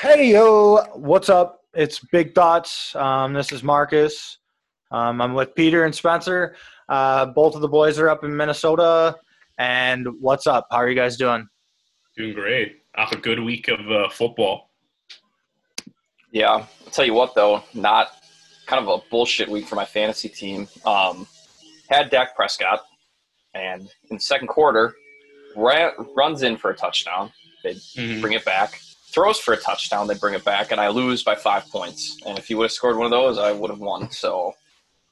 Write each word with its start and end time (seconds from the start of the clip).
Hey 0.00 0.32
yo, 0.32 0.82
what's 0.94 1.28
up? 1.28 1.62
It's 1.74 2.00
Big 2.12 2.34
Thoughts. 2.34 2.94
Um, 2.96 3.32
this 3.32 3.52
is 3.52 3.62
Marcus. 3.62 4.38
Um, 4.90 5.20
I'm 5.20 5.34
with 5.34 5.54
Peter 5.54 5.84
and 5.84 5.94
Spencer. 5.94 6.56
Uh, 6.88 7.26
both 7.26 7.54
of 7.54 7.60
the 7.60 7.68
boys 7.68 7.98
are 7.98 8.08
up 8.08 8.24
in 8.24 8.36
Minnesota. 8.36 9.16
And 9.58 10.06
what's 10.20 10.46
up? 10.46 10.66
How 10.70 10.78
are 10.78 10.88
you 10.88 10.94
guys 10.94 11.16
doing? 11.16 11.48
Doing 12.16 12.34
great. 12.34 12.82
Off 12.96 13.12
a 13.12 13.16
good 13.16 13.40
week 13.40 13.68
of 13.68 13.90
uh, 13.90 14.08
football. 14.08 14.70
Yeah, 16.30 16.48
I'll 16.50 16.68
tell 16.92 17.04
you 17.06 17.14
what 17.14 17.34
though, 17.34 17.62
not 17.74 18.08
kind 18.66 18.86
of 18.86 18.88
a 19.00 19.02
bullshit 19.10 19.48
week 19.48 19.66
for 19.66 19.76
my 19.76 19.84
fantasy 19.84 20.28
team. 20.28 20.68
Um, 20.84 21.26
had 21.88 22.10
Dak 22.10 22.34
Prescott, 22.36 22.80
and 23.54 23.82
in 24.10 24.16
the 24.16 24.20
second 24.20 24.48
quarter, 24.48 24.94
ran, 25.56 25.92
runs 26.16 26.42
in 26.42 26.56
for 26.56 26.70
a 26.70 26.76
touchdown. 26.76 27.32
They 27.62 27.74
Mhm. 27.74 28.20
bring 28.20 28.32
it 28.34 28.44
back. 28.44 28.80
Throws 29.16 29.38
for 29.38 29.54
a 29.54 29.56
touchdown. 29.56 30.06
They 30.08 30.14
bring 30.14 30.34
it 30.34 30.44
back, 30.44 30.72
and 30.72 30.78
I 30.78 30.88
lose 30.88 31.22
by 31.22 31.36
five 31.36 31.66
points. 31.70 32.18
And 32.26 32.38
if 32.38 32.48
he 32.48 32.54
would 32.54 32.64
have 32.64 32.72
scored 32.72 32.98
one 32.98 33.06
of 33.06 33.10
those, 33.10 33.38
I 33.38 33.50
would 33.50 33.70
have 33.70 33.78
won. 33.78 34.10
So 34.10 34.54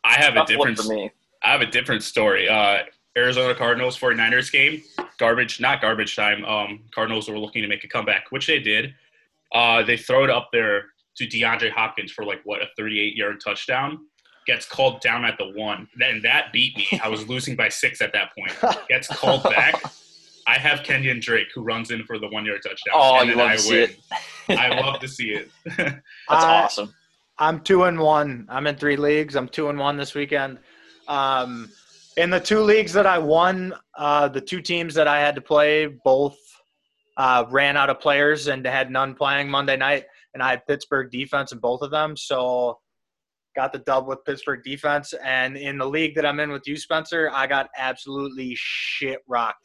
I 0.04 0.16
have 0.16 0.36
a 0.36 0.44
different. 0.44 0.78
for 0.78 0.92
me. 0.92 1.10
I 1.42 1.52
have 1.52 1.62
a 1.62 1.66
different 1.66 2.02
story. 2.02 2.46
Uh, 2.46 2.80
Arizona 3.16 3.54
Cardinals 3.54 3.98
49ers 3.98 4.52
game, 4.52 4.82
garbage, 5.16 5.58
not 5.58 5.80
garbage 5.80 6.16
time. 6.16 6.44
Um, 6.44 6.80
Cardinals 6.94 7.30
were 7.30 7.38
looking 7.38 7.62
to 7.62 7.68
make 7.68 7.82
a 7.82 7.88
comeback, 7.88 8.26
which 8.28 8.46
they 8.46 8.58
did. 8.58 8.94
Uh, 9.52 9.82
they 9.82 9.96
throw 9.96 10.22
it 10.22 10.28
up 10.28 10.50
there 10.52 10.88
to 11.16 11.26
DeAndre 11.26 11.70
Hopkins 11.70 12.12
for 12.12 12.26
like 12.26 12.42
what 12.44 12.60
a 12.60 12.66
38 12.76 13.16
yard 13.16 13.40
touchdown. 13.42 14.00
Gets 14.46 14.66
called 14.66 15.00
down 15.00 15.24
at 15.24 15.38
the 15.38 15.50
one. 15.52 15.88
Then 15.96 16.20
that 16.24 16.52
beat 16.52 16.76
me. 16.76 17.00
I 17.02 17.08
was 17.08 17.26
losing 17.26 17.56
by 17.56 17.70
six 17.70 18.02
at 18.02 18.12
that 18.12 18.32
point. 18.36 18.52
Gets 18.90 19.08
called 19.08 19.44
back. 19.44 19.82
I 20.46 20.58
have 20.58 20.82
Kenyon 20.82 21.20
Drake 21.20 21.48
who 21.54 21.62
runs 21.62 21.90
in 21.90 22.04
for 22.04 22.18
the 22.18 22.28
one 22.28 22.44
yard 22.44 22.60
touchdown. 22.62 22.94
Oh, 22.94 23.20
and 23.20 23.28
you 23.30 23.36
then 23.36 23.44
love 23.44 23.52
I 23.52 23.56
to 23.56 23.62
see 23.62 23.80
win. 23.80 23.90
it. 24.48 24.58
I 24.58 24.80
love 24.80 25.00
to 25.00 25.08
see 25.08 25.30
it. 25.30 25.50
That's 25.76 26.00
I- 26.28 26.62
awesome. 26.62 26.94
I'm 27.38 27.60
two 27.60 27.82
and 27.84 27.98
one. 27.98 28.46
I'm 28.48 28.66
in 28.68 28.76
three 28.76 28.96
leagues. 28.96 29.34
I'm 29.34 29.48
two 29.48 29.68
and 29.68 29.76
one 29.78 29.96
this 29.96 30.14
weekend. 30.14 30.58
Um, 31.08 31.68
in 32.16 32.30
the 32.30 32.38
two 32.38 32.60
leagues 32.60 32.92
that 32.92 33.06
I 33.06 33.18
won, 33.18 33.74
uh, 33.98 34.28
the 34.28 34.40
two 34.40 34.60
teams 34.60 34.94
that 34.94 35.08
I 35.08 35.18
had 35.18 35.34
to 35.34 35.40
play 35.40 35.86
both 35.86 36.36
uh, 37.16 37.44
ran 37.50 37.76
out 37.76 37.90
of 37.90 37.98
players 37.98 38.46
and 38.46 38.64
had 38.64 38.88
none 38.90 39.14
playing 39.14 39.50
Monday 39.50 39.76
night, 39.76 40.04
and 40.34 40.42
I 40.44 40.50
had 40.50 40.66
Pittsburgh 40.66 41.10
defense 41.10 41.50
in 41.50 41.58
both 41.58 41.82
of 41.82 41.90
them. 41.90 42.16
So 42.16 42.78
got 43.56 43.72
the 43.72 43.80
dub 43.80 44.06
with 44.06 44.24
Pittsburgh 44.24 44.62
defense. 44.64 45.12
And 45.24 45.56
in 45.56 45.76
the 45.78 45.86
league 45.86 46.14
that 46.14 46.24
I'm 46.26 46.38
in 46.38 46.50
with 46.52 46.66
you, 46.66 46.76
Spencer, 46.76 47.30
I 47.32 47.48
got 47.48 47.68
absolutely 47.76 48.52
shit 48.56 49.20
rocked. 49.26 49.63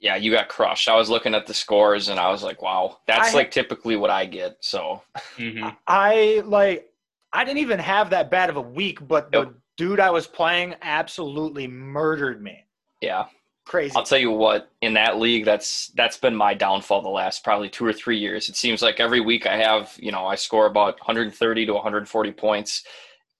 Yeah, 0.00 0.16
you 0.16 0.30
got 0.30 0.48
crushed. 0.48 0.88
I 0.88 0.96
was 0.96 1.10
looking 1.10 1.34
at 1.34 1.46
the 1.46 1.54
scores, 1.54 2.08
and 2.08 2.20
I 2.20 2.30
was 2.30 2.42
like, 2.44 2.62
"Wow, 2.62 2.98
that's 3.06 3.34
I- 3.34 3.36
like 3.36 3.50
typically 3.50 3.96
what 3.96 4.10
I 4.10 4.26
get." 4.26 4.56
So 4.60 5.02
Mhm. 5.36 5.76
I 5.86 6.42
like 6.44 6.92
I 7.32 7.44
didn't 7.44 7.58
even 7.58 7.78
have 7.80 8.10
that 8.10 8.30
bad 8.30 8.48
of 8.48 8.56
a 8.56 8.60
week, 8.60 9.06
but 9.06 9.30
the 9.32 9.38
Yep. 9.40 9.52
dude 9.76 10.00
I 10.00 10.10
was 10.10 10.26
playing 10.26 10.74
absolutely 10.82 11.66
murdered 11.66 12.42
me. 12.42 12.64
yeah, 13.00 13.26
Crazy. 13.66 13.94
I'll 13.96 14.02
tell 14.02 14.18
you 14.18 14.30
what, 14.30 14.70
in 14.80 14.94
that 14.94 15.18
league, 15.18 15.44
that's 15.44 15.88
that's 15.88 16.16
been 16.16 16.34
my 16.34 16.54
downfall 16.54 17.02
the 17.02 17.10
last 17.10 17.44
probably 17.44 17.68
two 17.68 17.84
or 17.84 17.92
three 17.92 18.16
years. 18.18 18.48
It 18.48 18.56
seems 18.56 18.80
like 18.80 18.98
every 18.98 19.20
week 19.20 19.46
I 19.46 19.56
have, 19.58 19.94
you 20.00 20.10
know, 20.10 20.24
I 20.26 20.36
score 20.36 20.64
about 20.66 20.98
130 21.00 21.66
to 21.66 21.74
140 21.74 22.32
points, 22.32 22.84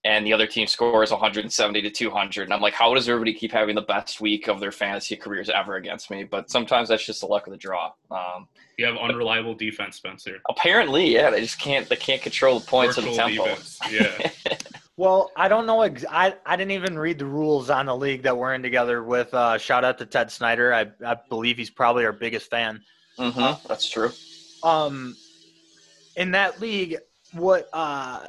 and 0.05 0.25
the 0.27 0.33
other 0.33 0.47
team 0.47 0.67
scores 0.67 1.11
170 1.11 1.83
to 1.83 1.91
200, 1.91 2.45
and 2.45 2.53
I'm 2.55 2.61
like, 2.61 2.75
how 2.75 2.95
does 2.95 3.09
everybody 3.09 3.35
keep 3.35 3.51
having 3.53 3.75
the 3.75 3.83
best 3.83 4.21
week 4.21 4.49
of 4.49 4.61
their 4.61 4.71
fantasy 4.73 5.17
careers 5.17 5.51
ever 5.51 5.77
against 5.77 6.11
me? 6.11 6.25
But 6.25 6.51
sometimes 6.51 6.89
that's 6.89 7.05
just 7.05 7.21
the 7.21 7.27
luck 7.27 7.47
of 7.47 7.51
the 7.53 7.57
draw. 7.57 7.93
Um, 8.11 8.47
You 8.79 8.87
have 8.87 8.97
unreliable 8.97 9.55
defense, 9.55 9.97
Spencer. 9.97 10.39
apparently, 10.49 11.13
yeah, 11.13 11.31
they 11.31 11.41
just 11.41 11.59
can't 11.61 11.89
they 11.89 11.97
can't 11.97 12.23
control 12.23 12.61
the 12.61 12.67
points 12.67 12.97
of 12.97 13.05
the 13.05 13.11
Virtual 13.11 13.29
tempo. 13.29 13.45
defense. 13.45 13.79
Yeah. 13.91 14.31
Well, 14.97 15.31
I 15.37 15.47
don't 15.47 15.65
know. 15.67 15.83
Ex- 15.83 16.05
I 16.11 16.35
I 16.45 16.57
didn't 16.57 16.73
even 16.73 16.99
read 16.99 17.21
the 17.21 17.25
rules 17.25 17.71
on 17.71 17.87
the 17.87 17.97
league 17.97 18.23
that 18.25 18.37
we're 18.37 18.55
in 18.55 18.63
together 18.65 19.05
with. 19.05 19.33
Uh, 19.33 19.57
shout 19.57 19.85
out 19.85 19.97
to 19.99 20.07
Ted 20.07 20.29
Snyder. 20.29 20.75
I 20.75 20.87
I 21.07 21.17
believe 21.29 21.57
he's 21.57 21.71
probably 21.71 22.05
our 22.05 22.13
biggest 22.13 22.51
fan. 22.51 22.83
hmm 23.17 23.53
that's 23.69 23.89
true. 23.89 24.11
Um, 24.65 25.15
in 26.17 26.33
that 26.33 26.61
league, 26.61 26.97
what 27.33 27.69
uh, 27.73 28.27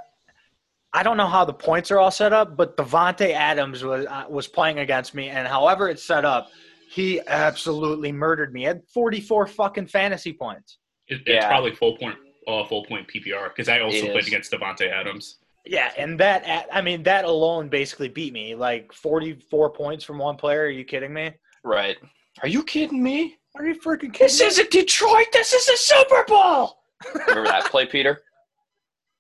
I 0.94 1.04
don't 1.04 1.18
know 1.18 1.28
how 1.28 1.46
the 1.46 1.54
points 1.54 1.92
are 1.92 2.00
all 2.00 2.12
set 2.12 2.34
up, 2.34 2.58
but 2.58 2.76
Davante 2.76 3.32
Adams 3.32 3.84
was 3.84 4.06
uh, 4.08 4.26
was 4.30 4.48
playing 4.48 4.80
against 4.80 5.14
me, 5.14 5.30
and 5.30 5.48
however 5.48 5.88
it's 5.90 6.04
set 6.04 6.26
up, 6.26 6.50
he 6.90 7.22
absolutely 7.28 8.12
murdered 8.12 8.54
me. 8.54 8.62
He 8.62 8.66
had 8.66 8.82
forty 8.94 9.22
four 9.22 9.46
fucking 9.46 9.88
fantasy 9.88 10.34
points. 10.34 10.80
It, 11.08 11.16
it's 11.22 11.28
Yeah. 11.28 11.48
probably 11.48 11.76
full 11.76 11.96
point, 11.98 12.16
uh, 12.48 12.64
full 12.66 12.86
point 12.86 13.08
PPR 13.08 13.50
because 13.50 13.70
I 13.70 13.82
also 13.82 13.98
It 13.98 14.12
played 14.12 14.18
is. 14.22 14.28
against 14.28 14.52
Davante 14.52 14.92
Adams. 14.92 15.38
Yeah, 15.66 15.92
and 15.98 16.20
that 16.20 16.66
I 16.72 16.82
mean 16.82 17.04
that 17.04 17.26
alone 17.26 17.70
basically 17.70 18.08
beat 18.10 18.34
me. 18.34 18.56
Like 18.56 18.92
forty 18.92 19.34
four 19.52 19.70
points 19.70 20.04
from 20.04 20.18
one 20.18 20.38
player. 20.38 20.64
Are 20.64 20.70
you 20.70 20.86
kidding 20.86 21.14
me? 21.14 21.32
Right. 21.64 21.98
Are 22.42 22.48
you 22.48 22.64
kidding 22.64 23.04
me? 23.04 23.38
Are 23.56 23.66
you 23.66 23.76
freaking 23.80 24.12
kidding 24.14 24.20
This 24.28 24.40
me? 24.40 24.46
isn't 24.48 24.72
Detroit. 24.72 25.28
This 25.34 25.54
is 25.54 25.66
the 25.68 25.78
Super 25.78 26.24
Bowl. 26.28 26.80
Remember 27.28 27.44
that 27.50 27.66
play, 27.66 27.86
Peter? 27.86 28.22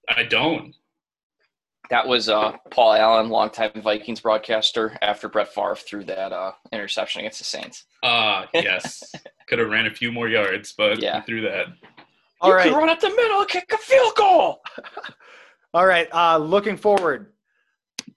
I 0.10 0.24
don't. 0.24 0.74
That 1.90 2.08
was 2.08 2.30
uh, 2.30 2.54
Paul 2.70 2.94
Allen, 2.94 3.30
longtime 3.30 3.72
Vikings 3.82 4.20
broadcaster, 4.22 4.96
after 5.02 5.28
Brett 5.28 5.52
Favre 5.54 5.76
threw 5.76 6.04
that 6.04 6.32
uh, 6.32 6.52
interception 6.72 7.22
against 7.22 7.40
the 7.40 7.46
Saints. 7.46 7.86
Uh 8.04 8.46
yes, 8.54 9.12
could 9.48 9.60
have 9.60 9.70
ran 9.70 9.88
a 9.88 9.92
few 9.94 10.12
more 10.12 10.30
yards, 10.30 10.74
but 10.78 11.02
Yeah. 11.02 11.16
yeah. 11.16 11.22
through 11.22 11.42
that. 11.42 11.68
All 12.42 12.52
you 12.52 12.56
right. 12.56 12.70
could 12.70 12.78
run 12.78 12.90
up 12.90 13.00
the 13.00 13.10
middle 13.10 13.40
and 13.40 13.50
kick 13.50 13.72
a 13.74 13.78
field 13.78 14.14
goal. 14.16 14.62
All 15.74 15.86
right. 15.86 16.08
Uh, 16.14 16.38
looking 16.38 16.78
forward, 16.78 17.34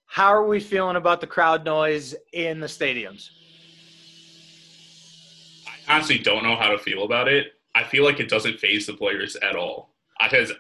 how 0.07 0.29
are 0.29 0.47
we 0.47 0.61
feeling 0.61 0.97
about 0.97 1.21
the 1.21 1.27
crowd 1.27 1.65
noise 1.65 2.15
in 2.33 2.61
the 2.61 2.67
stadiums? 2.67 3.31
I 5.89 5.95
honestly 5.95 6.19
don't 6.19 6.45
know 6.45 6.57
how 6.57 6.69
to 6.71 6.79
feel 6.79 7.05
about 7.05 7.29
it. 7.29 7.53
I 7.75 7.85
feel 7.85 8.05
like 8.05 8.21
it 8.21 8.29
doesn't 8.29 8.61
phase 8.61 8.87
the 8.87 8.93
players 8.95 9.35
at 9.37 9.57
all. 9.57 9.95
Because 10.23 10.53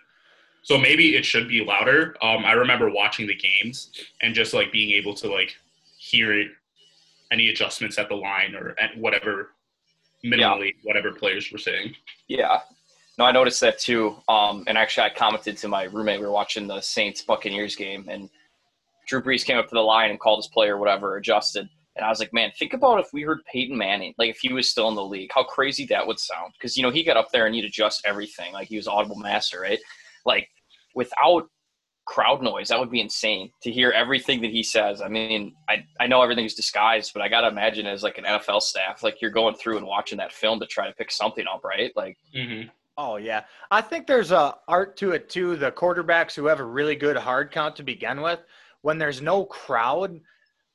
so 0.63 0.79
maybe 0.79 1.17
it 1.17 1.25
should 1.25 1.49
be 1.49 1.65
louder. 1.65 2.17
Um, 2.23 2.45
I 2.45 2.53
remember 2.53 2.91
watching 2.91 3.27
the 3.27 3.35
games 3.35 3.91
and 4.21 4.35
just 4.35 4.55
like 4.55 4.73
being 4.73 4.91
able 4.93 5.15
to 5.15 5.31
like 5.31 5.55
hear 5.99 6.39
it, 6.39 6.49
any 7.31 7.49
adjustments 7.49 7.99
at 7.99 8.09
the 8.09 8.15
line 8.15 8.55
or 8.55 8.75
at 8.81 8.97
whatever 8.97 9.51
minimally 10.25 10.75
whatever 10.85 11.13
players 11.13 11.51
were 11.51 11.59
saying. 11.59 11.95
Yeah. 12.29 12.61
No, 13.19 13.25
I 13.25 13.33
noticed 13.33 13.61
that 13.61 13.79
too. 13.79 14.17
Um, 14.29 14.65
and 14.67 14.79
actually, 14.79 15.05
I 15.05 15.11
commented 15.11 15.57
to 15.59 15.69
my 15.69 15.85
roommate. 15.85 16.21
We 16.21 16.27
were 16.27 16.33
watching 16.33 16.67
the 16.67 16.81
Saints 16.81 17.23
Buccaneers 17.23 17.77
game, 17.77 18.07
and 18.09 18.31
Drew 19.07 19.23
Brees 19.23 19.45
came 19.45 19.59
up 19.59 19.69
to 19.69 19.75
the 19.75 19.81
line 19.81 20.11
and 20.11 20.19
called 20.19 20.39
his 20.39 20.49
player, 20.49 20.79
whatever, 20.79 21.17
adjusted. 21.17 21.69
And 21.95 22.07
I 22.07 22.09
was 22.09 22.21
like, 22.21 22.33
man, 22.33 22.51
think 22.59 22.73
about 22.73 23.01
if 23.01 23.13
we 23.13 23.23
heard 23.23 23.45
Peyton 23.45 23.77
Manning, 23.77 24.15
like 24.17 24.31
if 24.31 24.39
he 24.39 24.53
was 24.53 24.71
still 24.71 24.89
in 24.89 24.95
the 24.95 25.05
league, 25.05 25.31
how 25.35 25.43
crazy 25.43 25.85
that 25.87 26.07
would 26.07 26.19
sound. 26.19 26.55
Because, 26.55 26.75
you 26.75 26.83
know, 26.83 26.91
he 26.91 27.05
got 27.05 27.19
up 27.19 27.31
there 27.33 27.45
and 27.45 27.55
he'd 27.55 27.67
adjust 27.67 28.01
everything. 28.07 28.55
Like 28.55 28.69
he 28.69 28.77
was 28.77 28.89
audible 28.89 29.17
master, 29.17 29.61
right? 29.61 29.79
Like 30.25 30.49
without 30.95 31.49
crowd 32.05 32.43
noise, 32.43 32.69
that 32.69 32.79
would 32.79 32.91
be 32.91 33.01
insane 33.01 33.51
to 33.63 33.71
hear 33.71 33.91
everything 33.91 34.41
that 34.43 34.51
he 34.51 34.63
says. 34.63 35.01
I 35.01 35.09
mean, 35.09 35.55
I, 35.69 35.85
I 36.01 36.07
know 36.07 36.23
everything's 36.23 36.55
disguised, 36.55 37.13
but 37.15 37.23
I 37.23 37.29
got 37.29 37.43
to 37.43 37.49
imagine 37.49 37.87
as 37.87 38.03
like 38.03 38.19
an 38.19 38.25
NFL 38.25 38.63
staff, 38.63 39.03
like 39.03 39.21
you're 39.21 39.31
going 39.31 39.55
through 39.55 39.79
and 39.79 39.87
watching 39.87 40.19
that 40.19 40.33
film 40.33 40.61
to 40.61 40.67
try 40.67 40.87
to 40.87 40.95
pick 40.95 41.11
something 41.11 41.45
up, 41.53 41.63
right? 41.65 41.93
Like, 41.97 42.17
Mm-hmm. 42.37 42.69
Oh 42.99 43.17
yeah, 43.17 43.45
I 43.71 43.81
think 43.81 44.07
there's 44.07 44.33
a 44.33 44.55
art 44.69 44.97
to 44.99 45.13
it 45.13 45.31
too. 45.31 45.57
The 45.57 45.73
quarterbacks 45.73 46.35
who 46.35 46.47
have 46.47 46.61
a 46.61 46.65
really 46.65 46.95
good 46.95 47.17
hard 47.17 47.51
count 47.51 47.75
to 47.77 47.83
begin 47.83 48.21
with, 48.21 48.41
when 48.83 48.99
there's 48.99 49.23
no 49.23 49.47
crowd, 49.47 50.21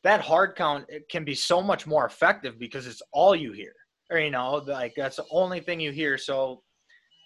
that 0.03 0.21
hard 0.21 0.55
count 0.55 0.85
it 0.89 1.07
can 1.09 1.23
be 1.23 1.35
so 1.35 1.61
much 1.61 1.85
more 1.85 2.05
effective 2.05 2.57
because 2.57 2.87
it's 2.87 3.03
all 3.11 3.35
you 3.35 3.51
hear, 3.51 3.73
or 4.09 4.17
you 4.17 4.31
know, 4.31 4.55
like 4.65 4.93
that's 4.97 5.17
the 5.17 5.25
only 5.29 5.59
thing 5.59 5.79
you 5.79 5.91
hear. 5.91 6.17
So, 6.17 6.63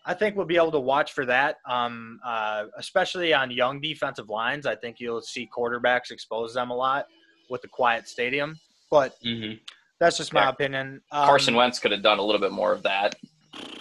I 0.06 0.14
think 0.14 0.36
we'll 0.36 0.46
be 0.48 0.56
able 0.58 0.72
to 0.72 0.80
watch 0.80 1.14
for 1.14 1.26
that, 1.28 1.58
um, 1.70 2.20
uh, 2.26 2.66
especially 2.78 3.34
on 3.34 3.52
young 3.52 3.80
defensive 3.80 4.30
lines. 4.30 4.66
I 4.66 4.76
think 4.76 5.00
you'll 5.00 5.22
see 5.22 5.48
quarterbacks 5.56 6.10
expose 6.12 6.54
them 6.56 6.72
a 6.72 6.76
lot 6.76 7.06
with 7.50 7.62
the 7.62 7.68
quiet 7.68 8.08
stadium, 8.08 8.60
but 8.90 9.16
Mm-hmm. 9.24 9.58
that's 10.00 10.18
just 10.18 10.34
my 10.34 10.44
Yeah. 10.44 10.50
opinion. 10.50 11.02
Um, 11.12 11.26
Carson 11.26 11.54
Wentz 11.56 11.78
could 11.80 11.92
have 11.92 12.02
done 12.02 12.18
a 12.18 12.24
little 12.24 12.42
bit 12.42 12.52
more 12.52 12.72
of 12.72 12.82
that. 12.84 13.16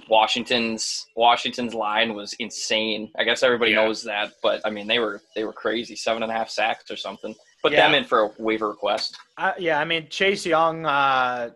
Washington's 0.08 1.06
Washington's 1.16 1.72
line 1.72 2.14
was 2.14 2.32
insane. 2.34 3.10
I 3.16 3.24
guess 3.24 3.42
everybody 3.42 3.70
Yeah. 3.70 3.84
knows 3.84 4.02
that, 4.04 4.32
but 4.42 4.60
I 4.64 4.70
mean 4.70 4.86
they 4.88 4.98
were 4.98 5.22
they 5.36 5.44
were 5.44 5.52
crazy, 5.52 5.94
seven 5.96 6.22
and 6.22 6.32
a 6.32 6.34
half 6.34 6.50
sacks 6.50 6.90
or 6.90 6.96
something. 6.96 7.34
Put 7.62 7.72
Yeah. 7.72 7.86
them 7.86 7.94
in 7.94 8.04
for 8.04 8.20
a 8.22 8.30
waiver 8.38 8.68
request. 8.68 9.16
I, 9.36 9.54
yeah, 9.58 9.78
I 9.78 9.84
mean 9.84 10.08
Chase 10.10 10.44
Young. 10.44 10.84
Uh, 10.84 11.50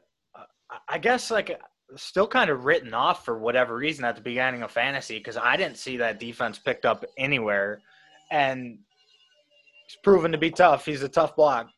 I 0.89 0.99
guess 0.99 1.31
like 1.31 1.61
still 1.97 2.27
kind 2.27 2.51
of 2.51 2.65
written 2.65 2.95
off 2.95 3.25
for 3.25 3.39
whatever 3.39 3.77
reason 3.77 4.05
at 4.05 4.17
the 4.17 4.23
beginning 4.23 4.63
of 4.63 4.71
fantasy 4.71 5.19
because 5.19 5.37
I 5.37 5.57
didn't 5.57 5.77
see 5.77 5.97
that 5.99 6.21
defense 6.21 6.59
picked 6.59 6.85
up 6.85 7.05
anywhere, 7.19 7.81
and 8.31 8.79
he's 9.87 9.97
proven 10.03 10.33
to 10.33 10.39
be 10.39 10.51
tough. 10.51 10.85
He's 10.85 11.03
a 11.03 11.09
tough 11.09 11.37
block. 11.37 11.69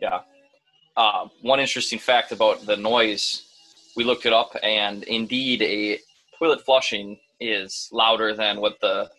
Yeah. 0.00 0.20
Uh, 0.96 1.28
one 1.42 1.60
interesting 1.60 1.98
fact 1.98 2.32
about 2.32 2.64
the 2.64 2.76
noise, 2.76 3.42
we 3.96 4.04
looked 4.04 4.26
it 4.26 4.32
up, 4.32 4.56
and 4.62 5.04
indeed, 5.04 5.62
a 5.62 5.98
toilet 6.38 6.64
flushing 6.64 7.18
is 7.40 7.88
louder 7.92 8.34
than 8.34 8.60
what 8.60 8.80
the 8.80 9.10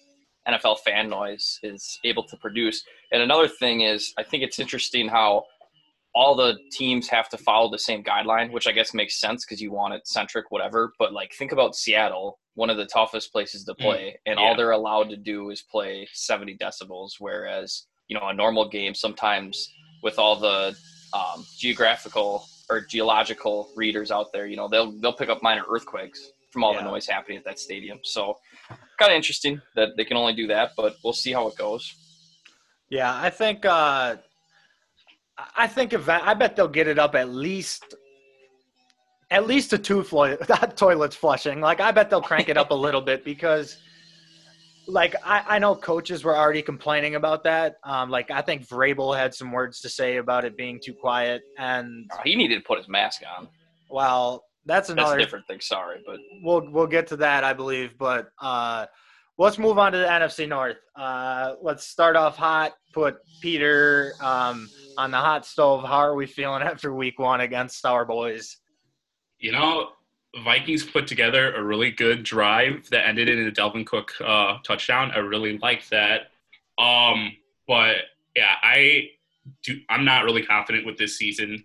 NFL 0.48 0.80
fan 0.80 1.10
noise 1.10 1.60
is 1.62 2.00
able 2.04 2.24
to 2.24 2.38
produce. 2.38 2.84
And 3.12 3.22
another 3.22 3.48
thing 3.48 3.81
is, 3.81 4.13
I 4.18 4.24
think 4.24 4.44
it's 4.44 4.60
interesting 4.60 5.08
how 5.08 5.46
all 6.18 6.34
the 6.36 6.58
teams 6.72 7.08
have 7.10 7.30
to 7.30 7.38
follow 7.38 7.69
the 7.69 7.78
same 7.78 8.04
guideline, 8.04 8.52
which 8.52 8.68
I 8.68 8.72
guess 8.72 8.92
makes 8.92 9.19
sense 9.19 9.46
because 9.46 9.62
you 9.62 9.72
want 9.72 9.94
it 9.94 10.08
centric, 10.08 10.50
whatever. 10.50 10.92
But 10.98 11.14
like, 11.14 11.31
think 11.34 11.52
about 11.52 11.75
Seattle, 11.75 12.40
one 12.56 12.72
of 12.72 12.78
the 12.78 12.88
toughest 12.88 13.31
places 13.31 13.64
to 13.66 13.75
play, 13.75 14.16
mm, 14.16 14.31
and 14.31 14.40
yeah. 14.40 14.46
all 14.46 14.58
they're 14.58 14.72
allowed 14.72 15.12
to 15.12 15.16
do 15.16 15.52
is 15.52 15.62
play 15.62 16.08
70 16.14 16.58
decibels, 16.58 17.12
whereas 17.19 17.86
you 18.08 18.18
know 18.18 18.28
a 18.28 18.34
normal 18.34 18.68
game 18.68 18.96
sometimes 18.96 19.72
with 20.02 20.18
all 20.18 20.36
the 20.36 20.75
um, 21.14 21.46
geographical 21.56 22.48
or 22.72 22.81
geological 22.81 23.70
readers 23.75 24.10
out 24.10 24.34
there, 24.34 24.48
you 24.48 24.58
know, 24.58 24.68
they'll 24.68 24.92
they'll 25.00 25.13
pick 25.13 25.30
up 25.30 25.44
minor 25.44 25.66
earthquakes 25.70 26.31
from 26.50 26.63
all 26.63 26.74
yeah. 26.74 26.80
the 26.80 26.90
noise 26.90 27.06
happening 27.06 27.38
at 27.38 27.46
that 27.46 27.60
stadium. 27.60 28.00
So, 28.04 28.40
kind 28.98 29.12
of 29.12 29.16
interesting 29.16 29.62
that 29.75 29.90
they 29.98 30.04
can 30.04 30.18
only 30.18 30.34
do 30.34 30.48
that, 30.48 30.72
but 30.75 30.96
we'll 31.04 31.13
see 31.13 31.31
how 31.31 31.48
it 31.48 31.56
goes. 31.56 31.94
Yeah, 32.90 33.16
I 33.16 33.30
think 33.30 33.66
uh, 33.66 34.16
I 35.56 35.68
think 35.68 35.94
if 35.94 36.10
I 36.10 36.34
bet 36.34 36.56
they'll 36.56 36.68
get 36.68 36.88
it 36.88 36.98
up 36.98 37.16
at 37.16 37.30
least 37.30 37.95
at 39.30 39.45
least 39.45 39.74
a 39.74 39.78
two 39.78 40.04
flo- 40.04 40.36
toilets 40.75 41.16
flushing. 41.16 41.60
Like 41.62 41.80
I 41.80 41.92
bet 41.92 42.10
they'll 42.10 42.22
crank 42.22 42.50
it 42.50 42.57
up 42.57 42.72
a 42.72 42.75
little 42.86 43.01
bit 43.01 43.24
because 43.24 43.78
like 44.88 45.16
I, 45.24 45.44
I 45.48 45.60
know 45.60 45.75
coaches 45.75 46.24
were 46.24 46.36
already 46.36 46.62
complaining 46.62 47.16
about 47.16 47.44
that. 47.44 47.75
Um, 47.84 48.10
like 48.10 48.31
I 48.31 48.42
think 48.42 48.68
Vrabel 48.68 49.16
had 49.18 49.34
some 49.34 49.51
words 49.51 49.81
to 49.81 49.89
say 49.89 50.18
about 50.18 50.45
it 50.45 50.57
being 50.57 50.80
too 50.84 50.94
quiet, 50.94 51.42
and 51.57 52.10
oh, 52.13 52.19
he 52.24 52.36
needed 52.36 52.56
to 52.56 52.62
put 52.62 52.78
his 52.78 52.88
mask 52.88 53.22
on. 53.38 53.48
Well, 53.89 54.45
that's 54.66 54.89
another 54.89 55.12
that's 55.12 55.24
different 55.24 55.48
thing. 55.48 55.60
Sorry, 55.62 56.01
but 56.06 56.19
we'll 56.42 56.69
we'll 56.72 56.88
get 56.88 57.07
to 57.07 57.18
that, 57.18 57.44
I 57.44 57.54
believe. 57.54 57.98
But 57.98 58.30
uh, 58.42 58.86
let's 59.38 59.57
move 59.57 59.78
on 59.78 59.92
to 59.92 59.98
the 59.98 60.06
NFC 60.06 60.48
North. 60.48 60.78
Uh, 60.95 61.56
let's 61.62 61.86
start 61.86 62.16
off 62.16 62.36
hot. 62.36 62.74
Put 62.94 63.18
Peter 63.42 64.13
um, 64.22 64.69
on 64.98 65.12
the 65.12 65.18
hot 65.18 65.45
stove. 65.45 65.84
How 65.84 65.98
are 65.98 66.16
we 66.16 66.25
feeling 66.25 66.63
after 66.63 66.94
Week 66.94 67.19
One 67.19 67.42
against 67.42 67.86
our 67.86 68.06
boys? 68.06 68.57
You 69.39 69.51
know, 69.51 69.89
Vikings 70.44 70.84
put 70.84 71.07
together 71.07 71.54
a 71.54 71.63
really 71.63 71.92
good 71.92 72.24
drive 72.24 72.89
that 72.89 73.07
ended 73.07 73.30
in 73.30 73.48
a 73.48 73.51
Dalvin 73.51 73.86
Cook 73.86 74.13
uh, 74.25 74.57
touchdown. 74.63 75.12
I 75.12 75.19
really 75.19 75.57
liked 75.60 75.89
that. 75.92 76.31
Um, 76.80 77.34
but 77.68 77.95
yeah, 78.36 78.56
I 78.63 79.10
do. 79.63 79.80
I'm 79.89 80.06
not 80.06 80.24
really 80.24 80.44
confident 80.44 80.86
with 80.86 80.98
this 80.98 81.18
season. 81.18 81.63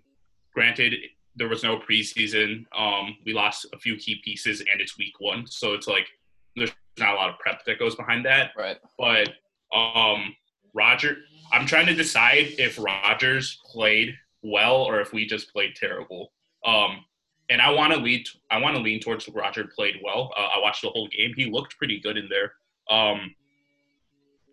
Granted, 0.53 0.93
there 1.35 1.47
was 1.47 1.63
no 1.63 1.79
preseason. 1.79 2.65
Um, 2.77 3.17
we 3.25 3.33
lost 3.33 3.65
a 3.73 3.79
few 3.79 3.95
key 3.95 4.21
pieces, 4.23 4.59
and 4.59 4.79
it's 4.79 4.97
week 4.97 5.19
one, 5.19 5.47
so 5.47 5.73
it's 5.73 5.87
like 5.87 6.07
there's 6.55 6.71
not 6.97 7.13
a 7.13 7.15
lot 7.15 7.29
of 7.29 7.39
prep 7.39 7.63
that 7.65 7.79
goes 7.79 7.95
behind 7.95 8.25
that. 8.25 8.51
Right. 8.57 8.77
But 8.97 9.29
um, 9.75 10.35
Roger, 10.73 11.17
I'm 11.51 11.65
trying 11.65 11.87
to 11.87 11.95
decide 11.95 12.55
if 12.57 12.79
Rodgers 12.79 13.59
played 13.71 14.15
well 14.41 14.77
or 14.83 14.99
if 15.01 15.13
we 15.13 15.25
just 15.25 15.51
played 15.51 15.75
terrible. 15.75 16.31
Um, 16.65 17.05
and 17.49 17.61
I 17.61 17.71
want 17.71 17.93
to 17.93 17.99
lead. 17.99 18.27
I 18.51 18.59
want 18.59 18.75
to 18.75 18.81
lean 18.81 18.99
towards 18.99 19.27
Roger 19.29 19.65
played 19.65 19.95
well. 20.03 20.31
Uh, 20.37 20.47
I 20.55 20.59
watched 20.59 20.81
the 20.81 20.89
whole 20.89 21.07
game. 21.07 21.33
He 21.35 21.49
looked 21.49 21.77
pretty 21.77 21.99
good 21.99 22.17
in 22.17 22.29
there. 22.29 22.53
Um, 22.89 23.35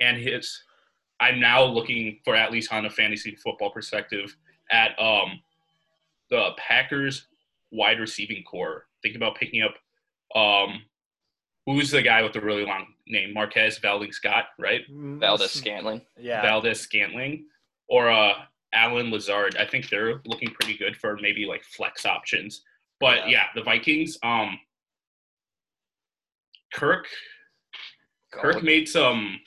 and 0.00 0.16
his, 0.16 0.62
I'm 1.20 1.40
now 1.40 1.62
looking 1.64 2.18
for 2.24 2.34
at 2.34 2.50
least 2.50 2.72
on 2.72 2.86
a 2.86 2.90
fantasy 2.90 3.36
football 3.36 3.70
perspective 3.70 4.34
at 4.70 4.98
um, 4.98 5.40
the 6.30 6.50
Packers 6.56 7.26
wide 7.70 8.00
receiving 8.00 8.42
core. 8.42 8.86
Think 9.02 9.16
about 9.16 9.36
picking 9.36 9.62
up 9.62 9.74
um, 10.36 10.82
who's 11.74 11.90
the 11.90 12.02
guy 12.02 12.22
with 12.22 12.32
the 12.32 12.40
really 12.40 12.64
long 12.64 12.86
name? 13.06 13.34
Marquez 13.34 13.78
Valdes 13.78 14.16
Scott, 14.16 14.46
right? 14.58 14.82
Mm, 14.90 15.20
Valdes 15.20 15.50
Scantling. 15.50 16.02
Yeah. 16.18 16.42
Valdes 16.42 16.80
Scantling. 16.80 17.46
Or 17.88 18.10
uh, 18.10 18.34
Allen 18.72 19.10
Lazard. 19.10 19.56
I 19.56 19.66
think 19.66 19.88
they're 19.88 20.20
looking 20.26 20.50
pretty 20.50 20.76
good 20.76 20.96
for 20.96 21.16
maybe 21.20 21.46
like 21.46 21.64
flex 21.64 22.06
options. 22.06 22.62
But 23.00 23.18
yeah, 23.18 23.28
yeah 23.28 23.42
the 23.54 23.62
Vikings. 23.62 24.18
Um, 24.22 24.58
Kirk. 26.72 27.06
Kirk 28.32 28.62
made 28.62 28.88
some. 28.88 29.40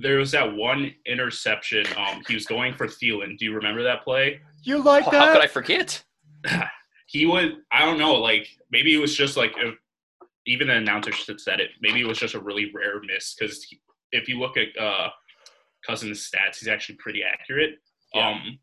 There 0.00 0.16
was 0.16 0.30
that 0.32 0.54
one 0.54 0.94
interception. 1.04 1.84
Um, 1.98 2.22
he 2.26 2.34
was 2.34 2.46
going 2.46 2.74
for 2.74 2.86
Thielen. 2.86 3.36
Do 3.36 3.44
you 3.44 3.54
remember 3.54 3.82
that 3.82 4.02
play? 4.02 4.40
You 4.62 4.82
like 4.82 5.04
that? 5.10 5.14
How 5.14 5.32
could 5.34 5.42
I 5.42 5.46
forget? 5.46 6.02
he 7.06 7.26
would. 7.26 7.58
I 7.70 7.84
don't 7.84 7.98
know. 7.98 8.14
Like 8.14 8.48
maybe 8.70 8.94
it 8.94 8.98
was 8.98 9.14
just 9.14 9.36
like 9.36 9.52
if, 9.58 9.74
even 10.46 10.68
the 10.68 10.74
announcer 10.74 11.12
said 11.12 11.60
it. 11.60 11.70
Maybe 11.80 12.00
it 12.00 12.06
was 12.06 12.18
just 12.18 12.34
a 12.34 12.40
really 12.40 12.70
rare 12.74 13.00
miss 13.04 13.34
because 13.34 13.64
if 14.10 14.28
you 14.28 14.38
look 14.38 14.56
at 14.56 14.68
uh, 14.80 15.10
Cousins' 15.86 16.28
stats, 16.28 16.58
he's 16.58 16.68
actually 16.68 16.96
pretty 16.96 17.22
accurate. 17.22 17.74
Yeah. 18.14 18.30
Um, 18.30 18.58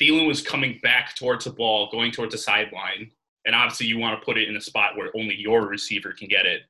Thielen 0.00 0.26
was 0.26 0.40
coming 0.42 0.80
back 0.82 1.14
towards 1.14 1.44
the 1.44 1.52
ball, 1.52 1.88
going 1.92 2.12
towards 2.12 2.32
the 2.32 2.38
sideline, 2.38 3.10
and 3.44 3.54
obviously 3.54 3.86
you 3.86 3.98
want 3.98 4.18
to 4.18 4.24
put 4.24 4.38
it 4.38 4.48
in 4.48 4.56
a 4.56 4.60
spot 4.60 4.96
where 4.96 5.10
only 5.16 5.36
your 5.36 5.66
receiver 5.66 6.12
can 6.12 6.28
get 6.28 6.46
it. 6.46 6.62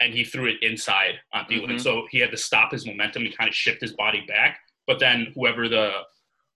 And 0.00 0.14
he 0.14 0.22
threw 0.22 0.46
it 0.46 0.62
inside 0.62 1.14
on 1.34 1.44
Thielen, 1.46 1.64
mm-hmm. 1.64 1.78
so 1.78 2.06
he 2.10 2.20
had 2.20 2.30
to 2.30 2.36
stop 2.36 2.70
his 2.70 2.86
momentum 2.86 3.24
and 3.24 3.36
kind 3.36 3.48
of 3.48 3.54
shift 3.54 3.80
his 3.80 3.94
body 3.94 4.24
back. 4.28 4.60
But 4.86 5.00
then 5.00 5.32
whoever 5.34 5.68
the 5.68 5.90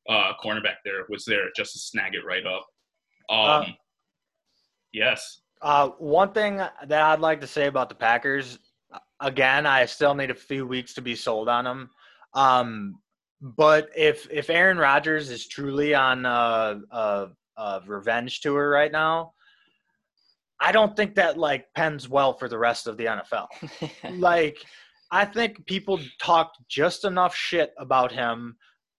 uh, 0.09 0.33
cornerback 0.43 0.77
there 0.85 1.05
was 1.09 1.25
there 1.25 1.47
just 1.57 1.73
to 1.73 1.79
snag 1.79 2.15
it 2.15 2.25
right 2.25 2.47
up. 2.47 2.67
Um, 3.29 3.39
uh, 3.39 3.65
yes. 4.93 5.42
Uh, 5.63 5.91
one 5.99 6.33
thing 6.33 6.57
that 6.57 6.93
I'd 6.93 7.21
like 7.21 7.41
to 7.41 7.47
say 7.47 7.67
about 7.67 7.89
the 7.89 7.95
Packers, 7.95 8.59
again, 9.21 9.65
I 9.65 9.87
still 9.87 10.15
need 10.15 10.31
a 10.31 10.35
few 10.35 10.67
weeks 10.67 10.93
to 10.95 11.03
be 11.03 11.15
sold 11.15 11.49
on 11.49 11.65
them. 11.65 11.91
Um, 12.35 12.99
but 13.41 13.89
if 13.97 14.29
if 14.31 14.51
Aaron 14.51 14.79
Rodgers 14.79 15.31
is 15.31 15.49
truly 15.49 15.95
on 15.95 16.27
a, 16.27 16.81
a, 16.91 17.29
a 17.57 17.81
revenge 17.87 18.41
tour 18.41 18.71
right 18.71 18.91
now, 18.91 19.33
I 20.61 20.73
don't 20.73 20.97
think 20.97 21.15
that 21.17 21.39
like 21.39 21.67
pens 21.75 22.09
well 22.09 22.33
for 22.33 22.49
the 22.49 22.59
rest 22.59 22.87
of 22.87 22.97
the 22.97 23.07
NFL. 23.07 23.47
like, 24.19 24.59
I 25.11 25.25
think 25.25 25.67
people 25.67 26.01
talked 26.21 26.59
just 26.69 27.05
enough 27.05 27.35
shit 27.35 27.73
about 27.79 28.13
him, 28.13 28.57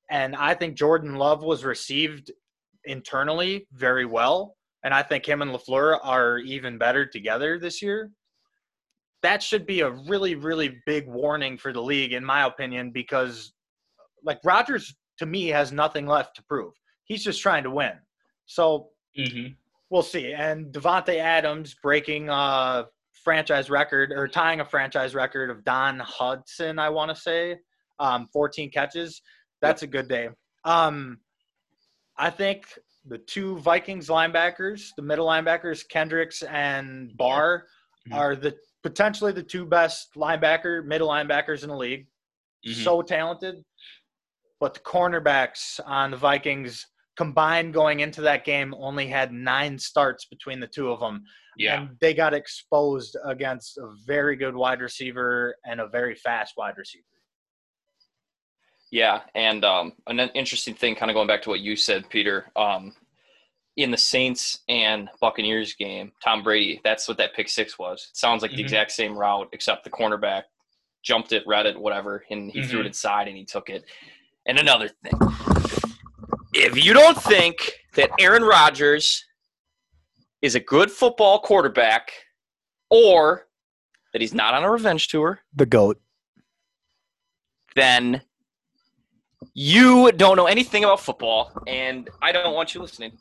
and 0.09 0.35
I 0.35 0.53
think 0.53 0.75
Jordan 0.75 1.15
Love 1.15 1.43
was 1.43 1.63
received 1.63 2.31
internally 2.85 3.67
very 3.71 4.05
well, 4.05 4.55
and 4.83 4.93
I 4.93 5.03
think 5.03 5.25
him 5.25 5.41
and 5.41 5.51
Lafleur 5.51 5.99
are 6.03 6.37
even 6.39 6.77
better 6.77 7.05
together 7.05 7.57
this 7.57 7.81
year. 7.81 8.11
That 9.21 9.41
should 9.41 9.65
be 9.65 9.81
a 9.81 9.91
really, 9.91 10.35
really 10.35 10.81
big 10.85 11.07
warning 11.07 11.57
for 11.57 11.71
the 11.71 11.81
league, 11.81 12.11
in 12.11 12.25
my 12.25 12.45
opinion, 12.45 12.91
because 12.91 13.53
like 14.23 14.39
Rodgers 14.43 14.95
to 15.19 15.25
me 15.25 15.47
has 15.47 15.71
nothing 15.71 16.05
left 16.05 16.35
to 16.35 16.43
prove. 16.43 16.73
He's 17.05 17.23
just 17.23 17.41
trying 17.41 17.63
to 17.63 17.69
win. 17.69 17.93
So 18.45 18.89
mm-hmm. 19.17 19.53
we'll 19.89 20.01
see. 20.01 20.33
And 20.33 20.73
Davante 20.73 21.17
Adams 21.17 21.75
breaking 21.81 22.29
a 22.29 22.85
franchise 23.23 23.69
record 23.69 24.11
or 24.11 24.27
tying 24.27 24.59
a 24.59 24.65
franchise 24.65 25.15
record 25.15 25.49
of 25.49 25.63
Don 25.63 25.99
Hutson, 25.99 26.79
I 26.79 26.89
want 26.89 27.15
to 27.15 27.21
say, 27.21 27.57
um, 27.99 28.27
14 28.33 28.71
catches. 28.71 29.21
That's 29.61 29.83
a 29.83 29.87
good 29.87 30.09
day. 30.09 30.29
Um, 30.65 31.19
I 32.17 32.29
think 32.29 32.65
the 33.05 33.17
two 33.17 33.57
Vikings 33.59 34.07
linebackers, 34.07 34.89
the 34.95 35.01
middle 35.01 35.27
linebackers, 35.27 35.87
Kendricks 35.87 36.41
and 36.43 37.15
Barr, 37.17 37.65
mm-hmm. 38.07 38.17
are 38.17 38.35
the 38.35 38.55
potentially 38.81 39.31
the 39.31 39.43
two 39.43 39.65
best 39.65 40.09
linebacker, 40.15 40.85
middle 40.85 41.09
linebackers 41.09 41.63
in 41.63 41.69
the 41.69 41.75
league. 41.75 42.07
Mm-hmm. 42.65 42.81
So 42.81 43.01
talented 43.01 43.63
but 44.63 44.73
the 44.73 44.79
cornerbacks 44.79 45.81
on 45.85 46.11
the 46.11 46.15
Vikings 46.15 46.87
combined 47.17 47.73
going 47.73 47.99
into 47.99 48.21
that 48.21 48.45
game 48.45 48.73
only 48.79 49.07
had 49.07 49.33
nine 49.33 49.77
starts 49.77 50.23
between 50.23 50.61
the 50.61 50.67
two 50.67 50.89
of 50.89 51.01
them. 51.01 51.21
Yeah. 51.57 51.81
And 51.81 51.89
they 51.99 52.13
got 52.13 52.33
exposed 52.33 53.17
against 53.25 53.77
a 53.77 53.93
very 54.07 54.37
good 54.37 54.55
wide 54.55 54.79
receiver 54.79 55.57
and 55.65 55.81
a 55.81 55.87
very 55.89 56.15
fast 56.15 56.53
wide 56.55 56.77
receiver. 56.77 57.03
Yeah, 58.93 59.21
and 59.33 59.65
um, 59.65 59.93
an 60.05 60.19
interesting 60.35 60.75
thing, 60.75 60.93
kind 60.93 61.09
of 61.09 61.15
going 61.15 61.25
back 61.25 61.41
to 61.41 61.49
what 61.49 61.61
you 61.61 61.75
said, 61.75 62.07
Peter. 62.11 62.51
Um, 62.55 62.93
in 63.75 63.89
the 63.89 63.97
Saints 63.97 64.59
and 64.69 65.09
Buccaneers 65.19 65.73
game, 65.73 66.11
Tom 66.23 66.43
Brady, 66.43 66.79
that's 66.83 67.07
what 67.07 67.17
that 67.17 67.33
pick 67.33 67.49
six 67.49 67.79
was. 67.79 68.09
It 68.11 68.17
sounds 68.17 68.43
like 68.43 68.51
mm-hmm. 68.51 68.57
the 68.57 68.61
exact 68.61 68.91
same 68.91 69.17
route, 69.17 69.49
except 69.51 69.83
the 69.83 69.89
cornerback 69.89 70.43
jumped 71.01 71.31
it, 71.31 71.41
read 71.47 71.65
it, 71.65 71.75
whatever, 71.75 72.23
and 72.29 72.51
he 72.51 72.59
mm-hmm. 72.59 72.69
threw 72.69 72.81
it 72.81 72.85
inside 72.85 73.27
and 73.27 73.35
he 73.35 73.45
took 73.45 73.67
it. 73.67 73.83
And 74.45 74.59
another 74.59 74.91
thing 75.01 75.13
if 76.53 76.85
you 76.85 76.93
don't 76.93 77.19
think 77.19 77.71
that 77.95 78.11
Aaron 78.19 78.43
Rodgers 78.43 79.25
is 80.43 80.53
a 80.53 80.59
good 80.59 80.91
football 80.91 81.39
quarterback 81.39 82.11
or 82.91 83.47
that 84.11 84.21
he's 84.21 84.35
not 84.35 84.53
on 84.53 84.63
a 84.63 84.69
revenge 84.69 85.07
tour, 85.07 85.39
the 85.55 85.65
GOAT, 85.65 85.99
then 87.75 88.21
you 89.53 90.11
don't 90.11 90.37
know 90.37 90.47
anything 90.47 90.83
about 90.83 90.99
football, 90.99 91.51
and 91.67 92.09
I 92.21 92.31
don't 92.31 92.53
want 92.53 92.73
you 92.73 92.81
listening. 92.81 93.17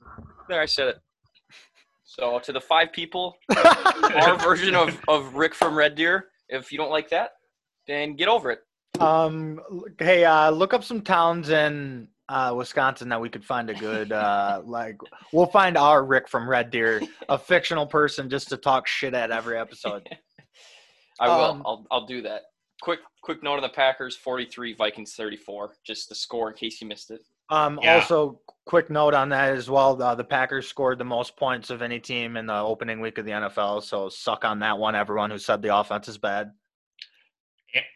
There, 0.49 0.61
I 0.61 0.67
said 0.67 0.88
it. 0.88 1.00
So 2.05 2.38
to 2.41 2.52
the 2.52 2.61
five 2.61 2.93
people, 2.93 3.37
our 3.57 4.38
version 4.38 4.75
of, 4.75 4.99
of 5.09 5.35
Rick 5.35 5.55
from 5.55 5.75
Red 5.75 5.95
Deer. 5.95 6.29
If 6.49 6.71
you 6.71 6.76
don't 6.76 6.91
like 6.91 7.09
that, 7.09 7.31
then 7.87 8.17
get 8.17 8.29
over 8.29 8.50
it. 8.50 8.61
Um, 9.00 9.61
hey, 9.99 10.25
uh, 10.25 10.50
look 10.50 10.75
up 10.75 10.85
some 10.85 11.00
towns 11.00 11.49
in 11.49 12.09
uh, 12.29 12.52
Wisconsin 12.57 13.09
that 13.09 13.21
we 13.21 13.29
could 13.29 13.45
find 13.45 13.71
a 13.71 13.75
good 13.75 14.12
uh, 14.12 14.61
like. 14.67 14.99
We'll 15.33 15.47
find 15.47 15.76
our 15.76 16.05
Rick 16.05 16.29
from 16.29 16.49
Red 16.49 16.71
Deer, 16.71 17.00
a 17.29 17.38
fictional 17.38 17.87
person, 17.87 18.29
just 18.29 18.49
to 18.50 18.57
talk 18.57 18.87
shit 18.87 19.14
at 19.14 19.31
every 19.31 19.59
episode. 19.59 20.09
I 21.21 21.29
will. 21.29 21.45
Um, 21.45 21.62
I'll, 21.64 21.87
I'll 21.91 22.07
do 22.07 22.23
that. 22.23 22.43
Quick 22.83 22.99
quick 23.23 23.45
note 23.45 23.55
on 23.55 23.62
the 23.62 23.69
Packers: 23.69 24.17
forty-three, 24.17 24.75
Vikings 24.75 25.15
thirty-four. 25.15 25.77
Just 25.85 26.09
the 26.09 26.17
score 26.17 26.51
in 26.51 26.57
case 26.57 26.81
you 26.81 26.89
missed 26.89 27.12
it. 27.12 27.25
Um, 27.49 27.79
Yeah. 27.81 27.97
Also, 27.97 28.41
quick 28.67 28.91
note 28.91 29.15
on 29.15 29.29
that 29.29 29.55
as 29.55 29.71
well. 29.71 30.03
Uh, 30.03 30.17
the 30.17 30.25
Packers 30.25 30.67
scored 30.67 30.99
the 30.99 31.05
most 31.05 31.37
points 31.37 31.71
of 31.71 31.81
any 31.81 32.01
team 32.01 32.37
in 32.37 32.47
the 32.47 32.59
opening 32.59 33.01
week 33.01 33.19
of 33.19 33.25
the 33.25 33.31
NFL. 33.31 33.85
So 33.85 34.09
suck 34.09 34.45
on 34.45 34.59
that 34.61 34.79
one, 34.79 34.97
everyone 34.97 35.31
who 35.31 35.39
said 35.39 35.62
the 35.62 35.77
offense 35.77 36.09
is 36.09 36.19
bad. 36.19 36.51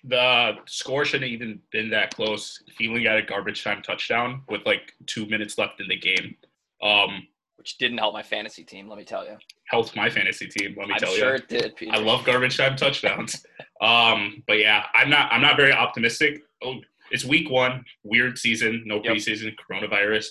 The 0.05 0.53
score 0.67 1.05
shouldn't 1.05 1.31
even 1.31 1.61
been 1.73 1.91
that 1.91 2.15
close. 2.15 2.63
Thielen 2.79 3.03
got 3.03 3.19
a 3.19 3.23
garbage 3.23 3.65
time 3.65 3.83
touchdown 3.83 4.43
with 4.49 4.65
like 4.65 4.93
two 5.07 5.27
minutes 5.27 5.59
left 5.59 5.81
in 5.81 5.89
the 5.89 5.99
game. 5.99 6.37
Um, 6.81 7.27
Which 7.57 7.79
didn't 7.79 7.99
help 7.99 8.13
my 8.13 8.23
fantasy 8.23 8.65
team. 8.65 8.89
Let 8.89 8.99
me 8.99 9.05
tell 9.05 9.25
you. 9.25 9.37
helped 9.71 9.97
my 9.97 10.11
fantasy 10.11 10.47
team. 10.47 10.75
Let 10.79 10.89
me 10.89 10.95
I'm 10.95 11.01
tell 11.01 11.13
sure 11.15 11.31
you. 11.31 11.35
it 11.37 11.49
did. 11.49 11.77
Peter. 11.77 11.93
I 11.95 11.99
love 11.99 12.25
garbage 12.25 12.57
time 12.57 12.77
touchdowns. 12.77 13.45
Um, 13.83 14.43
but 14.47 14.59
yeah, 14.59 14.87
I'm 14.95 15.11
not. 15.11 15.31
I'm 15.31 15.43
not 15.43 15.59
very 15.59 15.71
optimistic. 15.71 16.41
Oh, 16.65 16.77
it's 17.11 17.27
week 17.27 17.51
one, 17.51 17.85
weird 18.05 18.39
season, 18.39 18.83
no 18.87 19.03
Yep. 19.05 19.17
preseason, 19.17 19.55
coronavirus. 19.71 20.29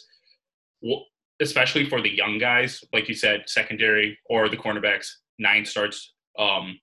Well, 0.81 1.05
especially 1.39 1.87
for 1.87 2.01
the 2.01 2.09
young 2.09 2.39
guys, 2.39 2.83
like 2.91 3.07
you 3.07 3.13
said, 3.13 3.43
secondary 3.45 4.17
or 4.31 4.49
the 4.49 4.57
cornerbacks, 4.57 5.09
nine 5.37 5.63
starts 5.63 6.11
um, 6.39 6.79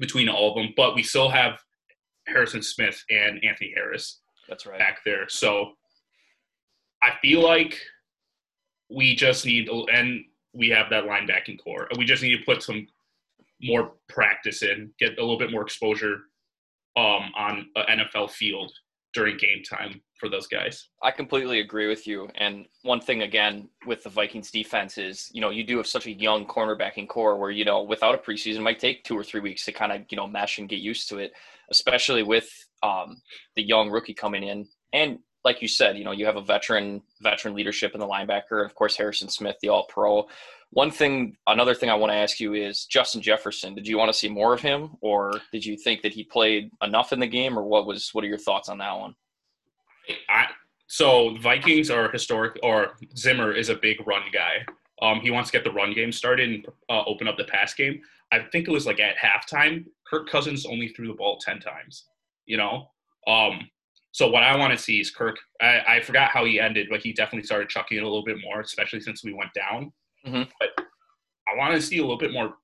between 0.00 0.30
all 0.30 0.48
of 0.48 0.54
them. 0.56 0.72
But 0.74 0.94
we 0.94 1.02
still 1.02 1.28
have 1.28 1.58
Harrison 2.26 2.62
Smith 2.62 3.04
and 3.10 3.38
Anthony 3.44 3.72
Harris 3.76 4.20
That's 4.48 4.64
right. 4.64 4.78
back 4.78 5.00
there. 5.04 5.28
So 5.28 5.72
I 7.02 7.10
feel 7.20 7.42
like 7.42 7.78
we 8.94 9.14
just 9.14 9.46
need, 9.46 9.68
and 9.68 10.24
we 10.52 10.68
have 10.70 10.90
that 10.90 11.04
linebacking 11.04 11.62
core. 11.62 11.88
We 11.96 12.04
just 12.04 12.22
need 12.22 12.36
to 12.36 12.44
put 12.44 12.62
some 12.62 12.86
more 13.62 13.92
practice 14.08 14.62
in, 14.62 14.92
get 14.98 15.18
a 15.18 15.20
little 15.20 15.38
bit 15.38 15.50
more 15.50 15.62
exposure 15.62 16.16
um, 16.96 17.30
on 17.36 17.66
an 17.76 18.00
NFL 18.00 18.30
field 18.30 18.72
during 19.14 19.36
game 19.36 19.62
time 19.62 20.00
for 20.18 20.28
those 20.28 20.46
guys. 20.46 20.88
I 21.02 21.10
completely 21.10 21.60
agree 21.60 21.88
with 21.88 22.06
you. 22.06 22.28
And 22.36 22.66
one 22.82 23.00
thing 23.00 23.22
again 23.22 23.68
with 23.86 24.02
the 24.02 24.08
Vikings 24.08 24.50
defense 24.50 24.98
is, 24.98 25.30
you 25.32 25.40
know, 25.40 25.50
you 25.50 25.64
do 25.64 25.76
have 25.76 25.86
such 25.86 26.06
a 26.06 26.12
young 26.12 26.46
cornerbacking 26.46 27.08
core 27.08 27.36
where, 27.36 27.50
you 27.50 27.64
know, 27.64 27.82
without 27.82 28.14
a 28.14 28.18
preseason 28.18 28.62
might 28.62 28.78
take 28.78 29.04
two 29.04 29.16
or 29.16 29.24
three 29.24 29.40
weeks 29.40 29.64
to 29.66 29.72
kind 29.72 29.92
of, 29.92 30.02
you 30.10 30.16
know, 30.16 30.26
mesh 30.26 30.58
and 30.58 30.68
get 30.68 30.78
used 30.78 31.08
to 31.10 31.18
it, 31.18 31.32
especially 31.70 32.22
with 32.22 32.48
um, 32.82 33.20
the 33.56 33.62
young 33.62 33.90
rookie 33.90 34.14
coming 34.14 34.44
in. 34.44 34.66
And 34.92 35.18
like 35.44 35.60
you 35.60 35.68
said, 35.68 35.98
you 35.98 36.04
know, 36.04 36.12
you 36.12 36.26
have 36.26 36.36
a 36.36 36.42
veteran 36.42 37.02
veteran 37.20 37.54
leadership 37.54 37.94
in 37.94 38.00
the 38.00 38.06
linebacker, 38.06 38.60
and 38.60 38.66
of 38.66 38.74
course 38.74 38.96
Harrison 38.96 39.28
Smith, 39.28 39.56
the 39.60 39.68
all 39.68 39.86
pro. 39.88 40.26
One 40.70 40.90
thing 40.90 41.36
another 41.46 41.74
thing 41.74 41.90
I 41.90 41.94
want 41.94 42.12
to 42.12 42.16
ask 42.16 42.40
you 42.40 42.54
is 42.54 42.86
Justin 42.86 43.20
Jefferson, 43.20 43.74
did 43.74 43.86
you 43.86 43.98
want 43.98 44.08
to 44.08 44.18
see 44.18 44.28
more 44.28 44.54
of 44.54 44.60
him 44.60 44.96
or 45.02 45.34
did 45.52 45.66
you 45.66 45.76
think 45.76 46.00
that 46.00 46.14
he 46.14 46.24
played 46.24 46.70
enough 46.82 47.12
in 47.12 47.20
the 47.20 47.26
game 47.26 47.58
or 47.58 47.62
what 47.62 47.86
was 47.86 48.08
what 48.12 48.24
are 48.24 48.28
your 48.28 48.38
thoughts 48.38 48.70
on 48.70 48.78
that 48.78 48.98
one? 48.98 49.14
I, 50.30 50.46
so 50.92 51.36
Vikings 51.38 51.90
are 51.90 52.10
historic, 52.10 52.58
or 52.62 52.98
Zimmer 53.16 53.52
is 53.52 53.70
a 53.70 53.74
big 53.74 54.06
run 54.06 54.24
guy. 54.30 54.66
Um, 55.00 55.20
he 55.20 55.30
wants 55.30 55.50
to 55.50 55.56
get 55.56 55.64
the 55.64 55.72
run 55.72 55.94
game 55.94 56.12
started 56.12 56.50
and 56.50 56.66
uh, 56.90 57.02
open 57.06 57.26
up 57.26 57.38
the 57.38 57.44
pass 57.44 57.72
game. 57.72 58.02
I 58.30 58.40
think 58.52 58.68
it 58.68 58.70
was 58.70 58.84
like 58.84 59.00
at 59.00 59.16
halftime, 59.16 59.86
Kirk 60.06 60.28
Cousins 60.28 60.66
only 60.66 60.88
threw 60.88 61.08
the 61.08 61.14
ball 61.14 61.38
ten 61.38 61.60
times. 61.60 62.04
You 62.44 62.58
know, 62.58 62.90
um, 63.26 63.70
so 64.12 64.28
what 64.28 64.42
I 64.42 64.56
want 64.56 64.72
to 64.76 64.78
see 64.82 65.00
is 65.00 65.10
Kirk. 65.10 65.38
I, 65.60 65.80
I 65.88 66.00
forgot 66.00 66.30
how 66.30 66.44
he 66.44 66.60
ended, 66.60 66.88
but 66.90 67.00
he 67.02 67.12
definitely 67.12 67.46
started 67.46 67.68
chucking 67.70 67.96
it 67.96 68.02
a 68.02 68.06
little 68.06 68.24
bit 68.24 68.36
more, 68.42 68.60
especially 68.60 69.00
since 69.00 69.24
we 69.24 69.32
went 69.32 69.52
down. 69.54 69.92
Mhm. 70.26 70.48
But 70.60 70.68
I 71.48 71.56
want 71.56 71.74
to 71.74 71.80
see 71.82 71.98
a 71.98 72.02
little 72.02 72.18
bit 72.18 72.32
more. 72.32 72.54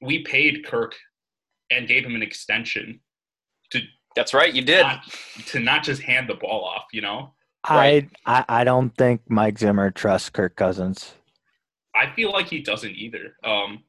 We 0.00 0.22
paid 0.24 0.64
Kirk 0.66 0.94
and 1.70 1.88
gave 1.88 2.04
him 2.04 2.14
an 2.14 2.22
extension 2.22 3.00
to. 3.70 3.80
That's 4.14 4.34
right, 4.34 4.52
you 4.52 4.62
did. 4.62 4.82
not, 4.82 5.04
to 5.46 5.60
not 5.60 5.84
just 5.84 6.02
hand 6.02 6.28
the 6.28 6.34
ball 6.34 6.64
off. 6.64 6.86
You 6.92 7.02
know. 7.02 7.34
Right. 7.68 8.08
I, 8.26 8.40
I 8.48 8.60
I 8.60 8.64
don't 8.64 8.90
think 8.96 9.22
Mike 9.28 9.58
Zimmer 9.58 9.90
trusts 9.90 10.30
Kirk 10.30 10.56
Cousins. 10.56 11.14
I 11.94 12.10
feel 12.14 12.30
like 12.32 12.48
he 12.48 12.60
doesn't 12.60 12.94
either. 12.94 13.36
Um, 13.44 13.84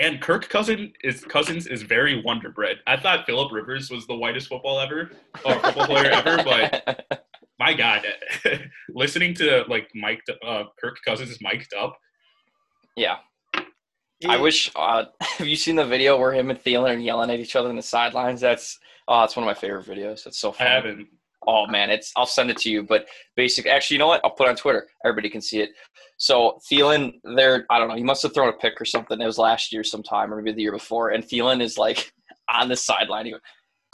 and 0.00 0.20
Kirk 0.20 0.48
Cousin 0.48 0.92
is 1.02 1.24
Cousins 1.24 1.66
is 1.66 1.82
very 1.82 2.22
wonder 2.22 2.50
bread. 2.50 2.78
I 2.86 2.96
thought 2.96 3.26
Philip 3.26 3.52
Rivers 3.52 3.90
was 3.90 4.06
the 4.06 4.14
whitest 4.14 4.48
football 4.48 4.80
ever 4.80 5.10
or 5.44 5.54
football 5.54 5.86
player 5.86 6.10
ever, 6.10 6.42
but 6.42 7.26
my 7.58 7.74
God, 7.74 8.02
listening 8.88 9.34
to 9.34 9.64
like 9.68 9.88
Mike 9.94 10.22
uh, 10.44 10.64
Kirk 10.80 10.98
Cousins 11.04 11.30
is 11.30 11.38
mic'd 11.40 11.74
up. 11.74 11.98
yeah, 14.20 14.30
I 14.30 14.40
wish. 14.40 14.70
Uh, 14.74 15.04
have 15.20 15.46
you 15.46 15.56
seen 15.56 15.76
the 15.76 15.84
video 15.84 16.18
where 16.18 16.32
him 16.32 16.50
and 16.50 16.58
Thielen 16.62 16.94
are 16.94 16.98
yelling 16.98 17.30
at 17.30 17.40
each 17.40 17.56
other 17.56 17.70
in 17.70 17.76
the 17.76 17.82
sidelines? 17.82 18.40
That's 18.40 18.78
oh, 19.08 19.24
it's 19.24 19.36
one 19.36 19.44
of 19.44 19.46
my 19.46 19.60
favorite 19.60 19.86
videos. 19.86 20.24
That's 20.24 20.38
so 20.38 20.54
I 20.58 20.64
haven't. 20.64 21.08
Oh 21.46 21.66
man, 21.66 21.90
it's 21.90 22.12
I'll 22.16 22.26
send 22.26 22.50
it 22.50 22.56
to 22.58 22.70
you. 22.70 22.82
But 22.82 23.06
basic, 23.36 23.66
actually, 23.66 23.94
you 23.96 23.98
know 23.98 24.08
what? 24.08 24.20
I'll 24.24 24.30
put 24.32 24.46
it 24.46 24.50
on 24.50 24.56
Twitter. 24.56 24.86
Everybody 25.04 25.30
can 25.30 25.40
see 25.40 25.60
it. 25.60 25.70
So 26.18 26.58
Thielen, 26.70 27.12
there, 27.36 27.66
I 27.70 27.78
don't 27.78 27.88
know. 27.88 27.94
He 27.94 28.02
must 28.02 28.22
have 28.22 28.32
thrown 28.34 28.48
a 28.48 28.52
pick 28.52 28.80
or 28.80 28.84
something. 28.84 29.20
It 29.20 29.26
was 29.26 29.38
last 29.38 29.72
year 29.72 29.84
sometime, 29.84 30.32
or 30.32 30.36
maybe 30.42 30.52
the 30.56 30.62
year 30.62 30.72
before. 30.72 31.10
And 31.10 31.22
Thielen 31.22 31.60
is 31.62 31.76
like 31.78 32.12
on 32.52 32.68
the 32.68 32.76
sideline. 32.76 33.26
He 33.26 33.32
goes, 33.32 33.40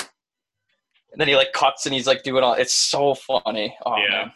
and 0.00 1.20
then 1.20 1.28
he 1.28 1.36
like 1.36 1.52
cuts 1.52 1.84
and 1.86 1.94
he's 1.94 2.06
like 2.06 2.22
doing 2.22 2.42
all. 2.42 2.54
It's 2.54 2.74
so 2.74 3.14
funny. 3.14 3.76
Oh 3.84 3.96
Yeah. 3.96 4.08
man. 4.10 4.32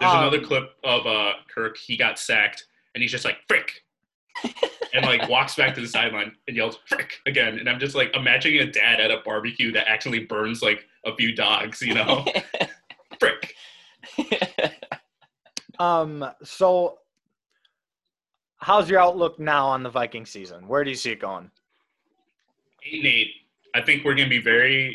There's 0.00 0.12
Um, 0.12 0.18
another 0.20 0.40
clip 0.40 0.70
of 0.84 1.06
uh, 1.06 1.32
Kirk. 1.54 1.76
He 1.78 1.96
got 1.96 2.18
sacked, 2.18 2.64
and 2.94 3.00
he's 3.02 3.10
just 3.12 3.24
like 3.24 3.38
frick, 3.48 3.72
and 4.94 5.04
like 5.04 5.28
walks 5.28 5.54
back 5.56 5.74
to 5.74 5.80
the 5.80 5.86
sideline 5.88 6.32
and 6.48 6.56
yells 6.56 6.78
frick 6.86 7.14
again. 7.26 7.58
And 7.58 7.68
I'm 7.68 7.78
just 7.78 7.94
like 7.94 8.14
imagining 8.14 8.60
a 8.60 8.70
dad 8.70 9.00
at 9.00 9.10
a 9.10 9.18
barbecue 9.24 9.72
that 9.72 9.88
actually 9.88 10.20
burns 10.20 10.62
like 10.62 10.86
a 11.04 11.14
few 11.16 11.34
dogs. 11.34 11.82
You 11.82 11.94
know, 11.94 12.24
frick. 13.20 13.54
Um. 15.78 16.24
So, 16.42 17.00
how's 18.56 18.88
your 18.88 18.98
outlook 18.98 19.38
now 19.38 19.66
on 19.66 19.82
the 19.82 19.90
Viking 19.90 20.24
season? 20.24 20.66
Where 20.66 20.82
do 20.84 20.90
you 20.90 20.96
see 20.96 21.10
it 21.10 21.20
going? 21.20 21.50
eight 22.86 22.94
and 22.98 23.06
eight. 23.06 23.30
I 23.74 23.82
think 23.82 24.04
we're 24.04 24.14
going 24.14 24.28
to 24.28 24.34
be 24.34 24.40
very 24.40 24.94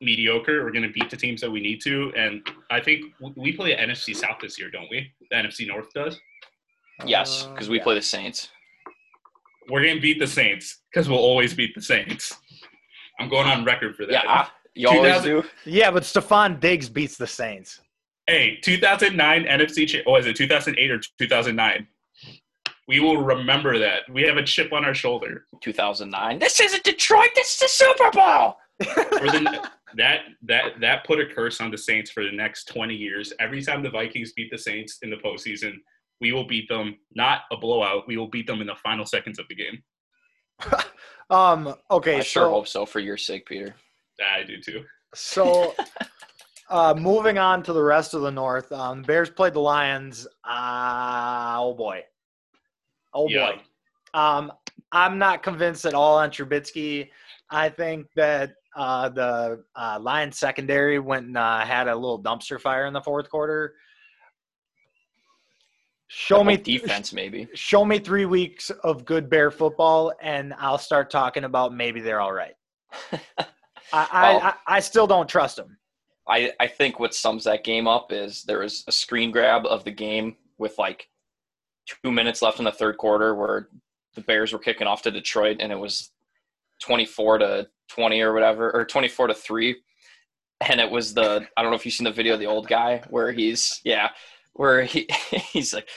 mediocre. 0.00 0.62
We're 0.62 0.72
going 0.72 0.82
to 0.86 0.92
beat 0.92 1.08
the 1.10 1.16
teams 1.16 1.40
that 1.40 1.50
we 1.50 1.60
need 1.60 1.80
to, 1.82 2.12
and 2.16 2.46
I 2.70 2.80
think 2.80 3.14
we 3.36 3.52
play 3.52 3.74
the 3.74 3.80
NFC 3.80 4.14
South 4.14 4.38
this 4.42 4.58
year, 4.58 4.70
don't 4.70 4.90
we? 4.90 5.10
The 5.30 5.36
NFC 5.36 5.66
North 5.66 5.92
does. 5.94 6.20
yes, 7.06 7.44
Uh, 7.46 7.52
because 7.52 7.68
we 7.70 7.78
yeah. 7.78 7.84
play 7.84 7.94
the 7.94 8.02
Saints. 8.02 8.50
We're 9.68 9.82
going 9.82 9.96
to 9.96 10.00
beat 10.00 10.18
the 10.18 10.26
Saints 10.26 10.82
because 10.92 11.08
we'll 11.08 11.18
always 11.18 11.54
beat 11.54 11.74
the 11.74 11.82
Saints. 11.82 12.34
I'm 13.18 13.28
going 13.28 13.46
on 13.46 13.64
record 13.64 13.96
for 13.96 14.06
that. 14.06 14.12
Yeah, 14.12 14.22
ah, 14.26 14.52
you 14.74 14.88
always 14.88 15.22
do. 15.22 15.44
Yeah, 15.64 15.90
but 15.90 16.02
Stefon 16.02 16.60
Diggs 16.60 16.88
beats 16.88 17.16
the 17.16 17.26
Saints. 17.26 17.80
Hey, 18.26 18.58
2009 18.62 19.44
NFC. 19.44 19.86
Cha- 19.86 19.98
oh, 20.06 20.16
is 20.16 20.26
it 20.26 20.36
2008 20.36 20.90
or 20.90 21.00
2009? 21.18 21.86
We 22.86 23.00
will 23.00 23.18
remember 23.18 23.78
that. 23.78 24.02
We 24.10 24.22
have 24.22 24.36
a 24.36 24.42
chip 24.42 24.72
on 24.72 24.84
our 24.84 24.94
shoulder. 24.94 25.46
2009. 25.60 26.38
This 26.38 26.60
isn't 26.60 26.82
Detroit. 26.84 27.30
This 27.34 27.54
is 27.54 27.58
the 27.58 27.68
Super 27.68 28.10
Bowl. 28.10 28.56
For 29.18 29.30
the, 29.30 29.70
that 29.96 30.20
that 30.42 30.80
that 30.80 31.06
put 31.06 31.20
a 31.20 31.26
curse 31.26 31.60
on 31.60 31.70
the 31.70 31.78
Saints 31.78 32.10
for 32.10 32.24
the 32.24 32.32
next 32.32 32.68
20 32.68 32.94
years. 32.94 33.32
Every 33.38 33.62
time 33.62 33.82
the 33.82 33.90
Vikings 33.90 34.32
beat 34.32 34.50
the 34.50 34.58
Saints 34.58 34.98
in 35.02 35.10
the 35.10 35.16
postseason, 35.16 35.74
we 36.20 36.32
will 36.32 36.46
beat 36.46 36.68
them. 36.68 36.96
Not 37.14 37.42
a 37.50 37.56
blowout. 37.56 38.04
We 38.06 38.16
will 38.16 38.28
beat 38.28 38.46
them 38.46 38.60
in 38.60 38.66
the 38.66 38.76
final 38.76 39.04
seconds 39.04 39.38
of 39.38 39.46
the 39.48 39.54
game. 39.56 39.82
Um. 41.30 41.74
Okay. 41.90 42.16
I 42.16 42.20
so, 42.20 42.24
sure 42.24 42.50
hope 42.50 42.68
so 42.68 42.84
for 42.84 43.00
your 43.00 43.16
sake, 43.16 43.46
Peter. 43.46 43.74
I 44.22 44.42
do 44.42 44.60
too. 44.60 44.84
So, 45.14 45.74
uh, 46.70 46.94
moving 46.96 47.38
on 47.38 47.62
to 47.62 47.72
the 47.72 47.82
rest 47.82 48.12
of 48.12 48.20
the 48.20 48.30
North, 48.30 48.70
um, 48.72 49.00
Bears 49.02 49.30
played 49.30 49.54
the 49.54 49.60
Lions. 49.60 50.26
Uh, 50.46 51.56
oh 51.58 51.74
boy, 51.74 52.02
oh 53.14 53.28
Yeah. 53.28 53.52
boy. 53.52 53.60
Um, 54.20 54.52
I'm 54.92 55.18
not 55.18 55.42
convinced 55.42 55.86
at 55.86 55.94
all 55.94 56.18
on 56.18 56.30
Trubisky. 56.30 57.08
I 57.50 57.68
think 57.68 58.06
that 58.16 58.52
uh, 58.76 59.08
the 59.08 59.64
uh, 59.74 59.98
Lions 60.00 60.38
secondary 60.38 60.98
went 60.98 61.26
and 61.26 61.36
uh, 61.36 61.60
had 61.60 61.88
a 61.88 61.94
little 61.94 62.22
dumpster 62.22 62.60
fire 62.60 62.86
in 62.86 62.92
the 62.92 63.00
fourth 63.00 63.30
quarter. 63.30 63.74
Show 66.08 66.44
me 66.44 66.56
defense, 66.56 67.12
maybe. 67.12 67.48
Show 67.54 67.84
me 67.84 67.98
three 67.98 68.26
weeks 68.26 68.70
of 68.70 69.04
good 69.04 69.28
Bear 69.30 69.50
football, 69.50 70.12
and 70.20 70.54
I'll 70.58 70.78
start 70.78 71.10
talking 71.10 71.44
about 71.44 71.74
maybe 71.74 72.00
they're 72.00 72.20
all 72.20 72.32
right. 72.32 72.54
I, 73.12 73.18
I, 73.92 74.32
Well- 74.34 74.40
I, 74.42 74.54
I 74.76 74.80
still 74.80 75.06
don't 75.06 75.28
trust 75.28 75.56
them. 75.56 75.78
I, 76.26 76.52
I 76.58 76.66
think 76.66 76.98
what 76.98 77.14
sums 77.14 77.44
that 77.44 77.64
game 77.64 77.86
up 77.86 78.10
is 78.10 78.44
there 78.44 78.60
was 78.60 78.84
a 78.86 78.92
screen 78.92 79.30
grab 79.30 79.66
of 79.66 79.84
the 79.84 79.90
game 79.90 80.36
with 80.56 80.78
like 80.78 81.08
two 81.86 82.10
minutes 82.10 82.40
left 82.40 82.58
in 82.58 82.64
the 82.64 82.72
third 82.72 82.96
quarter 82.96 83.34
where 83.34 83.68
the 84.14 84.22
Bears 84.22 84.52
were 84.52 84.58
kicking 84.58 84.86
off 84.86 85.02
to 85.02 85.10
Detroit 85.10 85.58
and 85.60 85.70
it 85.70 85.78
was 85.78 86.12
24 86.80 87.38
to 87.38 87.68
20 87.88 88.20
or 88.22 88.32
whatever, 88.32 88.70
or 88.74 88.86
24 88.86 89.28
to 89.28 89.34
3. 89.34 89.76
And 90.66 90.80
it 90.80 90.90
was 90.90 91.12
the, 91.12 91.46
I 91.56 91.62
don't 91.62 91.70
know 91.70 91.76
if 91.76 91.84
you've 91.84 91.94
seen 91.94 92.04
the 92.06 92.10
video 92.10 92.34
of 92.34 92.40
the 92.40 92.46
old 92.46 92.68
guy 92.68 93.02
where 93.10 93.30
he's, 93.30 93.82
yeah, 93.84 94.08
where 94.54 94.84
he, 94.84 95.06
he's 95.52 95.74
like, 95.74 95.88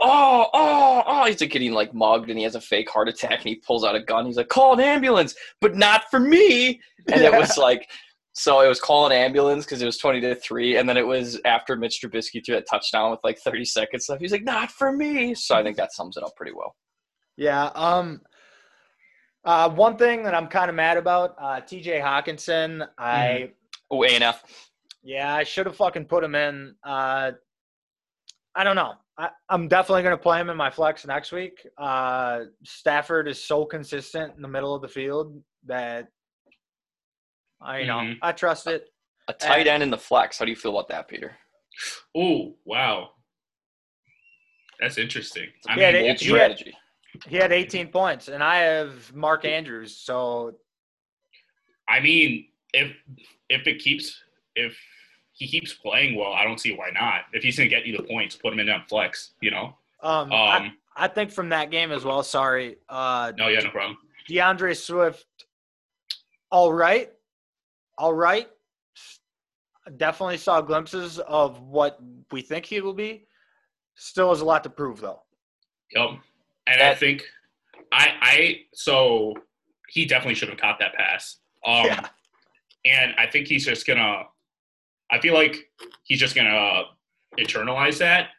oh, 0.00 0.46
oh, 0.52 1.02
oh, 1.06 1.24
he's 1.26 1.40
like 1.40 1.50
getting 1.50 1.72
like 1.72 1.94
mugged 1.94 2.30
and 2.30 2.38
he 2.38 2.44
has 2.44 2.54
a 2.54 2.60
fake 2.60 2.90
heart 2.90 3.08
attack 3.08 3.40
and 3.40 3.48
he 3.48 3.56
pulls 3.56 3.84
out 3.84 3.94
a 3.94 4.02
gun. 4.02 4.26
He's 4.26 4.36
like, 4.36 4.48
call 4.48 4.74
an 4.74 4.80
ambulance, 4.80 5.34
but 5.60 5.76
not 5.76 6.04
for 6.10 6.20
me. 6.20 6.80
And 7.10 7.20
yeah. 7.20 7.28
it 7.28 7.38
was 7.38 7.56
like, 7.58 7.88
so 8.32 8.60
it 8.60 8.68
was 8.68 8.80
call 8.80 9.06
an 9.06 9.12
ambulance 9.12 9.64
because 9.64 9.80
it 9.80 9.86
was 9.86 9.98
20 9.98 10.20
to 10.22 10.34
3. 10.34 10.76
And 10.76 10.88
then 10.88 10.96
it 10.96 11.06
was 11.06 11.40
after 11.44 11.76
Mitch 11.76 12.00
Trubisky 12.02 12.44
threw 12.44 12.56
that 12.56 12.66
touchdown 12.68 13.10
with 13.10 13.20
like 13.22 13.38
30 13.38 13.64
seconds 13.64 14.08
left. 14.08 14.20
He's 14.20 14.32
like, 14.32 14.44
not 14.44 14.70
for 14.70 14.92
me. 14.92 15.34
So 15.34 15.54
I 15.54 15.62
think 15.62 15.76
that 15.76 15.92
sums 15.92 16.16
it 16.16 16.24
up 16.24 16.34
pretty 16.36 16.52
well. 16.52 16.74
Yeah. 17.36 17.66
Um, 17.74 18.20
uh, 19.44 19.68
one 19.70 19.96
thing 19.96 20.22
that 20.24 20.34
I'm 20.34 20.48
kind 20.48 20.68
of 20.68 20.74
mad 20.74 20.96
about, 20.96 21.36
uh, 21.40 21.60
TJ 21.60 22.02
Hockenson, 22.02 22.88
I. 22.98 23.52
Oh, 23.90 23.98
ANF. 23.98 24.36
Yeah, 25.02 25.34
I 25.34 25.44
should 25.44 25.66
have 25.66 25.76
fucking 25.76 26.06
put 26.06 26.24
him 26.24 26.34
in. 26.34 26.74
Uh, 26.82 27.32
I 28.56 28.64
don't 28.64 28.76
know. 28.76 28.94
I, 29.16 29.30
am 29.50 29.68
definitely 29.68 30.02
going 30.02 30.16
to 30.16 30.22
play 30.22 30.40
him 30.40 30.50
in 30.50 30.56
my 30.56 30.70
flex 30.70 31.06
next 31.06 31.32
week. 31.32 31.66
Uh, 31.78 32.40
Stafford 32.64 33.28
is 33.28 33.42
so 33.42 33.64
consistent 33.64 34.34
in 34.36 34.42
the 34.42 34.48
middle 34.48 34.74
of 34.74 34.82
the 34.82 34.88
field 34.88 35.40
that 35.66 36.08
I, 37.60 37.80
you 37.80 37.86
know, 37.86 37.98
mm-hmm. 37.98 38.18
I 38.22 38.32
trust 38.32 38.66
it. 38.66 38.88
A 39.28 39.32
tight 39.32 39.60
and, 39.60 39.68
end 39.68 39.82
in 39.84 39.90
the 39.90 39.98
flex. 39.98 40.38
How 40.38 40.44
do 40.44 40.50
you 40.50 40.56
feel 40.56 40.72
about 40.72 40.88
that, 40.88 41.08
Peter? 41.08 41.32
Oh 42.14 42.54
wow, 42.64 43.10
that's 44.78 44.98
interesting. 44.98 45.48
I 45.66 45.76
mean, 45.76 46.06
bold 46.06 46.18
strategy. 46.18 46.74
Had, 47.12 47.30
he 47.30 47.36
had 47.36 47.52
18 47.52 47.88
points, 47.88 48.28
and 48.28 48.42
I 48.42 48.58
have 48.58 49.14
Mark 49.14 49.44
Andrews. 49.44 49.96
So, 49.96 50.52
I 51.88 52.00
mean, 52.00 52.46
if 52.74 52.92
if 53.48 53.66
it 53.66 53.78
keeps 53.78 54.20
if 54.56 54.76
he 55.34 55.48
keeps 55.48 55.74
playing 55.74 56.16
well, 56.16 56.32
I 56.32 56.44
don't 56.44 56.60
see 56.60 56.74
why 56.74 56.90
not. 56.94 57.22
If 57.32 57.42
he's 57.42 57.58
going 57.58 57.68
to 57.68 57.74
get 57.74 57.86
you 57.86 57.96
the 57.96 58.04
points, 58.04 58.36
put 58.36 58.52
him 58.52 58.60
in 58.60 58.66
that 58.68 58.88
flex. 58.88 59.32
You 59.40 59.50
know. 59.50 59.76
Um, 60.02 60.32
um 60.32 60.32
I, 60.32 60.72
I, 60.96 61.08
think 61.08 61.30
from 61.30 61.48
that 61.48 61.70
game 61.70 61.90
as 61.90 62.04
well. 62.04 62.22
Sorry. 62.22 62.76
Uh, 62.88 63.32
no, 63.36 63.48
yeah, 63.48 63.60
no 63.60 63.70
problem. 63.70 63.98
DeAndre 64.28 64.76
Swift, 64.76 65.26
all 66.50 66.72
right, 66.72 67.10
all 67.98 68.14
right. 68.14 68.48
Definitely 69.96 70.38
saw 70.38 70.60
glimpses 70.60 71.18
of 71.18 71.60
what 71.60 72.00
we 72.30 72.40
think 72.40 72.64
he 72.64 72.80
will 72.80 72.94
be. 72.94 73.26
Still 73.96 74.30
has 74.30 74.40
a 74.40 74.44
lot 74.44 74.62
to 74.64 74.70
prove, 74.70 75.00
though. 75.00 75.22
Yep, 75.94 76.10
and 76.66 76.82
I 76.82 76.94
think 76.94 77.22
I 77.92 78.08
I 78.20 78.60
so 78.72 79.34
he 79.88 80.06
definitely 80.06 80.34
should 80.34 80.48
have 80.48 80.58
caught 80.58 80.78
that 80.78 80.94
pass. 80.94 81.38
Um, 81.66 81.86
yeah. 81.86 82.08
And 82.84 83.14
I 83.16 83.26
think 83.26 83.48
he's 83.48 83.64
just 83.64 83.86
gonna 83.86 84.24
I 85.10 85.20
feel 85.20 85.34
like 85.34 85.70
he's 86.04 86.20
just 86.20 86.34
gonna 86.34 86.84
internalize 87.38 87.98
that 87.98 88.30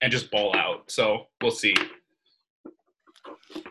and 0.00 0.12
just 0.12 0.30
ball 0.30 0.56
out. 0.56 0.90
So 0.90 1.28
we'll 1.40 1.50
see. 1.50 1.74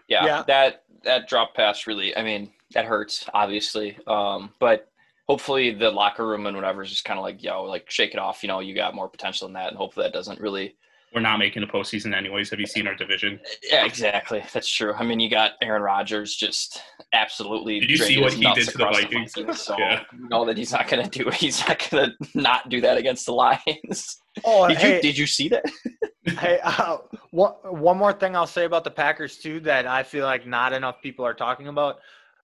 Yeah, 0.08 0.26
yeah, 0.26 0.44
that 0.48 0.84
that 1.04 1.28
drop 1.28 1.56
pass 1.56 1.88
really. 1.88 2.16
I 2.16 2.24
mean, 2.24 2.52
that 2.74 2.86
hurts 2.86 3.26
obviously, 3.34 3.98
um, 4.08 4.52
but 4.60 4.92
hopefully 5.28 5.72
the 5.72 5.90
locker 5.90 6.28
room 6.28 6.46
and 6.46 6.56
whatever 6.56 6.82
is 6.82 6.90
just 6.90 7.06
kind 7.06 7.18
of 7.18 7.24
like, 7.24 7.44
yo, 7.44 7.64
like 7.64 7.90
shake 7.90 8.14
it 8.14 8.20
off. 8.20 8.44
You 8.44 8.48
know, 8.48 8.60
you 8.60 8.76
got 8.76 8.96
more 8.96 9.08
potential 9.08 9.48
than 9.48 9.54
that, 9.54 9.70
and 9.70 9.78
hopefully 9.78 10.06
that 10.06 10.14
doesn't 10.14 10.42
really 10.42 10.76
we're 11.14 11.22
not 11.22 11.40
making 11.40 11.62
the 11.62 11.68
postseason 11.68 12.16
anyways. 12.16 12.50
Have 12.52 12.60
you 12.60 12.66
seen 12.66 12.88
our 12.88 12.96
division? 12.96 13.40
Yeah, 13.70 13.86
exactly. 13.86 14.44
That's 14.54 14.68
true. 14.68 14.94
I 14.94 15.04
mean, 15.04 15.20
you 15.20 15.30
got 15.30 15.54
Aaron 15.62 15.82
Rodgers 15.82 16.36
just 16.36 16.82
absolutely. 17.14 17.82
Did 17.82 17.90
you 17.90 17.98
see 17.98 18.20
what 18.20 18.34
he 18.34 18.44
did 18.54 18.70
to 18.70 18.78
the 18.78 18.86
Vikings? 18.86 19.34
The 19.34 19.42
Vikings 19.42 19.62
so 19.62 19.78
yeah. 19.78 20.04
you 20.14 20.30
know 20.30 20.46
that 20.46 20.58
he's 20.58 20.72
not 20.72 20.88
going 20.88 21.08
to 21.08 21.24
do. 21.24 21.30
He's 21.42 21.60
not 21.68 21.90
going 21.90 22.12
to 22.12 22.40
not 22.40 22.70
do 22.70 22.82
that 22.82 22.98
against 22.98 23.26
the 23.26 23.34
Lions. 23.34 24.22
Oh, 24.46 24.68
did 24.68 24.78
hey, 24.78 24.96
you 24.96 25.02
did 25.02 25.18
you 25.18 25.28
see 25.28 25.50
that? 25.50 25.66
hey, 26.24 26.60
uh, 26.64 26.98
one, 27.32 27.54
one 27.64 27.98
more 27.98 28.14
thing 28.14 28.36
I'll 28.36 28.48
say 28.48 28.66
about 28.66 28.84
the 28.84 28.92
Packers 28.92 29.38
too 29.38 29.60
that 29.62 29.88
I 29.88 30.04
feel 30.04 30.26
like 30.26 30.48
not 30.48 30.72
enough 30.72 31.02
people 31.02 31.26
are 31.26 31.34
talking 31.34 31.68
about. 31.68 32.00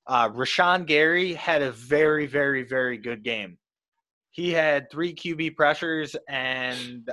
Uh, 0.08 0.30
Rashan 0.30 0.86
Gary 0.86 1.34
had 1.34 1.62
a 1.62 1.72
very, 1.72 2.26
very, 2.26 2.64
very 2.64 2.98
good 2.98 3.24
game. 3.24 3.58
He 4.32 4.52
had 4.52 4.90
three 4.92 5.14
QB 5.14 5.56
pressures 5.56 6.16
and 6.28 7.10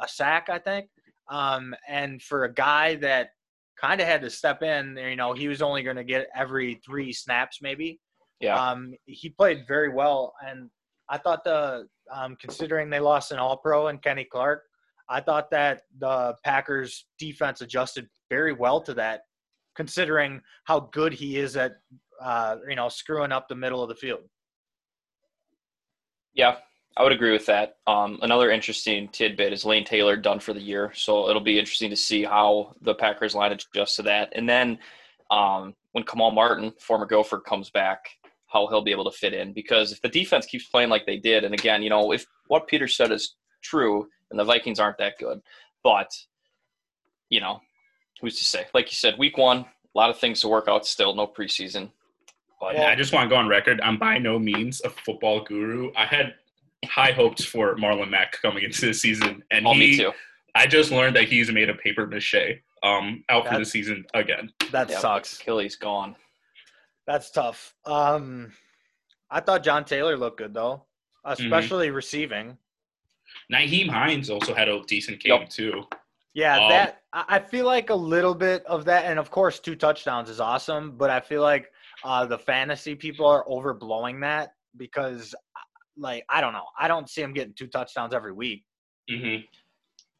a 0.00 0.08
sack, 0.08 0.48
I 0.48 0.58
think. 0.58 0.88
Um, 1.30 1.74
and 1.88 2.20
for 2.22 2.44
a 2.44 2.52
guy 2.52 2.96
that 2.96 3.30
kind 3.80 4.00
of 4.00 4.06
had 4.06 4.20
to 4.22 4.30
step 4.30 4.62
in, 4.62 4.96
you 4.96 5.16
know, 5.16 5.32
he 5.32 5.48
was 5.48 5.62
only 5.62 5.82
going 5.82 5.96
to 5.96 6.04
get 6.04 6.28
every 6.34 6.80
three 6.84 7.12
snaps, 7.12 7.58
maybe. 7.62 8.00
Yeah. 8.40 8.56
Um, 8.56 8.94
he 9.06 9.28
played 9.30 9.64
very 9.68 9.90
well, 9.90 10.32
and 10.46 10.70
I 11.08 11.18
thought 11.18 11.44
the 11.44 11.86
um, 12.12 12.36
considering 12.40 12.88
they 12.88 13.00
lost 13.00 13.32
an 13.32 13.38
All 13.38 13.56
Pro 13.56 13.88
and 13.88 14.02
Kenny 14.02 14.24
Clark, 14.24 14.62
I 15.08 15.20
thought 15.20 15.50
that 15.50 15.82
the 15.98 16.34
Packers 16.44 17.06
defense 17.18 17.60
adjusted 17.60 18.08
very 18.30 18.52
well 18.52 18.80
to 18.82 18.94
that, 18.94 19.22
considering 19.76 20.40
how 20.64 20.88
good 20.92 21.12
he 21.12 21.36
is 21.36 21.56
at 21.56 21.72
uh, 22.22 22.56
you 22.68 22.76
know 22.76 22.88
screwing 22.88 23.32
up 23.32 23.48
the 23.48 23.54
middle 23.54 23.82
of 23.82 23.88
the 23.88 23.94
field. 23.94 24.20
Yeah, 26.32 26.56
I 26.96 27.02
would 27.02 27.12
agree 27.12 27.32
with 27.32 27.46
that. 27.46 27.76
Um, 27.86 28.18
another 28.22 28.50
interesting 28.50 29.08
tidbit 29.08 29.52
is 29.52 29.64
Lane 29.64 29.84
Taylor 29.84 30.16
done 30.16 30.40
for 30.40 30.52
the 30.52 30.60
year, 30.60 30.92
so 30.94 31.28
it'll 31.28 31.40
be 31.40 31.58
interesting 31.58 31.90
to 31.90 31.96
see 31.96 32.24
how 32.24 32.74
the 32.82 32.94
Packers 32.94 33.34
line 33.34 33.52
adjusts 33.52 33.96
to 33.96 34.02
that. 34.02 34.32
And 34.34 34.48
then 34.48 34.78
um, 35.30 35.74
when 35.92 36.04
Kamal 36.04 36.32
Martin, 36.32 36.72
former 36.78 37.06
Gopher, 37.06 37.40
comes 37.40 37.70
back, 37.70 38.04
how 38.48 38.66
he'll 38.66 38.82
be 38.82 38.90
able 38.90 39.10
to 39.10 39.16
fit 39.16 39.32
in. 39.32 39.52
Because 39.52 39.92
if 39.92 40.02
the 40.02 40.08
defense 40.08 40.46
keeps 40.46 40.66
playing 40.66 40.90
like 40.90 41.06
they 41.06 41.16
did, 41.16 41.44
and 41.44 41.54
again, 41.54 41.82
you 41.82 41.90
know, 41.90 42.12
if 42.12 42.26
what 42.48 42.66
Peter 42.66 42.88
said 42.88 43.12
is 43.12 43.36
true, 43.62 44.08
and 44.30 44.38
the 44.38 44.44
Vikings 44.44 44.80
aren't 44.80 44.98
that 44.98 45.18
good, 45.18 45.40
but 45.82 46.10
you 47.30 47.40
know, 47.40 47.60
who's 48.20 48.38
to 48.38 48.44
say? 48.44 48.66
Like 48.74 48.90
you 48.90 48.96
said, 48.96 49.16
week 49.18 49.38
one, 49.38 49.58
a 49.58 49.66
lot 49.94 50.10
of 50.10 50.18
things 50.18 50.40
to 50.40 50.48
work 50.48 50.68
out 50.68 50.86
still, 50.86 51.14
no 51.14 51.26
preseason. 51.26 51.90
But 52.60 52.74
yeah, 52.74 52.88
I 52.88 52.94
just 52.94 53.12
want 53.12 53.28
to 53.28 53.34
go 53.34 53.36
on 53.36 53.48
record. 53.48 53.80
I'm 53.80 53.96
by 53.96 54.18
no 54.18 54.38
means 54.38 54.82
a 54.84 54.90
football 54.90 55.40
guru. 55.40 55.92
I 55.96 56.04
had 56.04 56.34
high 56.86 57.12
hopes 57.12 57.44
for 57.44 57.76
Marlon 57.76 58.10
Mack 58.10 58.40
coming 58.42 58.64
into 58.64 58.86
the 58.86 58.94
season, 58.94 59.42
and 59.50 59.66
oh, 59.66 59.72
he, 59.72 59.78
me 59.78 59.96
too. 59.96 60.12
I 60.54 60.66
just 60.66 60.90
learned 60.90 61.16
that 61.16 61.24
he's 61.24 61.50
made 61.50 61.70
a 61.70 61.74
paper 61.74 62.06
mache. 62.06 62.62
Um, 62.82 63.24
out 63.28 63.46
for 63.46 63.58
the 63.58 63.64
season 63.66 64.06
again. 64.14 64.50
That 64.72 64.88
yeah, 64.88 65.00
sucks. 65.00 65.38
Achilles 65.38 65.76
gone. 65.76 66.16
That's 67.06 67.30
tough. 67.30 67.74
Um, 67.84 68.52
I 69.30 69.40
thought 69.40 69.62
John 69.62 69.84
Taylor 69.84 70.16
looked 70.16 70.38
good 70.38 70.54
though, 70.54 70.86
mm-hmm. 71.26 71.32
especially 71.32 71.88
mm-hmm. 71.88 71.96
receiving. 71.96 72.58
Nyheim 73.52 73.88
Hines 73.88 74.30
also 74.30 74.54
had 74.54 74.68
a 74.68 74.80
decent 74.84 75.20
game 75.20 75.40
yep. 75.40 75.50
too. 75.50 75.82
Yeah, 76.32 76.58
um, 76.58 76.68
that 76.70 77.02
I 77.12 77.40
feel 77.40 77.66
like 77.66 77.90
a 77.90 77.94
little 77.94 78.34
bit 78.34 78.64
of 78.66 78.84
that, 78.84 79.04
and 79.04 79.18
of 79.18 79.30
course, 79.30 79.58
two 79.58 79.74
touchdowns 79.74 80.30
is 80.30 80.40
awesome. 80.40 80.92
But 80.96 81.10
I 81.10 81.20
feel 81.20 81.42
like 81.42 81.70
uh, 82.04 82.24
the 82.26 82.38
fantasy 82.38 82.94
people 82.94 83.26
are 83.26 83.44
overblowing 83.46 84.20
that 84.20 84.54
because 84.76 85.34
like 86.00 86.24
I 86.28 86.40
don't 86.40 86.52
know. 86.52 86.66
I 86.78 86.88
don't 86.88 87.08
see 87.08 87.22
him 87.22 87.32
getting 87.32 87.54
two 87.54 87.66
touchdowns 87.66 88.14
every 88.14 88.32
week. 88.32 88.64
Mm-hmm. 89.10 89.42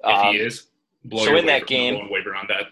If 0.02 0.16
um, 0.16 0.32
he 0.32 0.40
is, 0.40 0.66
so 1.16 1.36
in 1.36 1.46
that 1.46 1.66
game, 1.66 2.08
waiver 2.10 2.34
on 2.34 2.46
that. 2.48 2.66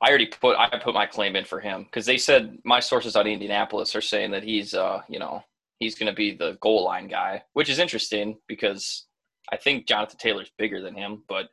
I 0.00 0.08
already 0.08 0.26
put 0.26 0.56
I 0.56 0.68
put 0.78 0.94
my 0.94 1.06
claim 1.06 1.36
in 1.36 1.44
for 1.44 1.60
him 1.60 1.84
because 1.84 2.06
they 2.06 2.18
said 2.18 2.58
my 2.64 2.80
sources 2.80 3.14
out 3.14 3.26
of 3.26 3.32
Indianapolis 3.32 3.94
are 3.94 4.00
saying 4.00 4.32
that 4.32 4.42
he's 4.42 4.74
uh 4.74 5.00
you 5.08 5.18
know 5.18 5.44
he's 5.78 5.94
going 5.94 6.10
to 6.10 6.14
be 6.14 6.34
the 6.34 6.56
goal 6.60 6.84
line 6.84 7.08
guy, 7.08 7.42
which 7.54 7.68
is 7.68 7.78
interesting 7.78 8.38
because 8.48 9.06
I 9.50 9.56
think 9.56 9.86
Jonathan 9.86 10.18
Taylor's 10.18 10.50
bigger 10.56 10.80
than 10.80 10.94
him, 10.94 11.22
but 11.28 11.48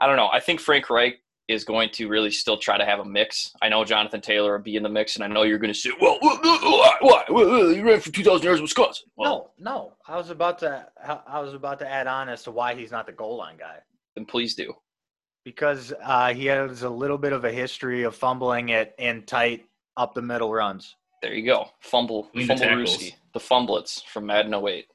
I 0.00 0.06
don't 0.06 0.16
know. 0.16 0.28
I 0.28 0.40
think 0.40 0.60
Frank 0.60 0.90
Reich 0.90 1.20
is 1.48 1.64
going 1.64 1.88
to 1.90 2.08
really 2.08 2.30
still 2.30 2.58
try 2.58 2.76
to 2.76 2.84
have 2.84 3.00
a 3.00 3.04
mix. 3.04 3.52
I 3.62 3.70
know 3.70 3.84
Jonathan 3.84 4.20
Taylor 4.20 4.52
will 4.52 4.62
be 4.62 4.76
in 4.76 4.82
the 4.82 4.88
mix, 4.88 5.16
and 5.16 5.24
I 5.24 5.26
know 5.28 5.42
you're 5.42 5.58
going 5.58 5.72
to 5.72 5.78
say, 5.78 5.90
"Well, 6.00 6.18
what? 6.20 6.44
what, 7.00 7.30
what, 7.32 7.76
you 7.76 7.82
ran 7.82 8.00
for 8.00 8.12
2,000 8.12 8.44
yards 8.44 8.58
in 8.58 8.62
Wisconsin." 8.62 9.08
Well, 9.16 9.52
no, 9.58 9.70
no. 9.72 9.92
I 10.06 10.16
was 10.16 10.30
about 10.30 10.58
to. 10.60 10.86
I 11.26 11.40
was 11.40 11.54
about 11.54 11.78
to 11.80 11.90
add 11.90 12.06
on 12.06 12.28
as 12.28 12.42
to 12.44 12.50
why 12.50 12.74
he's 12.74 12.92
not 12.92 13.06
the 13.06 13.12
goal 13.12 13.36
line 13.36 13.56
guy. 13.56 13.78
Then 14.14 14.26
please 14.26 14.54
do. 14.54 14.74
Because 15.44 15.94
uh, 16.02 16.34
he 16.34 16.46
has 16.46 16.82
a 16.82 16.90
little 16.90 17.16
bit 17.16 17.32
of 17.32 17.44
a 17.44 17.52
history 17.52 18.02
of 18.02 18.14
fumbling 18.14 18.68
it 18.68 18.94
in 18.98 19.22
tight 19.22 19.64
up 19.96 20.14
the 20.14 20.20
middle 20.22 20.52
runs. 20.52 20.96
There 21.22 21.34
you 21.34 21.46
go. 21.46 21.68
Fumble, 21.80 22.24
fumble 22.46 22.56
the, 22.56 23.12
the 23.32 23.40
fumblets 23.40 24.04
from 24.04 24.26
Madden 24.26 24.54
08. 24.54 24.86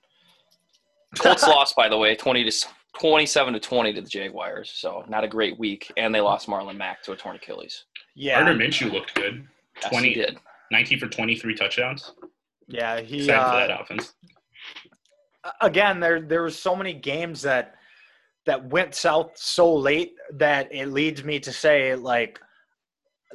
Colts 1.20 1.44
lost, 1.48 1.76
by 1.76 1.90
the 1.90 1.98
way, 1.98 2.16
20 2.16 2.44
to 2.44 2.52
27 3.00 3.54
to 3.54 3.60
20 3.60 3.94
to 3.94 4.02
the 4.02 4.08
Jaguars. 4.08 4.72
So 4.74 5.04
not 5.08 5.24
a 5.24 5.28
great 5.28 5.58
week. 5.58 5.92
And 5.98 6.14
they 6.14 6.22
lost 6.22 6.48
Marlon 6.48 6.78
Mack 6.78 7.02
to 7.04 7.12
a 7.12 7.16
torn 7.16 7.36
Achilles. 7.36 7.86
Yeah. 8.16 8.44
Gardner 8.44 8.64
Minshew 8.66 8.92
looked 8.92 9.16
good. 9.16 9.46
Yes, 9.82 9.90
20, 9.92 10.14
did. 10.14 10.38
19 10.72 11.00
for 11.00 11.08
23 11.08 11.56
touchdowns. 11.56 12.14
Yeah, 12.68 13.02
he. 13.02 13.30
uh, 13.30 13.52
for 13.52 13.58
that 13.68 13.82
offense. 13.82 14.14
Again, 15.62 16.00
there 16.00 16.22
there 16.22 16.44
was 16.44 16.58
so 16.58 16.76
many 16.76 16.94
games 16.94 17.42
that 17.42 17.76
that 18.46 18.64
went 18.70 18.96
south 18.96 19.32
so 19.36 19.74
late 19.74 20.14
that 20.36 20.74
it 20.74 20.88
leads 20.88 21.24
me 21.24 21.40
to 21.40 21.52
say 21.52 21.96
like 21.96 22.40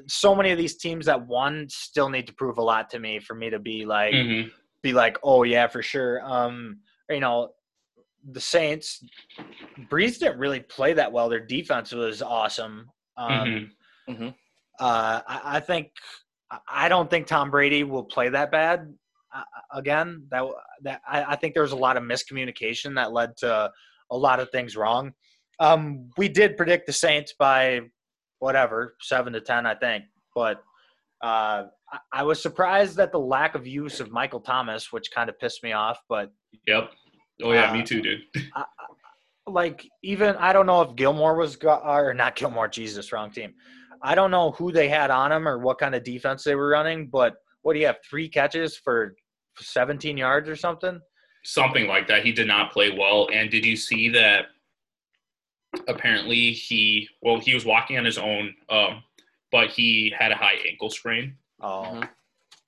so 0.06 0.34
many 0.34 0.50
of 0.50 0.58
these 0.58 0.76
teams 0.76 1.04
that 1.06 1.26
won 1.26 1.66
still 1.68 2.08
need 2.08 2.26
to 2.26 2.32
prove 2.34 2.58
a 2.58 2.62
lot 2.62 2.88
to 2.90 2.98
me 2.98 3.18
for 3.18 3.34
me 3.34 3.50
to 3.50 3.58
be 3.58 3.84
like 3.84 4.14
Mhm. 4.14 4.50
be 4.82 4.92
like 4.92 5.18
oh 5.22 5.42
yeah 5.42 5.66
for 5.66 5.82
sure 5.82 6.20
um 6.24 6.78
you 7.10 7.20
know 7.20 7.50
the 8.32 8.40
saints 8.40 9.02
Brees 9.90 10.18
didn't 10.18 10.38
really 10.38 10.60
play 10.60 10.92
that 10.94 11.12
well. 11.12 11.28
Their 11.28 11.44
defense 11.44 11.92
was 11.92 12.22
awesome. 12.22 12.90
Um 13.16 13.70
Mhm. 14.08 14.34
uh 14.80 15.20
I, 15.26 15.40
I 15.56 15.60
think 15.60 15.90
I- 16.50 16.58
i 16.84 16.88
don't 16.88 17.10
think 17.10 17.26
tom 17.26 17.50
brady 17.50 17.84
will 17.84 18.04
play 18.04 18.28
that 18.30 18.50
bad 18.50 18.94
uh, 19.34 19.42
again. 19.72 20.26
That 20.30 20.44
that 20.82 21.00
I, 21.06 21.24
I 21.32 21.36
think 21.36 21.52
there 21.54 21.62
was 21.62 21.72
a 21.72 21.76
lot 21.76 21.96
of 21.98 22.02
miscommunication 22.02 22.94
that 22.94 23.12
led 23.12 23.36
to 23.38 23.70
a 24.10 24.16
lot 24.16 24.40
of 24.40 24.48
things 24.50 24.76
wrong. 24.76 25.12
Um 25.60 26.08
we 26.16 26.28
did 26.28 26.56
predict 26.56 26.86
the 26.86 26.92
saints 26.92 27.34
by 27.38 27.80
whatever 28.38 28.94
seven 29.00 29.32
to 29.34 29.40
ten 29.40 29.66
i 29.66 29.74
think. 29.74 30.04
But 30.34 30.62
uh 31.22 31.64
I, 31.92 31.98
I 32.12 32.22
was 32.22 32.40
surprised 32.42 32.98
at 33.00 33.12
the 33.12 33.18
lack 33.36 33.54
of 33.54 33.66
use 33.66 33.98
of 34.00 34.10
michael 34.10 34.40
thomas 34.40 34.92
which 34.92 35.10
kind 35.10 35.28
of 35.28 35.38
pissed 35.38 35.62
me 35.64 35.72
off 35.72 35.98
but 36.08 36.30
Yep. 36.66 36.92
Oh 37.42 37.52
yeah, 37.52 37.70
Uh, 37.70 37.74
me 37.74 37.82
too, 37.82 38.00
dude. 38.02 38.22
like 39.46 39.88
even 40.02 40.36
I 40.36 40.52
don't 40.52 40.66
know 40.66 40.82
if 40.82 40.94
Gilmore 40.96 41.36
was 41.36 41.56
go- 41.56 41.80
or 41.84 42.12
not 42.14 42.36
Gilmore. 42.36 42.68
Jesus, 42.68 43.12
wrong 43.12 43.30
team. 43.30 43.54
I 44.02 44.14
don't 44.14 44.30
know 44.30 44.52
who 44.52 44.70
they 44.72 44.88
had 44.88 45.10
on 45.10 45.32
him 45.32 45.48
or 45.48 45.58
what 45.58 45.78
kind 45.78 45.94
of 45.94 46.04
defense 46.04 46.44
they 46.44 46.54
were 46.54 46.68
running. 46.68 47.08
But 47.08 47.34
what 47.62 47.72
do 47.74 47.80
you 47.80 47.86
have? 47.86 47.96
Three 48.08 48.28
catches 48.28 48.76
for 48.76 49.16
17 49.58 50.16
yards 50.16 50.48
or 50.48 50.54
something? 50.56 51.00
Something 51.44 51.88
like 51.88 52.06
that. 52.08 52.24
He 52.24 52.30
did 52.32 52.46
not 52.46 52.72
play 52.72 52.90
well. 52.96 53.28
And 53.32 53.50
did 53.50 53.64
you 53.64 53.76
see 53.76 54.08
that? 54.10 54.46
Apparently, 55.86 56.52
he 56.52 57.08
well, 57.22 57.38
he 57.38 57.54
was 57.54 57.64
walking 57.64 57.98
on 57.98 58.04
his 58.04 58.18
own, 58.18 58.54
um, 58.70 59.02
but 59.52 59.68
he 59.70 60.12
had 60.16 60.32
a 60.32 60.34
high 60.34 60.56
ankle 60.68 60.90
sprain. 60.90 61.36
Oh, 61.60 61.82
Mhm. 61.94 62.08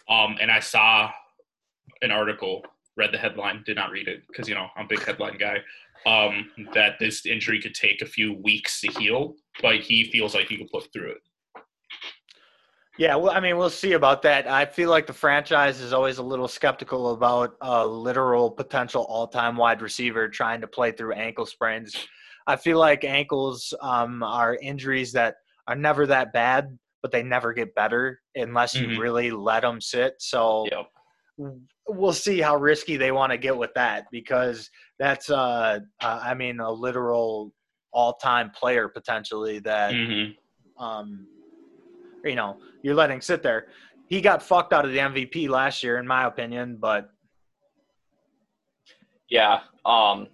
Um, 0.09 0.37
and 0.41 0.51
I 0.51 0.61
saw 0.61 1.11
an 2.03 2.11
article, 2.11 2.65
read 2.97 3.13
the 3.13 3.19
headline, 3.19 3.63
did 3.65 3.77
not 3.77 3.91
read 3.91 4.09
it 4.09 4.23
because 4.27 4.49
you 4.49 4.55
know 4.55 4.69
I'm 4.77 4.85
a 4.87 4.89
big 4.89 5.03
headline 5.03 5.39
guy. 5.39 5.59
Um, 6.07 6.51
that 6.73 6.99
this 6.99 7.27
injury 7.27 7.61
could 7.61 7.75
take 7.75 8.01
a 8.01 8.07
few 8.07 8.33
weeks 8.33 8.81
to 8.81 8.89
heal, 8.93 9.35
but 9.61 9.81
he 9.81 10.11
feels 10.11 10.35
like 10.35 10.49
he 10.49 10.57
could 10.57 10.71
put 10.71 10.91
through 10.95 11.11
it. 11.11 11.19
yeah. 12.97 13.17
Well, 13.17 13.33
I 13.33 13.41
mean, 13.41 13.59
we'll 13.59 13.69
see 13.69 13.93
about 13.93 14.23
that. 14.23 14.47
I 14.47 14.65
feel 14.65 14.89
like 14.89 15.07
the 15.07 15.13
franchise 15.13 15.79
is 15.81 15.93
always 15.93 16.17
a 16.17 16.23
little 16.23 16.49
skeptical 16.49 17.11
about 17.13 17.55
a 17.61 17.87
literal 17.87 18.51
potential 18.51 19.05
all-time 19.11 19.57
wide 19.57 19.83
receiver 19.83 20.27
trying 20.29 20.63
to 20.63 20.67
play 20.67 20.91
through 20.93 21.13
ankle 21.13 21.45
sprains. 21.45 21.95
I 22.47 22.57
feel 22.57 22.79
like 22.79 23.05
ankles 23.05 23.75
um, 23.83 24.23
are 24.23 24.57
injuries 24.57 25.13
that 25.13 25.37
are 25.69 25.77
never 25.77 26.07
that 26.07 26.33
bad, 26.33 26.79
but 27.03 27.13
they 27.13 27.23
never 27.23 27.53
get 27.53 27.75
better 27.75 28.21
unless 28.35 28.75
you 28.75 28.89
Mhm. 28.89 28.99
really 28.99 29.31
let 29.31 29.61
them 29.61 29.81
sit. 29.83 30.15
So 30.19 30.67
Yep. 30.73 31.61
We'll 31.91 32.13
see 32.13 32.41
how 32.41 32.57
risky 32.57 32.97
they 32.97 33.13
want 33.13 33.33
to 33.33 33.39
get 33.39 33.57
with 33.57 33.71
that 33.75 34.07
because 34.11 34.71
that's, 34.99 35.31
uh, 35.31 35.81
uh, 36.03 36.21
I 36.23 36.35
mean, 36.35 36.61
a 36.61 36.71
literal 36.71 37.53
all-time 37.93 38.51
player 38.51 38.89
potentially 38.89 39.59
that 39.61 39.95
hmm 39.95 40.31
um, 40.79 41.27
you 42.25 42.35
know, 42.35 42.59
you're 42.83 42.95
letting 42.95 43.21
sit 43.21 43.43
there. 43.43 43.67
He 44.09 44.21
got 44.21 44.43
fucked 44.43 44.73
out 44.73 44.85
of 44.85 44.93
the 44.93 44.99
MVP 44.99 45.49
last 45.49 45.83
year, 45.83 45.99
in 45.99 46.07
my 46.07 46.27
opinion, 46.27 46.79
but 46.81 47.11
Yeah. 49.29 49.61
Um, 49.85 50.29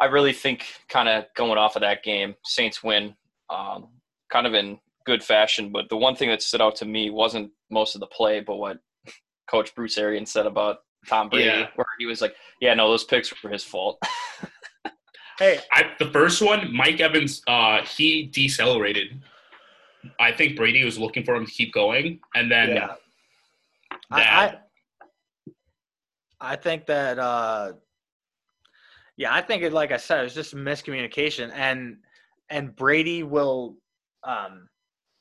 I 0.00 0.06
really 0.06 0.32
think 0.32 0.66
kind 0.88 1.08
of 1.08 1.24
going 1.34 1.58
off 1.58 1.76
of 1.76 1.82
that 1.82 2.02
game, 2.02 2.34
Saints 2.44 2.82
win, 2.82 3.14
um, 3.48 3.88
kind 4.30 4.46
of 4.46 4.54
in 4.54 4.78
good 5.06 5.22
fashion. 5.22 5.72
But 5.72 5.88
the 5.88 5.96
one 5.96 6.14
thing 6.14 6.28
that 6.28 6.42
stood 6.42 6.60
out 6.60 6.76
to 6.76 6.84
me 6.84 7.10
wasn't 7.10 7.50
most 7.70 7.94
of 7.94 8.00
the 8.00 8.06
play, 8.08 8.40
but 8.40 8.56
what 8.56 8.78
Coach 9.50 9.74
Bruce 9.74 9.96
Arians 9.96 10.30
said 10.30 10.46
about 10.46 10.78
Tom 11.08 11.28
Brady, 11.28 11.46
Yeah. 11.46 11.68
where 11.76 11.86
he 11.98 12.06
was 12.06 12.20
like, 12.20 12.34
"Yeah, 12.60 12.74
no, 12.74 12.88
those 12.88 13.04
picks 13.04 13.32
were 13.42 13.50
his 13.50 13.64
fault." 13.64 13.98
hey, 15.38 15.60
I, 15.72 15.92
the 15.98 16.10
first 16.10 16.42
one, 16.42 16.74
Mike 16.74 17.00
Evans, 17.00 17.42
uh, 17.46 17.82
he 17.84 18.24
decelerated. 18.24 19.20
I 20.20 20.32
think 20.32 20.56
Brady 20.56 20.84
was 20.84 20.98
looking 20.98 21.24
for 21.24 21.34
him 21.34 21.46
to 21.46 21.52
keep 21.52 21.72
going, 21.72 22.20
and 22.34 22.50
then 22.50 22.70
yeah, 22.76 22.94
I, 24.10 24.22
I, 24.22 24.54
I 26.40 26.56
think 26.56 26.86
that, 26.86 27.18
uh, 27.18 27.72
yeah, 29.16 29.34
I 29.34 29.40
think 29.42 29.62
it. 29.62 29.72
Like 29.72 29.92
I 29.92 29.96
said, 29.96 30.20
it 30.20 30.24
was 30.24 30.34
just 30.34 30.54
miscommunication, 30.54 31.50
and 31.54 31.98
and 32.50 32.74
Brady 32.76 33.22
will. 33.22 33.76
Um, 34.24 34.68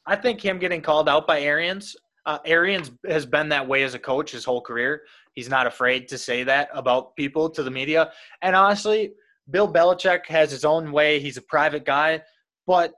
I 0.08 0.16
think 0.16 0.44
him 0.44 0.60
getting 0.60 0.82
called 0.82 1.10
out 1.10 1.26
by 1.26 1.42
Arians. 1.42 1.96
Uh, 2.26 2.40
Arians 2.46 2.92
has 3.08 3.26
been 3.26 3.50
that 3.50 3.68
way 3.68 3.84
as 3.84 3.94
a 3.94 4.00
coach 4.00 4.32
his 4.32 4.44
whole 4.44 4.62
career. 4.62 5.04
He's 5.34 5.50
not 5.50 5.68
afraid 5.68 6.08
to 6.08 6.18
say 6.18 6.44
that 6.44 6.70
about 6.74 7.16
people 7.16 7.50
to 7.52 7.62
the 7.62 7.70
media. 7.70 8.12
And 8.42 8.56
honestly, 8.56 9.14
Bill 9.52 9.72
Belichick 9.72 10.26
has 10.28 10.50
his 10.50 10.66
own 10.66 10.92
way. 10.92 11.20
He's 11.20 11.38
a 11.38 11.42
private 11.42 11.86
guy, 11.86 12.22
but 12.66 12.94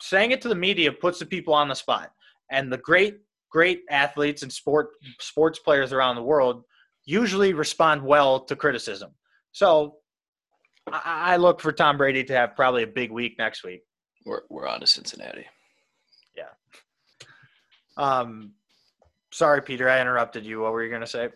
saying 0.00 0.30
it 0.30 0.40
to 0.42 0.48
the 0.48 0.54
media 0.54 0.92
puts 0.92 1.18
the 1.18 1.26
people 1.26 1.52
on 1.52 1.68
the 1.68 1.74
spot. 1.74 2.12
And 2.50 2.72
the 2.72 2.78
great, 2.78 3.18
great 3.50 3.82
athletes 3.90 4.42
and 4.42 4.52
sport 4.52 4.90
sports 5.18 5.58
players 5.58 5.92
around 5.92 6.16
the 6.16 6.22
world 6.22 6.64
usually 7.04 7.52
respond 7.52 8.02
well 8.02 8.40
to 8.40 8.54
criticism. 8.56 9.10
So 9.52 9.96
I, 10.92 11.32
I 11.32 11.36
look 11.36 11.60
for 11.60 11.72
Tom 11.72 11.96
Brady 11.96 12.24
to 12.24 12.32
have 12.34 12.54
probably 12.56 12.82
a 12.82 12.88
big 12.88 13.10
week 13.10 13.36
next 13.38 13.64
week. 13.64 13.82
we're 14.26 14.42
we're 14.48 14.68
on 14.68 14.80
to 14.80 14.86
Cincinnati. 14.86 15.46
Yeah. 16.36 16.50
Um, 17.96 18.52
sorry, 19.32 19.62
Peter, 19.62 19.88
I 19.88 20.00
interrupted 20.00 20.44
you. 20.44 20.60
What 20.60 20.72
were 20.72 20.82
you 20.82 20.90
going 20.90 21.00
to 21.02 21.06
say? 21.06 21.28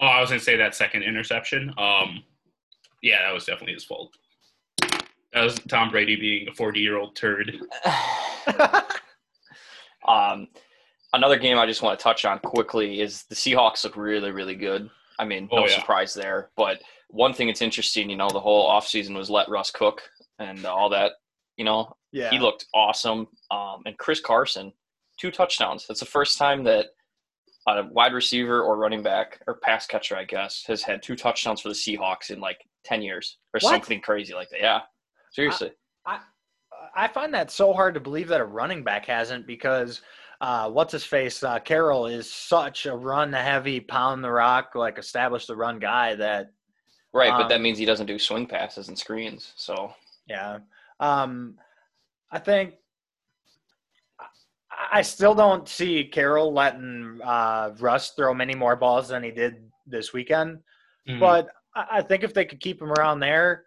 oh, 0.00 0.06
I 0.06 0.20
was 0.20 0.30
gonna 0.30 0.40
say 0.40 0.56
that 0.56 0.74
second 0.74 1.04
interception. 1.04 1.72
Um, 1.78 2.24
yeah, 3.02 3.22
that 3.26 3.32
was 3.32 3.44
definitely 3.44 3.74
his 3.74 3.84
fault. 3.84 4.12
That 5.32 5.42
was 5.44 5.54
Tom 5.68 5.90
Brady 5.90 6.16
being 6.16 6.48
a 6.48 6.52
forty-year-old 6.54 7.14
turd. 7.14 7.56
um, 10.08 10.48
another 11.12 11.38
game 11.38 11.58
I 11.58 11.66
just 11.66 11.82
want 11.82 11.98
to 11.98 12.02
touch 12.02 12.24
on 12.24 12.38
quickly 12.40 13.00
is 13.00 13.24
the 13.24 13.34
Seahawks 13.34 13.84
look 13.84 13.96
really, 13.96 14.30
really 14.30 14.54
good. 14.54 14.90
I 15.18 15.24
mean, 15.24 15.48
no 15.52 15.58
Oh, 15.58 15.66
yeah. 15.66 15.78
surprise 15.78 16.12
there. 16.12 16.50
But 16.56 16.82
one 17.08 17.32
thing 17.32 17.46
that's 17.46 17.62
interesting, 17.62 18.10
you 18.10 18.16
know, 18.16 18.28
the 18.28 18.40
whole 18.40 18.68
offseason 18.68 19.14
was 19.16 19.30
let 19.30 19.48
Russ 19.48 19.70
cook 19.70 20.02
and 20.40 20.64
all 20.66 20.88
that. 20.90 21.12
You 21.56 21.64
know, 21.64 21.94
yeah. 22.10 22.30
he 22.30 22.38
looked 22.40 22.66
awesome. 22.74 23.28
Um, 23.52 23.82
and 23.86 23.96
Chris 23.96 24.18
Carson, 24.20 24.72
two 25.18 25.30
touchdowns. 25.30 25.86
That's 25.86 26.00
the 26.00 26.06
first 26.06 26.36
time 26.36 26.64
that 26.64 26.86
a 27.66 27.88
wide 27.90 28.12
receiver 28.12 28.62
or 28.62 28.76
running 28.76 29.02
back 29.02 29.40
or 29.46 29.54
pass 29.54 29.86
catcher, 29.86 30.16
I 30.16 30.24
guess, 30.24 30.64
has 30.66 30.82
had 30.82 31.02
two 31.02 31.16
touchdowns 31.16 31.60
for 31.60 31.68
the 31.68 31.74
Seahawks 31.74 32.30
in 32.30 32.40
like 32.40 32.58
10 32.84 33.02
years 33.02 33.38
or 33.54 33.60
What? 33.60 33.70
something 33.70 34.00
crazy 34.00 34.34
like 34.34 34.50
that. 34.50 34.60
Yeah. 34.60 34.80
Seriously. 35.32 35.72
I, 36.06 36.20
I 36.94 37.08
find 37.08 37.32
that 37.34 37.50
so 37.50 37.72
hard 37.72 37.94
to 37.94 38.00
believe 38.00 38.28
that 38.28 38.40
a 38.40 38.44
running 38.44 38.84
back 38.84 39.06
hasn't 39.06 39.46
because 39.46 40.02
uh, 40.40 40.70
what's 40.70 40.92
his 40.92 41.04
face? 41.04 41.42
Uh, 41.42 41.58
Carroll 41.58 42.06
is 42.06 42.30
such 42.30 42.86
a 42.86 42.94
run 42.94 43.32
heavy, 43.32 43.80
pound 43.80 44.22
the 44.22 44.30
rock, 44.30 44.72
like 44.74 44.98
establish 44.98 45.46
the 45.46 45.56
run 45.56 45.78
guy 45.78 46.14
that, 46.16 46.52
right. 47.12 47.30
but 47.30 47.48
that 47.48 47.56
um, 47.56 47.62
means 47.62 47.78
he 47.78 47.86
doesn't 47.86 48.06
do 48.06 48.18
swing 48.18 48.46
passes 48.46 48.88
and 48.88 48.98
screens. 48.98 49.54
So. 49.56 49.92
yeah. 50.26 50.58
Um, 51.00 51.56
I 52.30 52.38
think 52.38 52.74
I- 54.92 55.02
still 55.02 55.34
don't 55.34 55.68
see 55.68 56.04
Carroll 56.04 56.52
letting 56.52 57.20
uh, 57.22 57.74
Russ 57.78 58.10
throw 58.10 58.32
many 58.34 58.54
more 58.54 58.76
balls 58.76 59.08
than 59.08 59.22
he 59.22 59.30
did 59.30 59.70
this 59.86 60.12
weekend. 60.12 60.58
Mhm. 61.08 61.20
But 61.20 61.48
I 61.74 62.02
think 62.02 62.22
if 62.22 62.32
they 62.32 62.44
could 62.44 62.60
keep 62.60 62.80
him 62.80 62.92
around 62.92 63.20
there, 63.20 63.64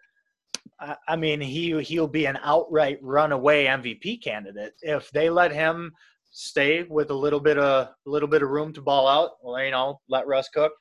I 0.80 0.96
I 1.08 1.16
mean, 1.16 1.40
he 1.40 1.80
he'll 1.82 2.08
be 2.08 2.26
an 2.26 2.38
outright 2.42 2.98
runaway 3.02 3.66
MVP 3.66 4.16
candidate 4.22 4.72
if 4.82 5.10
they 5.10 5.28
let 5.30 5.52
him 5.52 5.92
stay 6.30 6.82
with 6.84 7.10
a 7.10 7.14
little 7.14 7.40
bit 7.40 7.58
of 7.58 7.88
a 7.88 7.94
little 8.06 8.28
bit 8.28 8.42
of 8.42 8.48
room 8.50 8.72
to 8.74 8.82
ball 8.82 9.06
out. 9.06 9.32
Well, 9.42 9.62
you 9.62 9.70
know, 9.70 10.00
let 10.08 10.26
Russ 10.26 10.48
cook. 10.48 10.72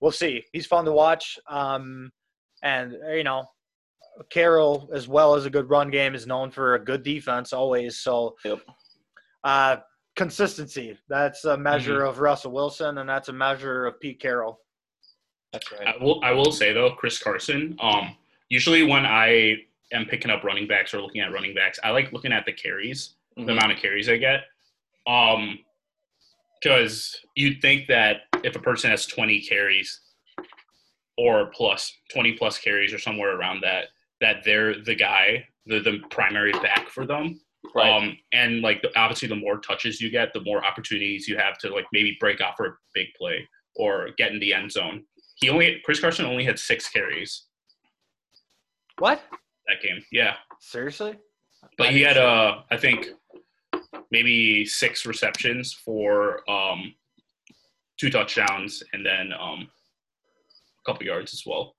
We'll 0.00 0.12
see. 0.12 0.44
He's 0.52 0.66
fun 0.66 0.84
to 0.84 0.92
watch, 0.92 1.38
um, 1.48 2.10
and 2.62 2.92
you 3.14 3.24
know, 3.24 3.46
Carroll 4.30 4.88
as 4.92 5.08
well 5.08 5.34
as 5.34 5.46
a 5.46 5.50
good 5.50 5.70
run 5.70 5.90
game 5.90 6.14
is 6.14 6.26
known 6.26 6.50
for 6.50 6.74
a 6.74 6.84
good 6.84 7.02
defense 7.02 7.52
always. 7.52 7.98
So, 8.00 8.36
Yep. 8.44 8.60
Uh, 9.46 9.76
consistency. 10.16 10.98
That's 11.08 11.44
a 11.44 11.56
measure 11.56 12.02
of 12.04 12.18
Russell 12.18 12.50
Wilson, 12.50 12.98
and 12.98 13.08
that's 13.08 13.28
a 13.28 13.32
measure 13.32 13.86
of 13.86 14.00
Pete 14.00 14.18
Carroll. 14.20 14.58
That's 15.52 15.70
right. 15.70 15.86
I 15.86 16.02
will. 16.02 16.22
I 16.24 16.32
will 16.32 16.50
say 16.50 16.72
though, 16.72 16.90
Chris 16.90 17.18
Carson. 17.22 17.76
Um, 17.80 18.16
usually 18.48 18.82
when 18.82 19.06
I 19.06 19.56
am 19.92 20.04
picking 20.06 20.32
up 20.32 20.42
running 20.42 20.66
backs 20.66 20.92
or 20.92 21.00
looking 21.00 21.20
at 21.20 21.32
running 21.32 21.54
backs, 21.54 21.78
I 21.84 21.90
like 21.90 22.12
looking 22.12 22.32
at 22.32 22.44
the 22.44 22.52
carries, 22.52 23.14
the 23.36 23.42
Mhm. 23.42 23.50
amount 23.52 23.72
of 23.72 23.78
carries 23.78 24.08
I 24.08 24.16
get. 24.16 24.44
Um, 25.06 25.60
because 26.60 27.20
you'd 27.36 27.60
think 27.62 27.86
that 27.86 28.22
if 28.42 28.56
a 28.56 28.58
person 28.58 28.90
has 28.90 29.06
20 29.06 29.40
carries 29.42 30.00
or 31.16 31.46
plus 31.54 31.96
20 32.12 32.32
plus 32.32 32.58
carries 32.58 32.92
or 32.92 32.98
somewhere 32.98 33.36
around 33.38 33.60
that, 33.60 33.90
that 34.20 34.42
they're 34.44 34.82
the 34.82 34.94
guy, 34.96 35.46
the 35.66 35.78
the 35.78 35.98
primary 36.10 36.52
back 36.52 36.88
for 36.88 37.06
them. 37.06 37.40
Right. 37.74 37.90
Um, 37.90 38.16
and 38.32 38.60
like 38.62 38.82
the, 38.82 38.90
obviously, 38.98 39.28
the 39.28 39.36
more 39.36 39.58
touches 39.58 40.00
you 40.00 40.10
get, 40.10 40.32
the 40.32 40.40
more 40.42 40.64
opportunities 40.64 41.28
you 41.28 41.36
have 41.38 41.58
to 41.58 41.68
like 41.70 41.86
maybe 41.92 42.16
break 42.20 42.40
off 42.40 42.54
for 42.56 42.66
a 42.66 42.72
big 42.94 43.08
play 43.18 43.46
or 43.74 44.10
get 44.16 44.32
in 44.32 44.38
the 44.40 44.54
end 44.54 44.72
zone. 44.72 45.04
He 45.36 45.50
only 45.50 45.80
Chris 45.84 46.00
Carson 46.00 46.24
only 46.24 46.44
had 46.44 46.58
six 46.58 46.88
carries 46.88 47.44
What? 48.98 49.20
that 49.68 49.82
game. 49.82 50.02
Yeah, 50.10 50.34
Seriously? 50.60 51.18
but 51.76 51.90
he 51.90 52.00
had 52.00 52.16
uh 52.16 52.62
I 52.70 52.76
think 52.76 53.08
maybe 54.10 54.64
six 54.64 55.04
receptions 55.04 55.72
for 55.74 56.48
um 56.50 56.94
two 57.98 58.08
touchdowns 58.10 58.82
and 58.92 59.04
then 59.04 59.32
um 59.38 59.68
a 60.86 60.90
couple 60.90 61.04
yards 61.06 61.34
as 61.34 61.42
well. 61.44 61.74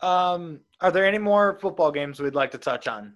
Um, 0.00 0.60
are 0.80 0.90
there 0.92 1.06
any 1.06 1.18
more 1.18 1.58
football 1.60 1.90
games 1.90 2.20
we'd 2.20 2.34
like 2.34 2.50
to 2.52 2.58
touch 2.58 2.86
on? 2.88 3.14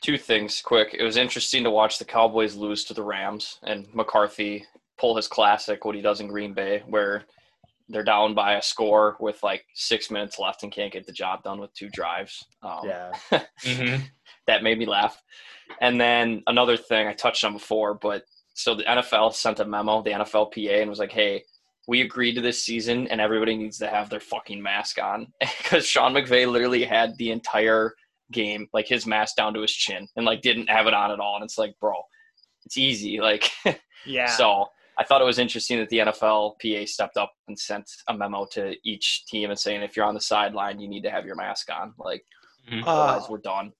Two 0.00 0.18
things 0.18 0.60
quick. 0.60 0.94
It 0.98 1.02
was 1.02 1.16
interesting 1.16 1.64
to 1.64 1.70
watch 1.70 1.98
the 1.98 2.04
Cowboys 2.04 2.54
lose 2.54 2.84
to 2.84 2.94
the 2.94 3.02
Rams 3.02 3.58
and 3.62 3.86
McCarthy 3.94 4.66
pull 4.98 5.16
his 5.16 5.26
classic, 5.28 5.84
what 5.84 5.94
he 5.94 6.02
does 6.02 6.20
in 6.20 6.28
Green 6.28 6.52
Bay, 6.52 6.82
where 6.86 7.24
they're 7.88 8.04
down 8.04 8.34
by 8.34 8.54
a 8.54 8.62
score 8.62 9.16
with 9.18 9.42
like 9.42 9.64
six 9.74 10.10
minutes 10.10 10.38
left 10.38 10.62
and 10.62 10.72
can't 10.72 10.92
get 10.92 11.06
the 11.06 11.12
job 11.12 11.42
done 11.42 11.58
with 11.60 11.72
two 11.74 11.88
drives. 11.90 12.44
Um, 12.62 12.80
Yeah. 12.84 13.12
Mm-hmm. 13.64 14.02
that 14.46 14.62
made 14.62 14.78
me 14.78 14.84
laugh. 14.86 15.20
And 15.80 15.98
then 16.00 16.42
another 16.46 16.76
thing 16.76 17.06
I 17.08 17.14
touched 17.14 17.44
on 17.44 17.54
before, 17.54 17.94
but 17.94 18.24
so 18.52 18.74
the 18.74 18.84
NFL 18.84 19.32
sent 19.34 19.60
a 19.60 19.64
memo, 19.64 20.02
the 20.02 20.10
NFLPA, 20.10 20.80
and 20.82 20.90
was 20.90 20.98
like, 20.98 21.12
hey, 21.12 21.44
we 21.88 22.02
agreed 22.02 22.34
to 22.34 22.40
this 22.40 22.62
season 22.62 23.08
and 23.08 23.20
everybody 23.20 23.56
needs 23.56 23.78
to 23.78 23.86
have 23.88 24.10
their 24.10 24.20
fucking 24.20 24.62
mask 24.62 24.98
on. 25.02 25.32
Because 25.62 25.86
Sean 25.86 26.12
McVay 26.12 26.50
literally 26.50 26.84
had 26.84 27.16
the 27.16 27.30
entire 27.30 27.94
game, 28.32 28.66
like 28.72 28.86
his 28.88 29.06
mask 29.06 29.36
down 29.36 29.54
to 29.54 29.60
his 29.60 29.72
chin 29.72 30.06
and 30.16 30.24
like 30.26 30.40
didn't 30.42 30.68
have 30.68 30.86
it 30.86 30.94
on 30.94 31.10
at 31.10 31.20
all. 31.20 31.36
And 31.36 31.44
it's 31.44 31.58
like, 31.58 31.74
bro, 31.80 31.94
it's 32.64 32.76
easy. 32.78 33.20
Like, 33.20 33.50
Yeah. 34.06 34.26
so 34.26 34.66
I 34.98 35.04
thought 35.04 35.20
it 35.20 35.24
was 35.24 35.38
interesting 35.38 35.78
that 35.78 35.88
the 35.88 35.98
NFLPA 35.98 36.88
stepped 36.88 37.16
up 37.16 37.32
and 37.48 37.58
sent 37.58 37.90
a 38.08 38.16
memo 38.16 38.46
to 38.52 38.74
each 38.84 39.24
team 39.26 39.50
and 39.50 39.58
saying, 39.58 39.82
if 39.82 39.96
you're 39.96 40.06
on 40.06 40.14
the 40.14 40.20
sideline, 40.20 40.78
you 40.80 40.88
need 40.88 41.02
to 41.02 41.10
have 41.10 41.24
your 41.26 41.36
mask 41.36 41.68
on. 41.72 41.94
Like, 41.98 42.22
Mhm. 42.70 42.82
Uh, 42.86 42.90
otherwise, 42.90 43.28
we're 43.28 43.38
done. 43.38 43.72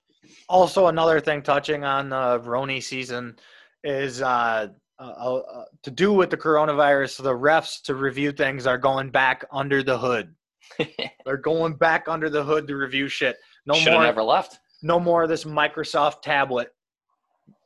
also, 0.49 0.89
another 0.89 1.21
thing 1.21 1.41
touching 1.43 1.85
on 1.85 2.09
the 2.11 2.41
Roni 2.41 2.83
season 2.83 3.37
is 3.83 4.21
uh, 4.23 4.69
uh, 4.99 5.03
uh, 5.03 5.65
to 5.83 5.91
do 5.91 6.13
with 6.13 6.31
the 6.31 6.37
coronavirus. 6.37 7.23
The 7.23 7.33
refs 7.33 7.81
to 7.83 7.95
review 7.95 8.31
things 8.33 8.67
are 8.67 8.79
going 8.79 9.11
back 9.11 9.45
under 9.53 9.83
the 9.83 9.97
hood. 9.99 10.35
They're 11.25 11.37
going 11.37 11.75
back 11.77 12.09
under 12.09 12.29
the 12.31 12.43
hood 12.45 12.67
to 12.69 12.77
review 12.77 13.09
shit. 13.09 13.37
No 13.67 13.75
Should 13.75 13.93
more. 13.93 14.03
never 14.03 14.23
left. 14.23 14.59
No 14.83 15.01
more 15.01 15.23
of 15.23 15.29
this 15.29 15.45
Microsoft 15.45 16.23
tablet. 16.23 16.75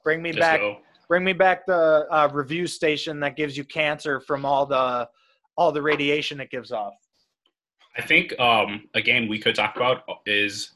Bring 0.05 0.23
me 0.23 0.31
Just 0.31 0.41
back. 0.41 0.61
go. 0.61 0.79
Bring 1.09 1.25
me 1.25 1.33
back 1.33 1.67
the 1.67 2.07
uh, 2.11 2.29
review 2.33 2.67
station 2.67 3.19
that 3.21 3.35
gives 3.37 3.57
you 3.57 3.65
cancer 3.65 4.21
from 4.21 4.45
all 4.45 4.67
the 4.67 5.09
all 5.57 5.73
the 5.73 5.83
radiation 5.83 6.41
it 6.41 6.51
gives 6.51 6.71
off. 6.71 6.95
I 7.97 8.03
think 8.03 8.39
um 8.39 8.89
a 8.95 9.01
game 9.03 9.27
we 9.29 9.39
could 9.39 9.55
talk 9.55 9.75
about 9.77 10.03
is 10.27 10.73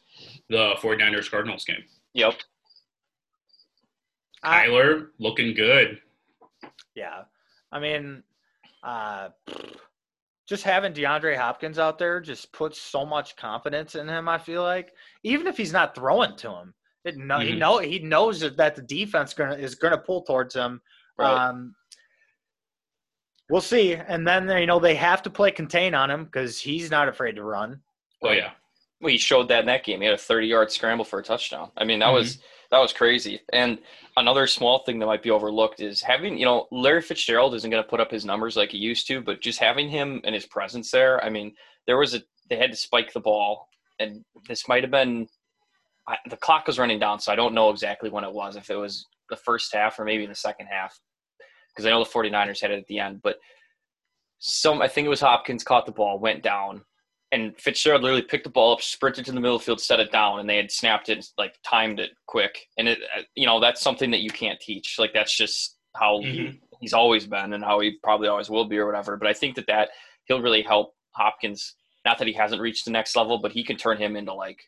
the 0.49 0.75
49ers 0.81 1.31
Cardinals 1.31 1.65
game. 1.65 1.85
Yep. 2.15 2.35
I- 4.43 4.67
Kyler 4.67 5.09
looking 5.19 5.55
good. 5.55 6.01
Yeah. 6.95 7.23
I 7.71 7.79
mean, 7.79 8.23
uh, 8.83 9.29
just 10.49 10.65
having 10.65 10.93
DeAndre 10.93 11.37
Hopkins 11.37 11.79
out 11.79 11.99
there 11.99 12.21
just 12.21 12.53
puts 12.53 12.81
so 12.81 13.07
much 13.07 13.37
confidence 13.37 13.95
in 13.95 14.09
him. 14.09 14.29
I 14.29 14.39
feel 14.39 14.63
like 14.63 14.93
even 15.23 15.47
if 15.47 15.57
he's 15.57 15.73
not 15.73 15.95
throwing 15.95 16.37
to 16.39 16.51
him, 16.51 16.75
it 17.05 17.17
no, 17.17 17.39
he 17.41 17.53
Mhm. 17.53 17.59
know 17.59 17.79
he 17.79 17.99
knows 18.01 18.41
that 18.41 18.75
the 18.77 18.83
defense 18.83 19.35
gonna 19.35 19.57
is 19.57 19.75
gonna 19.75 19.99
pull 19.99 20.23
towards 20.23 20.55
him. 20.55 20.81
Right. 21.17 21.49
Um, 21.49 21.75
we'll 23.51 23.61
see. 23.61 23.95
And 23.95 24.27
then 24.27 24.49
you 24.49 24.67
know 24.67 24.79
they 24.79 24.95
have 24.95 25.23
to 25.23 25.31
play 25.31 25.51
contain 25.51 25.95
on 25.95 26.11
him 26.11 26.25
because 26.25 26.59
he's 26.61 26.91
not 26.91 27.09
afraid 27.09 27.37
to 27.37 27.45
run. 27.45 27.81
Oh 28.23 28.33
yeah. 28.33 28.53
Well, 29.01 29.11
he 29.11 29.19
showed 29.19 29.49
that 29.49 29.61
in 29.61 29.67
that 29.67 29.85
game. 29.85 30.01
He 30.01 30.07
had 30.07 30.15
a 30.15 30.17
30-yard 30.17 30.71
scramble 30.71 31.05
for 31.05 31.19
a 31.19 31.25
touchdown. 31.25 31.73
I 31.77 31.85
mean, 31.85 31.99
that 31.99 32.11
Mhm. 32.11 32.13
was 32.15 32.39
that 32.73 32.79
was 32.79 32.93
crazy. 32.95 33.41
And 33.53 33.79
another 34.17 34.47
small 34.47 34.79
thing 34.81 34.99
that 34.99 35.07
might 35.07 35.23
be 35.23 35.31
overlooked 35.31 35.81
is 35.81 36.01
having, 36.01 36.39
you 36.39 36.47
know, 36.47 36.67
Larry 36.73 37.03
Fitzgerald 37.03 37.55
isn't 37.55 37.71
going 37.71 37.83
to 37.83 37.89
put 37.89 38.01
up 38.01 38.11
his 38.11 38.25
numbers 38.25 38.57
like 38.57 38.71
he 38.71 38.79
used 38.79 39.07
to, 39.09 39.21
but 39.21 39.43
just 39.43 39.61
having 39.61 39.91
him 39.91 40.23
and 40.25 40.35
his 40.35 40.47
presence 40.47 40.91
there. 40.91 41.23
I 41.23 41.29
mean, 41.29 41.55
there 41.87 41.99
was 41.99 42.15
a 42.15 42.23
they 42.49 42.57
had 42.57 42.71
to 42.71 42.77
spike 42.77 43.13
the 43.13 43.21
ball, 43.21 43.69
and 44.01 44.25
this 44.49 44.67
might 44.69 44.83
have 44.83 44.91
been 44.91 45.29
I, 46.09 46.17
the 46.31 46.37
clock 46.39 46.67
was 46.67 46.79
running 46.79 46.99
down, 46.99 47.21
so 47.21 47.31
I 47.31 47.37
don't 47.37 47.55
know 47.55 47.69
exactly 47.69 48.09
when 48.09 48.25
it 48.25 48.33
was. 48.33 48.57
If 48.57 48.71
it 48.71 48.77
was 48.77 49.07
the 49.29 49.37
first 49.37 49.73
half 49.75 49.99
or 49.99 50.05
maybe 50.07 50.25
in 50.25 50.31
the 50.31 50.35
second 50.35 50.67
half, 50.67 50.99
because 51.69 51.87
I 51.87 51.91
know 51.91 52.03
the 52.03 52.11
49ers 52.11 52.61
had 52.61 52.71
it 52.71 52.79
at 52.79 52.87
the 52.87 53.01
end, 53.01 53.21
but 53.23 53.37
some 54.39 54.81
I 54.81 54.89
think 54.89 55.05
it 55.05 55.11
was 55.11 55.21
Hopkins 55.21 55.63
caught 55.63 55.85
the 55.85 55.93
ball, 55.93 56.19
went 56.19 56.43
down, 56.43 56.83
and 57.33 57.59
Fitzgerald 57.59 58.03
literally 58.03 58.23
picked 58.23 58.45
the 58.45 58.51
ball 58.51 58.75
up, 58.75 58.83
sprinted 58.83 59.25
to 59.25 59.33
the 59.33 59.41
middle 59.41 59.59
the 59.59 59.65
field, 59.65 59.81
set 59.81 60.01
it 60.01 60.13
down, 60.13 60.39
and 60.39 60.49
they 60.49 60.57
had 60.57 60.71
snapped 60.71 61.09
it, 61.09 61.27
like 61.39 61.55
timed 61.65 61.99
it 61.99 62.11
quick. 62.27 62.69
And 62.79 62.87
it, 62.89 62.99
uh, 63.17 63.23
you 63.35 63.47
know, 63.47 63.59
that's 63.59 63.81
something 63.81 64.11
that 64.11 64.21
you 64.21 64.31
can't 64.31 64.61
teach. 64.61 64.97
Like 64.99 65.13
that's 65.15 65.35
just 65.37 65.79
how 65.97 66.21
Mhm. 66.21 66.61
he's 66.81 66.93
always 66.93 67.27
been 67.27 67.55
and 67.55 67.65
how 67.65 67.81
he 67.81 67.99
probably 68.03 68.29
always 68.29 68.51
will 68.51 68.67
be 68.67 68.79
or 68.79 68.87
whatever. 68.87 69.17
But 69.17 69.29
I 69.29 69.33
think 69.33 69.57
that 69.57 69.67
that 69.67 69.91
he'll 70.27 70.43
really 70.43 70.63
help 70.63 70.95
Hopkins. 71.13 71.75
Not 72.05 72.19
that 72.19 72.27
he 72.27 72.33
hasn't 72.35 72.61
reached 72.61 72.85
the 72.85 72.91
next 72.91 73.17
level, 73.17 73.39
but 73.39 73.53
he 73.53 73.65
can 73.65 73.77
turn 73.77 73.97
him 73.97 74.17
into 74.17 74.35
like 74.35 74.63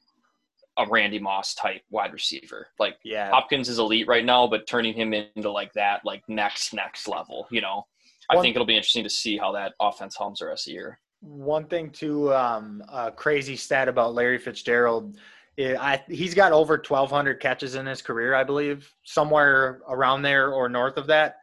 a 0.77 0.87
Randy 0.87 1.19
Moss 1.19 1.55
type 1.55 1.83
wide 1.91 2.13
receiver. 2.13 2.69
Like 2.79 2.99
Yeah. 3.05 3.31
Hopkins 3.31 3.69
is 3.69 3.79
elite 3.79 4.07
right 4.09 4.25
now, 4.25 4.47
but 4.47 4.67
turning 4.67 4.95
him 4.95 5.13
into 5.13 5.51
like 5.51 5.73
that, 5.75 6.05
like 6.05 6.23
next 6.29 6.73
next 6.73 7.09
level, 7.09 7.47
you 7.51 7.61
know. 7.61 7.87
I 8.31 8.41
think 8.41 8.55
it'll 8.57 8.67
be 8.67 8.75
interesting 8.77 9.05
to 9.05 9.11
see 9.11 9.37
how 9.37 9.53
that 9.53 9.75
offense 9.81 10.17
hums 10.17 10.39
the 10.39 10.47
rest 10.47 10.67
of 10.67 10.71
the 10.71 10.75
year. 10.75 10.99
One 11.25 11.67
thing 11.67 11.89
too, 11.91 12.35
um, 12.35 12.83
a 12.93 13.11
crazy 13.11 13.57
stat 13.57 13.89
about 13.89 14.13
Larry 14.13 14.37
Fitzgerald, 14.39 15.17
eh, 15.57 15.75
I, 15.79 16.03
he's 16.09 16.35
got 16.35 16.53
over 16.53 16.75
1,200 16.75 17.41
catches 17.41 17.77
in 17.77 17.87
his 17.87 18.03
career, 18.03 18.35
I 18.35 18.45
believe, 18.45 18.93
somewhere 19.05 19.81
around 19.89 20.21
there 20.21 20.53
or 20.53 20.69
north 20.69 20.99
of 20.99 21.07
that. 21.07 21.37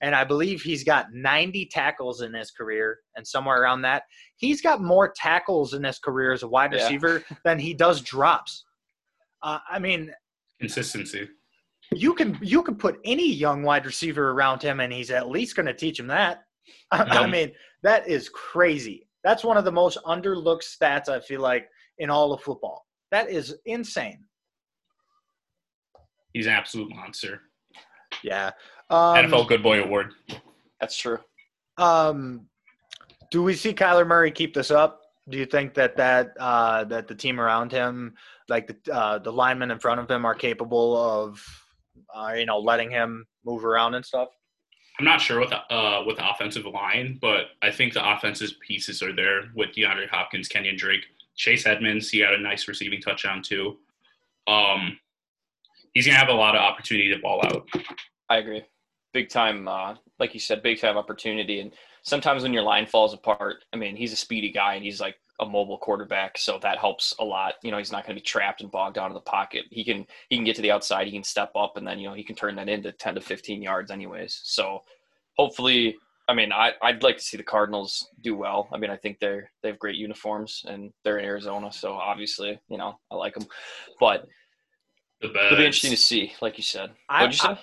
And 0.00 0.14
I 0.14 0.24
believe 0.24 0.60
he's 0.62 0.82
got 0.82 1.12
90 1.12 1.66
tackles 1.66 2.20
in 2.22 2.32
his 2.34 2.50
career, 2.50 2.98
and 3.16 3.26
somewhere 3.26 3.60
around 3.62 3.82
that. 3.82 4.04
He's 4.36 4.60
got 4.60 4.80
more 4.82 5.12
tackles 5.16 5.74
in 5.74 5.82
his 5.84 5.98
career 5.98 6.32
as 6.32 6.42
a 6.42 6.48
wide 6.48 6.72
Yeah. 6.72 6.82
receiver 6.82 7.22
than 7.44 7.58
he 7.58 7.74
does 7.74 8.00
drops. 8.00 8.64
Uh, 9.42 9.58
I 9.70 9.78
mean, 9.78 10.12
Consistency. 10.60 11.28
you 11.92 12.12
can 12.14 12.38
you 12.42 12.62
can 12.62 12.74
put 12.76 12.98
any 13.04 13.32
young 13.32 13.62
wide 13.62 13.86
receiver 13.86 14.30
around 14.30 14.62
him, 14.62 14.80
and 14.80 14.92
he's 14.92 15.10
at 15.12 15.28
least 15.30 15.54
going 15.56 15.66
to 15.66 15.74
teach 15.74 15.98
him 15.98 16.08
that. 16.08 16.42
I, 16.92 17.02
I 17.02 17.26
mean, 17.26 17.52
that 17.82 18.08
is 18.08 18.28
crazy. 18.28 19.07
That's 19.28 19.44
one 19.44 19.58
of 19.58 19.66
the 19.66 19.72
most 19.72 19.98
underlooked 20.06 20.64
stats 20.64 21.10
I 21.10 21.20
feel 21.20 21.42
like 21.42 21.68
in 21.98 22.08
all 22.08 22.32
of 22.32 22.40
football. 22.40 22.86
That 23.10 23.28
is 23.28 23.54
insane. 23.66 24.24
He's 26.32 26.46
an 26.46 26.52
absolute 26.52 26.88
monster. 26.94 27.42
Yeah. 28.24 28.52
Um, 28.88 29.16
NFL 29.16 29.48
Good 29.48 29.62
Boy 29.62 29.82
Award. 29.82 30.14
That's 30.80 30.96
true. 30.96 31.18
Um, 31.76 32.46
do 33.30 33.42
we 33.42 33.54
see 33.54 33.74
Kyler 33.74 34.06
Murray 34.06 34.30
keep 34.30 34.54
this 34.54 34.70
up? 34.70 35.02
Do 35.28 35.36
you 35.36 35.44
think 35.44 35.74
that 35.74 35.94
that 35.98 36.32
uh, 36.40 36.84
that 36.84 37.06
the 37.06 37.14
team 37.14 37.38
around 37.38 37.70
him, 37.70 38.14
like 38.48 38.66
the 38.66 38.94
uh, 38.94 39.18
the 39.18 39.30
linemen 39.30 39.70
in 39.70 39.78
front 39.78 40.00
of 40.00 40.10
him, 40.10 40.24
are 40.24 40.34
capable 40.34 40.96
of, 40.96 41.44
uh, 42.16 42.32
you 42.32 42.46
know, 42.46 42.58
letting 42.58 42.90
him 42.90 43.26
move 43.44 43.66
around 43.66 43.94
and 43.94 44.06
stuff? 44.06 44.28
I'm 44.98 45.04
not 45.04 45.20
sure 45.20 45.38
with 45.38 45.50
the, 45.50 45.72
uh, 45.72 46.02
with 46.04 46.16
the 46.16 46.28
offensive 46.28 46.64
line, 46.66 47.18
but 47.20 47.50
I 47.62 47.70
think 47.70 47.92
the 47.92 48.12
offensive 48.12 48.50
pieces 48.60 49.00
are 49.02 49.14
there 49.14 49.42
with 49.54 49.70
DeAndre 49.70 50.08
Hopkins, 50.08 50.48
Kenyon 50.48 50.76
Drake, 50.76 51.04
Chase 51.36 51.66
Edmonds. 51.66 52.10
He 52.10 52.18
had 52.18 52.34
a 52.34 52.40
nice 52.40 52.66
receiving 52.66 53.00
touchdown 53.00 53.42
too. 53.42 53.76
Um, 54.48 54.98
he's 55.94 56.06
gonna 56.06 56.18
have 56.18 56.28
a 56.28 56.32
lot 56.32 56.56
of 56.56 56.62
opportunity 56.62 57.12
to 57.12 57.20
ball 57.20 57.40
out. 57.44 57.68
I 58.28 58.38
agree. 58.38 58.64
Big 59.12 59.28
time, 59.28 59.68
uh, 59.68 59.94
like 60.18 60.34
you 60.34 60.40
said, 60.40 60.62
big 60.62 60.80
time 60.80 60.96
opportunity. 60.96 61.60
And 61.60 61.72
sometimes 62.02 62.42
when 62.42 62.52
your 62.52 62.62
line 62.62 62.86
falls 62.86 63.14
apart, 63.14 63.64
I 63.72 63.76
mean, 63.76 63.94
he's 63.94 64.12
a 64.12 64.16
speedy 64.16 64.50
guy 64.50 64.74
and 64.74 64.84
he's 64.84 65.00
like 65.00 65.16
a 65.40 65.46
mobile 65.46 65.78
quarterback, 65.78 66.36
so 66.38 66.58
that 66.62 66.78
helps 66.78 67.14
a 67.20 67.24
lot. 67.24 67.54
You 67.62 67.70
know, 67.70 67.78
he's 67.78 67.92
not 67.92 68.04
going 68.04 68.16
to 68.16 68.20
be 68.20 68.24
trapped 68.24 68.60
and 68.60 68.70
bogged 68.70 68.96
down 68.96 69.10
in 69.10 69.14
the 69.14 69.20
pocket. 69.20 69.64
He 69.70 69.84
can 69.84 70.06
he 70.28 70.36
can 70.36 70.44
get 70.44 70.56
to 70.56 70.62
the 70.62 70.70
outside, 70.72 71.06
he 71.06 71.12
can 71.12 71.22
step 71.24 71.52
up, 71.54 71.76
and 71.76 71.86
then 71.86 71.98
you 71.98 72.08
know 72.08 72.14
he 72.14 72.24
can 72.24 72.34
turn 72.36 72.56
that 72.56 72.68
into 72.68 72.92
ten 72.92 73.14
to 73.14 73.20
fifteen 73.20 73.62
yards, 73.62 73.90
anyways. 73.90 74.40
So 74.44 74.82
hopefully, 75.36 75.96
I 76.28 76.34
mean, 76.34 76.52
I 76.52 76.72
I'd 76.82 77.02
like 77.02 77.16
to 77.18 77.22
see 77.22 77.36
the 77.36 77.42
Cardinals 77.44 78.08
do 78.22 78.36
well. 78.36 78.68
I 78.72 78.78
mean, 78.78 78.90
I 78.90 78.96
think 78.96 79.18
they're 79.20 79.50
they 79.62 79.68
have 79.68 79.78
great 79.78 79.96
uniforms 79.96 80.64
and 80.66 80.92
they're 81.04 81.18
in 81.18 81.24
Arizona, 81.24 81.72
so 81.72 81.92
obviously, 81.92 82.58
you 82.68 82.78
know, 82.78 82.98
I 83.10 83.14
like 83.14 83.34
them. 83.34 83.46
But 84.00 84.26
The 85.20 85.28
it'll 85.28 85.56
be 85.58 85.64
interesting 85.66 85.90
to 85.92 85.96
see, 85.96 86.32
like 86.40 86.56
you 86.56 86.62
said. 86.64 86.90
I- 87.08 87.22
What'd 87.22 87.34
you 87.34 87.48
say? 87.54 87.58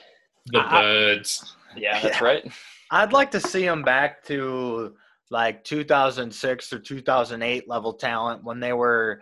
The 0.47 0.59
I- 0.59 0.81
Birds. 0.81 1.55
yeah, 1.75 1.99
that's 2.01 2.21
right. 2.21 2.45
I'd 2.91 3.11
like 3.13 3.31
to 3.31 3.39
see 3.39 3.65
them 3.65 3.81
back 3.81 4.23
to 4.25 4.95
like 5.31 5.63
2006 5.63 6.73
or 6.73 6.79
2008 6.79 7.67
level 7.67 7.93
talent 7.93 8.43
when 8.43 8.59
they 8.59 8.73
were 8.73 9.21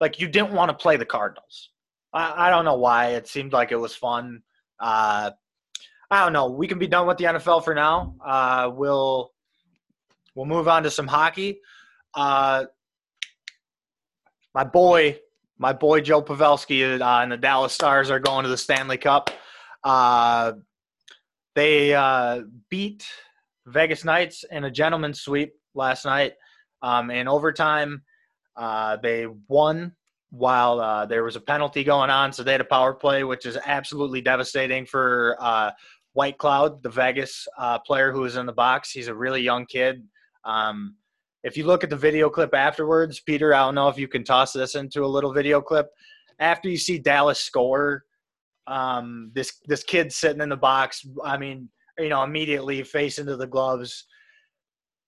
like 0.00 0.18
you 0.18 0.28
didn't 0.28 0.52
want 0.52 0.70
to 0.70 0.74
play 0.74 0.96
the 0.96 1.04
Cardinals. 1.04 1.70
I, 2.12 2.48
I 2.48 2.50
don't 2.50 2.64
know 2.64 2.76
why. 2.76 3.08
It 3.08 3.28
seemed 3.28 3.52
like 3.52 3.72
it 3.72 3.76
was 3.76 3.94
fun. 3.94 4.42
Uh, 4.80 5.30
I 6.10 6.24
don't 6.24 6.32
know. 6.32 6.50
We 6.50 6.68
can 6.68 6.78
be 6.78 6.86
done 6.86 7.06
with 7.06 7.16
the 7.16 7.24
NFL 7.24 7.64
for 7.64 7.74
now. 7.74 8.16
Uh, 8.24 8.70
we'll 8.74 9.32
we'll 10.34 10.46
move 10.46 10.68
on 10.68 10.82
to 10.82 10.90
some 10.90 11.06
hockey. 11.06 11.60
Uh, 12.14 12.66
my 14.54 14.64
boy, 14.64 15.18
my 15.58 15.72
boy 15.72 16.00
Joe 16.00 16.22
Pavelski 16.22 17.00
uh, 17.00 17.22
and 17.22 17.32
the 17.32 17.36
Dallas 17.36 17.72
Stars 17.72 18.10
are 18.10 18.20
going 18.20 18.42
to 18.42 18.50
the 18.50 18.58
Stanley 18.58 18.98
Cup. 18.98 19.30
Uh, 19.82 20.52
they 21.54 21.94
uh, 21.94 22.42
beat 22.68 23.06
Vegas 23.66 24.04
Knights 24.04 24.44
in 24.50 24.64
a 24.64 24.70
gentleman's 24.70 25.20
sweep 25.20 25.52
last 25.74 26.04
night. 26.04 26.34
Um, 26.82 27.10
in 27.10 27.28
overtime, 27.28 28.02
uh, 28.56 28.96
they 29.02 29.26
won 29.48 29.94
while 30.30 30.80
uh, 30.80 31.06
there 31.06 31.24
was 31.24 31.36
a 31.36 31.40
penalty 31.40 31.84
going 31.84 32.10
on, 32.10 32.32
so 32.32 32.42
they 32.42 32.52
had 32.52 32.60
a 32.60 32.64
power 32.64 32.94
play, 32.94 33.22
which 33.22 33.46
is 33.46 33.58
absolutely 33.66 34.20
devastating 34.20 34.86
for 34.86 35.36
uh, 35.40 35.70
Whitecloud, 36.16 36.82
the 36.82 36.88
Vegas 36.88 37.46
uh, 37.58 37.78
player 37.78 38.12
who 38.12 38.20
was 38.20 38.36
in 38.36 38.46
the 38.46 38.52
box. 38.52 38.90
He's 38.90 39.08
a 39.08 39.14
really 39.14 39.42
young 39.42 39.66
kid. 39.66 40.02
Um, 40.44 40.96
if 41.44 41.56
you 41.56 41.64
look 41.64 41.84
at 41.84 41.90
the 41.90 41.96
video 41.96 42.30
clip 42.30 42.54
afterwards, 42.54 43.20
Peter, 43.20 43.54
I 43.54 43.60
don't 43.60 43.74
know 43.74 43.88
if 43.88 43.98
you 43.98 44.08
can 44.08 44.24
toss 44.24 44.52
this 44.52 44.74
into 44.74 45.04
a 45.04 45.06
little 45.06 45.32
video 45.32 45.60
clip. 45.60 45.88
After 46.38 46.68
you 46.68 46.76
see 46.76 46.98
Dallas 46.98 47.40
score, 47.40 48.04
um, 48.66 49.32
this 49.34 49.58
this 49.66 49.82
kid 49.82 50.12
sitting 50.12 50.40
in 50.40 50.48
the 50.48 50.56
box. 50.56 51.06
I 51.24 51.36
mean, 51.36 51.68
you 51.98 52.08
know, 52.08 52.22
immediately 52.22 52.82
face 52.82 53.18
into 53.18 53.36
the 53.36 53.46
gloves. 53.46 54.06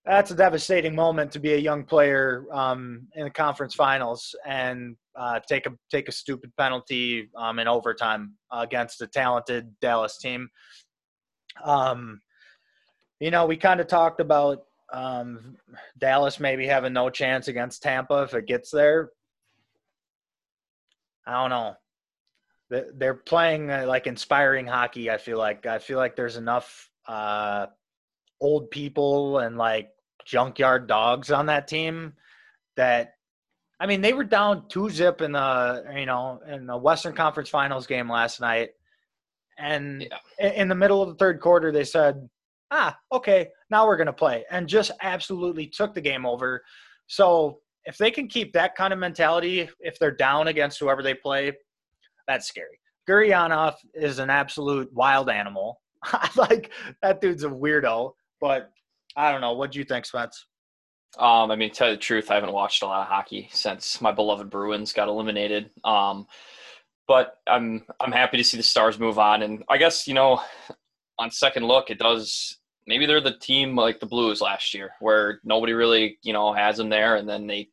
That's 0.04 0.30
a 0.30 0.36
devastating 0.36 0.94
moment 0.94 1.32
to 1.32 1.38
be 1.38 1.54
a 1.54 1.58
young 1.58 1.84
player 1.84 2.44
um, 2.52 3.08
in 3.14 3.24
the 3.24 3.30
conference 3.30 3.74
finals 3.74 4.34
and 4.46 4.96
uh, 5.16 5.40
take 5.48 5.66
a 5.66 5.72
take 5.90 6.08
a 6.08 6.12
stupid 6.12 6.52
penalty 6.58 7.30
um, 7.36 7.58
in 7.58 7.68
overtime 7.68 8.34
against 8.52 9.00
a 9.00 9.06
talented 9.06 9.72
Dallas 9.80 10.18
team. 10.18 10.48
Um, 11.64 12.20
you 13.20 13.30
know, 13.30 13.46
we 13.46 13.56
kind 13.56 13.80
of 13.80 13.86
talked 13.86 14.20
about 14.20 14.64
um, 14.92 15.56
Dallas 15.98 16.38
maybe 16.38 16.66
having 16.66 16.92
no 16.92 17.08
chance 17.08 17.48
against 17.48 17.82
Tampa 17.82 18.24
if 18.24 18.34
it 18.34 18.46
gets 18.46 18.70
there. 18.70 19.10
I 21.26 21.40
don't 21.40 21.50
know. 21.50 21.74
They're 22.94 23.14
playing 23.14 23.70
uh, 23.70 23.84
like 23.87 24.06
inspiring 24.06 24.66
hockey. 24.66 25.10
I 25.10 25.18
feel 25.18 25.38
like 25.38 25.66
I 25.66 25.78
feel 25.78 25.98
like 25.98 26.16
there's 26.16 26.37
enough 26.37 26.90
uh, 27.06 27.66
old 28.40 28.70
people 28.70 29.38
and 29.38 29.56
like 29.56 29.90
junkyard 30.24 30.87
dogs 30.87 31.30
on 31.30 31.46
that 31.46 31.68
team 31.68 32.14
that 32.76 33.14
I 33.78 33.87
mean 33.87 34.00
they 34.00 34.12
were 34.12 34.24
down 34.24 34.68
two 34.68 34.90
zip 34.90 35.20
in 35.20 35.32
the 35.32 35.84
you 35.96 36.06
know 36.06 36.40
in 36.48 36.66
the 36.66 36.76
Western 36.76 37.14
Conference 37.14 37.48
Finals 37.48 37.87
game 37.87 38.10
last 38.10 38.40
night, 38.40 38.70
and 39.58 40.06
yeah. 40.38 40.52
in 40.52 40.68
the 40.68 40.74
middle 40.74 41.02
of 41.02 41.08
the 41.08 41.16
third 41.16 41.40
quarter 41.40 41.72
they 41.72 41.84
said 41.84 42.28
ah, 42.74 42.98
okay, 43.12 43.48
now 43.70 43.87
we're 43.87 43.96
going 43.96 44.06
to 44.06 44.12
play, 44.12 44.44
and 44.50 44.68
just 44.68 44.90
absolutely 45.00 45.66
took 45.66 45.94
the 45.94 46.00
game 46.00 46.26
over. 46.26 46.62
So 47.06 47.60
if 47.84 47.96
they 47.98 48.10
can 48.10 48.28
keep 48.28 48.52
that 48.52 48.74
kind 48.74 48.92
of 48.92 48.98
mentality, 48.98 49.68
if 49.80 49.98
they're 49.98 50.10
down 50.10 50.48
against 50.48 50.80
whoever 50.80 51.02
they 51.02 51.14
play, 51.14 51.52
that's 52.26 52.46
scary. 52.46 52.78
Gurianov 53.08 53.74
is 53.94 54.18
an 54.18 54.30
absolute 54.30 54.92
wild 54.92 55.28
animal. 55.28 55.80
like 56.37 56.70
that 57.02 57.20
dude's 57.20 57.44
a 57.44 57.48
weirdo, 57.48 58.12
but 58.40 58.70
I 59.16 59.30
don't 59.30 59.40
know. 59.40 59.52
What 59.52 59.72
do 59.72 59.78
you 59.78 59.84
think, 59.84 60.04
Spence? 60.06 60.46
Um, 61.18 61.50
I 61.50 61.56
mean, 61.56 61.70
to 61.70 61.74
tell 61.74 61.88
you 61.88 61.94
the 61.94 62.00
truth, 62.00 62.30
I 62.30 62.34
haven't 62.34 62.52
watched 62.52 62.82
a 62.82 62.87
lot 62.87 63.02
of 63.02 63.06
hockey 63.06 63.48
since 63.52 64.00
my 64.00 64.10
beloved 64.10 64.50
Bruins 64.50 64.92
got 64.92 65.08
eliminated. 65.08 65.70
Um, 65.84 66.26
but 67.06 67.38
I'm 67.46 67.84
I'm 68.00 68.12
happy 68.12 68.37
to 68.38 68.44
see 68.44 68.56
the 68.56 68.62
Stars 68.62 68.98
move 68.98 69.18
on, 69.18 69.42
and 69.42 69.62
I 69.68 69.76
guess 69.76 70.08
you 70.08 70.14
know, 70.14 70.40
on 71.18 71.30
second 71.30 71.66
look, 71.66 71.90
it 71.90 71.98
does 71.98 72.58
maybe 72.87 73.06
they're 73.06 73.20
the 73.20 73.38
team 73.38 73.76
like 73.76 74.00
the 74.00 74.06
Blues 74.06 74.40
last 74.40 74.74
year, 74.74 74.92
where 75.00 75.40
nobody 75.44 75.72
really 75.72 76.18
you 76.22 76.32
know 76.32 76.52
has 76.52 76.76
them 76.76 76.88
there, 76.88 77.16
and 77.16 77.28
then 77.28 77.46
they 77.46 77.68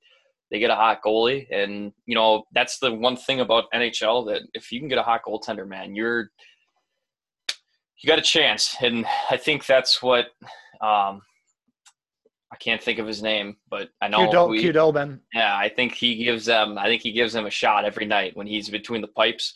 they 0.51 0.59
get 0.59 0.69
a 0.69 0.75
hot 0.75 1.01
goalie, 1.03 1.47
and 1.49 1.93
you 2.05 2.13
know 2.13 2.43
that's 2.51 2.77
the 2.79 2.93
one 2.93 3.15
thing 3.15 3.39
about 3.39 3.71
NHL 3.73 4.27
that 4.27 4.43
if 4.53 4.71
you 4.71 4.79
can 4.79 4.89
get 4.89 4.97
a 4.97 5.03
hot 5.03 5.21
goaltender, 5.25 5.67
man, 5.67 5.95
you're 5.95 6.29
you 8.01 8.07
got 8.07 8.19
a 8.19 8.23
chance, 8.23 8.75
and 8.81 9.05
I 9.29 9.37
think 9.37 9.65
that's 9.65 10.01
what 10.03 10.25
um, 10.81 11.21
I 12.51 12.57
can't 12.59 12.83
think 12.83 12.99
of 12.99 13.07
his 13.07 13.23
name, 13.23 13.55
but 13.69 13.89
I 14.01 14.09
know 14.09 14.27
Khudobin. 14.27 15.19
Yeah, 15.33 15.55
I 15.55 15.69
think 15.69 15.93
he 15.93 16.23
gives 16.23 16.45
them. 16.45 16.77
I 16.77 16.85
think 16.85 17.01
he 17.01 17.13
gives 17.13 17.33
them 17.33 17.45
a 17.45 17.51
shot 17.51 17.85
every 17.85 18.05
night 18.05 18.35
when 18.35 18.47
he's 18.47 18.69
between 18.69 19.01
the 19.01 19.07
pipes, 19.07 19.53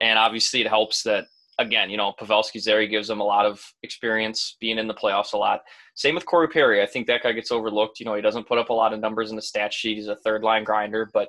and 0.00 0.18
obviously 0.18 0.60
it 0.60 0.68
helps 0.68 1.02
that 1.02 1.26
again, 1.58 1.90
you 1.90 1.96
know, 1.96 2.12
Pavelski's 2.18 2.64
there. 2.64 2.80
He 2.80 2.86
gives 2.86 3.08
them 3.08 3.20
a 3.20 3.24
lot 3.24 3.46
of 3.46 3.62
experience 3.82 4.56
being 4.60 4.78
in 4.78 4.86
the 4.86 4.94
playoffs 4.94 5.32
a 5.32 5.38
lot. 5.38 5.62
Same 5.94 6.14
with 6.14 6.26
Corey 6.26 6.48
Perry. 6.48 6.82
I 6.82 6.86
think 6.86 7.06
that 7.06 7.22
guy 7.22 7.32
gets 7.32 7.50
overlooked. 7.50 7.98
You 7.98 8.06
know, 8.06 8.14
he 8.14 8.22
doesn't 8.22 8.46
put 8.46 8.58
up 8.58 8.70
a 8.70 8.74
lot 8.74 8.92
of 8.92 9.00
numbers 9.00 9.30
in 9.30 9.36
the 9.36 9.42
stat 9.42 9.72
sheet. 9.72 9.96
He's 9.96 10.08
a 10.08 10.16
third 10.16 10.42
line 10.42 10.64
grinder, 10.64 11.08
but 11.12 11.28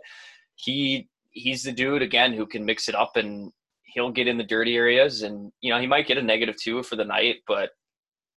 he 0.56 1.08
he's 1.32 1.64
the 1.64 1.72
dude 1.72 2.02
again 2.02 2.34
who 2.34 2.46
can 2.46 2.66
mix 2.66 2.90
it 2.90 2.96
up 2.96 3.16
and 3.16 3.52
he'll 3.84 4.12
get 4.12 4.28
in 4.28 4.38
the 4.38 4.44
dirty 4.44 4.76
areas 4.76 5.22
and 5.22 5.52
you 5.62 5.72
know 5.72 5.80
he 5.80 5.86
might 5.86 6.08
get 6.08 6.18
a 6.18 6.22
negative 6.22 6.56
two 6.58 6.84
for 6.84 6.96
the 6.96 7.06
night, 7.06 7.38
but 7.48 7.72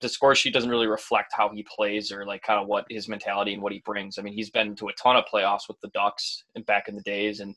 the 0.00 0.08
score 0.08 0.34
sheet 0.34 0.54
doesn't 0.54 0.70
really 0.70 0.86
reflect 0.86 1.32
how 1.36 1.50
he 1.50 1.64
plays 1.76 2.10
or 2.10 2.24
like 2.24 2.42
kind 2.42 2.60
of 2.60 2.66
what 2.66 2.86
his 2.88 3.08
mentality 3.08 3.52
and 3.52 3.62
what 3.62 3.72
he 3.72 3.82
brings. 3.84 4.18
I 4.18 4.22
mean, 4.22 4.32
he's 4.32 4.50
been 4.50 4.74
to 4.76 4.88
a 4.88 4.92
ton 4.94 5.16
of 5.16 5.24
playoffs 5.32 5.68
with 5.68 5.78
the 5.82 5.88
Ducks 5.88 6.44
and 6.54 6.64
back 6.64 6.88
in 6.88 6.94
the 6.94 7.02
days 7.02 7.40
and 7.40 7.54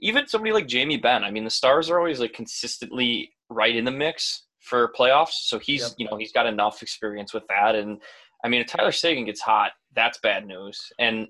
even 0.00 0.28
somebody 0.28 0.52
like 0.52 0.68
Jamie 0.68 0.96
Benn. 0.96 1.24
I 1.24 1.30
mean, 1.30 1.44
the 1.44 1.50
Stars 1.50 1.90
are 1.90 1.98
always 1.98 2.20
like 2.20 2.32
consistently 2.32 3.32
right 3.50 3.74
in 3.74 3.84
the 3.84 3.90
mix 3.90 4.46
for 4.60 4.92
playoffs. 4.98 5.42
So 5.42 5.58
he's, 5.58 5.82
yep. 5.82 5.92
you 5.98 6.08
know, 6.08 6.16
he's 6.16 6.32
got 6.32 6.46
enough 6.46 6.82
experience 6.82 7.34
with 7.34 7.42
that. 7.48 7.74
And 7.74 8.00
I 8.44 8.48
mean, 8.48 8.60
if 8.60 8.68
Tyler 8.68 8.92
Seguin 8.92 9.26
gets 9.26 9.40
hot, 9.40 9.72
that's 9.94 10.18
bad 10.18 10.46
news. 10.46 10.80
And, 10.98 11.26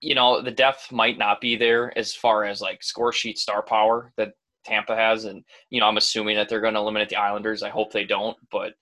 you 0.00 0.14
know, 0.14 0.40
the 0.42 0.50
depth 0.50 0.92
might 0.92 1.18
not 1.18 1.40
be 1.40 1.56
there 1.56 1.96
as 1.98 2.14
far 2.14 2.44
as 2.44 2.60
like 2.60 2.82
score 2.82 3.12
sheet 3.12 3.38
star 3.38 3.62
power 3.62 4.12
that 4.16 4.32
Tampa 4.64 4.94
has. 4.94 5.24
And, 5.24 5.42
you 5.70 5.80
know, 5.80 5.86
I'm 5.86 5.96
assuming 5.96 6.36
that 6.36 6.48
they're 6.48 6.60
going 6.60 6.74
to 6.74 6.80
eliminate 6.80 7.08
the 7.08 7.16
Islanders. 7.16 7.62
I 7.62 7.70
hope 7.70 7.92
they 7.92 8.04
don't, 8.04 8.36
but 8.52 8.74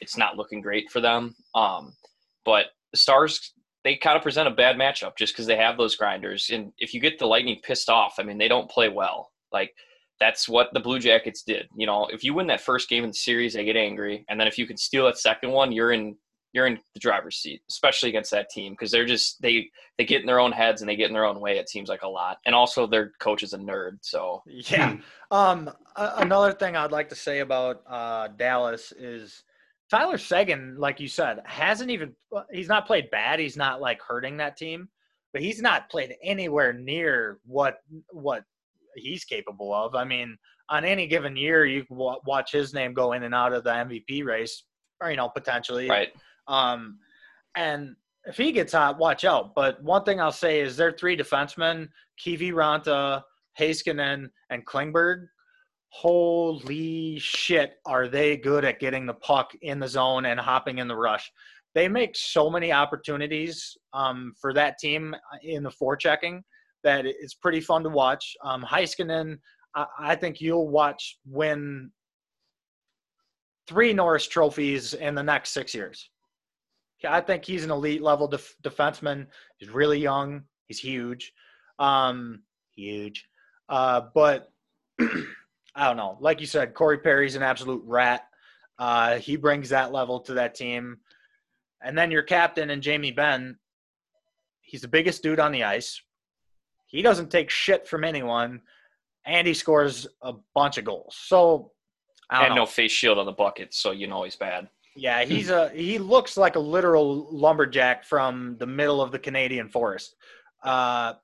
it's 0.00 0.16
not 0.16 0.36
looking 0.36 0.60
great 0.60 0.90
for 0.90 1.00
them. 1.00 1.36
Um, 1.54 1.94
but 2.44 2.66
the 2.92 2.98
Stars, 2.98 3.52
they 3.84 3.96
kind 3.96 4.16
of 4.16 4.22
present 4.22 4.48
a 4.48 4.52
bad 4.52 4.76
matchup 4.76 5.16
just 5.16 5.34
because 5.34 5.46
they 5.46 5.56
have 5.56 5.76
those 5.76 5.96
grinders. 5.96 6.50
And 6.52 6.72
if 6.78 6.94
you 6.94 7.00
get 7.00 7.18
the 7.18 7.26
Lightning 7.26 7.60
pissed 7.62 7.88
off, 7.88 8.14
I 8.18 8.22
mean, 8.22 8.38
they 8.38 8.48
don't 8.48 8.70
play 8.70 8.88
well. 8.88 9.30
Like, 9.52 9.72
that's 10.20 10.48
what 10.48 10.72
the 10.72 10.80
Blue 10.80 10.98
Jackets 10.98 11.42
did. 11.42 11.68
You 11.76 11.86
know, 11.86 12.06
if 12.06 12.22
you 12.24 12.34
win 12.34 12.46
that 12.48 12.60
first 12.60 12.88
game 12.88 13.04
in 13.04 13.10
the 13.10 13.14
series, 13.14 13.54
they 13.54 13.64
get 13.64 13.76
angry, 13.76 14.24
and 14.28 14.38
then 14.38 14.46
if 14.46 14.58
you 14.58 14.66
can 14.66 14.76
steal 14.76 15.06
that 15.06 15.18
second 15.18 15.50
one, 15.50 15.72
you're 15.72 15.92
in 15.92 16.16
you're 16.54 16.68
in 16.68 16.78
the 16.94 17.00
driver's 17.00 17.36
seat, 17.36 17.62
especially 17.68 18.08
against 18.08 18.30
that 18.30 18.48
team 18.48 18.72
because 18.72 18.92
they're 18.92 19.04
just 19.04 19.42
they 19.42 19.68
they 19.98 20.04
get 20.04 20.20
in 20.20 20.26
their 20.26 20.38
own 20.38 20.52
heads 20.52 20.80
and 20.80 20.88
they 20.88 20.96
get 20.96 21.08
in 21.08 21.12
their 21.12 21.24
own 21.24 21.40
way. 21.40 21.58
It 21.58 21.68
seems 21.68 21.88
like 21.88 22.02
a 22.02 22.08
lot, 22.08 22.38
and 22.46 22.54
also 22.54 22.86
their 22.86 23.12
coach 23.18 23.42
is 23.42 23.52
a 23.52 23.58
nerd. 23.58 23.98
So 24.02 24.42
yeah. 24.46 24.96
um, 25.30 25.70
another 25.96 26.52
thing 26.52 26.76
I'd 26.76 26.92
like 26.92 27.08
to 27.08 27.16
say 27.16 27.40
about 27.40 27.82
uh, 27.88 28.28
Dallas 28.28 28.92
is 28.92 29.42
Tyler 29.90 30.16
Seguin, 30.16 30.76
like 30.78 31.00
you 31.00 31.08
said, 31.08 31.40
hasn't 31.44 31.90
even 31.90 32.14
he's 32.52 32.68
not 32.68 32.86
played 32.86 33.10
bad. 33.10 33.40
He's 33.40 33.56
not 33.56 33.80
like 33.80 34.00
hurting 34.00 34.36
that 34.36 34.56
team, 34.56 34.88
but 35.32 35.42
he's 35.42 35.60
not 35.60 35.90
played 35.90 36.14
anywhere 36.22 36.72
near 36.72 37.40
what 37.44 37.78
what 38.10 38.44
he's 38.96 39.24
capable 39.24 39.74
of. 39.74 39.94
I 39.94 40.04
mean, 40.04 40.36
on 40.68 40.84
any 40.84 41.06
given 41.06 41.36
year, 41.36 41.66
you 41.66 41.84
can 41.84 41.96
watch 41.96 42.52
his 42.52 42.72
name 42.72 42.94
go 42.94 43.12
in 43.12 43.22
and 43.22 43.34
out 43.34 43.52
of 43.52 43.64
the 43.64 43.70
MVP 43.70 44.24
race, 44.24 44.64
or 45.00 45.10
you 45.10 45.16
know, 45.16 45.28
potentially. 45.28 45.88
Right. 45.88 46.08
Um, 46.48 46.98
and 47.56 47.96
if 48.26 48.36
he 48.36 48.52
gets 48.52 48.72
hot, 48.72 48.98
watch 48.98 49.24
out. 49.24 49.54
But 49.54 49.82
one 49.82 50.04
thing 50.04 50.20
I'll 50.20 50.32
say 50.32 50.60
is 50.60 50.76
their 50.76 50.92
three 50.92 51.16
defensemen, 51.16 51.88
Kiviranta, 52.24 53.22
Heiskanen, 53.58 54.28
and 54.50 54.66
Klingberg. 54.66 55.26
Holy 55.90 57.18
shit, 57.20 57.74
are 57.86 58.08
they 58.08 58.36
good 58.36 58.64
at 58.64 58.80
getting 58.80 59.06
the 59.06 59.14
puck 59.14 59.52
in 59.62 59.78
the 59.78 59.86
zone 59.86 60.26
and 60.26 60.40
hopping 60.40 60.78
in 60.78 60.88
the 60.88 60.96
rush? 60.96 61.30
They 61.74 61.86
make 61.88 62.16
so 62.16 62.50
many 62.50 62.72
opportunities 62.72 63.76
um, 63.92 64.32
for 64.40 64.52
that 64.54 64.78
team 64.78 65.14
in 65.42 65.62
the 65.62 65.70
forechecking 65.70 66.42
that 66.84 67.06
it's 67.06 67.34
pretty 67.34 67.60
fun 67.60 67.82
to 67.82 67.88
watch. 67.88 68.36
Um, 68.42 68.62
Heiskanen, 68.62 69.38
I, 69.74 69.86
I 69.98 70.16
think 70.16 70.40
you'll 70.40 70.68
watch 70.68 71.18
win 71.26 71.90
three 73.66 73.92
Norris 73.92 74.26
trophies 74.26 74.94
in 74.94 75.14
the 75.14 75.22
next 75.22 75.50
six 75.50 75.74
years. 75.74 76.10
I 77.06 77.20
think 77.20 77.44
he's 77.44 77.64
an 77.64 77.70
elite 77.70 78.02
level 78.02 78.28
def- 78.28 78.56
defenseman. 78.62 79.26
He's 79.58 79.68
really 79.68 79.98
young. 79.98 80.44
He's 80.68 80.78
huge, 80.78 81.32
um, 81.78 82.42
huge. 82.74 83.26
Uh, 83.68 84.02
but 84.14 84.50
I 85.00 85.86
don't 85.86 85.96
know. 85.96 86.16
Like 86.20 86.40
you 86.40 86.46
said, 86.46 86.74
Corey 86.74 86.98
Perry's 86.98 87.36
an 87.36 87.42
absolute 87.42 87.82
rat. 87.84 88.22
Uh, 88.78 89.16
he 89.16 89.36
brings 89.36 89.68
that 89.68 89.92
level 89.92 90.20
to 90.20 90.34
that 90.34 90.54
team. 90.54 90.98
And 91.82 91.96
then 91.96 92.10
your 92.10 92.22
captain 92.22 92.70
and 92.70 92.82
Jamie 92.82 93.12
Benn, 93.12 93.58
he's 94.62 94.80
the 94.80 94.88
biggest 94.88 95.22
dude 95.22 95.40
on 95.40 95.52
the 95.52 95.64
ice. 95.64 96.00
He 96.94 97.02
doesn't 97.02 97.28
take 97.28 97.50
shit 97.50 97.88
from 97.88 98.04
anyone, 98.04 98.60
and 99.26 99.48
he 99.48 99.52
scores 99.52 100.06
a 100.22 100.34
bunch 100.54 100.78
of 100.78 100.84
goals. 100.84 101.16
So, 101.18 101.72
I 102.30 102.36
don't 102.36 102.44
And 102.46 102.54
know. 102.54 102.62
no 102.62 102.66
face 102.66 102.92
shield 102.92 103.18
on 103.18 103.26
the 103.26 103.32
bucket, 103.32 103.74
so 103.74 103.90
you 103.90 104.06
know 104.06 104.22
he's 104.22 104.36
bad. 104.36 104.68
Yeah, 104.94 105.24
he's 105.32 105.50
a 105.50 105.70
he 105.70 105.98
looks 105.98 106.36
like 106.36 106.54
a 106.54 106.60
literal 106.60 107.26
lumberjack 107.34 108.04
from 108.04 108.56
the 108.60 108.66
middle 108.66 109.02
of 109.02 109.10
the 109.10 109.18
Canadian 109.18 109.68
forest. 109.68 110.14
Uh, 110.62 111.14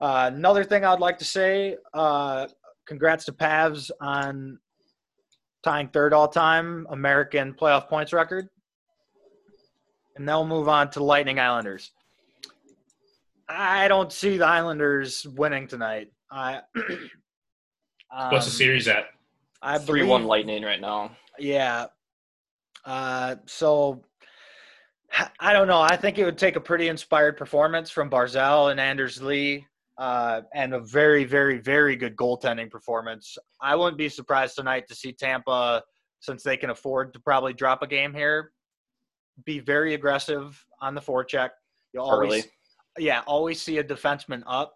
uh, 0.00 0.30
another 0.32 0.62
thing 0.62 0.84
I'd 0.84 1.00
like 1.00 1.18
to 1.18 1.24
say, 1.24 1.76
uh, 1.92 2.46
congrats 2.86 3.24
to 3.24 3.32
Pavs 3.32 3.90
on 4.00 4.56
tying 5.64 5.88
third 5.88 6.14
all 6.14 6.28
time 6.28 6.86
American 6.90 7.54
playoff 7.54 7.88
points 7.88 8.12
record. 8.12 8.46
And 10.14 10.28
they'll 10.28 10.46
move 10.46 10.68
on 10.68 10.90
to 10.92 11.02
Lightning 11.02 11.40
Islanders. 11.40 11.90
I 13.48 13.88
don't 13.88 14.12
see 14.12 14.38
the 14.38 14.46
Islanders 14.46 15.26
winning 15.26 15.68
tonight. 15.68 16.10
I 16.30 16.60
What's 16.74 18.46
the 18.46 18.50
um, 18.50 18.56
series 18.56 18.88
at? 18.88 19.06
I 19.62 19.78
Three 19.78 20.00
believe, 20.00 20.10
one 20.10 20.24
Lightning 20.24 20.62
right 20.62 20.80
now. 20.80 21.12
yeah. 21.38 21.86
Uh, 22.84 23.36
so 23.46 24.02
I 25.40 25.52
don't 25.52 25.66
know. 25.66 25.80
I 25.80 25.96
think 25.96 26.18
it 26.18 26.24
would 26.24 26.38
take 26.38 26.56
a 26.56 26.60
pretty 26.60 26.88
inspired 26.88 27.36
performance 27.36 27.90
from 27.90 28.10
Barzal 28.10 28.70
and 28.70 28.78
Anders 28.78 29.20
Lee, 29.22 29.66
uh, 29.98 30.42
and 30.54 30.74
a 30.74 30.80
very, 30.80 31.24
very, 31.24 31.58
very 31.58 31.96
good 31.96 32.16
goaltending 32.16 32.70
performance. 32.70 33.36
I 33.60 33.74
wouldn't 33.74 33.98
be 33.98 34.08
surprised 34.08 34.56
tonight 34.56 34.84
to 34.88 34.94
see 34.94 35.12
Tampa, 35.12 35.82
since 36.20 36.42
they 36.42 36.56
can 36.56 36.70
afford 36.70 37.12
to 37.14 37.20
probably 37.20 37.54
drop 37.54 37.82
a 37.82 37.86
game 37.86 38.12
here, 38.12 38.52
be 39.44 39.58
very 39.58 39.94
aggressive 39.94 40.62
on 40.80 40.94
the 40.94 41.00
forecheck. 41.00 41.50
You 41.92 42.00
always, 42.00 42.32
Early. 42.32 42.44
Yeah, 42.98 43.22
always 43.26 43.60
see 43.60 43.78
a 43.78 43.84
defenseman 43.84 44.42
up. 44.46 44.74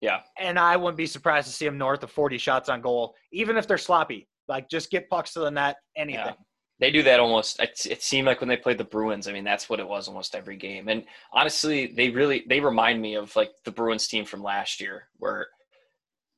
Yeah. 0.00 0.20
And 0.38 0.58
I 0.58 0.76
wouldn't 0.76 0.96
be 0.96 1.06
surprised 1.06 1.48
to 1.48 1.52
see 1.52 1.66
him 1.66 1.78
north 1.78 2.02
of 2.02 2.10
40 2.10 2.38
shots 2.38 2.68
on 2.68 2.80
goal, 2.80 3.14
even 3.32 3.56
if 3.56 3.66
they're 3.66 3.78
sloppy. 3.78 4.28
Like, 4.46 4.68
just 4.68 4.90
get 4.90 5.10
pucks 5.10 5.32
to 5.34 5.40
the 5.40 5.50
net, 5.50 5.76
anything. 5.96 6.24
Yeah. 6.24 6.32
They 6.80 6.92
do 6.92 7.02
that 7.02 7.18
almost. 7.18 7.60
It, 7.60 7.86
it 7.90 8.02
seemed 8.02 8.26
like 8.26 8.40
when 8.40 8.48
they 8.48 8.56
played 8.56 8.78
the 8.78 8.84
Bruins. 8.84 9.26
I 9.26 9.32
mean, 9.32 9.44
that's 9.44 9.68
what 9.68 9.80
it 9.80 9.88
was 9.88 10.06
almost 10.06 10.34
every 10.34 10.56
game. 10.56 10.88
And 10.88 11.04
honestly, 11.32 11.88
they 11.88 12.10
really 12.10 12.44
they 12.48 12.60
remind 12.60 13.02
me 13.02 13.16
of 13.16 13.34
like 13.34 13.50
the 13.64 13.72
Bruins 13.72 14.06
team 14.06 14.24
from 14.24 14.42
last 14.42 14.80
year, 14.80 15.08
where 15.16 15.48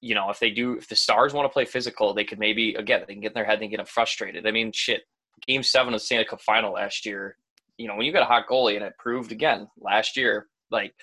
you 0.00 0.14
know 0.14 0.30
if 0.30 0.38
they 0.38 0.50
do 0.50 0.78
if 0.78 0.88
the 0.88 0.96
Stars 0.96 1.34
want 1.34 1.44
to 1.44 1.52
play 1.52 1.66
physical, 1.66 2.14
they 2.14 2.24
could 2.24 2.38
maybe 2.38 2.74
again 2.74 3.02
they 3.06 3.12
can 3.12 3.20
get 3.20 3.32
in 3.32 3.34
their 3.34 3.44
head 3.44 3.60
and 3.60 3.70
get 3.70 3.76
them 3.76 3.86
frustrated. 3.86 4.46
I 4.46 4.50
mean, 4.50 4.72
shit. 4.72 5.02
Game 5.46 5.62
seven 5.62 5.92
of 5.92 6.00
the 6.00 6.04
Stanley 6.04 6.24
Cup 6.24 6.40
Final 6.40 6.72
last 6.72 7.04
year. 7.04 7.36
You 7.76 7.88
know, 7.88 7.96
when 7.96 8.06
you 8.06 8.12
got 8.12 8.22
a 8.22 8.26
hot 8.26 8.46
goalie, 8.48 8.76
and 8.76 8.84
it 8.84 8.94
proved 8.98 9.32
again 9.32 9.68
last 9.78 10.16
year, 10.16 10.46
like 10.70 10.94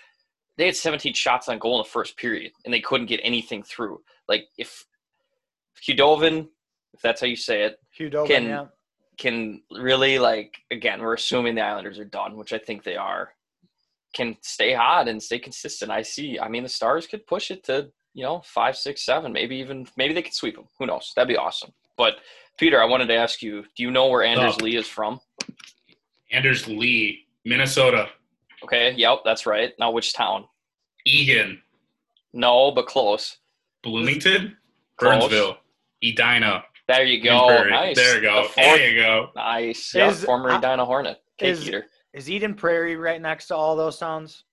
they 0.57 0.65
had 0.65 0.76
17 0.76 1.13
shots 1.13 1.49
on 1.49 1.59
goal 1.59 1.78
in 1.80 1.84
the 1.84 1.89
first 1.89 2.18
period, 2.18 2.51
and 2.65 2.74
they 2.74 2.82
couldn't 2.82 3.07
get 3.07 3.20
anything 3.24 3.63
through. 3.63 4.01
Like 4.28 4.47
if 4.57 4.86
if 5.76 5.84
Hudovin, 5.97 6.47
if 6.93 7.01
that's 7.01 7.22
how 7.22 7.28
you 7.28 7.36
say 7.36 7.63
it, 7.63 7.80
Hugh 7.91 8.09
Dogan, 8.09 8.28
Can- 8.36 8.45
yeah. 8.45 8.65
can 9.18 9.61
really 9.72 10.18
like 10.20 10.57
again 10.72 11.01
we're 11.01 11.13
assuming 11.15 11.55
the 11.55 11.61
islanders 11.61 11.97
are 11.99 12.05
done 12.05 12.38
which 12.38 12.53
i 12.53 12.57
think 12.59 12.84
they 12.84 12.95
are 12.95 13.34
can 14.13 14.38
stay 14.41 14.74
hot 14.74 15.07
and 15.07 15.22
stay 15.22 15.39
consistent 15.39 15.89
i 15.91 16.03
see 16.03 16.39
i 16.39 16.47
mean 16.47 16.61
the 16.63 16.70
stars 16.70 17.07
could 17.07 17.26
push 17.26 17.49
it 17.49 17.63
to 17.63 17.89
you 18.13 18.24
know 18.24 18.41
five 18.45 18.76
six 18.78 19.03
seven 19.03 19.34
maybe 19.34 19.55
even 19.55 19.88
maybe 19.97 20.13
they 20.13 20.22
could 20.22 20.36
sweep 20.36 20.55
them 20.55 20.65
who 20.78 20.86
knows 20.86 21.13
that'd 21.15 21.28
be 21.28 21.36
awesome 21.36 21.72
but 21.97 22.18
peter 22.59 22.80
i 22.80 22.86
wanted 22.86 23.07
to 23.07 23.15
ask 23.15 23.41
you 23.41 23.63
do 23.76 23.82
you 23.84 23.89
know 23.89 24.07
where 24.07 24.22
anders 24.24 24.55
Oh. 24.59 24.63
lee 24.63 24.76
is 24.78 24.88
from 24.88 25.20
Anders 26.32 26.68
Lee, 26.68 27.26
Minnesota, 27.45 28.09
okay 28.64 28.93
yep 28.97 29.20
that's 29.26 29.45
right 29.45 29.74
now 29.80 29.91
which 29.91 30.14
town 30.14 30.45
Eagan, 31.05 31.62
no 32.34 32.72
but 32.72 32.88
close 32.88 33.38
Bloomington, 33.84 34.58
Close. 34.97 35.20
Burnsville, 35.30 35.58
Edina. 36.03 36.64
there 36.88 37.03
you 37.05 37.24
go 37.24 37.47
Prairie. 37.47 37.72
nice 37.72 37.95
There 37.95 38.16
you 38.16 38.22
go. 38.22 38.36
The 38.43 38.49
fourth- 38.49 38.55
There 38.55 38.89
you 38.91 39.01
go. 39.01 39.30
nice 39.36 39.93
yeah, 39.95 40.10
Is- 40.10 40.26
former 40.26 40.49
uh, 40.51 40.58
edina 40.58 40.84
hornet 40.84 41.22
cake 41.38 41.49
is- 41.51 41.68
eater 41.68 41.86
Is 42.14 42.30
Eden 42.30 42.53
Prairie 42.55 42.95
right 42.97 43.22
next 43.22 43.47
to 43.47 43.55
all 43.55 43.76
those 43.76 43.97
towns? 43.97 44.43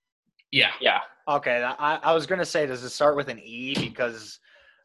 Yeah. 0.51 0.71
yeah 0.79 0.99
Okay, 1.27 1.63
I, 1.63 1.95
I 2.03 2.13
was 2.13 2.27
gonna 2.27 2.45
say, 2.45 2.65
does 2.67 2.83
it 2.83 2.91
start 2.91 3.15
with 3.17 3.27
an 3.29 3.39
E 3.39 3.73
because 3.73 4.39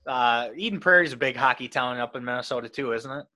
uh, 0.07 0.49
Eden 0.57 0.81
Prairie 0.81 1.05
is 1.07 1.12
a 1.12 1.16
big 1.18 1.37
hockey 1.37 1.68
town 1.68 1.99
up 2.01 2.16
in 2.16 2.25
Minnesota 2.25 2.68
too, 2.68 2.95
isn't 2.95 3.11
it? 3.12 3.27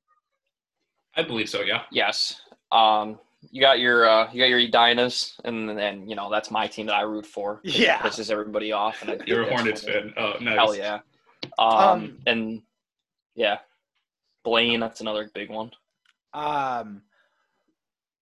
I 1.14 1.22
believe 1.22 1.49
so. 1.51 1.61
Yeah. 1.61 1.82
Yes. 1.93 2.41
Um, 2.72 3.18
you 3.51 3.61
got 3.61 3.78
your 3.80 4.09
uh, 4.09 4.30
you 4.32 4.40
got 4.40 4.49
your 4.49 4.61
Edinas, 4.61 5.34
and 5.45 5.68
then 5.78 6.09
you 6.09 6.16
know 6.16 6.30
that's 6.30 6.51
my 6.51 6.66
team 6.66 6.86
that 6.86 6.95
I 6.95 7.03
root 7.03 7.26
for. 7.26 7.61
It 7.64 7.78
Yeah. 7.78 7.99
pisses 7.99 8.30
everybody 8.30 8.72
off. 8.72 9.03
And 9.03 9.11
I 9.11 9.18
You're 9.26 9.42
a 9.42 9.49
Hornets 9.49 9.84
what- 9.84 9.92
fan. 9.92 10.14
Oh, 10.16 10.34
nice. 10.40 10.55
Hell 10.57 10.74
yeah. 10.76 11.01
Um, 11.59 11.68
Um, 11.78 12.18
and 12.26 12.62
yeah, 13.34 13.59
Blaine, 14.45 14.80
that's 14.80 15.01
another 15.01 15.30
big 15.34 15.51
one. 15.51 15.70
Um, 16.32 17.03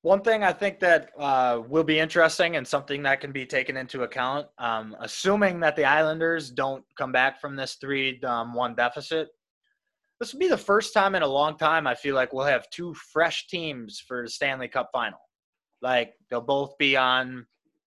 one 0.03 0.20
thing 0.23 0.43
I 0.43 0.53
think 0.53 0.81
that 0.81 1.11
uh, 1.16 1.62
will 1.68 1.85
be 1.85 1.99
interesting 2.01 2.57
and 2.57 2.66
something 2.66 3.03
that 3.05 3.20
can 3.20 3.31
be 3.31 3.47
taken 3.47 3.77
into 3.77 4.03
account, 4.03 4.49
um, 4.59 4.97
assuming 5.01 5.61
that 5.61 5.77
the 5.77 5.85
Islanders 5.85 6.51
don't 6.51 6.85
come 6.99 7.12
back 7.12 7.41
from 7.41 7.55
this 7.55 7.75
three 7.75 8.20
um, 8.25 8.53
one 8.53 8.75
deficit, 8.75 9.29
this 10.23 10.33
will 10.33 10.39
be 10.39 10.47
the 10.47 10.57
first 10.57 10.95
time 10.95 11.16
in 11.16 11.23
a 11.23 11.27
long 11.27 11.59
time 11.59 11.85
I 11.85 11.97
feel 11.97 12.14
like 12.14 12.33
we'll 12.33 12.47
have 12.47 12.70
two 12.70 12.95
fresh 12.95 13.49
teams 13.49 13.99
for 13.99 14.23
the 14.23 14.31
Stanley 14.31 14.68
Cup 14.68 14.91
final. 14.93 15.18
Like 15.81 16.14
they'll 16.31 16.41
both 16.41 16.79
be 16.79 16.97
on 16.97 17.45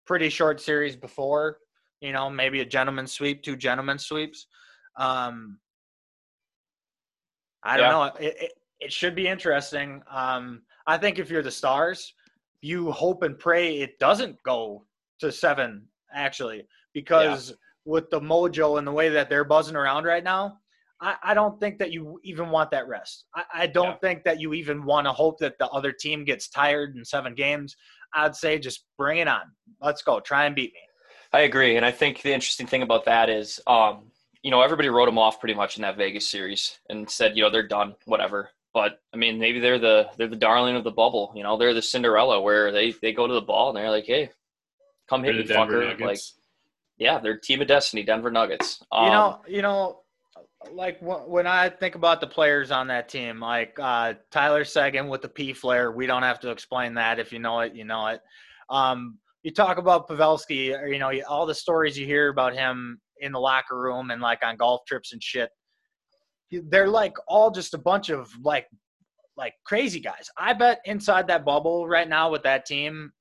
pretty 0.07 0.31
short 0.31 0.59
series 0.59 0.97
before, 0.97 1.59
you 2.01 2.13
know, 2.13 2.31
maybe 2.31 2.61
a 2.61 2.65
gentleman 2.65 3.07
sweep, 3.07 3.43
two 3.43 3.57
gentlemen 3.57 3.99
sweeps. 3.99 4.47
Um, 4.99 5.59
I 7.63 7.77
don't 7.77 7.89
Yeah. 7.89 7.93
know. 7.93 8.05
It, 8.19 8.37
it, 8.41 8.53
it 8.81 8.93
should 8.93 9.15
be 9.15 9.29
interesting. 9.29 10.03
Um, 10.11 10.63
I 10.87 10.97
think 10.97 11.19
if 11.19 11.29
you're 11.29 11.43
the 11.43 11.51
Stars, 11.51 12.15
you 12.63 12.91
hope 12.91 13.23
and 13.23 13.39
pray 13.39 13.81
it 13.81 13.99
doesn't 13.99 14.43
go 14.45 14.87
to 15.19 15.31
seven, 15.31 15.87
actually, 16.15 16.67
because 16.95 17.53
with 17.85 18.09
the 18.09 18.21
mojo 18.21 18.79
and 18.79 18.87
the 18.87 18.93
way 18.93 19.11
that 19.11 19.29
they're 19.29 19.45
buzzing 19.45 19.77
around 19.77 20.05
right 20.05 20.25
now, 20.25 20.59
I, 21.05 21.17
I 21.23 21.35
don't 21.35 21.61
think 21.61 21.79
that 21.79 21.93
you 21.93 22.19
even 22.25 22.49
want 22.49 22.71
that 22.71 22.89
rest. 22.89 23.27
I, 23.35 23.43
I 23.55 23.67
don't 23.67 23.89
Yeah. 23.89 23.97
think 23.99 24.25
that 24.25 24.41
you 24.41 24.55
even 24.55 24.85
want 24.85 25.07
to 25.07 25.13
hope 25.13 25.39
that 25.41 25.59
the 25.59 25.69
other 25.69 25.93
team 25.93 26.25
gets 26.25 26.49
tired 26.49 26.97
in 26.97 27.05
seven 27.05 27.35
games. 27.35 27.77
I'd 28.15 28.35
say 28.35 28.59
just 28.59 28.85
bring 28.97 29.19
it 29.19 29.29
on. 29.29 29.43
Let's 29.81 30.03
go. 30.03 30.21
Try 30.21 30.47
and 30.47 30.55
beat 30.55 30.73
me. 30.73 30.81
I 31.33 31.41
agree, 31.41 31.77
and 31.77 31.85
I 31.85 31.91
think 31.91 32.23
the 32.23 32.33
interesting 32.33 32.67
thing 32.67 32.83
about 32.83 33.05
that 33.07 33.29
is, 33.29 33.61
um, 33.67 34.13
you 34.43 34.51
know, 34.51 34.63
everybody 34.63 34.89
wrote 34.89 35.07
them 35.07 35.19
off 35.19 35.41
pretty 35.41 35.55
much 35.55 35.77
in 35.77 35.83
that 35.83 35.97
Vegas 35.97 36.31
series 36.31 36.79
and 36.89 37.11
said, 37.11 37.37
you 37.37 37.43
know, 37.43 37.51
they're 37.51 37.67
done, 37.67 37.97
whatever. 38.07 38.51
But 38.73 39.01
I 39.13 39.17
mean, 39.17 39.39
maybe 39.39 39.59
they're 39.61 39.79
the 39.79 40.09
they're 40.17 40.29
the 40.29 40.37
darling 40.37 40.77
of 40.77 40.85
the 40.85 40.91
bubble. 40.91 41.33
You 41.37 41.43
know, 41.43 41.57
they're 41.57 41.75
the 41.75 41.83
Cinderella 41.83 42.41
where 42.41 42.73
they 42.73 42.93
they 42.93 43.13
go 43.13 43.27
to 43.27 43.35
the 43.35 43.41
ball 43.41 43.69
and 43.69 43.77
they're 43.77 43.91
like, 43.91 44.07
hey, 44.07 44.31
come 45.09 45.23
They're 45.23 45.33
hit 45.33 45.49
me, 45.49 45.55
Denver 45.55 45.81
fucker. 45.83 46.01
Like, 46.01 46.19
yeah, 46.99 47.19
they're 47.19 47.37
team 47.39 47.61
of 47.61 47.69
destiny, 47.69 48.05
Denver 48.05 48.31
Nuggets. 48.31 48.83
Um, 48.93 49.05
you 49.05 49.11
know, 49.11 49.41
you 49.49 49.63
know, 49.63 50.01
like 50.73 50.99
when 51.01 51.47
I 51.47 51.69
think 51.69 51.95
about 51.95 52.21
the 52.21 52.27
players 52.27 52.71
on 52.71 52.87
that 52.89 53.09
team, 53.09 53.41
like 53.41 53.79
uh, 53.81 54.15
Tyler 54.31 54.65
Seguin 54.65 55.09
with 55.09 55.23
the 55.23 55.29
P 55.29 55.53
flare, 55.53 55.93
we 55.93 56.07
don't 56.07 56.23
have 56.23 56.41
to 56.41 56.51
explain 56.51 56.95
that. 56.95 57.19
If 57.19 57.33
you 57.33 57.39
know 57.39 57.61
it, 57.61 57.75
you 57.75 57.85
know 57.85 58.07
it. 58.09 58.21
Um, 58.71 59.19
you 59.43 59.53
talk 59.53 59.79
about 59.79 60.09
Pavelski, 60.09 60.79
or 60.79 60.87
you 60.87 60.99
know, 60.99 61.13
all 61.29 61.47
the 61.47 61.55
stories 61.55 61.99
you 61.99 62.07
hear 62.07 62.29
about 62.29 62.55
him 62.55 63.01
in 63.21 63.33
the 63.33 63.41
locker 63.41 63.79
room 63.79 64.11
and 64.11 64.21
like 64.23 64.45
on 64.45 64.57
golf 64.57 64.83
trips 64.87 65.13
and 65.13 65.23
shit. 65.23 65.51
They're 66.51 66.89
like 66.89 67.15
all 67.29 67.51
just 67.51 67.75
a 67.75 67.79
bunch 67.79 68.11
of 68.11 68.31
like, 68.43 68.67
like 69.37 69.55
crazy 69.65 70.01
guys. 70.01 70.29
I 70.39 70.53
bet 70.53 70.81
inside 70.85 71.27
that 71.29 71.45
bubble 71.45 71.89
right 71.89 72.09
now 72.09 72.31
with 72.31 72.43
that 72.45 72.65
team, 72.65 73.13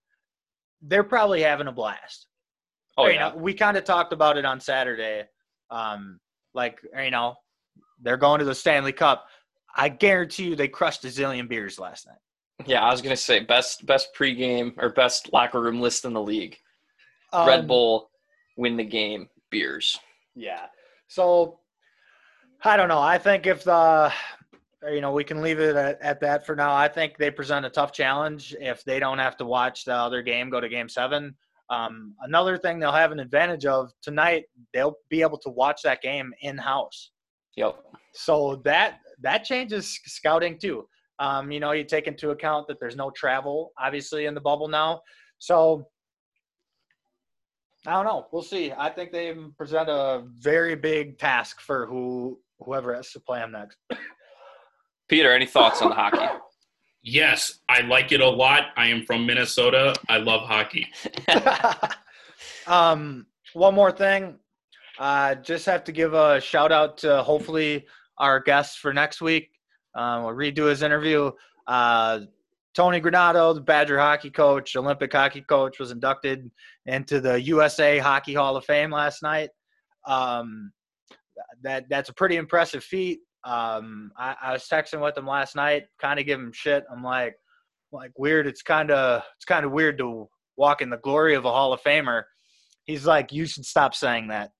they're 0.81 1.03
probably 1.03 1.41
having 1.41 1.67
a 1.67 1.71
blast 1.71 2.27
oh 2.97 3.07
yeah, 3.07 3.29
know, 3.29 3.35
we 3.35 3.53
kind 3.53 3.77
of 3.77 3.83
talked 3.83 4.13
about 4.13 4.37
it 4.37 4.45
on 4.45 4.59
Saturday. 4.59 5.23
Um, 5.69 6.19
like 6.53 6.79
you 6.97 7.11
know, 7.11 7.35
they're 8.01 8.17
going 8.17 8.39
to 8.39 8.45
the 8.45 8.55
Stanley 8.55 8.93
Cup. 8.93 9.25
I 9.75 9.89
guarantee 9.89 10.49
you, 10.49 10.55
they 10.55 10.67
crushed 10.67 11.03
a 11.05 11.07
zillion 11.07 11.49
beers 11.49 11.79
last 11.79 12.07
night. 12.07 12.67
yeah. 12.67 12.83
I 12.83 12.91
was 12.91 13.01
gonna 13.01 13.15
say 13.15 13.39
best 13.39 13.85
best 13.85 14.09
pregame 14.15 14.73
or 14.77 14.89
best 14.89 15.31
locker 15.33 15.61
room 15.61 15.81
list 15.81 16.05
in 16.05 16.13
the 16.13 16.21
league. 16.21 16.57
Um, 17.31 17.47
Red 17.47 17.67
Bull, 17.67 18.11
win 18.57 18.77
the 18.77 18.83
game, 18.83 19.27
beers. 19.49 19.99
Yeah. 20.35 20.65
So 21.07 21.59
I 22.63 22.77
don't 22.77 22.87
know. 22.87 23.01
I 23.01 23.17
think 23.17 23.47
if 23.47 23.63
the 23.63 24.11
you 24.91 25.01
know 25.01 25.11
we 25.11 25.23
can 25.23 25.41
leave 25.41 25.59
it 25.59 25.75
at, 25.75 26.01
at 26.01 26.19
that 26.21 26.45
for 26.45 26.55
now. 26.55 26.73
I 26.73 26.87
think 26.87 27.17
they 27.17 27.31
present 27.31 27.65
a 27.65 27.69
tough 27.69 27.91
challenge 27.91 28.55
if 28.59 28.83
they 28.83 28.99
don't 28.99 29.19
have 29.19 29.37
to 29.37 29.45
watch 29.45 29.85
the 29.85 29.93
other 29.93 30.21
game 30.21 30.49
go 30.49 30.59
to 30.59 30.69
game 30.69 30.89
seven. 30.89 31.35
Um, 31.73 32.13
another 32.21 32.57
thing 32.57 32.79
they'll 32.79 32.91
have 32.91 33.11
an 33.11 33.19
advantage 33.19 33.65
of 33.65 33.91
tonight, 34.01 34.45
they'll 34.73 34.97
be 35.09 35.21
able 35.21 35.39
to 35.39 35.49
watch 35.49 35.81
that 35.83 36.01
game 36.01 36.33
in 36.41 36.57
house. 36.57 37.11
Yep. 37.55 37.75
So 38.13 38.61
that 38.63 38.99
that 39.21 39.43
changes 39.43 39.99
scouting 40.05 40.59
too. 40.59 40.87
Um, 41.19 41.51
you 41.51 41.59
know, 41.59 41.71
you 41.71 41.83
take 41.83 42.07
into 42.07 42.31
account 42.31 42.67
that 42.67 42.79
there's 42.79 42.95
no 42.95 43.09
travel, 43.11 43.71
obviously, 43.79 44.25
in 44.25 44.33
the 44.33 44.41
bubble 44.41 44.67
now. 44.67 45.01
So 45.39 45.87
I 47.87 47.93
don't 47.93 48.05
know. 48.05 48.27
We'll 48.31 48.43
see. 48.43 48.71
I 48.71 48.89
think 48.89 49.11
they 49.11 49.35
present 49.57 49.89
a 49.89 50.23
very 50.39 50.75
big 50.75 51.17
task 51.17 51.59
for 51.59 51.85
who 51.87 52.39
whoever 52.59 52.93
has 52.93 53.11
to 53.11 53.19
play 53.19 53.39
them 53.39 53.51
next. 53.51 53.77
Peter, 55.09 55.31
any 55.31 55.45
thoughts 55.45 55.81
on 55.81 55.89
the 55.89 55.95
hockey? 55.95 56.33
Yes, 57.03 57.59
I 57.67 57.81
like 57.81 58.13
it 58.13 58.21
a 58.21 58.27
lot. 58.27 58.67
I 58.77 58.87
am 58.87 59.03
from 59.03 59.25
Minnesota. 59.25 59.93
I 60.07 60.17
love 60.17 60.47
hockey. 60.47 60.87
um, 62.67 63.25
one 63.53 63.75
more 63.75 63.91
thing. 63.91 64.39
Uh, 64.97 65.35
just 65.35 65.65
have 65.65 65.83
to 65.83 65.91
give 65.91 66.13
a 66.13 66.39
shout 66.39 66.71
out 66.71 66.97
to 66.99 67.21
hopefully 67.23 67.85
our 68.19 68.39
guest 68.39 68.79
for 68.79 68.93
next 68.93 69.21
week. 69.21 69.49
Um, 69.95 70.23
we'll 70.23 70.33
redo 70.33 70.69
his 70.69 70.81
interview. 70.81 71.31
Uh, 71.67 72.21
Tony 72.73 73.01
Granato, 73.01 73.53
the 73.53 73.61
Badger 73.61 73.99
hockey 73.99 74.29
coach, 74.29 74.75
Olympic 74.75 75.11
hockey 75.11 75.41
coach, 75.41 75.79
was 75.79 75.91
inducted 75.91 76.49
into 76.85 77.19
the 77.19 77.39
USA 77.41 77.99
Hockey 77.99 78.33
Hall 78.33 78.55
of 78.55 78.65
Fame 78.65 78.91
last 78.91 79.21
night. 79.21 79.49
Um, 80.07 80.71
that 81.61 81.85
that's 81.89 82.09
a 82.09 82.13
pretty 82.13 82.37
impressive 82.37 82.83
feat. 82.83 83.19
Um, 83.45 84.11
I, 84.17 84.35
I, 84.41 84.53
was 84.53 84.63
texting 84.67 85.01
with 85.01 85.17
him 85.17 85.27
last 85.27 85.55
night, 85.55 85.87
kind 85.99 86.19
of 86.19 86.25
giving 86.25 86.45
him 86.45 86.53
shit. 86.53 86.85
I'm 86.89 87.03
like, 87.03 87.35
like 87.91 88.11
weird. 88.17 88.47
It's 88.47 88.61
kind 88.61 88.89
of 88.89 89.21
it's 89.35 89.45
kind 89.45 89.65
of 89.65 89.71
weird 89.71 89.97
to 89.97 90.29
walk 90.55 90.81
in 90.81 90.89
the 90.89 90.97
glory 90.97 91.35
of 91.35 91.43
a 91.43 91.51
Hall 91.51 91.73
of 91.73 91.81
Famer. 91.81 92.23
He's 92.85 93.05
like, 93.05 93.31
you 93.33 93.45
should 93.45 93.65
stop 93.65 93.95
saying 93.95 94.29
that. 94.29 94.51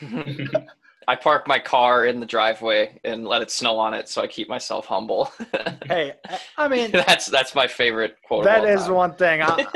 I 1.08 1.16
park 1.16 1.48
my 1.48 1.58
car 1.58 2.06
in 2.06 2.20
the 2.20 2.26
driveway 2.26 3.00
and 3.02 3.26
let 3.26 3.42
it 3.42 3.50
snow 3.50 3.76
on 3.78 3.94
it, 3.94 4.08
so 4.08 4.22
I 4.22 4.28
keep 4.28 4.48
myself 4.48 4.86
humble. 4.86 5.32
hey, 5.86 6.12
I 6.56 6.68
mean 6.68 6.90
that's 6.92 7.26
that's 7.26 7.52
my 7.52 7.66
favorite 7.66 8.14
quote. 8.24 8.44
That 8.44 8.64
is 8.64 8.84
time. 8.84 8.94
one 8.94 9.14
thing. 9.16 9.42
I'll, 9.42 9.66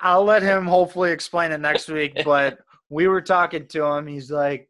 I'll 0.00 0.24
let 0.24 0.42
him 0.42 0.66
hopefully 0.66 1.12
explain 1.12 1.52
it 1.52 1.60
next 1.60 1.88
week. 1.88 2.22
But 2.24 2.58
we 2.88 3.06
were 3.06 3.20
talking 3.20 3.66
to 3.68 3.84
him. 3.84 4.06
He's 4.06 4.30
like, 4.30 4.69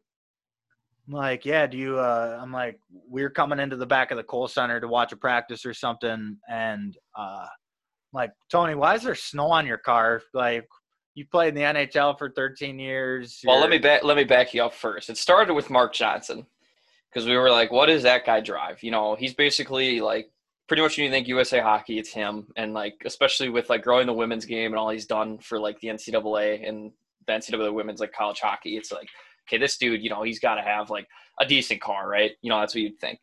like, 1.10 1.44
yeah, 1.44 1.66
do 1.66 1.76
you? 1.76 1.98
Uh, 1.98 2.38
I'm 2.40 2.52
like, 2.52 2.80
we're 3.08 3.30
coming 3.30 3.58
into 3.58 3.76
the 3.76 3.86
back 3.86 4.10
of 4.10 4.16
the 4.16 4.22
Kohl 4.22 4.48
Center 4.48 4.80
to 4.80 4.88
watch 4.88 5.12
a 5.12 5.16
practice 5.16 5.64
or 5.64 5.74
something, 5.74 6.36
and 6.48 6.96
uh, 7.16 7.46
like, 8.12 8.32
Tony, 8.50 8.74
why 8.74 8.94
is 8.94 9.02
there 9.02 9.14
snow 9.14 9.50
on 9.50 9.66
your 9.66 9.78
car? 9.78 10.22
Like, 10.34 10.66
you 11.14 11.26
played 11.26 11.50
in 11.50 11.54
the 11.54 11.62
NHL 11.62 12.18
for 12.18 12.30
13 12.30 12.78
years. 12.78 13.40
Well, 13.44 13.60
let 13.60 13.70
me 13.70 13.78
back 13.78 14.04
let 14.04 14.16
me 14.16 14.24
back 14.24 14.54
you 14.54 14.62
up 14.62 14.74
first. 14.74 15.10
It 15.10 15.16
started 15.16 15.54
with 15.54 15.70
Mark 15.70 15.92
Johnson 15.92 16.46
because 17.10 17.26
we 17.26 17.36
were 17.36 17.50
like, 17.50 17.72
what 17.72 17.86
does 17.86 18.02
that 18.04 18.24
guy 18.24 18.40
drive? 18.40 18.82
You 18.82 18.90
know, 18.90 19.16
he's 19.16 19.34
basically 19.34 20.00
like 20.00 20.30
pretty 20.68 20.82
much 20.82 20.96
when 20.96 21.04
you 21.04 21.10
think 21.10 21.26
USA 21.26 21.60
Hockey, 21.60 21.98
it's 21.98 22.12
him, 22.12 22.46
and 22.56 22.72
like 22.72 23.02
especially 23.04 23.48
with 23.48 23.68
like 23.68 23.82
growing 23.82 24.06
the 24.06 24.12
women's 24.12 24.44
game 24.44 24.72
and 24.72 24.78
all 24.78 24.90
he's 24.90 25.06
done 25.06 25.38
for 25.38 25.58
like 25.58 25.80
the 25.80 25.88
NCAA 25.88 26.68
and 26.68 26.92
the 27.26 27.32
NCAA 27.32 27.74
women's 27.74 28.00
like 28.00 28.12
college 28.12 28.40
hockey. 28.40 28.76
It's 28.76 28.92
like, 28.92 29.08
okay, 29.48 29.58
this 29.58 29.76
dude, 29.76 30.02
you 30.02 30.10
know, 30.10 30.22
he's 30.22 30.38
got 30.38 30.56
to 30.56 30.62
have 30.62 30.90
like 30.90 31.06
a 31.40 31.46
decent 31.46 31.80
car, 31.80 32.08
right? 32.08 32.32
You 32.42 32.50
know, 32.50 32.60
that's 32.60 32.74
what 32.74 32.82
you'd 32.82 32.98
think. 33.00 33.18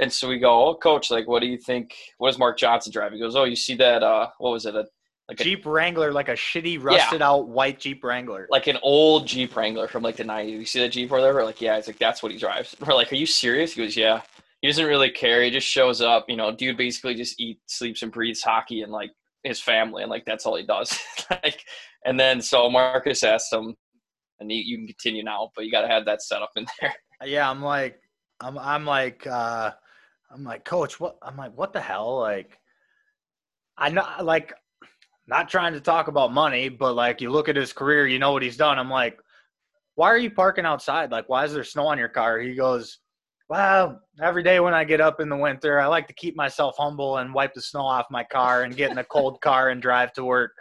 And 0.00 0.12
so 0.12 0.28
we 0.28 0.38
go, 0.38 0.68
oh, 0.68 0.74
coach, 0.74 1.10
like, 1.10 1.26
what 1.26 1.40
do 1.40 1.48
you 1.48 1.58
think? 1.58 1.94
What 2.18 2.30
does 2.30 2.38
Mark 2.38 2.56
Johnson 2.56 2.92
drive? 2.92 3.12
He 3.12 3.18
goes, 3.18 3.34
oh, 3.34 3.44
you 3.44 3.56
see 3.56 3.74
that? 3.76 4.02
Uh, 4.02 4.28
what 4.38 4.50
was 4.50 4.64
it? 4.64 4.76
A 4.76 4.86
like 5.28 5.38
Jeep 5.38 5.66
a, 5.66 5.70
Wrangler, 5.70 6.10
like 6.10 6.28
a 6.28 6.34
shitty, 6.34 6.82
rusted 6.82 7.20
yeah. 7.20 7.28
out 7.28 7.48
white 7.48 7.78
Jeep 7.78 8.02
Wrangler. 8.02 8.46
Like 8.50 8.66
an 8.66 8.78
old 8.82 9.26
Jeep 9.26 9.54
Wrangler 9.54 9.86
from 9.86 10.02
like 10.02 10.16
the 10.16 10.24
90s. 10.24 10.50
You 10.50 10.64
see 10.64 10.80
that 10.80 10.88
Jeep 10.90 11.10
or 11.12 11.18
whatever? 11.18 11.44
Like, 11.44 11.60
yeah, 11.60 11.76
it's 11.76 11.86
like, 11.86 11.98
that's 11.98 12.22
what 12.22 12.32
he 12.32 12.38
drives. 12.38 12.74
We're 12.86 12.94
like, 12.94 13.12
are 13.12 13.16
you 13.16 13.26
serious? 13.26 13.74
He 13.74 13.82
goes, 13.82 13.96
yeah. 13.96 14.22
He 14.62 14.68
doesn't 14.68 14.86
really 14.86 15.10
care. 15.10 15.42
He 15.42 15.50
just 15.50 15.66
shows 15.66 16.00
up. 16.00 16.24
You 16.28 16.36
know, 16.36 16.54
dude 16.54 16.76
basically 16.76 17.14
just 17.14 17.38
eats, 17.38 17.60
sleeps, 17.66 18.02
and 18.02 18.10
breathes 18.10 18.42
hockey 18.42 18.82
and 18.82 18.90
like 18.90 19.10
his 19.44 19.60
family. 19.60 20.02
And 20.02 20.10
like, 20.10 20.24
that's 20.24 20.46
all 20.46 20.56
he 20.56 20.64
does. 20.64 20.98
like, 21.30 21.62
and 22.04 22.18
then 22.18 22.40
so 22.40 22.70
Marcus 22.70 23.22
asked 23.22 23.52
him, 23.52 23.76
and 24.40 24.50
you, 24.50 24.58
you 24.58 24.76
can 24.78 24.86
continue 24.86 25.22
now, 25.22 25.50
but 25.54 25.64
you 25.64 25.70
got 25.70 25.82
to 25.82 25.88
have 25.88 26.04
that 26.06 26.22
set 26.22 26.42
up 26.42 26.50
in 26.56 26.66
there. 26.80 26.94
Yeah, 27.24 27.50
I'm 27.50 27.62
like, 27.62 28.00
I'm, 28.40 28.58
I'm 28.58 28.84
like, 28.84 29.26
uh, 29.26 29.72
I'm 30.30 30.44
like, 30.44 30.64
coach, 30.64 31.00
what? 31.00 31.16
I'm 31.22 31.36
like, 31.36 31.56
what 31.56 31.72
the 31.72 31.80
hell? 31.80 32.18
Like, 32.18 32.58
I 33.76 33.90
know, 33.90 34.06
like, 34.22 34.52
not 35.26 35.48
trying 35.48 35.74
to 35.74 35.80
talk 35.80 36.08
about 36.08 36.32
money, 36.32 36.68
but 36.68 36.94
like 36.94 37.20
you 37.20 37.30
look 37.30 37.48
at 37.48 37.56
his 37.56 37.72
career, 37.72 38.06
you 38.06 38.18
know 38.18 38.32
what 38.32 38.42
he's 38.42 38.56
done. 38.56 38.78
I'm 38.78 38.90
like, 38.90 39.18
why 39.94 40.06
are 40.08 40.18
you 40.18 40.30
parking 40.30 40.64
outside? 40.64 41.10
Like, 41.10 41.28
why 41.28 41.44
is 41.44 41.52
there 41.52 41.64
snow 41.64 41.86
on 41.86 41.98
your 41.98 42.08
car? 42.08 42.38
He 42.38 42.54
goes, 42.54 42.98
well, 43.48 44.00
every 44.22 44.42
day 44.42 44.60
when 44.60 44.74
I 44.74 44.84
get 44.84 45.00
up 45.00 45.20
in 45.20 45.28
the 45.28 45.36
winter, 45.36 45.80
I 45.80 45.86
like 45.86 46.06
to 46.08 46.14
keep 46.14 46.36
myself 46.36 46.76
humble 46.78 47.18
and 47.18 47.34
wipe 47.34 47.52
the 47.54 47.62
snow 47.62 47.80
off 47.82 48.06
my 48.10 48.24
car 48.24 48.62
and 48.62 48.76
get 48.76 48.90
in 48.90 48.98
a 48.98 49.04
cold 49.04 49.40
car 49.40 49.70
and 49.70 49.82
drive 49.82 50.12
to 50.14 50.24
work. 50.24 50.52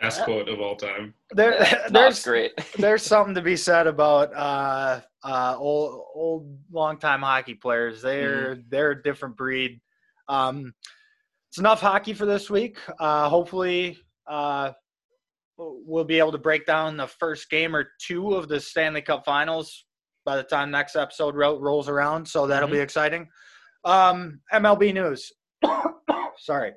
Best 0.00 0.22
quote 0.24 0.48
of 0.48 0.60
all 0.60 0.76
time. 0.76 1.14
There, 1.32 1.66
there's 1.90 2.22
great. 2.24 2.52
there's 2.78 3.02
something 3.02 3.34
to 3.34 3.42
be 3.42 3.56
said 3.56 3.86
about 3.86 4.34
uh, 4.34 5.00
uh, 5.22 5.56
old, 5.58 6.04
old, 6.14 6.58
long-time 6.72 7.20
hockey 7.20 7.54
players. 7.54 8.02
They're 8.02 8.56
mm. 8.56 8.64
they're 8.70 8.92
a 8.92 9.02
different 9.02 9.36
breed. 9.36 9.80
Um, 10.28 10.72
it's 11.50 11.58
enough 11.58 11.80
hockey 11.80 12.14
for 12.14 12.26
this 12.26 12.50
week. 12.50 12.78
Uh, 12.98 13.28
hopefully, 13.28 13.98
uh, 14.26 14.72
we'll 15.56 16.04
be 16.04 16.18
able 16.18 16.32
to 16.32 16.38
break 16.38 16.66
down 16.66 16.96
the 16.96 17.06
first 17.06 17.48
game 17.50 17.76
or 17.76 17.88
two 18.00 18.34
of 18.34 18.48
the 18.48 18.58
Stanley 18.58 19.02
Cup 19.02 19.24
Finals 19.24 19.84
by 20.24 20.36
the 20.36 20.42
time 20.42 20.70
next 20.70 20.96
episode 20.96 21.36
ro- 21.36 21.60
rolls 21.60 21.88
around. 21.88 22.26
So 22.26 22.46
that'll 22.46 22.68
mm-hmm. 22.68 22.76
be 22.76 22.82
exciting. 22.82 23.28
Um, 23.84 24.40
MLB 24.52 24.94
news. 24.94 25.30
Sorry, 26.38 26.72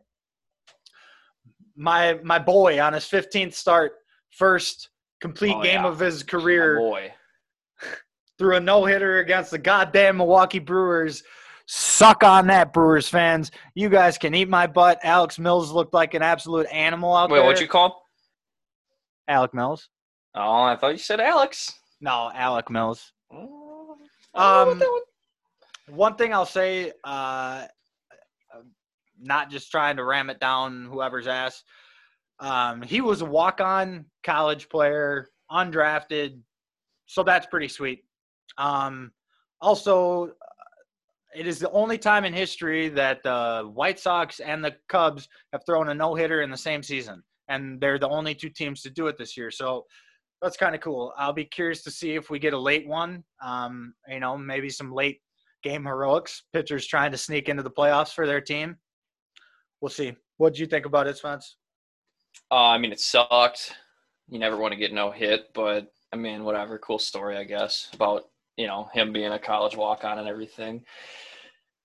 my 1.78 2.20
my 2.24 2.40
boy 2.40 2.82
on 2.82 2.94
his 2.94 3.06
15th 3.06 3.54
start, 3.54 3.94
first 4.32 4.90
complete 5.22 5.56
oh, 5.56 5.64
game 5.64 5.84
yeah. 5.84 5.88
of 5.88 6.00
his 6.00 6.24
career. 6.24 6.78
boy. 6.78 7.14
Threw 8.38 8.56
a 8.56 8.60
no 8.60 8.86
hitter 8.86 9.20
against 9.20 9.52
the 9.52 9.58
goddamn 9.58 10.18
Milwaukee 10.18 10.60
Brewers 10.60 11.24
Suck 11.68 12.24
on 12.24 12.48
that, 12.48 12.72
Brewers 12.72 13.10
fans. 13.10 13.52
You 13.76 13.90
guys 13.90 14.18
can 14.18 14.34
eat 14.34 14.48
my 14.48 14.68
butt. 14.68 15.00
Alex 15.04 15.38
Mills 15.38 15.72
looked 15.72 15.94
like 15.94 16.14
an 16.14 16.22
absolute 16.22 16.66
animal 16.72 17.14
out 17.14 17.30
Wait, 17.30 17.36
there. 17.36 17.44
Wait, 17.44 17.48
what'd 17.48 17.62
you 17.62 17.68
call 17.68 17.88
him? 17.88 17.92
Alec 19.28 19.54
Mills. 19.54 19.90
Oh, 20.34 20.64
I 20.64 20.78
thought 20.78 20.94
you 20.94 20.98
said 20.98 21.20
Alex. 21.20 21.74
No, 22.00 22.32
Alec 22.34 22.70
Mills. 22.70 23.12
Oh, 23.34 23.98
um, 24.34 24.82
one 25.90 26.16
thing 26.16 26.34
I'll 26.34 26.46
say, 26.46 26.94
uh, 27.04 27.66
not 29.22 29.50
just 29.50 29.72
trying 29.72 29.98
to 29.98 30.04
ram 30.04 30.30
it 30.30 30.40
down 30.40 30.86
whoever's 30.86 31.28
ass. 31.28 31.64
Um, 32.40 32.82
he 32.82 33.02
was 33.02 33.22
a 33.22 33.26
walk-on 33.26 34.06
college 34.24 34.70
player, 34.70 35.30
undrafted, 35.52 36.40
so 37.08 37.24
that's 37.24 37.48
pretty 37.48 37.68
sweet. 37.68 38.04
Um, 38.58 39.12
also, 39.62 40.34
it 41.36 41.48
is 41.48 41.60
the 41.60 41.72
only 41.72 41.98
time 41.98 42.26
in 42.26 42.34
history 42.34 42.90
that 42.90 43.24
the 43.24 43.70
White 43.74 44.00
Sox 44.00 44.40
and 44.40 44.64
the 44.64 44.76
Cubs 44.88 45.28
have 45.52 45.62
thrown 45.66 45.90
a 45.90 45.94
no 45.94 46.16
hitter 46.16 46.42
in 46.42 46.52
the 46.52 46.58
same 46.58 46.84
season, 46.84 47.24
and 47.48 47.80
they're 47.82 48.00
the 48.00 48.10
only 48.10 48.36
two 48.36 48.50
teams 48.50 48.82
to 48.84 48.90
do 48.90 49.08
it 49.08 49.18
this 49.18 49.36
year. 49.36 49.52
So 49.52 49.86
that's 50.42 50.58
kind 50.58 50.76
of 50.76 50.82
cool. 50.82 51.14
I'll 51.18 51.34
be 51.34 51.46
curious 51.46 51.82
to 51.84 51.92
see 51.92 52.16
if 52.16 52.30
we 52.30 52.40
get 52.40 52.54
a 52.54 52.60
late 52.60 52.88
one. 52.88 53.24
Um, 53.42 53.94
you 54.08 54.20
know, 54.20 54.38
maybe 54.38 54.70
some 54.70 54.92
late 54.92 55.20
game 55.64 55.86
heroics, 55.86 56.44
pitchers 56.54 56.86
trying 56.86 57.12
to 57.12 57.18
sneak 57.18 57.50
into 57.50 57.64
the 57.64 57.72
playoffs 57.72 58.14
for 58.14 58.28
their 58.28 58.42
team. 58.42 58.78
We'll 59.82 59.90
see. 59.90 60.16
What 60.38 60.54
do 60.54 60.62
you 60.62 60.68
think 60.68 60.86
about 60.86 61.08
it, 61.08 61.18
Spence? 61.18 61.56
Uh, 62.52 62.68
I 62.68 62.78
mean, 62.78 62.92
it 62.92 63.00
sucked. 63.00 63.74
You 64.30 64.40
never 64.40 64.58
want 64.58 64.74
to 64.74 64.80
get 64.80 64.94
no 64.94 65.12
hit, 65.12 65.54
but 65.54 65.92
I 66.14 66.16
mean, 66.16 66.44
whatever. 66.44 66.78
Cool 66.78 67.00
story, 67.00 67.38
I 67.38 67.44
guess, 67.44 67.90
about 67.94 68.24
you 68.58 68.68
know 68.68 68.90
him 68.94 69.14
being 69.14 69.32
a 69.32 69.40
college 69.40 69.76
walk 69.76 70.04
on 70.04 70.20
and 70.20 70.28
everything. 70.28 70.84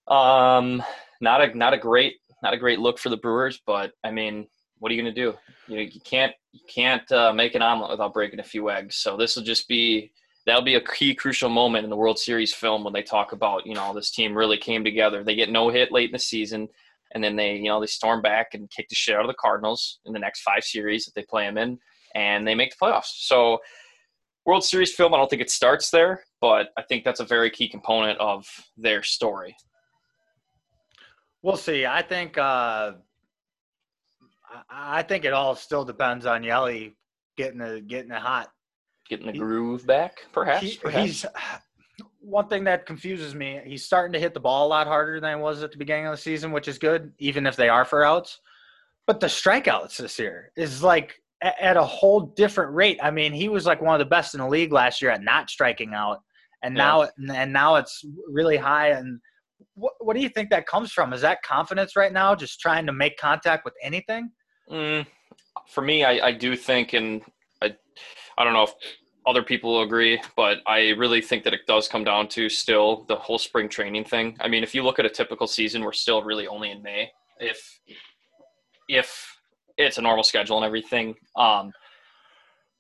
Um, 0.08 0.82
not 1.20 1.42
a 1.42 1.56
not 1.56 1.74
a 1.74 1.78
great 1.78 2.16
not 2.42 2.54
a 2.54 2.58
great 2.58 2.80
look 2.80 2.98
for 2.98 3.08
the 3.08 3.16
Brewers, 3.16 3.60
but 3.66 3.92
I 4.02 4.10
mean, 4.10 4.48
what 4.78 4.90
are 4.90 4.94
you 4.94 5.02
going 5.02 5.14
to 5.14 5.20
do? 5.20 5.36
You 5.68 5.76
know, 5.76 5.82
you 5.82 6.00
can't 6.00 6.32
you 6.52 6.60
can't 6.68 7.10
uh, 7.12 7.32
make 7.32 7.54
an 7.54 7.62
omelet 7.62 7.90
without 7.90 8.12
breaking 8.14 8.40
a 8.40 8.44
few 8.44 8.70
eggs. 8.70 8.96
So 8.96 9.16
this 9.16 9.36
will 9.36 9.44
just 9.44 9.68
be 9.68 10.12
that'll 10.44 10.62
be 10.62 10.74
a 10.74 10.80
key 10.80 11.14
crucial 11.14 11.48
moment 11.48 11.84
in 11.84 11.90
the 11.90 11.96
World 11.96 12.18
Series 12.18 12.52
film 12.52 12.82
when 12.82 12.92
they 12.92 13.02
talk 13.02 13.32
about 13.32 13.66
you 13.66 13.74
know 13.74 13.94
this 13.94 14.10
team 14.10 14.36
really 14.36 14.58
came 14.58 14.84
together. 14.84 15.22
They 15.22 15.36
get 15.36 15.50
no 15.50 15.68
hit 15.68 15.92
late 15.92 16.10
in 16.10 16.12
the 16.12 16.18
season, 16.18 16.68
and 17.14 17.22
then 17.22 17.36
they 17.36 17.56
you 17.56 17.68
know 17.68 17.80
they 17.80 17.86
storm 17.86 18.22
back 18.22 18.54
and 18.54 18.70
kick 18.70 18.88
the 18.88 18.94
shit 18.94 19.14
out 19.14 19.22
of 19.22 19.28
the 19.28 19.34
Cardinals 19.34 20.00
in 20.06 20.12
the 20.12 20.18
next 20.18 20.42
five 20.42 20.64
series 20.64 21.04
that 21.04 21.14
they 21.14 21.24
play 21.28 21.44
them 21.44 21.58
in, 21.58 21.78
and 22.14 22.46
they 22.46 22.54
make 22.54 22.70
the 22.70 22.84
playoffs. 22.84 23.26
So 23.26 23.58
World 24.44 24.64
Series 24.64 24.94
film, 24.94 25.14
I 25.14 25.18
don't 25.18 25.30
think 25.30 25.42
it 25.42 25.50
starts 25.50 25.90
there, 25.90 26.24
but 26.40 26.70
I 26.76 26.82
think 26.82 27.04
that's 27.04 27.20
a 27.20 27.24
very 27.24 27.50
key 27.50 27.68
component 27.68 28.18
of 28.18 28.46
their 28.76 29.02
story. 29.02 29.56
We'll 31.42 31.56
see. 31.56 31.86
I 31.86 32.02
think 32.02 32.38
uh, 32.38 32.92
I 34.70 35.02
think 35.02 35.24
it 35.24 35.32
all 35.32 35.54
still 35.54 35.84
depends 35.84 36.26
on 36.26 36.42
Yelly 36.42 36.96
getting 37.36 37.58
the 37.58 37.80
getting 37.80 38.10
it 38.10 38.20
hot, 38.20 38.50
getting 39.08 39.26
the 39.26 39.32
groove 39.38 39.86
back, 39.86 40.26
perhaps. 40.32 40.62
He, 40.62 40.76
perhaps. 40.76 41.06
He's 41.06 41.26
one 42.22 42.48
thing 42.48 42.64
that 42.64 42.86
confuses 42.86 43.34
me, 43.34 43.60
he's 43.64 43.84
starting 43.84 44.12
to 44.12 44.18
hit 44.20 44.32
the 44.32 44.40
ball 44.40 44.66
a 44.66 44.68
lot 44.68 44.86
harder 44.86 45.20
than 45.20 45.36
he 45.36 45.42
was 45.42 45.62
at 45.62 45.72
the 45.72 45.78
beginning 45.78 46.06
of 46.06 46.12
the 46.12 46.16
season, 46.16 46.52
which 46.52 46.68
is 46.68 46.78
good, 46.78 47.12
even 47.18 47.46
if 47.46 47.56
they 47.56 47.68
are 47.68 47.84
for 47.84 48.04
outs. 48.04 48.40
But 49.06 49.20
the 49.20 49.26
strikeouts 49.26 49.96
this 49.96 50.18
year 50.18 50.52
is 50.56 50.82
like 50.82 51.20
at 51.42 51.76
a 51.76 51.82
whole 51.82 52.20
different 52.20 52.72
rate. 52.72 53.00
I 53.02 53.10
mean, 53.10 53.32
he 53.32 53.48
was 53.48 53.66
like 53.66 53.82
one 53.82 53.94
of 53.94 53.98
the 53.98 54.04
best 54.08 54.34
in 54.34 54.40
the 54.40 54.46
league 54.46 54.72
last 54.72 55.02
year 55.02 55.10
at 55.10 55.22
not 55.22 55.50
striking 55.50 55.92
out, 55.92 56.20
and 56.62 56.76
Yeah. 56.76 57.06
now 57.26 57.34
and 57.34 57.52
now 57.52 57.74
it's 57.74 58.04
really 58.28 58.56
high. 58.56 58.90
And 58.90 59.20
what, 59.74 59.94
what 59.98 60.14
do 60.14 60.22
you 60.22 60.28
think 60.28 60.50
that 60.50 60.66
comes 60.66 60.92
from? 60.92 61.12
Is 61.12 61.20
that 61.22 61.42
confidence 61.42 61.96
right 61.96 62.12
now, 62.12 62.34
just 62.36 62.60
trying 62.60 62.86
to 62.86 62.92
make 62.92 63.18
contact 63.18 63.64
with 63.64 63.74
anything? 63.82 64.30
Mm, 64.70 65.06
for 65.68 65.82
me, 65.82 66.04
I, 66.04 66.28
I 66.28 66.32
do 66.32 66.54
think, 66.54 66.92
and 66.92 67.22
I, 67.60 67.74
I 68.38 68.44
don't 68.44 68.52
know 68.52 68.62
if 68.62 68.74
other 69.26 69.42
people 69.42 69.72
will 69.72 69.82
agree, 69.82 70.20
but 70.36 70.58
I 70.66 70.90
really 70.90 71.20
think 71.20 71.44
that 71.44 71.54
it 71.54 71.66
does 71.66 71.88
come 71.88 72.04
down 72.04 72.28
to 72.28 72.48
still 72.48 73.04
the 73.08 73.16
whole 73.16 73.38
spring 73.38 73.68
training 73.68 74.04
thing. 74.04 74.36
I 74.40 74.48
mean, 74.48 74.62
if 74.62 74.74
you 74.74 74.82
look 74.82 74.98
at 74.98 75.06
a 75.06 75.10
typical 75.10 75.46
season, 75.46 75.82
we're 75.82 75.92
still 75.92 76.22
really 76.22 76.46
only 76.46 76.70
in 76.70 76.82
May. 76.82 77.10
If 77.38 77.80
if 78.88 79.38
it's 79.76 79.98
a 79.98 80.02
normal 80.02 80.24
schedule 80.24 80.56
and 80.56 80.66
everything, 80.66 81.14
um, 81.36 81.72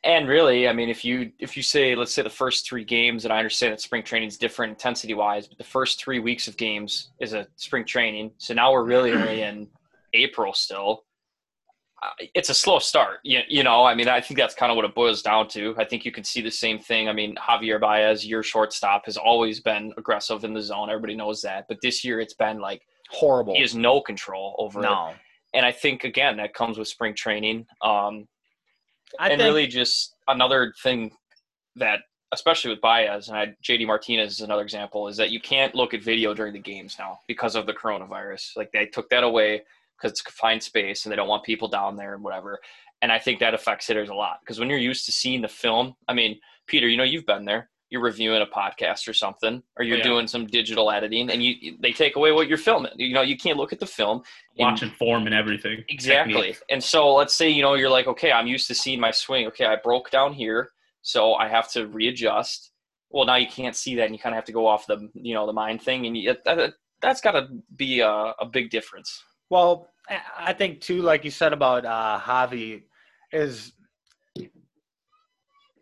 and 0.04 0.28
really, 0.28 0.68
I 0.68 0.72
mean, 0.72 0.88
if 0.88 1.04
you 1.04 1.32
if 1.38 1.56
you 1.56 1.62
say 1.62 1.94
let's 1.94 2.12
say 2.12 2.22
the 2.22 2.30
first 2.30 2.66
three 2.66 2.84
games, 2.84 3.24
and 3.24 3.32
I 3.32 3.38
understand 3.38 3.72
that 3.72 3.80
spring 3.80 4.02
training 4.02 4.28
is 4.28 4.36
different 4.36 4.70
intensity 4.70 5.14
wise, 5.14 5.46
but 5.46 5.58
the 5.58 5.64
first 5.64 6.02
three 6.02 6.18
weeks 6.18 6.48
of 6.48 6.56
games 6.56 7.10
is 7.20 7.34
a 7.34 7.46
spring 7.56 7.84
training. 7.84 8.32
So 8.38 8.52
now 8.52 8.72
we're 8.72 8.84
really 8.84 9.12
only 9.12 9.42
in 9.42 9.68
April 10.12 10.52
still 10.52 11.04
it's 12.34 12.48
a 12.48 12.54
slow 12.54 12.78
start. 12.78 13.20
You, 13.22 13.40
you 13.48 13.62
know, 13.62 13.84
I 13.84 13.94
mean, 13.94 14.08
I 14.08 14.20
think 14.20 14.38
that's 14.38 14.54
kind 14.54 14.70
of 14.70 14.76
what 14.76 14.84
it 14.84 14.94
boils 14.94 15.22
down 15.22 15.48
to. 15.48 15.74
I 15.78 15.84
think 15.84 16.04
you 16.04 16.12
can 16.12 16.24
see 16.24 16.40
the 16.40 16.50
same 16.50 16.78
thing. 16.78 17.08
I 17.08 17.12
mean, 17.12 17.34
Javier 17.36 17.80
Baez, 17.80 18.26
your 18.26 18.42
shortstop, 18.42 19.06
has 19.06 19.16
always 19.16 19.60
been 19.60 19.92
aggressive 19.96 20.44
in 20.44 20.52
the 20.52 20.62
zone. 20.62 20.90
Everybody 20.90 21.14
knows 21.14 21.42
that. 21.42 21.66
But 21.68 21.78
this 21.82 22.04
year 22.04 22.20
it's 22.20 22.34
been 22.34 22.58
like 22.58 22.82
Horrible. 23.10 23.54
he 23.54 23.60
has 23.60 23.74
no 23.74 24.00
control 24.00 24.56
over 24.58 24.80
it. 25.12 25.16
And 25.54 25.66
I 25.66 25.72
think, 25.72 26.04
again, 26.04 26.36
that 26.38 26.54
comes 26.54 26.78
with 26.78 26.88
spring 26.88 27.14
training. 27.14 27.66
Um, 27.82 28.26
I 29.20 29.28
and 29.28 29.38
think 29.38 29.48
really 29.48 29.66
just 29.66 30.16
another 30.26 30.72
thing 30.82 31.12
that, 31.76 32.00
especially 32.32 32.70
with 32.70 32.80
Baez, 32.80 33.28
and 33.28 33.36
I, 33.36 33.54
JD 33.62 33.86
Martinez 33.86 34.32
is 34.32 34.40
another 34.40 34.62
example, 34.62 35.06
is 35.08 35.16
that 35.18 35.30
you 35.30 35.40
can't 35.40 35.74
look 35.74 35.92
at 35.92 36.02
video 36.02 36.32
during 36.32 36.54
the 36.54 36.58
games 36.58 36.96
now 36.98 37.18
because 37.28 37.54
of 37.54 37.66
the 37.66 37.74
coronavirus. 37.74 38.56
Like 38.56 38.72
they 38.72 38.86
took 38.86 39.10
that 39.10 39.22
away 39.22 39.62
because 40.02 40.12
it's 40.12 40.22
confined 40.22 40.62
space 40.62 41.04
and 41.04 41.12
they 41.12 41.16
don't 41.16 41.28
want 41.28 41.44
people 41.44 41.68
down 41.68 41.96
there 41.96 42.14
and 42.14 42.24
whatever. 42.24 42.58
And 43.00 43.12
I 43.12 43.18
think 43.18 43.40
that 43.40 43.54
affects 43.54 43.86
hitters 43.86 44.08
a 44.08 44.14
lot 44.14 44.38
because 44.40 44.58
when 44.58 44.68
you're 44.68 44.78
used 44.78 45.06
to 45.06 45.12
seeing 45.12 45.42
the 45.42 45.48
film, 45.48 45.94
I 46.08 46.14
mean, 46.14 46.38
Peter, 46.66 46.88
you 46.88 46.96
know, 46.96 47.04
you've 47.04 47.26
been 47.26 47.44
there. 47.44 47.70
You're 47.90 48.00
reviewing 48.02 48.40
a 48.40 48.46
podcast 48.46 49.06
or 49.06 49.12
something, 49.12 49.62
or 49.76 49.84
you're 49.84 49.96
oh, 49.96 49.98
Yeah. 49.98 50.04
doing 50.04 50.26
some 50.26 50.46
digital 50.46 50.90
editing, 50.90 51.28
and 51.30 51.42
you 51.42 51.76
they 51.78 51.92
take 51.92 52.16
away 52.16 52.32
what 52.32 52.48
you're 52.48 52.56
filming. 52.56 52.92
You 52.96 53.12
know, 53.12 53.20
you 53.20 53.36
can't 53.36 53.58
look 53.58 53.70
at 53.72 53.80
the 53.80 53.86
film. 53.86 54.22
and- 54.58 54.66
watching 54.66 54.90
form 54.92 55.26
and 55.26 55.34
everything. 55.34 55.84
Exactly. 55.90 56.32
Technique. 56.34 56.62
And 56.70 56.82
so 56.82 57.12
let's 57.14 57.34
say, 57.34 57.50
you 57.50 57.60
know, 57.60 57.74
you're 57.74 57.90
like, 57.90 58.06
okay, 58.06 58.32
I'm 58.32 58.46
used 58.46 58.66
to 58.68 58.74
seeing 58.74 58.98
my 58.98 59.10
swing. 59.10 59.46
Okay, 59.48 59.66
I 59.66 59.76
broke 59.76 60.10
down 60.10 60.32
here, 60.32 60.70
so 61.02 61.34
I 61.34 61.48
have 61.48 61.70
to 61.72 61.86
readjust. 61.86 62.70
Well, 63.10 63.26
now 63.26 63.36
you 63.36 63.46
can't 63.46 63.76
see 63.76 63.94
that, 63.96 64.06
and 64.06 64.14
you 64.14 64.18
kind 64.18 64.34
of 64.34 64.36
have 64.38 64.46
to 64.46 64.52
go 64.52 64.66
off 64.66 64.86
the, 64.86 65.10
you 65.12 65.34
know, 65.34 65.44
the 65.44 65.52
mind 65.52 65.82
thing, 65.82 66.06
and 66.06 66.16
you, 66.16 66.34
that, 66.46 66.72
that's 67.02 67.20
got 67.20 67.32
to 67.32 67.48
be 67.76 68.00
a, 68.00 68.08
a 68.40 68.46
big 68.50 68.70
difference. 68.70 69.22
Well, 69.50 69.88
I- 70.08 70.22
I 70.38 70.52
think 70.52 70.80
too, 70.80 71.02
like 71.02 71.24
you 71.24 71.30
said 71.30 71.52
about 71.52 71.84
uh, 71.84 72.20
Javi, 72.20 72.82
is 73.32 73.72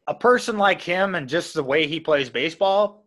a 0.06 0.14
person 0.14 0.58
like 0.58 0.80
him 0.82 1.14
and 1.14 1.28
just 1.28 1.54
the 1.54 1.62
way 1.62 1.86
he 1.86 2.00
plays 2.00 2.28
baseball 2.30 3.06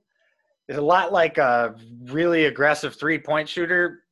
is 0.67 0.77
a 0.77 0.81
lot 0.81 1.11
like 1.11 1.37
a 1.37 1.75
really 2.05 2.45
aggressive 2.45 2.95
three 2.95 3.19
point 3.19 3.47
shooter. 3.49 4.03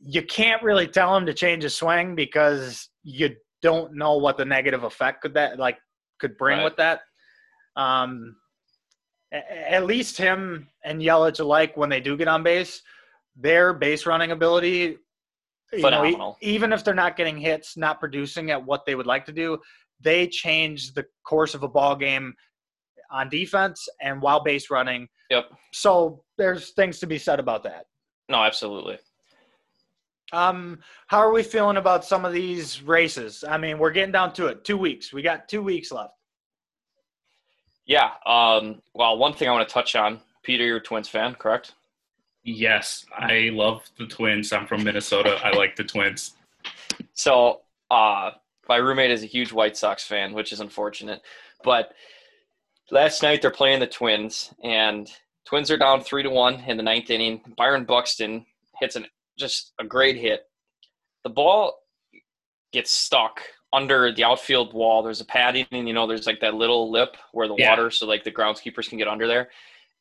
You 0.00 0.22
can't 0.22 0.62
really 0.62 0.86
tell 0.86 1.16
him 1.16 1.26
to 1.26 1.34
change 1.34 1.62
his 1.62 1.76
swing 1.76 2.14
because 2.14 2.88
you 3.02 3.36
don't 3.62 3.94
know 3.94 4.16
what 4.16 4.36
the 4.36 4.44
negative 4.44 4.84
effect 4.84 5.22
could 5.22 5.34
that 5.34 5.58
like 5.58 5.78
could 6.20 6.36
bring 6.36 6.58
Right. 6.58 6.64
with 6.64 6.76
that. 6.76 7.00
Um, 7.76 8.36
at 9.32 9.84
least 9.84 10.16
him 10.16 10.68
and 10.84 11.00
Yelich 11.00 11.40
alike 11.40 11.76
when 11.76 11.90
they 11.90 12.00
do 12.00 12.16
get 12.16 12.28
on 12.28 12.42
base, 12.42 12.82
their 13.36 13.72
base 13.72 14.06
running 14.06 14.30
ability 14.32 14.98
you 15.72 15.78
know, 15.80 15.88
Phenomenal. 15.88 16.36
even 16.40 16.72
if 16.72 16.84
they're 16.84 16.94
not 16.94 17.16
getting 17.16 17.36
hits, 17.36 17.76
not 17.76 18.00
producing 18.00 18.50
at 18.50 18.64
what 18.64 18.86
they 18.86 18.94
would 18.94 19.06
like 19.06 19.26
to 19.26 19.32
do, 19.32 19.58
they 20.00 20.26
change 20.26 20.94
the 20.94 21.04
course 21.24 21.54
of 21.54 21.62
a 21.62 21.68
ball 21.68 21.96
game 21.96 22.34
on 23.10 23.28
defense 23.28 23.88
and 24.00 24.20
while 24.20 24.42
base 24.42 24.70
running. 24.70 25.08
Yep. 25.30 25.50
So 25.72 26.22
there's 26.36 26.70
things 26.70 26.98
to 27.00 27.06
be 27.06 27.18
said 27.18 27.40
about 27.40 27.62
that. 27.64 27.86
No, 28.28 28.42
absolutely. 28.42 28.98
Um, 30.32 30.80
how 31.06 31.18
are 31.18 31.32
we 31.32 31.42
feeling 31.42 31.78
about 31.78 32.04
some 32.04 32.24
of 32.24 32.32
these 32.32 32.82
races? 32.82 33.44
I 33.48 33.56
mean, 33.56 33.78
we're 33.78 33.90
getting 33.90 34.12
down 34.12 34.34
to 34.34 34.46
it. 34.46 34.64
Two 34.64 34.76
weeks. 34.76 35.12
We 35.12 35.22
got 35.22 35.48
two 35.48 35.62
weeks 35.62 35.90
left. 35.90 36.12
Yeah. 37.86 38.10
Um, 38.26 38.82
well, 38.94 39.16
one 39.16 39.32
thing 39.32 39.48
I 39.48 39.52
want 39.52 39.66
to 39.66 39.72
touch 39.72 39.96
on, 39.96 40.20
Peter, 40.42 40.64
you're 40.64 40.76
a 40.76 40.82
Twins 40.82 41.08
fan, 41.08 41.34
correct? 41.34 41.74
Yes, 42.48 43.04
I 43.16 43.50
love 43.52 43.82
the 43.98 44.06
Twins. 44.06 44.52
I'm 44.54 44.66
from 44.66 44.82
Minnesota. 44.82 45.38
I 45.44 45.50
like 45.54 45.76
the 45.76 45.84
Twins. 45.84 46.34
So, 47.12 47.60
uh, 47.90 48.30
my 48.68 48.76
roommate 48.76 49.10
is 49.10 49.22
a 49.22 49.26
huge 49.26 49.52
White 49.52 49.76
Sox 49.76 50.04
fan, 50.04 50.32
which 50.32 50.52
is 50.52 50.60
unfortunate. 50.60 51.20
But 51.62 51.92
last 52.90 53.22
night 53.22 53.42
they're 53.42 53.50
playing 53.50 53.80
the 53.80 53.86
Twins, 53.86 54.54
and 54.64 55.10
Twins 55.44 55.70
are 55.70 55.76
down 55.76 56.02
three 56.02 56.22
to 56.22 56.30
one 56.30 56.54
in 56.66 56.76
the 56.78 56.82
ninth 56.82 57.10
inning. 57.10 57.42
Byron 57.56 57.84
Buxton 57.84 58.46
hits 58.80 58.96
an 58.96 59.06
just 59.38 59.72
a 59.78 59.84
great 59.84 60.16
hit. 60.16 60.46
The 61.24 61.30
ball 61.30 61.74
gets 62.72 62.90
stuck 62.90 63.40
under 63.74 64.10
the 64.12 64.24
outfield 64.24 64.72
wall. 64.72 65.02
There's 65.02 65.20
a 65.20 65.24
padding, 65.26 65.66
and 65.70 65.86
you 65.86 65.92
know 65.92 66.06
there's 66.06 66.26
like 66.26 66.40
that 66.40 66.54
little 66.54 66.90
lip 66.90 67.16
where 67.32 67.46
the 67.46 67.56
Yeah. 67.58 67.70
water, 67.70 67.90
so 67.90 68.06
like 68.06 68.24
the 68.24 68.32
groundskeepers 68.32 68.88
can 68.88 68.96
get 68.96 69.06
under 69.08 69.26
there. 69.26 69.50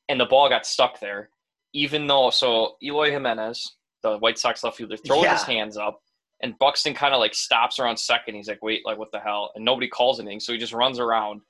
And 0.10 0.18
the 0.18 0.26
ball 0.26 0.48
got 0.48 0.66
stuck 0.66 1.02
there, 1.02 1.30
even 1.74 2.08
though 2.08 2.30
so 2.30 2.76
Eloy 2.82 3.12
Jimenez, 3.12 3.76
the 4.04 4.18
White 4.18 4.38
Sox 4.40 4.64
left 4.64 4.78
fielder, 4.78 4.98
throws 4.98 5.26
his 5.26 5.44
hands 5.44 5.78
up, 5.78 6.02
and 6.42 6.58
Buxton 6.60 6.94
kind 6.94 7.14
of 7.14 7.20
like 7.20 7.34
stops 7.34 7.80
around 7.80 7.98
second. 7.98 8.36
He's 8.36 8.48
like, 8.48 8.64
"Wait, 8.64 8.86
like 8.86 8.98
what 8.98 9.12
the 9.12 9.20
hell?" 9.20 9.52
And 9.56 9.66
nobody 9.66 9.88
calls 9.88 10.20
anything, 10.20 10.40
so 10.40 10.54
he 10.54 10.60
just 10.60 10.74
runs 10.74 11.00
around 11.00 11.42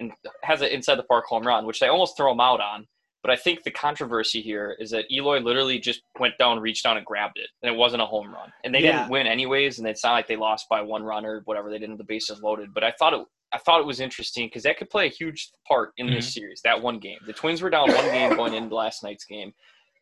and 0.00 0.12
has 0.42 0.60
an 0.60 0.68
inside 0.68 0.96
the 0.96 1.04
park 1.04 1.24
home 1.26 1.46
run, 1.46 1.66
which 1.66 1.78
they 1.80 1.88
almost 1.88 2.16
throw 2.16 2.32
him 2.32 2.40
out 2.40 2.60
on. 2.60 2.86
But 3.22 3.30
I 3.30 3.36
think 3.36 3.62
the 3.62 3.70
controversy 3.70 4.42
here 4.42 4.76
is 4.80 4.90
that 4.90 5.04
Eloy 5.12 5.38
literally 5.38 5.78
just 5.78 6.02
went 6.18 6.36
down, 6.38 6.58
reached 6.58 6.82
down, 6.82 6.96
and 6.96 7.06
grabbed 7.06 7.38
it, 7.38 7.48
and 7.62 7.72
it 7.72 7.78
wasn't 7.78 8.02
a 8.02 8.06
home 8.06 8.34
run. 8.34 8.52
And 8.64 8.74
they 8.74 8.80
Yeah. 8.80 8.98
didn't 8.98 9.10
win 9.10 9.28
anyways, 9.28 9.78
and 9.78 9.86
it's 9.86 10.02
not 10.02 10.14
like 10.14 10.26
they 10.26 10.34
lost 10.34 10.68
by 10.68 10.80
one 10.82 11.04
run 11.04 11.24
or 11.24 11.42
whatever. 11.44 11.70
They 11.70 11.78
didn't 11.78 11.92
have 11.92 11.98
the 11.98 12.04
bases 12.04 12.42
loaded. 12.42 12.74
But 12.74 12.82
I 12.82 12.90
thought 12.90 13.14
it, 13.14 13.24
I 13.52 13.58
thought 13.58 13.80
it 13.80 13.86
was 13.86 14.00
interesting 14.00 14.46
because 14.46 14.62
that 14.62 14.78
could 14.78 14.90
play 14.90 15.06
a 15.06 15.10
huge 15.10 15.50
part 15.68 15.92
in 15.98 16.06
this 16.06 16.26
mm-hmm. 16.26 16.40
series. 16.40 16.60
That 16.64 16.80
one 16.80 16.98
game, 16.98 17.18
the 17.26 17.32
Twins 17.32 17.60
were 17.60 17.70
down 17.70 17.92
one 17.92 18.06
game 18.06 18.34
going 18.36 18.54
into 18.54 18.74
last 18.74 19.02
night's 19.02 19.24
game. 19.24 19.52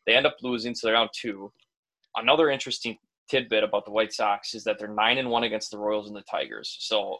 They 0.07 0.15
end 0.15 0.27
up 0.27 0.37
losing, 0.43 0.75
so 0.75 0.87
they're 0.87 0.97
down 0.97 1.09
two. 1.13 1.53
Another 2.17 2.51
interesting 2.51 2.97
tidbit 3.29 3.65
about 3.65 3.85
the 3.85 3.91
White 3.91 4.13
Sox 4.13 4.55
is 4.55 4.65
that 4.65 4.79
they're 4.79 4.89
nine 4.89 5.19
and 5.19 5.31
one 5.31 5.45
against 5.45 5.71
the 5.71 5.79
Royals 5.79 6.09
and 6.09 6.17
the 6.17 6.23
Tigers. 6.23 6.77
So 6.81 7.19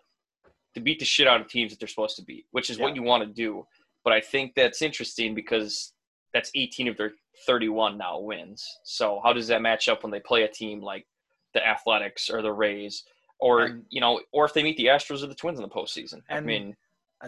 to 0.75 0.81
beat 0.81 0.99
the 0.99 1.05
shit 1.05 1.27
out 1.27 1.41
of 1.41 1.49
teams 1.49 1.73
that 1.73 1.79
they're 1.79 1.89
supposed 1.89 2.17
to 2.17 2.25
beat, 2.25 2.47
which 2.53 2.71
is 2.71 2.79
what 2.79 2.95
you 2.95 3.03
want 3.03 3.23
to 3.23 3.33
do. 3.33 3.67
But 4.05 4.13
I 4.13 4.21
think 4.21 4.55
that's 4.55 4.83
interesting 4.83 5.35
because 5.35 5.93
that's 6.33 6.51
18 6.55 6.89
of 6.89 6.97
their 6.97 7.13
31 7.47 7.99
now 7.99 8.21
wins. 8.21 8.65
So 8.85 9.21
how 9.23 9.33
does 9.33 9.49
that 9.49 9.63
match 9.63 9.89
up 9.89 10.03
when 10.03 10.13
they 10.13 10.21
play 10.21 10.43
a 10.43 10.49
team 10.49 10.81
like 10.81 11.07
the 11.55 11.67
Athletics 11.67 12.31
or 12.31 12.43
the 12.43 12.53
Rays, 12.53 13.05
or 13.41 13.63
And- 13.63 13.85
you 13.91 14.01
know, 14.01 14.21
or 14.33 14.45
if 14.45 14.53
they 14.55 14.63
meet 14.63 14.77
the 14.77 14.87
Astros 14.87 15.23
or 15.23 15.27
the 15.27 15.35
Twins 15.35 15.59
in 15.59 15.63
the 15.63 15.69
postseason? 15.75 16.23
I 16.29 16.41
mean, 16.41 16.77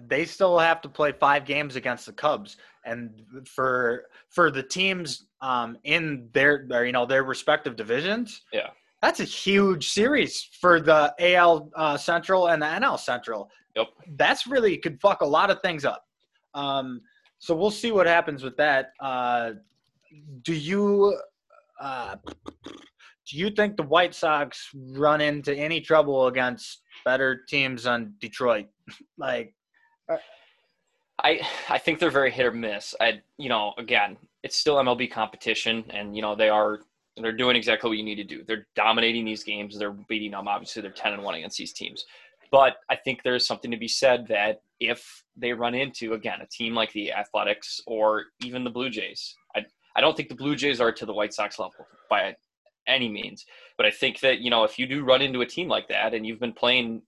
they 0.02 0.24
still 0.24 0.58
have 0.58 0.80
to 0.82 0.88
play 0.88 1.12
five 1.12 1.44
games 1.44 1.76
against 1.76 2.06
the 2.06 2.12
Cubs, 2.12 2.56
and 2.84 3.24
for 3.46 4.06
for 4.30 4.50
the 4.50 4.62
teams 4.62 5.26
um, 5.40 5.76
in 5.84 6.28
their, 6.32 6.64
their 6.68 6.86
you 6.86 6.92
know 6.92 7.04
their 7.06 7.24
respective 7.24 7.76
divisions, 7.76 8.42
Yeah. 8.52 8.70
that's 9.02 9.20
a 9.20 9.24
huge 9.24 9.90
series 9.90 10.42
for 10.60 10.80
the 10.80 11.14
AL 11.18 11.70
uh, 11.76 11.96
Central 11.96 12.48
and 12.48 12.62
the 12.62 12.66
NL 12.66 12.98
Central. 12.98 13.50
Yep. 13.76 13.88
That's 14.16 14.46
really 14.46 14.76
could 14.78 15.00
fuck 15.00 15.20
a 15.22 15.26
lot 15.26 15.50
of 15.50 15.60
things 15.62 15.84
up. 15.84 16.06
Um, 16.54 17.00
so 17.38 17.54
we'll 17.54 17.70
see 17.70 17.90
what 17.92 18.06
happens 18.06 18.42
with 18.42 18.56
that. 18.58 18.92
Uh, 19.00 19.52
do 20.42 20.54
you 20.54 21.18
uh, 21.80 22.16
do 23.29 23.39
you 23.39 23.51
think 23.51 23.77
the 23.77 23.83
White 23.83 24.14
Sox 24.14 24.68
run 24.75 25.20
into 25.20 25.55
any 25.55 25.81
trouble 25.81 26.27
against 26.27 26.83
better 27.05 27.43
teams 27.49 27.87
on 27.87 28.14
Detroit? 28.20 28.66
like 29.18 29.55
uh, 30.11 30.16
I 31.23 31.41
I 31.68 31.79
think 31.79 31.99
they're 31.99 32.11
very 32.11 32.31
hit 32.31 32.47
or 32.47 32.53
miss. 32.53 32.95
I 33.01 33.20
you 33.39 33.49
know 33.49 33.75
again, 33.79 34.16
it's 34.43 34.57
still 34.57 34.77
MLB 34.77 35.11
competition, 35.11 35.85
and 35.91 36.16
you 36.16 36.23
know 36.23 36.35
they 36.35 36.49
are 36.49 36.81
they're 37.16 37.33
doing 37.33 37.57
exactly 37.57 37.89
what 37.89 37.99
you 37.99 38.05
need 38.05 38.16
to 38.16 38.25
do. 38.25 38.43
They're 38.47 38.66
dominating 38.75 39.25
these 39.25 39.45
games. 39.45 39.79
They're 39.79 39.93
beating 40.09 40.33
them. 40.33 40.49
Obviously, 40.49 40.83
they're 40.83 40.91
ten 40.91 41.12
and 41.12 41.23
one 41.23 41.35
against 41.35 41.59
these 41.59 41.73
teams. 41.73 42.05
But 42.51 42.77
I 42.91 42.97
think 42.97 43.23
there's 43.23 43.47
something 43.47 43.70
to 43.70 43.79
be 43.79 43.89
said 43.89 44.27
that 44.29 44.61
if 44.79 45.25
they 45.37 45.53
run 45.53 45.75
into 45.75 46.14
again 46.14 46.41
a 46.43 46.47
team 46.47 46.75
like 46.75 46.93
the 46.93 47.12
Athletics 47.12 47.81
or 47.87 48.25
even 48.43 48.64
the 48.64 48.70
Blue 48.70 48.91
Jays, 48.91 49.35
I 49.55 49.64
I 49.95 50.01
don't 50.01 50.16
think 50.16 50.29
the 50.29 50.35
Blue 50.35 50.57
Jays 50.57 50.81
are 50.81 50.93
to 50.93 51.07
the 51.07 51.14
White 51.14 51.35
Sox 51.35 51.59
level 51.59 51.87
by 52.11 52.35
any 52.87 53.09
means, 53.09 53.47
but 53.76 53.87
I 53.87 53.91
think 53.91 54.20
that 54.20 54.41
you 54.41 54.51
know 54.51 54.64
if 54.64 54.78
you 54.78 54.87
do 54.87 55.05
run 55.05 55.22
into 55.22 55.41
a 55.41 55.47
team 55.47 55.68
like 55.68 55.89
that 55.89 56.14
and 56.14 56.26
you've 56.26 56.41
been 56.41 56.53
playing 56.53 57.03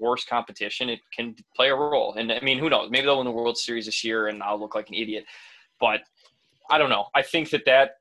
worse 0.00 0.24
competition, 0.24 0.88
it 0.88 1.00
can 1.14 1.34
play 1.54 1.68
a 1.70 1.74
role. 1.74 2.14
And 2.14 2.32
I 2.32 2.40
mean, 2.40 2.58
who 2.58 2.68
knows? 2.68 2.90
Maybe 2.90 3.06
they'll 3.06 3.18
win 3.18 3.26
the 3.26 3.32
World 3.32 3.56
Series 3.56 3.86
this 3.86 4.02
year, 4.04 4.28
and 4.28 4.42
I'll 4.42 4.58
look 4.58 4.74
like 4.74 4.88
an 4.88 4.94
idiot. 4.94 5.24
But 5.80 6.00
I 6.70 6.78
don't 6.78 6.90
know. 6.90 7.06
I 7.14 7.22
think 7.22 7.50
that 7.50 7.64
that 7.66 7.98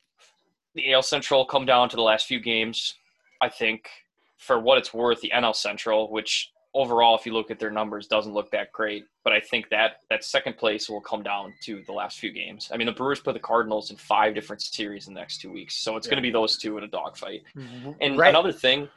the 0.74 0.94
AL 0.94 1.04
Central 1.04 1.46
come 1.46 1.66
down 1.66 1.90
to 1.90 1.96
the 1.96 2.02
last 2.02 2.26
few 2.26 2.40
games. 2.40 2.96
I 3.42 3.50
think 3.50 3.90
for 4.38 4.60
what 4.60 4.78
it's 4.78 4.94
worth, 4.94 5.22
the 5.22 5.32
NL 5.34 5.56
Central, 5.56 6.12
which 6.12 6.52
overall, 6.76 7.16
if 7.16 7.26
you 7.26 7.34
look 7.34 7.50
at 7.50 7.58
their 7.58 7.72
numbers, 7.72 8.06
doesn't 8.06 8.34
look 8.34 8.52
that 8.52 8.72
great. 8.74 9.06
But 9.24 9.34
I 9.34 9.40
think 9.40 9.70
that 9.70 10.02
that 10.10 10.24
second 10.24 10.58
place 10.58 10.90
will 10.90 11.02
come 11.02 11.24
down 11.24 11.54
to 11.64 11.82
the 11.88 11.94
last 11.94 12.20
few 12.20 12.32
games. 12.32 12.70
I 12.72 12.78
mean, 12.78 12.86
the 12.86 12.94
Brewers 12.94 13.22
put 13.22 13.34
the 13.34 13.40
Cardinals 13.40 13.90
in 13.90 13.98
five 13.98 14.36
different 14.36 14.62
series 14.62 15.08
in 15.08 15.14
the 15.14 15.20
next 15.20 15.40
two 15.40 15.52
weeks, 15.52 15.78
so 15.78 15.96
it's 15.96 16.06
yeah. 16.06 16.12
going 16.12 16.24
to 16.24 16.28
be 16.28 16.32
those 16.32 16.58
two 16.58 16.78
in 16.78 16.84
a 16.84 16.88
dogfight. 16.88 17.42
Mm-hmm. 17.58 17.92
And 18.02 18.18
right. 18.18 18.30
another 18.30 18.52
thing, 18.52 18.90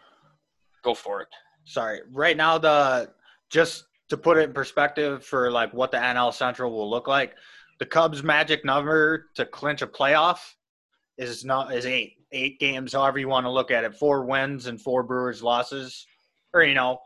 go 0.83 0.93
for 0.93 1.22
it. 1.22 1.29
Sorry, 1.64 2.01
right 2.12 2.37
now 2.37 2.59
the 2.59 3.11
just 3.49 3.85
to 4.09 4.16
put 4.16 4.39
it 4.39 4.43
in 4.43 4.53
perspective 4.53 5.24
for 5.24 5.51
like 5.51 5.72
what 5.72 5.91
the 5.91 5.99
NL 5.99 6.35
Central 6.35 6.72
will 6.72 6.91
look 6.91 7.07
like, 7.07 7.35
the 7.79 7.87
Cubs' 7.87 8.22
magic 8.22 8.64
number 8.64 9.26
to 9.37 9.47
clinch 9.47 9.83
a 9.83 9.87
playoff 9.87 10.39
is 11.16 11.45
not 11.45 11.72
is 11.74 11.87
eight 11.87 12.14
eight 12.33 12.59
games, 12.59 12.93
however 12.93 13.18
you 13.18 13.29
want 13.29 13.47
to 13.47 13.51
look 13.51 13.70
at 13.70 13.85
it, 13.85 13.95
four 13.95 14.24
wins 14.24 14.66
and 14.66 14.81
four 14.81 15.03
Brewers 15.03 15.43
losses, 15.43 16.07
or 16.53 16.62
you 16.62 16.74
know 16.74 17.01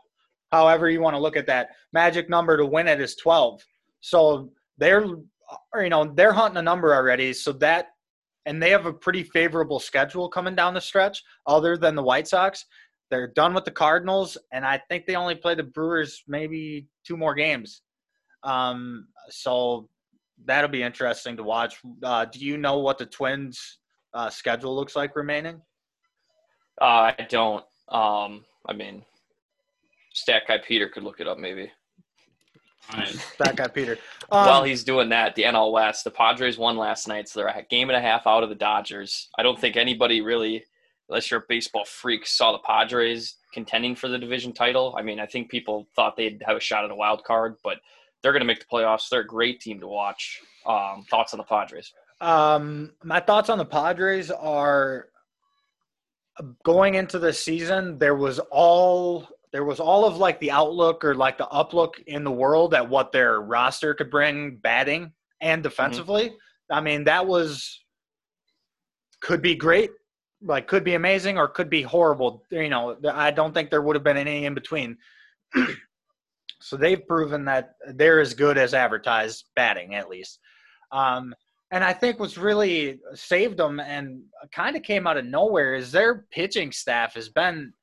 however 0.53 0.87
you 0.87 1.01
want 1.01 1.15
to 1.15 1.19
look 1.19 1.35
at 1.35 1.47
that. 1.47 1.69
Magic 1.93 2.29
number 2.29 2.55
to 2.55 2.65
win 2.65 2.87
it 2.87 3.01
is 3.01 3.15
12. 3.15 3.65
So 4.01 4.51
they're, 4.77 5.03
you 5.03 5.89
know, 5.89 6.05
they're 6.13 6.31
hunting 6.31 6.57
a 6.57 6.61
number 6.61 6.93
already. 6.93 7.33
So 7.33 7.51
that, 7.53 7.87
and 8.45 8.61
they 8.61 8.69
have 8.69 8.85
a 8.85 8.93
pretty 8.93 9.23
favorable 9.23 9.79
schedule 9.79 10.29
coming 10.29 10.55
down 10.55 10.75
the 10.75 10.81
stretch, 10.81 11.23
other 11.47 11.75
than 11.75 11.95
the 11.95 12.03
White 12.03 12.27
Sox. 12.27 12.65
They're 13.09 13.27
done 13.27 13.55
with 13.55 13.65
the 13.65 13.71
Cardinals, 13.71 14.37
and 14.51 14.63
I 14.63 14.79
think 14.89 15.05
they 15.05 15.15
only 15.15 15.35
play 15.35 15.55
the 15.55 15.63
Brewers 15.63 16.23
maybe 16.27 16.87
two 17.03 17.17
more 17.17 17.33
games. 17.33 17.81
Um, 18.43 19.07
so 19.29 19.89
that'll 20.45 20.69
be 20.69 20.83
interesting 20.83 21.35
to 21.37 21.43
watch. 21.43 21.77
Uh, 22.03 22.25
do 22.25 22.39
you 22.39 22.57
know 22.57 22.77
what 22.77 22.99
the 22.99 23.05
Twins' 23.07 23.79
uh, 24.13 24.29
schedule 24.29 24.75
looks 24.75 24.95
like 24.95 25.15
remaining? 25.15 25.61
Uh, 26.79 27.11
I 27.17 27.27
don't. 27.29 27.63
Um, 27.89 28.45
I 28.67 28.73
mean, 28.73 29.03
Stat 30.13 30.43
guy 30.47 30.59
Peter 30.59 30.87
could 30.87 31.03
look 31.03 31.19
it 31.19 31.27
up 31.27 31.37
maybe. 31.37 31.71
That 33.39 33.55
guy 33.55 33.67
Peter. 33.67 33.97
Um, 34.31 34.45
While 34.45 34.63
he's 34.63 34.83
doing 34.83 35.09
that, 35.09 35.35
the 35.35 35.43
NL 35.43 35.71
West, 35.71 36.03
the 36.03 36.11
Padres 36.11 36.57
won 36.57 36.77
last 36.77 37.07
night, 37.07 37.29
so 37.29 37.39
they're 37.39 37.47
a 37.47 37.63
game 37.69 37.89
and 37.89 37.97
a 37.97 38.01
half 38.01 38.27
out 38.27 38.43
of 38.43 38.49
the 38.49 38.55
Dodgers. 38.55 39.29
I 39.37 39.43
don't 39.43 39.59
think 39.59 39.77
anybody 39.77 40.21
really, 40.21 40.63
unless 41.09 41.31
you're 41.31 41.39
a 41.39 41.45
baseball 41.47 41.85
freak, 41.85 42.27
saw 42.27 42.51
the 42.51 42.59
Padres 42.59 43.35
contending 43.53 43.95
for 43.95 44.09
the 44.09 44.17
division 44.19 44.53
title. 44.53 44.95
I 44.97 45.01
mean, 45.01 45.19
I 45.19 45.25
think 45.25 45.49
people 45.49 45.87
thought 45.95 46.17
they'd 46.17 46.41
have 46.45 46.57
a 46.57 46.61
shot 46.61 46.83
at 46.83 46.91
a 46.91 46.95
wild 46.95 47.23
card, 47.23 47.55
but 47.63 47.77
they're 48.21 48.31
going 48.31 48.41
to 48.41 48.45
make 48.45 48.59
the 48.59 48.65
playoffs. 48.65 49.09
They're 49.09 49.21
a 49.21 49.27
great 49.27 49.61
team 49.61 49.79
to 49.79 49.87
watch. 49.87 50.41
Um, 50.65 51.05
thoughts 51.09 51.33
on 51.33 51.37
the 51.37 51.43
Padres? 51.43 51.93
Um, 52.21 52.93
my 53.03 53.19
thoughts 53.19 53.49
on 53.49 53.57
the 53.57 53.65
Padres 53.65 54.31
are 54.31 55.07
going 56.63 56.95
into 56.95 57.19
the 57.19 57.33
season. 57.33 57.97
There 57.97 58.15
was 58.15 58.39
all 58.51 59.27
there 59.53 59.63
was 59.63 59.79
all 59.79 60.03
of 60.03 60.17
like 60.17 60.39
the 60.39 60.51
outlook 60.51 61.05
or 61.05 61.13
like 61.13 61.37
the 61.37 61.45
uplook 61.45 61.99
in 62.07 62.23
the 62.23 62.31
world 62.31 62.73
at 62.73 62.89
what 62.89 63.11
their 63.11 63.39
roster 63.39 63.93
could 63.93 64.09
bring 64.09 64.57
batting 64.57 65.13
and 65.39 65.59
mm-hmm. 65.59 65.69
defensively. 65.69 66.29
Mm-hmm. 66.29 66.73
I 66.75 66.81
mean, 66.81 67.03
that 67.05 67.25
was 67.25 67.81
could 69.21 69.43
be 69.43 69.55
great, 69.55 69.91
like 70.41 70.67
could 70.67 70.83
be 70.83 70.95
amazing 70.95 71.37
or 71.37 71.47
could 71.47 71.69
be 71.69 71.83
horrible. 71.83 72.43
You 72.49 72.67
know, 72.67 72.97
I 73.09 73.29
don't 73.29 73.53
think 73.53 73.69
there 73.69 73.83
would 73.83 73.95
have 73.95 74.03
been 74.03 74.17
any 74.17 74.45
in 74.45 74.55
between. 74.55 74.97
so 76.59 76.75
they've 76.75 77.07
proven 77.07 77.45
that 77.45 77.75
they're 77.93 78.19
as 78.19 78.33
good 78.33 78.57
as 78.57 78.73
advertised 78.73 79.45
batting, 79.55 79.93
at 79.93 80.09
least. 80.09 80.39
Um, 80.91 81.35
and 81.69 81.83
I 81.83 81.93
think 81.93 82.19
what's 82.19 82.37
really 82.39 82.99
saved 83.13 83.57
them 83.57 83.79
and 83.79 84.23
kind 84.51 84.75
of 84.75 84.81
came 84.81 85.05
out 85.05 85.17
of 85.17 85.25
nowhere 85.25 85.75
is 85.75 85.91
their 85.91 86.25
pitching 86.31 86.71
staff 86.71 87.13
has 87.13 87.29
been 87.29 87.73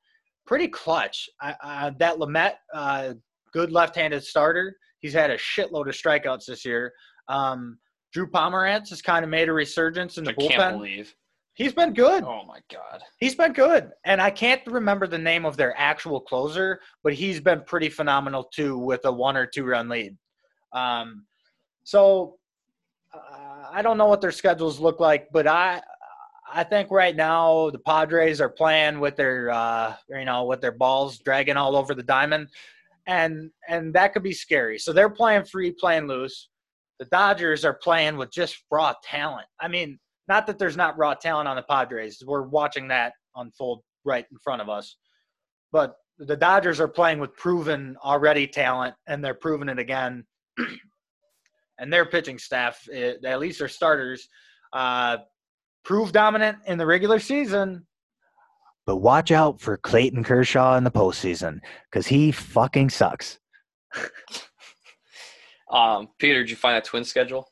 pretty 0.50 0.66
clutch. 0.66 1.30
Uh, 1.40 1.92
that 2.00 2.16
Lamet, 2.16 2.54
uh, 2.74 3.14
good 3.52 3.70
left-handed 3.70 4.24
starter. 4.24 4.76
He's 4.98 5.12
had 5.12 5.30
a 5.30 5.36
shitload 5.36 5.88
of 5.88 5.94
strikeouts 5.94 6.46
this 6.46 6.64
year. 6.64 6.92
Um, 7.28 7.78
Drew 8.12 8.28
Pomeranz 8.28 8.90
has 8.90 9.00
kind 9.00 9.24
of 9.24 9.30
made 9.30 9.48
a 9.48 9.52
resurgence 9.52 10.18
in 10.18 10.24
the 10.24 10.32
I 10.32 10.34
bullpen. 10.34 10.48
Can't 10.48 10.76
believe 10.78 11.14
he's 11.54 11.72
been 11.72 11.94
good. 11.94 12.24
Oh 12.24 12.42
my 12.48 12.58
god, 12.68 13.00
he's 13.18 13.36
been 13.36 13.52
good. 13.52 13.92
And 14.04 14.20
I 14.20 14.30
can't 14.30 14.60
remember 14.66 15.06
the 15.06 15.18
name 15.18 15.44
of 15.44 15.56
their 15.56 15.72
actual 15.78 16.20
closer, 16.20 16.80
but 17.04 17.14
he's 17.14 17.40
been 17.40 17.62
pretty 17.64 17.88
phenomenal 17.88 18.42
too 18.52 18.76
with 18.76 19.04
a 19.04 19.12
one 19.12 19.36
or 19.36 19.46
two 19.46 19.64
run 19.64 19.88
lead. 19.88 20.16
Um, 20.72 21.26
so 21.84 22.38
uh, 23.14 23.68
I 23.70 23.82
don't 23.82 23.98
know 23.98 24.06
what 24.06 24.20
their 24.20 24.32
schedules 24.32 24.80
look 24.80 24.98
like, 24.98 25.28
but 25.32 25.46
I 25.46 25.80
I 26.52 26.64
think 26.64 26.90
right 26.90 27.14
now 27.14 27.70
the 27.70 27.78
Padres 27.78 28.40
are 28.40 28.48
playing 28.48 29.00
with 29.00 29.16
their, 29.16 29.50
uh, 29.50 29.94
you 30.08 30.24
know, 30.24 30.44
with 30.44 30.60
their 30.60 30.72
balls 30.72 31.18
dragging 31.18 31.56
all 31.56 31.76
over 31.76 31.94
the 31.94 32.02
diamond, 32.02 32.48
and 33.06 33.50
and 33.68 33.94
that 33.94 34.12
could 34.12 34.22
be 34.22 34.32
scary. 34.32 34.78
So 34.78 34.92
they're 34.92 35.10
playing 35.10 35.44
free, 35.44 35.72
playing 35.72 36.06
loose. 36.06 36.48
The 36.98 37.06
Dodgers 37.06 37.64
are 37.64 37.74
playing 37.74 38.16
with 38.16 38.30
just 38.30 38.64
raw 38.70 38.94
talent. 39.02 39.46
I 39.60 39.68
mean, 39.68 39.98
not 40.28 40.46
that 40.46 40.58
there's 40.58 40.76
not 40.76 40.98
raw 40.98 41.14
talent 41.14 41.48
on 41.48 41.56
the 41.56 41.62
Padres. 41.62 42.22
We're 42.26 42.42
watching 42.42 42.88
that 42.88 43.12
unfold 43.36 43.82
right 44.04 44.26
in 44.30 44.38
front 44.38 44.62
of 44.62 44.68
us, 44.68 44.96
but 45.72 45.94
the 46.18 46.36
Dodgers 46.36 46.80
are 46.80 46.88
playing 46.88 47.18
with 47.18 47.34
proven 47.36 47.96
already 48.04 48.46
talent, 48.46 48.94
and 49.06 49.24
they're 49.24 49.34
proving 49.34 49.68
it 49.68 49.78
again. 49.78 50.24
and 51.78 51.92
their 51.92 52.04
pitching 52.04 52.38
staff, 52.38 52.78
eh, 52.92 53.14
at 53.24 53.40
least 53.40 53.58
their 53.58 53.68
starters, 53.68 54.28
uh, 54.74 55.16
prove 55.84 56.12
dominant 56.12 56.58
in 56.66 56.78
the 56.78 56.86
regular 56.86 57.18
season. 57.18 57.86
But 58.86 58.96
watch 58.96 59.30
out 59.30 59.60
for 59.60 59.76
Clayton 59.76 60.24
Kershaw 60.24 60.76
in 60.76 60.84
the 60.84 60.90
postseason 60.90 61.60
because 61.90 62.06
he 62.06 62.32
fucking 62.32 62.90
sucks. 62.90 63.38
um, 65.70 66.08
Peter, 66.18 66.40
did 66.40 66.50
you 66.50 66.56
find 66.56 66.76
that 66.76 66.84
twin 66.84 67.04
schedule? 67.04 67.50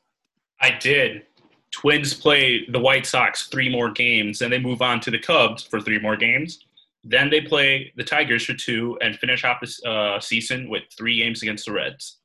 I 0.61 0.71
did. 0.71 1.23
Twins 1.71 2.13
play 2.13 2.65
the 2.69 2.79
White 2.79 3.05
Sox 3.05 3.47
three 3.47 3.69
more 3.69 3.91
games, 3.91 4.41
and 4.41 4.51
they 4.51 4.59
move 4.59 4.81
on 4.81 4.99
to 5.01 5.11
the 5.11 5.19
Cubs 5.19 5.63
for 5.63 5.79
three 5.79 5.99
more 5.99 6.17
games. 6.17 6.59
Then 7.03 7.29
they 7.29 7.41
play 7.41 7.93
the 7.95 8.03
Tigers 8.03 8.43
for 8.43 8.53
two 8.53 8.97
and 9.01 9.17
finish 9.17 9.43
off 9.43 9.61
the 9.61 9.89
uh, 9.89 10.19
season 10.19 10.69
with 10.69 10.83
three 10.97 11.19
games 11.19 11.41
against 11.41 11.65
the 11.65 11.71
Reds. 11.71 12.18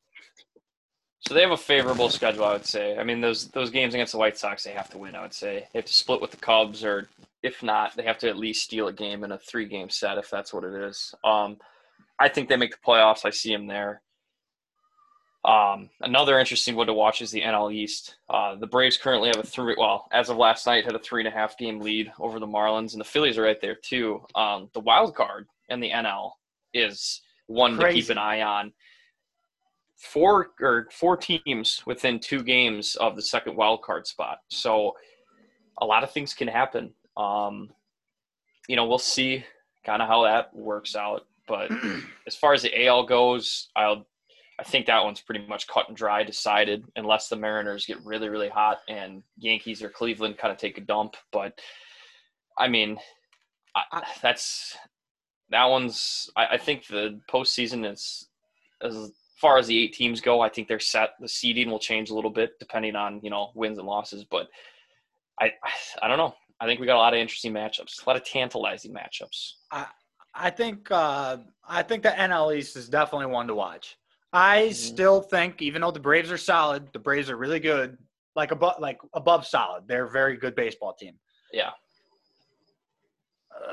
So 1.26 1.32
they 1.32 1.40
have 1.40 1.52
a 1.52 1.56
favorable 1.56 2.10
schedule, 2.10 2.44
I 2.44 2.52
would 2.52 2.66
say. 2.66 2.98
I 2.98 3.04
mean, 3.04 3.20
those 3.20 3.48
those 3.48 3.70
games 3.70 3.94
against 3.94 4.12
the 4.12 4.18
White 4.18 4.36
Sox, 4.36 4.62
they 4.64 4.72
have 4.72 4.90
to 4.90 4.98
win. 4.98 5.14
I 5.14 5.22
would 5.22 5.32
say 5.32 5.66
they 5.72 5.78
have 5.78 5.86
to 5.86 5.94
split 5.94 6.20
with 6.20 6.30
the 6.30 6.36
Cubs, 6.36 6.84
or 6.84 7.08
if 7.42 7.62
not, 7.62 7.96
they 7.96 8.02
have 8.02 8.18
to 8.18 8.28
at 8.28 8.36
least 8.36 8.64
steal 8.64 8.88
a 8.88 8.92
game 8.92 9.24
in 9.24 9.32
a 9.32 9.38
three 9.38 9.66
game 9.66 9.88
set, 9.88 10.18
if 10.18 10.28
that's 10.30 10.52
what 10.52 10.64
it 10.64 10.74
is. 10.74 11.14
Um, 11.24 11.56
I 12.18 12.28
think 12.28 12.48
they 12.48 12.56
make 12.56 12.72
the 12.72 12.86
playoffs. 12.86 13.24
I 13.24 13.30
see 13.30 13.52
them 13.52 13.66
there. 13.66 14.02
Um, 15.44 15.90
another 16.00 16.38
interesting 16.38 16.74
one 16.74 16.86
to 16.86 16.94
watch 16.94 17.20
is 17.20 17.30
the 17.30 17.42
NL 17.42 17.72
East. 17.72 18.16
Uh, 18.30 18.54
the 18.54 18.66
Braves 18.66 18.96
currently 18.96 19.28
have 19.28 19.38
a 19.38 19.42
three, 19.42 19.76
well, 19.78 20.08
as 20.10 20.30
of 20.30 20.38
last 20.38 20.66
night, 20.66 20.84
had 20.84 20.94
a 20.94 20.98
three 20.98 21.20
and 21.20 21.28
a 21.28 21.36
half 21.36 21.58
game 21.58 21.80
lead 21.80 22.12
over 22.18 22.38
the 22.38 22.46
Marlins, 22.46 22.92
and 22.92 23.00
the 23.00 23.04
Phillies 23.04 23.36
are 23.36 23.42
right 23.42 23.60
there 23.60 23.74
too. 23.74 24.22
Um, 24.34 24.70
the 24.72 24.80
wild 24.80 25.14
card 25.14 25.46
in 25.68 25.80
the 25.80 25.90
NL 25.90 26.32
is 26.72 27.20
one 27.46 27.76
Crazy. 27.78 28.00
to 28.00 28.02
keep 28.02 28.10
an 28.10 28.18
eye 28.18 28.40
on 28.42 28.72
four 30.04 30.50
or 30.60 30.88
four 30.92 31.16
teams 31.16 31.82
within 31.86 32.20
two 32.20 32.42
games 32.42 32.94
of 32.96 33.16
the 33.16 33.22
second 33.22 33.56
wild 33.56 33.82
card 33.82 34.06
spot. 34.06 34.38
So 34.48 34.92
a 35.80 35.86
lot 35.86 36.04
of 36.04 36.10
things 36.10 36.34
can 36.34 36.48
happen. 36.48 36.92
Um, 37.16 37.70
you 38.68 38.76
know, 38.76 38.86
we'll 38.86 38.98
see 38.98 39.44
kind 39.84 40.02
of 40.02 40.08
how 40.08 40.24
that 40.24 40.54
works 40.54 40.94
out. 40.94 41.26
But 41.48 41.70
as 42.26 42.36
far 42.36 42.52
as 42.52 42.62
the 42.62 42.86
AL 42.86 43.06
goes, 43.06 43.68
I'll 43.76 44.06
I 44.58 44.62
think 44.62 44.86
that 44.86 45.02
one's 45.02 45.20
pretty 45.20 45.44
much 45.48 45.66
cut 45.66 45.88
and 45.88 45.96
dry, 45.96 46.22
decided, 46.22 46.84
unless 46.94 47.28
the 47.28 47.34
Mariners 47.36 47.86
get 47.86 48.04
really, 48.04 48.28
really 48.28 48.48
hot 48.48 48.78
and 48.88 49.22
Yankees 49.36 49.82
or 49.82 49.88
Cleveland 49.88 50.38
kind 50.38 50.52
of 50.52 50.58
take 50.58 50.78
a 50.78 50.80
dump. 50.80 51.16
But 51.32 51.58
I 52.56 52.68
mean, 52.68 52.98
I, 53.74 54.04
that's 54.22 54.76
that 55.50 55.64
one's. 55.64 56.30
I, 56.36 56.46
I 56.52 56.58
think 56.58 56.86
the 56.86 57.20
postseason 57.28 57.90
is, 57.90 58.28
is 58.82 59.10
far 59.44 59.58
as 59.58 59.66
the 59.66 59.78
eight 59.84 59.92
teams 59.92 60.22
go, 60.22 60.40
I 60.40 60.48
think 60.48 60.68
they're 60.68 60.80
set. 60.80 61.10
The 61.20 61.28
seeding 61.28 61.70
will 61.70 61.78
change 61.78 62.08
a 62.08 62.14
little 62.14 62.30
bit 62.30 62.58
depending 62.58 62.96
on 62.96 63.20
you 63.22 63.28
know 63.28 63.50
wins 63.54 63.76
and 63.78 63.86
losses, 63.86 64.24
but 64.24 64.48
I 65.38 65.52
I 66.02 66.08
don't 66.08 66.16
know. 66.16 66.34
I 66.60 66.64
think 66.66 66.80
we 66.80 66.86
got 66.86 66.96
a 66.96 67.04
lot 67.06 67.12
of 67.12 67.18
interesting 67.20 67.52
matchups, 67.52 68.04
a 68.04 68.08
lot 68.08 68.16
of 68.16 68.24
tantalizing 68.24 68.94
matchups. 68.94 69.52
I 69.70 69.86
I 70.34 70.48
think 70.48 70.90
uh, 70.90 71.36
I 71.68 71.82
think 71.82 72.02
the 72.04 72.08
NL 72.08 72.56
East 72.56 72.74
is 72.76 72.88
definitely 72.88 73.26
one 73.26 73.46
to 73.48 73.54
watch. 73.54 73.96
I 74.32 74.68
Mhm. 74.70 74.74
still 74.74 75.20
think, 75.20 75.60
even 75.60 75.82
though 75.82 75.90
the 75.90 76.00
Braves 76.00 76.32
are 76.32 76.38
solid, 76.38 76.90
the 76.94 76.98
Braves 76.98 77.28
are 77.28 77.36
really 77.36 77.60
good, 77.60 77.98
like 78.34 78.50
above 78.50 78.80
like 78.80 78.98
above 79.12 79.46
solid. 79.46 79.86
They're 79.86 80.06
a 80.06 80.10
very 80.10 80.38
good 80.38 80.54
baseball 80.54 80.94
team. 80.94 81.18
Yeah. 81.52 81.70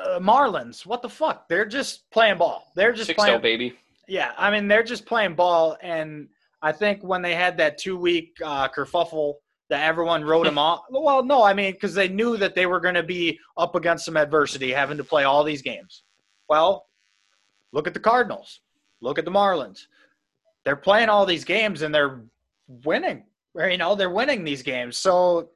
Uh, 0.05 0.19
Marlins, 0.19 0.86
what 0.86 1.01
the 1.01 1.09
fuck? 1.09 1.47
They're 1.47 1.65
just 1.65 2.09
playing 2.11 2.38
ball. 2.39 2.72
They're 2.76 2.93
just 2.93 3.07
Six 3.07 3.17
playing. 3.17 3.41
baby. 3.41 3.74
Yeah, 4.08 4.32
I 4.38 4.52
mean 4.52 4.68
they're 4.68 4.84
just 4.84 5.06
playing 5.06 5.36
ball, 5.36 5.78
and 5.82 6.28
I 6.62 6.72
think 6.72 7.04
when 7.04 7.22
they 7.22 7.36
had 7.36 7.58
that 7.58 7.78
two 7.78 7.97
week 7.97 8.38
uh, 8.43 8.68
kerfuffle 8.68 9.36
that 9.70 9.86
everyone 9.86 10.24
wrote 10.24 10.45
them 10.45 10.58
off. 10.58 10.82
Well, 10.89 11.24
no, 11.24 11.43
I 11.43 11.54
mean 11.54 11.74
because 11.74 11.93
they 11.93 12.08
knew 12.08 12.38
that 12.38 12.56
they 12.56 12.66
were 12.66 12.80
going 12.80 12.95
to 12.95 13.04
be 13.04 13.39
up 13.58 13.76
against 13.76 14.06
some 14.06 14.18
adversity, 14.18 14.72
having 14.72 14.97
to 14.97 15.04
play 15.04 15.24
all 15.24 15.43
these 15.43 15.62
games. 15.62 16.04
Well, 16.49 16.88
look 17.72 17.88
at 17.88 17.93
the 17.93 17.99
Cardinals. 17.99 18.60
Look 19.02 19.18
at 19.18 19.26
the 19.26 19.32
Marlins. 19.32 19.88
They're 20.64 20.76
playing 20.76 21.10
all 21.10 21.26
these 21.26 21.43
games 21.43 21.82
and 21.82 21.93
they're 21.93 22.22
winning. 22.68 23.24
You 23.56 23.78
know, 23.78 23.95
they're 23.95 24.12
winning 24.12 24.43
these 24.43 24.62
games. 24.62 24.97
So 24.97 25.49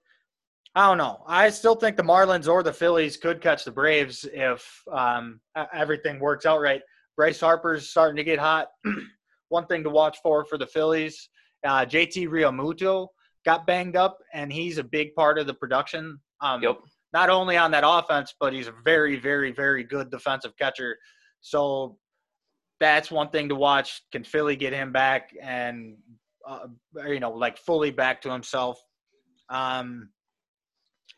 I 0.75 0.87
don't 0.87 0.97
know. 0.97 1.23
I 1.25 1.49
still 1.49 1.75
think 1.75 1.95
the 1.95 2.03
Marlins 2.03 2.49
or 2.51 2.63
the 2.63 2.73
Phillies 2.73 3.15
could 3.15 3.39
catch 3.39 3.63
the 3.63 3.71
Braves 3.71 4.25
if 4.33 4.83
um, 4.91 5.39
everything 5.73 6.19
works 6.19 6.45
out 6.45 6.59
right. 6.59 6.81
Bryce 7.17 7.39
Harper's 7.39 7.89
starting 7.89 8.17
to 8.17 8.23
get 8.23 8.39
hot. 8.39 8.67
One 9.49 9.65
thing 9.67 9.83
to 9.83 9.89
watch 9.89 10.17
for 10.23 10.43
for 10.45 10.57
the 10.57 10.67
Phillies, 10.67 11.29
uh, 11.65 11.85
JT 11.85 12.27
Realmuto 12.27 13.07
got 13.45 13.67
banged 13.67 13.95
up, 13.95 14.17
and 14.33 14.51
he's 14.51 14.77
a 14.77 14.83
big 14.83 15.13
part 15.15 15.37
of 15.37 15.47
the 15.47 15.53
production. 15.53 16.19
Um, 16.41 16.61
Yep. 16.61 16.79
Not 17.13 17.29
only 17.29 17.55
on 17.55 17.71
that 17.71 17.83
offense, 17.87 18.33
but 18.41 18.51
he's 18.51 18.67
a 18.67 18.73
very, 18.83 19.15
very, 19.15 19.53
very 19.53 19.85
good 19.85 20.11
defensive 20.11 20.51
catcher. 20.57 20.97
So 21.39 21.97
that's 22.79 23.09
one 23.09 23.29
thing 23.29 23.47
to 23.49 23.55
watch. 23.55 24.01
Can 24.11 24.23
Philly 24.23 24.57
get 24.57 24.73
him 24.73 24.91
back 24.91 25.29
and 25.41 25.95
uh, 26.45 26.67
you 27.07 27.19
know 27.19 27.31
like 27.31 27.57
fully 27.57 27.91
back 27.91 28.21
to 28.23 28.31
himself? 28.31 28.83
Um, 29.49 30.09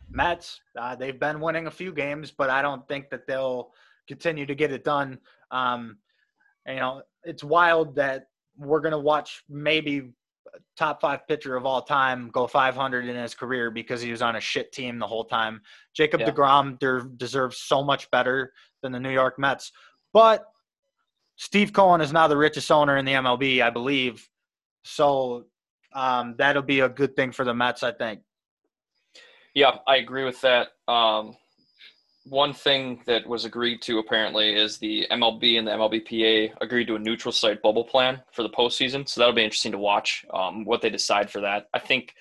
Mets, 0.09 0.59
uh, 0.79 0.95
they've 0.95 1.19
been 1.19 1.39
winning 1.39 1.67
a 1.67 1.71
few 1.71 1.91
games, 1.91 2.31
but 2.31 2.49
I 2.49 2.61
don't 2.61 2.87
think 2.87 3.09
that 3.09 3.27
they'll 3.27 3.71
continue 4.07 4.45
to 4.45 4.55
get 4.55 4.71
it 4.71 4.83
done. 4.83 5.17
Um, 5.51 5.97
you 6.67 6.75
know, 6.75 7.01
it's 7.23 7.43
wild 7.43 7.95
that 7.95 8.27
we're 8.57 8.81
gonna 8.81 8.99
watch 8.99 9.43
maybe 9.49 10.11
top 10.75 11.01
five 11.01 11.27
pitcher 11.27 11.55
of 11.55 11.65
all 11.65 11.81
time 11.81 12.29
go 12.29 12.47
500 12.47 13.07
in 13.07 13.15
his 13.15 13.35
career 13.35 13.69
because 13.69 14.01
he 14.01 14.11
was 14.11 14.21
on 14.21 14.35
a 14.35 14.41
shit 14.41 14.71
team 14.71 14.97
the 14.97 15.07
whole 15.07 15.25
time. 15.25 15.61
Jacob 15.93 16.21
Yeah. 16.21 16.31
DeGrom 16.31 16.79
der- 16.79 17.09
deserves 17.17 17.57
so 17.61 17.83
much 17.83 18.09
better 18.11 18.53
than 18.81 18.91
the 18.91 18.99
New 18.99 19.11
York 19.11 19.37
Mets, 19.37 19.71
but 20.13 20.45
Steve 21.35 21.71
Cohen 21.71 22.01
is 22.01 22.11
now 22.11 22.27
the 22.27 22.37
richest 22.37 22.71
owner 22.71 22.97
in 22.97 23.05
the 23.05 23.13
MLB, 23.13 23.61
I 23.61 23.69
believe. 23.69 24.27
So 24.83 25.45
um, 25.93 26.35
that'll 26.37 26.63
be 26.63 26.79
a 26.79 26.89
good 26.89 27.15
thing 27.15 27.31
for 27.31 27.45
the 27.45 27.53
Mets, 27.53 27.83
I 27.83 27.91
think. 27.91 28.21
Yeah, 29.53 29.77
I 29.87 29.97
agree 29.97 30.23
with 30.23 30.39
that. 30.41 30.69
Um, 30.87 31.35
one 32.29 32.53
thing 32.53 33.01
that 33.05 33.25
was 33.27 33.45
agreed 33.45 33.81
to 33.83 33.99
apparently 33.99 34.55
is 34.55 34.77
the 34.77 35.05
MLB 35.11 35.57
and 35.57 35.67
the 35.67 35.71
MLBPA 35.71 36.53
agreed 36.61 36.87
to 36.87 36.95
a 36.95 36.99
neutral 36.99 37.31
site 37.31 37.61
bubble 37.61 37.83
plan 37.83 38.21
for 38.31 38.43
the 38.43 38.49
postseason. 38.49 39.07
So 39.07 39.21
that'll 39.21 39.35
be 39.35 39.43
interesting 39.43 39.71
to 39.71 39.77
watch 39.77 40.25
um, 40.33 40.65
what 40.65 40.81
they 40.81 40.89
decide 40.89 41.29
for 41.29 41.41
that. 41.41 41.67
I 41.73 41.79
think, 41.79 42.13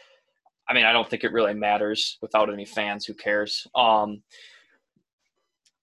I 0.68 0.74
mean, 0.74 0.84
I 0.84 0.92
don't 0.92 1.08
think 1.08 1.24
it 1.24 1.32
really 1.32 1.54
matters 1.54 2.18
without 2.20 2.52
any 2.52 2.64
fans. 2.64 3.06
Who 3.06 3.14
cares? 3.14 3.66
Um, 3.74 4.22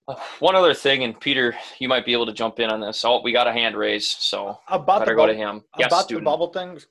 uh, 0.06 0.16
one 0.38 0.54
other 0.54 0.74
thing, 0.74 1.02
and 1.02 1.18
Peter, 1.18 1.54
you 1.78 1.88
might 1.88 2.04
be 2.04 2.12
able 2.12 2.26
to 2.26 2.32
jump 2.32 2.60
in 2.60 2.70
on 2.70 2.80
this. 2.80 3.04
Oh, 3.04 3.22
we 3.22 3.32
got 3.32 3.46
a 3.46 3.52
hand 3.52 3.76
raised, 3.76 4.20
so 4.20 4.58
About 4.68 5.00
better 5.00 5.12
the 5.12 5.16
go 5.16 5.26
to 5.26 5.34
him. 5.34 5.62
Yes, 5.78 5.88
about 5.88 6.04
student. 6.04 6.24
the 6.24 6.30
bubble 6.30 6.52
things, 6.52 6.86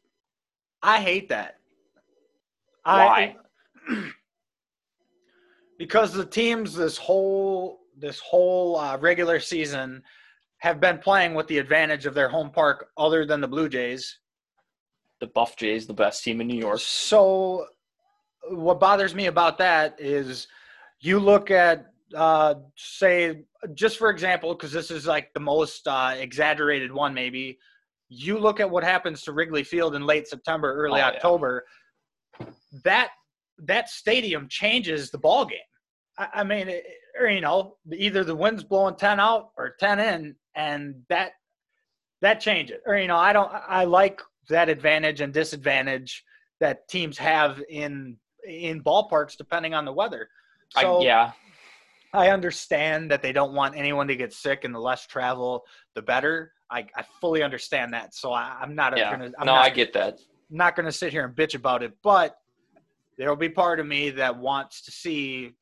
I 0.81 0.99
hate 0.99 1.29
that. 1.29 1.59
Why? 2.83 3.35
I, 3.87 4.09
because 5.83 6.13
the 6.13 6.25
teams 6.25 6.73
this 6.73 6.97
whole 6.97 7.81
this 7.97 8.17
whole 8.21 8.77
uh, 8.77 8.97
regular 8.99 9.37
season 9.37 10.01
have 10.59 10.79
been 10.79 10.97
playing 10.97 11.33
with 11.33 11.45
the 11.47 11.57
advantage 11.57 12.05
of 12.05 12.13
their 12.13 12.29
home 12.29 12.49
park, 12.49 12.87
other 12.97 13.25
than 13.25 13.41
the 13.41 13.47
Blue 13.49 13.67
Jays. 13.67 14.19
The 15.19 15.27
Buff 15.27 15.57
Jays, 15.57 15.85
the 15.85 15.93
best 15.93 16.23
team 16.23 16.39
in 16.39 16.47
New 16.47 16.57
York. 16.57 16.79
So, 16.79 17.65
what 18.49 18.79
bothers 18.79 19.13
me 19.13 19.25
about 19.25 19.57
that 19.57 19.97
is 19.99 20.47
you 21.01 21.19
look 21.19 21.51
at, 21.51 21.87
uh, 22.15 22.55
say, 22.77 23.43
just 23.73 23.97
for 23.97 24.09
example, 24.09 24.53
because 24.53 24.71
this 24.71 24.89
is 24.89 25.05
like 25.05 25.33
the 25.33 25.41
most 25.41 25.85
uh, 25.85 26.15
exaggerated 26.17 26.93
one, 26.93 27.13
maybe. 27.13 27.59
You 28.07 28.39
look 28.39 28.61
at 28.61 28.69
what 28.69 28.85
happens 28.85 29.21
to 29.23 29.33
Wrigley 29.33 29.65
Field 29.65 29.95
in 29.95 30.05
late 30.05 30.29
September, 30.29 30.73
early 30.73 31.01
Oh, 31.01 31.07
yeah. 31.07 31.09
October. 31.09 31.65
That 32.85 33.09
that 33.57 33.89
stadium 33.89 34.47
changes 34.49 35.11
the 35.11 35.17
ball 35.17 35.43
game. 35.45 35.59
I, 36.17 36.27
I 36.35 36.43
mean, 36.43 36.69
it, 36.69 36.85
or 37.19 37.27
you 37.27 37.41
know, 37.41 37.77
either 37.91 38.23
the 38.23 38.35
wind's 38.35 38.63
blowing 38.63 38.95
ten 38.95 39.19
out 39.19 39.51
or 39.57 39.75
ten 39.79 39.99
in, 39.99 40.35
and 40.55 40.95
that 41.09 41.33
that 42.21 42.39
changes. 42.39 42.77
Or 42.85 42.97
you 42.97 43.07
know, 43.07 43.17
I 43.17 43.33
don't. 43.33 43.51
I 43.51 43.85
like 43.85 44.21
that 44.49 44.69
advantage 44.69 45.21
and 45.21 45.33
disadvantage 45.33 46.23
that 46.59 46.87
teams 46.87 47.17
have 47.17 47.61
in 47.69 48.17
in 48.47 48.83
ballparks 48.83 49.37
depending 49.37 49.73
on 49.73 49.85
the 49.85 49.93
weather. 49.93 50.29
So 50.69 51.01
I, 51.01 51.03
yeah, 51.03 51.31
I 52.13 52.29
understand 52.29 53.11
that 53.11 53.21
they 53.21 53.31
don't 53.31 53.53
want 53.53 53.75
anyone 53.75 54.07
to 54.07 54.15
get 54.15 54.33
sick, 54.33 54.63
and 54.63 54.73
the 54.73 54.79
less 54.79 55.05
travel, 55.07 55.63
the 55.95 56.01
better. 56.01 56.53
I, 56.69 56.87
I 56.95 57.03
fully 57.21 57.43
understand 57.43 57.93
that. 57.93 58.15
So 58.15 58.33
I, 58.33 58.57
I'm 58.59 58.75
not 58.75 58.97
yeah. 58.97 59.11
gonna. 59.11 59.31
I'm 59.37 59.45
no, 59.45 59.55
not, 59.55 59.65
I 59.65 59.69
get 59.69 59.93
that. 59.93 60.19
not 60.49 60.75
gonna 60.75 60.91
sit 60.91 61.11
here 61.11 61.25
and 61.25 61.35
bitch 61.35 61.55
about 61.55 61.83
it, 61.83 61.93
but 62.03 62.37
there'll 63.17 63.35
be 63.35 63.49
part 63.49 63.79
of 63.79 63.85
me 63.85 64.09
that 64.11 64.37
wants 64.37 64.81
to 64.83 64.91
see 64.91 65.53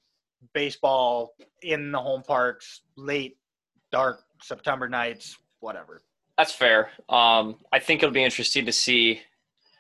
baseball 0.54 1.36
in 1.62 1.92
the 1.92 2.00
home 2.00 2.24
parks 2.24 2.82
late, 2.96 3.38
dark 3.92 4.24
September 4.42 4.90
nights, 4.90 5.38
whatever. 5.60 6.02
That's 6.38 6.54
fair. 6.54 6.90
Um, 7.10 7.58
I 7.72 7.80
think 7.80 8.02
it'll 8.02 8.14
be 8.14 8.24
interesting 8.24 8.66
to 8.66 8.72
see. 8.72 9.22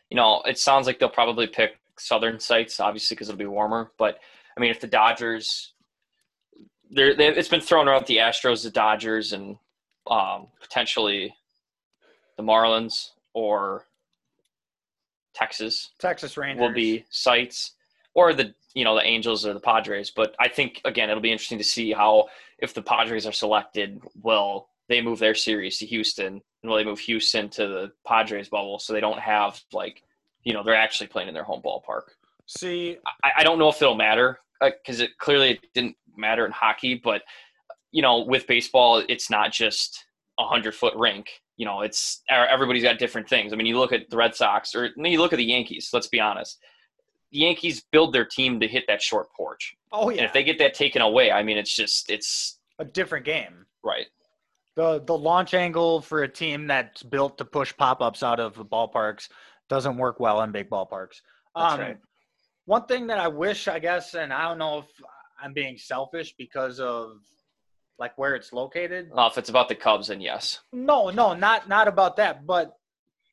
You 0.09 0.17
know, 0.17 0.41
it 0.45 0.57
sounds 0.57 0.87
like 0.87 0.99
they'll 0.99 1.09
probably 1.09 1.47
pick 1.47 1.79
southern 1.97 2.39
sites, 2.39 2.79
obviously, 2.79 3.15
because 3.15 3.29
it'll 3.29 3.39
be 3.39 3.45
warmer. 3.45 3.91
But 3.97 4.19
I 4.55 4.59
mean, 4.59 4.71
if 4.71 4.79
the 4.79 4.87
Dodgers, 4.87 5.73
they're, 6.89 7.19
it's 7.19 7.47
been 7.47 7.61
thrown 7.61 7.87
around 7.87 8.05
the 8.07 8.17
Astros, 8.17 8.63
the 8.63 8.71
Dodgers, 8.71 9.33
and 9.33 9.57
um, 10.07 10.47
potentially 10.59 11.33
the 12.37 12.43
Marlins 12.43 13.11
or 13.33 13.85
Texas 15.33 15.91
Texas 15.99 16.37
Rangers 16.37 16.61
will 16.61 16.73
be 16.73 17.05
sites, 17.09 17.71
or 18.13 18.33
the 18.33 18.53
you 18.73 18.83
know 18.83 18.95
the 18.95 19.05
Angels 19.05 19.45
or 19.45 19.53
the 19.53 19.59
Padres. 19.59 20.11
But 20.11 20.35
I 20.39 20.47
think 20.47 20.81
again, 20.85 21.09
it'll 21.09 21.21
be 21.21 21.31
interesting 21.31 21.57
to 21.57 21.63
see 21.63 21.91
how 21.91 22.27
if 22.59 22.73
the 22.73 22.81
Padres 22.81 23.25
are 23.25 23.31
selected, 23.31 24.01
will 24.21 24.67
they 24.89 25.01
move 25.01 25.19
their 25.19 25.35
series 25.35 25.77
to 25.79 25.85
Houston, 25.85 26.41
and 26.61 26.69
will 26.69 26.77
they 26.77 26.83
move 26.83 26.99
Houston 26.99 27.49
to 27.49 27.67
the 27.67 27.91
Padres 28.05 28.49
bubble 28.49 28.79
so 28.79 28.93
they 28.93 28.99
don't 28.99 29.19
have 29.19 29.59
like 29.71 30.03
you 30.43 30.53
know 30.53 30.63
they're 30.63 30.75
actually 30.75 31.07
playing 31.07 31.27
in 31.27 31.33
their 31.33 31.43
home 31.43 31.61
ballpark. 31.63 32.03
See, 32.47 32.97
I, 33.23 33.31
I 33.37 33.43
don't 33.43 33.59
know 33.59 33.69
if 33.69 33.81
it'll 33.81 33.95
matter 33.95 34.39
uh, 34.59 34.71
because 34.83 34.99
it 34.99 35.17
clearly 35.17 35.51
it 35.51 35.73
didn't 35.73 35.95
matter 36.17 36.45
in 36.45 36.51
hockey, 36.51 36.95
but 36.95 37.21
you 37.91 38.01
know 38.01 38.19
with 38.19 38.47
baseball, 38.47 39.03
it's 39.07 39.29
not 39.29 39.51
just 39.51 40.05
a 40.39 40.45
hundred 40.45 40.75
foot 40.75 40.95
rink. 40.95 41.29
You 41.57 41.65
know, 41.65 41.81
it's 41.81 42.23
everybody's 42.29 42.83
got 42.83 42.97
different 42.97 43.29
things. 43.29 43.53
I 43.53 43.55
mean, 43.55 43.67
you 43.67 43.77
look 43.77 43.93
at 43.93 44.09
the 44.09 44.17
Red 44.17 44.35
Sox 44.35 44.73
or 44.73 44.89
you 44.95 45.21
look 45.21 45.33
at 45.33 45.37
the 45.37 45.45
Yankees. 45.45 45.89
Let's 45.93 46.07
be 46.07 46.19
honest. 46.19 46.57
The 47.31 47.39
Yankees 47.39 47.83
build 47.91 48.13
their 48.13 48.25
team 48.25 48.59
to 48.59 48.67
hit 48.67 48.83
that 48.87 49.01
short 49.01 49.27
porch, 49.35 49.75
oh 49.91 50.09
yeah. 50.09 50.17
and 50.17 50.25
if 50.25 50.33
they 50.33 50.43
get 50.43 50.57
that 50.59 50.73
taken 50.73 51.01
away, 51.01 51.31
I 51.31 51.43
mean, 51.43 51.57
it's 51.57 51.73
just 51.73 52.09
it's 52.09 52.59
a 52.79 52.85
different 52.85 53.25
game. 53.25 53.65
right. 53.83 54.07
The 54.75 55.01
the 55.01 55.17
launch 55.17 55.53
angle 55.53 56.01
for 56.01 56.23
a 56.23 56.27
team 56.29 56.67
that's 56.67 57.03
built 57.03 57.37
to 57.39 57.45
push 57.45 57.75
pop 57.77 58.01
ups 58.01 58.23
out 58.23 58.39
of 58.39 58.55
the 58.55 58.65
ballparks 58.65 59.27
doesn't 59.69 59.97
work 59.97 60.19
well 60.19 60.41
in 60.43 60.51
big 60.51 60.69
ballparks. 60.69 61.21
That's 61.55 61.73
Um, 61.73 61.79
right. 61.79 61.97
One 62.65 62.85
thing 62.85 63.07
that 63.07 63.17
I 63.19 63.27
wish, 63.27 63.67
I 63.67 63.79
guess, 63.79 64.13
and 64.13 64.31
I 64.31 64.43
don't 64.47 64.57
know 64.57 64.79
if 64.79 64.85
I'm 65.41 65.51
being 65.53 65.77
selfish 65.77 66.33
because 66.37 66.79
of 66.79 67.17
like 67.99 68.17
where 68.17 68.35
it's 68.35 68.53
located. 68.53 69.09
Well, 69.13 69.27
if 69.27 69.37
it's 69.37 69.49
about 69.49 69.67
the 69.67 69.75
Cubs, 69.75 70.07
then 70.07 70.21
yes. 70.21 70.61
No, 70.71 71.09
no, 71.09 71.33
not 71.33 71.67
not 71.67 71.87
about 71.87 72.15
that. 72.17 72.45
But 72.45 72.73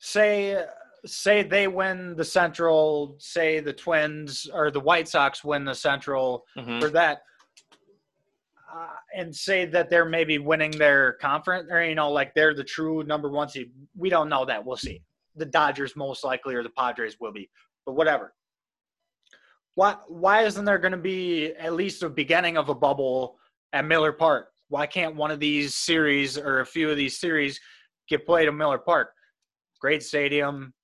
say 0.01 0.65
say 1.09 1.43
they 1.43 1.67
win 1.69 2.15
the 2.17 2.25
Central, 2.25 3.17
say 3.19 3.61
the 3.61 3.73
Twins 3.73 4.49
or 4.53 4.71
the 4.71 4.81
White 4.81 5.09
Sox 5.09 5.43
win 5.43 5.65
the 5.65 5.75
Central 5.75 6.45
Mhm. 6.57 6.81
for 6.81 6.91
that, 6.91 7.23
uh, 8.73 8.95
and 9.15 9.35
say 9.35 9.65
that 9.65 9.89
they're 9.91 10.05
maybe 10.05 10.39
winning 10.39 10.71
their 10.73 11.15
conference, 11.15 11.69
or 11.71 11.83
you 11.83 11.95
know, 11.95 12.11
like 12.11 12.35
they're 12.35 12.55
the 12.55 12.65
true 12.65 13.03
number 13.05 13.29
one 13.31 13.49
seed. 13.49 13.73
We 13.97 14.11
don't 14.11 14.29
know 14.29 14.45
that. 14.45 14.65
We'll 14.65 14.77
see. 14.77 15.03
The 15.37 15.47
Dodgers 15.47 15.97
most 15.97 16.25
likely, 16.25 16.55
or 16.55 16.63
the 16.63 16.71
Padres 16.71 17.19
will 17.21 17.33
be, 17.33 17.51
but 17.87 17.93
whatever. 17.93 18.35
Why 19.75 19.97
why 20.09 20.43
isn't 20.43 20.65
there 20.65 20.79
going 20.79 20.93
to 20.93 20.99
be 20.99 21.53
at 21.55 21.73
least 21.75 22.03
a 22.03 22.09
beginning 22.11 22.57
of 22.57 22.69
a 22.69 22.75
bubble 22.75 23.39
at 23.73 23.85
Miller 23.85 24.13
Park? 24.13 24.53
why 24.71 24.87
can't 24.87 25.17
one 25.17 25.31
of 25.31 25.41
these 25.41 25.75
series 25.75 26.37
or 26.37 26.61
a 26.61 26.67
few 26.67 26.91
of 26.91 26.97
these 26.99 27.19
series 27.19 27.59
get 28.07 28.27
played 28.27 28.49
at 28.49 28.53
Miller 28.55 28.77
Park? 28.77 29.15
Great 29.81 30.03
stadium, 30.03 30.75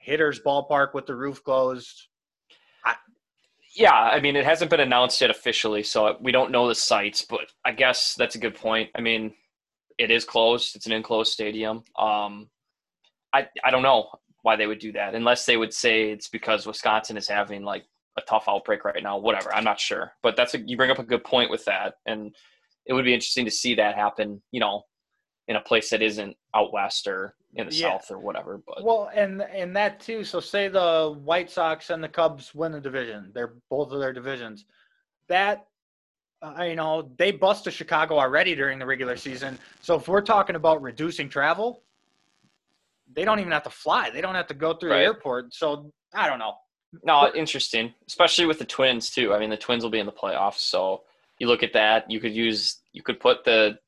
hitters 0.00 0.40
ballpark 0.40 0.94
with 0.94 1.06
the 1.06 1.14
roof 1.14 1.44
closed. 1.44 2.08
Yeah, 3.76 3.92
I 3.92 4.20
mean, 4.20 4.34
it 4.34 4.44
hasn't 4.44 4.70
been 4.70 4.80
announced 4.80 5.20
yet 5.20 5.30
officially, 5.30 5.84
so 5.84 6.16
we 6.20 6.32
don't 6.32 6.50
know 6.50 6.66
the 6.66 6.74
sites, 6.74 7.22
but 7.22 7.52
I 7.64 7.70
guess 7.70 8.14
that's 8.14 8.34
a 8.34 8.40
good 8.40 8.56
point. 8.56 8.90
I 8.96 9.00
mean, 9.00 9.32
it 9.96 10.10
is 10.10 10.24
closed. 10.24 10.74
It's 10.74 10.86
an 10.86 10.92
enclosed 10.92 11.32
stadium. 11.32 11.84
Um, 11.96 12.48
I 13.32 13.46
I 13.64 13.70
don't 13.70 13.82
know 13.82 14.08
why 14.42 14.56
they 14.56 14.66
would 14.66 14.80
do 14.80 14.92
that, 14.92 15.14
unless 15.14 15.46
they 15.46 15.56
would 15.56 15.72
say 15.72 16.10
it's 16.10 16.28
because 16.28 16.66
Wisconsin 16.66 17.16
is 17.16 17.28
having 17.28 17.62
like 17.62 17.84
a 18.18 18.22
tough 18.22 18.44
outbreak 18.48 18.84
right 18.84 19.02
now. 19.02 19.18
Whatever, 19.18 19.54
I'm 19.54 19.64
not 19.64 19.78
sure. 19.78 20.14
But 20.20 20.36
that's 20.36 20.54
a, 20.54 20.58
you 20.58 20.76
bring 20.76 20.90
up 20.90 20.98
a 20.98 21.04
good 21.04 21.22
point 21.22 21.50
with 21.50 21.64
that, 21.66 21.94
and 22.06 22.34
it 22.86 22.92
would 22.92 23.04
be 23.04 23.14
interesting 23.14 23.44
to 23.44 23.52
see 23.52 23.76
that 23.76 23.94
happen. 23.94 24.42
You 24.50 24.60
know, 24.60 24.82
in 25.46 25.54
a 25.54 25.60
place 25.60 25.90
that 25.90 26.02
isn't 26.02 26.36
out 26.56 26.72
west 26.72 27.06
or 27.06 27.36
in 27.54 27.68
the 27.68 27.74
Yeah. 27.74 27.98
south 27.98 28.10
or 28.10 28.18
whatever. 28.18 28.58
But 28.58 28.82
Well, 28.84 29.10
and 29.14 29.42
and 29.42 29.74
that 29.76 30.00
too. 30.00 30.24
So 30.24 30.40
say 30.40 30.68
the 30.68 31.16
White 31.24 31.50
Sox 31.50 31.90
and 31.90 32.02
the 32.02 32.08
Cubs 32.08 32.54
win 32.54 32.72
the 32.72 32.80
division. 32.80 33.30
They're 33.34 33.54
both 33.68 33.92
of 33.92 34.00
their 34.00 34.12
divisions. 34.12 34.64
That 35.28 35.66
uh, 36.42 36.62
you 36.62 36.76
know 36.76 37.10
they 37.18 37.32
busted 37.32 37.72
Chicago 37.72 38.18
already 38.18 38.54
during 38.54 38.78
the 38.78 38.86
regular 38.86 39.16
season. 39.16 39.58
So 39.80 39.96
if 39.96 40.08
we're 40.08 40.22
talking 40.22 40.56
about 40.56 40.80
reducing 40.80 41.28
travel, 41.28 41.82
they 43.12 43.24
don't 43.24 43.40
even 43.40 43.52
have 43.52 43.64
to 43.64 43.70
fly. 43.70 44.10
They 44.10 44.20
don't 44.20 44.34
have 44.34 44.46
to 44.48 44.54
go 44.54 44.74
through 44.74 44.92
Right. 44.92 44.98
the 45.00 45.04
airport. 45.04 45.52
So 45.54 45.92
I 46.14 46.28
don't 46.28 46.38
know. 46.38 46.54
No, 47.04 47.32
interesting, 47.34 47.94
especially 48.08 48.46
with 48.46 48.58
the 48.58 48.64
Twins 48.64 49.10
too. 49.10 49.32
I 49.32 49.38
mean, 49.38 49.50
the 49.50 49.56
Twins 49.56 49.84
will 49.84 49.90
be 49.90 50.00
in 50.00 50.06
the 50.06 50.12
playoffs, 50.12 50.58
so 50.58 51.04
you 51.38 51.46
look 51.46 51.62
at 51.62 51.72
that. 51.74 52.10
You 52.10 52.18
could 52.20 52.34
use, 52.34 52.80
you 52.92 53.02
could 53.02 53.20
put 53.20 53.44
the 53.44 53.78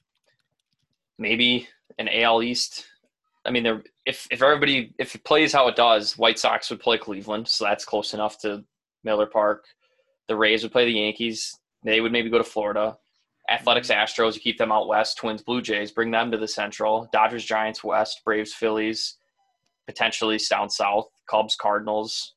maybe 1.19 1.69
an 1.99 2.09
AL 2.09 2.43
East. 2.43 2.87
I 3.45 3.51
mean, 3.51 3.83
if 4.07 4.27
if 4.31 4.43
everybody 4.43 4.95
if 4.99 5.15
it 5.15 5.25
plays 5.25 5.53
how 5.53 5.69
it 5.69 5.77
does, 5.77 6.17
White 6.17 6.39
Sox 6.39 6.71
would 6.71 6.81
play 6.81 6.99
Cleveland, 6.99 7.49
so 7.49 7.65
that's 7.65 7.85
close 7.85 8.15
enough 8.15 8.39
to 8.41 8.65
Miller 9.05 9.27
Park. 9.27 9.65
The 10.29 10.37
Rays 10.37 10.63
would 10.63 10.73
play 10.73 10.85
the 10.85 10.93
Yankees. 10.93 11.59
They 11.85 12.01
would 12.01 12.13
maybe 12.13 12.31
go 12.31 12.39
to 12.39 12.45
Florida. 12.45 12.97
Athletics, 13.51 13.91
mm-hmm. 13.91 14.01
Astros, 14.01 14.35
you 14.35 14.41
keep 14.41 14.57
them 14.59 14.71
out 14.71 14.87
west. 14.87 15.19
Twins, 15.19 15.43
Blue 15.43 15.61
Jays, 15.61 15.91
bring 15.91 16.13
them 16.13 16.31
to 16.31 16.39
the 16.39 16.47
Central. 16.47 17.09
Dodgers, 17.13 17.45
Giants, 17.45 17.83
west. 17.83 18.23
Braves, 18.25 18.55
Phillies, 18.55 19.17
potentially 19.87 20.39
down 20.49 20.71
south. 20.71 21.09
Cubs, 21.29 21.57
Cardinals, 21.57 22.35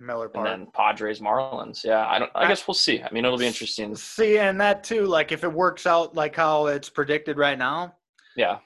Miller 0.00 0.28
Park. 0.28 0.48
and 0.48 0.62
then 0.62 0.70
Padres, 0.72 1.20
Marlins. 1.20 1.84
Yeah, 1.84 2.06
I 2.08 2.18
don't. 2.18 2.30
I- 2.34 2.48
guess 2.48 2.66
we'll 2.66 2.74
see. 2.74 3.00
I 3.02 3.10
mean, 3.12 3.24
it'll 3.24 3.38
be 3.38 3.46
interesting. 3.46 3.94
See, 3.94 4.38
and 4.38 4.60
that 4.60 4.82
too. 4.82 5.06
Like 5.06 5.30
if 5.30 5.44
it 5.44 5.52
works 5.52 5.86
out 5.86 6.14
like 6.16 6.34
how 6.34 6.66
it's 6.66 6.88
predicted 6.88 7.38
right 7.38 7.58
now, 7.58 7.94
Yeah, 8.36 8.58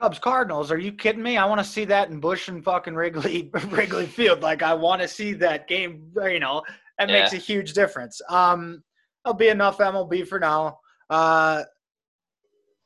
Cubs 0.00 0.18
Cardinals. 0.18 0.70
Are 0.70 0.78
you 0.78 0.92
kidding 0.92 1.22
me? 1.22 1.36
I 1.36 1.44
want 1.44 1.58
to 1.60 1.64
see 1.64 1.84
that 1.86 2.08
in 2.10 2.20
Busch 2.20 2.48
and 2.48 2.62
fucking 2.62 2.94
Wrigley 2.94 3.50
Wrigley 3.68 4.06
Field. 4.06 4.40
Like 4.42 4.62
I 4.62 4.74
want 4.74 5.02
to 5.02 5.08
see 5.08 5.32
that 5.34 5.66
game. 5.68 6.10
You 6.16 6.38
know, 6.40 6.62
that 6.98 7.08
makes 7.08 7.32
a 7.32 7.36
huge 7.36 7.72
difference. 7.72 8.20
Um, 8.28 8.82
that'll 9.24 9.36
be 9.36 9.48
enough 9.48 9.78
MLB 9.78 10.26
for 10.26 10.38
now. 10.38 10.78
Uh, 11.10 11.62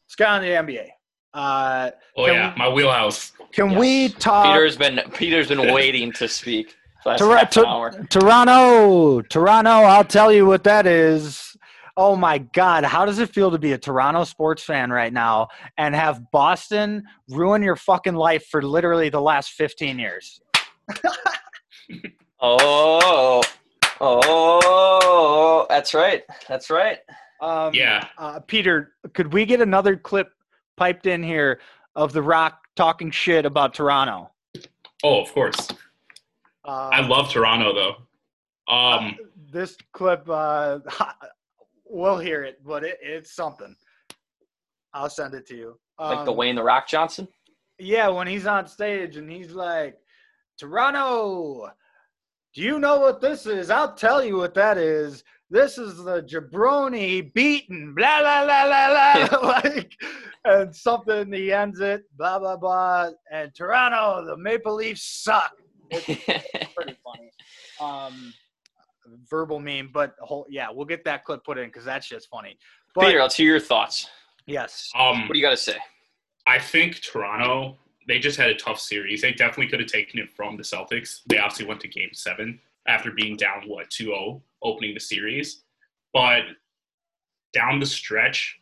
let's 0.06 0.14
get 0.16 0.28
on 0.28 0.42
the 0.42 0.48
NBA. 0.48 0.88
Uh, 1.34 1.90
Oh 2.16 2.26
yeah, 2.26 2.52
we- 2.52 2.58
my 2.58 2.68
wheelhouse. 2.68 3.32
can 3.52 3.70
Yes. 3.70 3.78
we 3.80 4.08
talk 4.10 4.46
Peter's 4.46 4.76
been 4.76 5.00
Peter's 5.14 5.48
been 5.48 5.72
waiting 5.74 6.12
to 6.12 6.28
speak. 6.28 6.74
last 7.06 7.18
Tor- 7.18 7.36
half 7.36 7.56
hour. 7.58 7.90
Toronto? 8.10 9.22
Toronto. 9.22 9.70
I'll 9.70 10.04
tell 10.04 10.30
you 10.32 10.46
what 10.46 10.62
that 10.64 10.86
is. 10.86 11.51
Oh 11.96 12.16
my 12.16 12.38
God! 12.38 12.84
How 12.84 13.04
does 13.04 13.18
it 13.18 13.28
feel 13.30 13.50
to 13.50 13.58
be 13.58 13.72
a 13.72 13.78
Toronto 13.78 14.24
sports 14.24 14.62
fan 14.64 14.90
right 14.90 15.12
now 15.12 15.48
and 15.76 15.94
have 15.94 16.30
Boston 16.30 17.04
ruin 17.28 17.62
your 17.62 17.76
fucking 17.76 18.14
life 18.14 18.46
for 18.46 18.62
literally 18.62 19.08
the 19.10 19.20
last 19.20 19.52
fifteen 19.52 19.98
years? 19.98 20.40
Oh, 22.44 23.40
oh, 24.00 25.66
that's 25.68 25.94
right. 25.94 26.24
That's 26.48 26.70
right. 26.70 26.98
Um, 27.40 27.72
Yeah. 27.72 28.08
Uh, 28.18 28.40
Peter, 28.40 28.94
could 29.14 29.32
we 29.32 29.46
get 29.46 29.60
another 29.60 29.96
clip 29.96 30.32
piped 30.76 31.06
in 31.06 31.22
here 31.22 31.60
of 31.94 32.12
The 32.12 32.20
Rock 32.22 32.64
talking 32.74 33.12
shit 33.12 33.46
about 33.46 33.74
Toronto? 33.74 34.30
Oh, 35.04 35.20
of 35.22 35.32
course. 35.32 35.68
Uh, 36.64 36.90
I 36.92 37.06
love 37.06 37.30
Toronto 37.30 37.72
though. 37.74 38.72
Um, 38.72 39.16
this 39.52 39.76
clip. 39.92 40.28
Uh, 40.28 40.80
we'll 41.92 42.18
hear 42.18 42.42
it, 42.42 42.64
but 42.64 42.82
it, 42.84 42.98
it's 43.02 43.34
something. 43.34 43.76
I'll 44.94 45.10
send 45.10 45.34
it 45.34 45.46
to 45.48 45.56
you. 45.56 45.78
Like 45.98 46.24
the 46.24 46.32
Um, 46.32 46.36
Wayne 46.36 46.56
the 46.56 46.62
Rock 46.62 46.88
Johnson. 46.88 47.28
Yeah, 47.78 48.08
when 48.08 48.26
he's 48.26 48.46
on 48.46 48.66
stage 48.66 49.16
and 49.16 49.30
he's 49.30 49.52
like, 49.52 49.96
Toronto, 50.58 51.68
do 52.54 52.62
you 52.62 52.78
know 52.78 53.00
what 53.00 53.20
this 53.20 53.46
is? 53.46 53.70
I'll 53.70 53.94
tell 53.94 54.24
you 54.24 54.36
what 54.36 54.54
that 54.54 54.78
is. 54.78 55.22
This 55.50 55.76
is 55.76 55.96
the 55.98 56.22
jabroni 56.22 57.32
beaten, 57.34 57.94
blah, 57.94 58.20
blah, 58.20 58.44
blah, 58.44 58.66
blah, 58.66 59.28
blah. 59.28 59.38
like, 59.48 59.92
and 60.44 60.74
something, 60.74 61.32
he 61.32 61.52
ends 61.52 61.80
it, 61.80 62.04
blah, 62.16 62.38
blah, 62.38 62.56
blah. 62.56 63.10
And 63.30 63.54
Toronto, 63.54 64.24
the 64.24 64.36
Maple 64.36 64.74
Leafs 64.74 65.04
suck. 65.22 65.52
it's 65.90 66.06
Pretty 66.74 66.96
funny. 67.04 67.30
Um, 67.80 68.32
verbal 69.28 69.60
meme, 69.60 69.90
but 69.92 70.14
whole, 70.20 70.46
yeah, 70.48 70.68
we'll 70.72 70.86
get 70.86 71.04
that 71.04 71.24
clip 71.24 71.44
put 71.44 71.58
in 71.58 71.66
because 71.66 71.84
that's 71.84 72.08
just 72.08 72.28
funny. 72.28 72.58
But, 72.94 73.06
Peter, 73.06 73.20
let's 73.20 73.36
hear 73.36 73.46
your 73.46 73.60
thoughts. 73.60 74.08
yes. 74.46 74.90
um, 74.98 75.22
What 75.22 75.32
do 75.32 75.38
you 75.38 75.44
got 75.44 75.50
to 75.50 75.56
say? 75.56 75.76
I 76.46 76.58
think 76.58 77.00
Toronto, 77.00 77.78
they 78.08 78.18
just 78.18 78.36
had 78.36 78.50
a 78.50 78.54
tough 78.54 78.80
series. 78.80 79.22
They 79.22 79.32
definitely 79.32 79.68
could 79.68 79.80
have 79.80 79.88
taken 79.88 80.18
it 80.20 80.30
from 80.30 80.56
the 80.56 80.62
Celtics. 80.62 81.20
They 81.26 81.38
obviously 81.38 81.66
went 81.66 81.80
to 81.80 81.88
game 81.88 82.10
seven 82.12 82.60
after 82.86 83.12
being 83.12 83.36
down, 83.36 83.62
what, 83.66 83.90
2 83.90 84.06
0 84.06 84.42
opening 84.62 84.94
the 84.94 85.00
series. 85.00 85.62
But 86.12 86.42
down 87.52 87.80
the 87.80 87.86
stretch, 87.86 88.58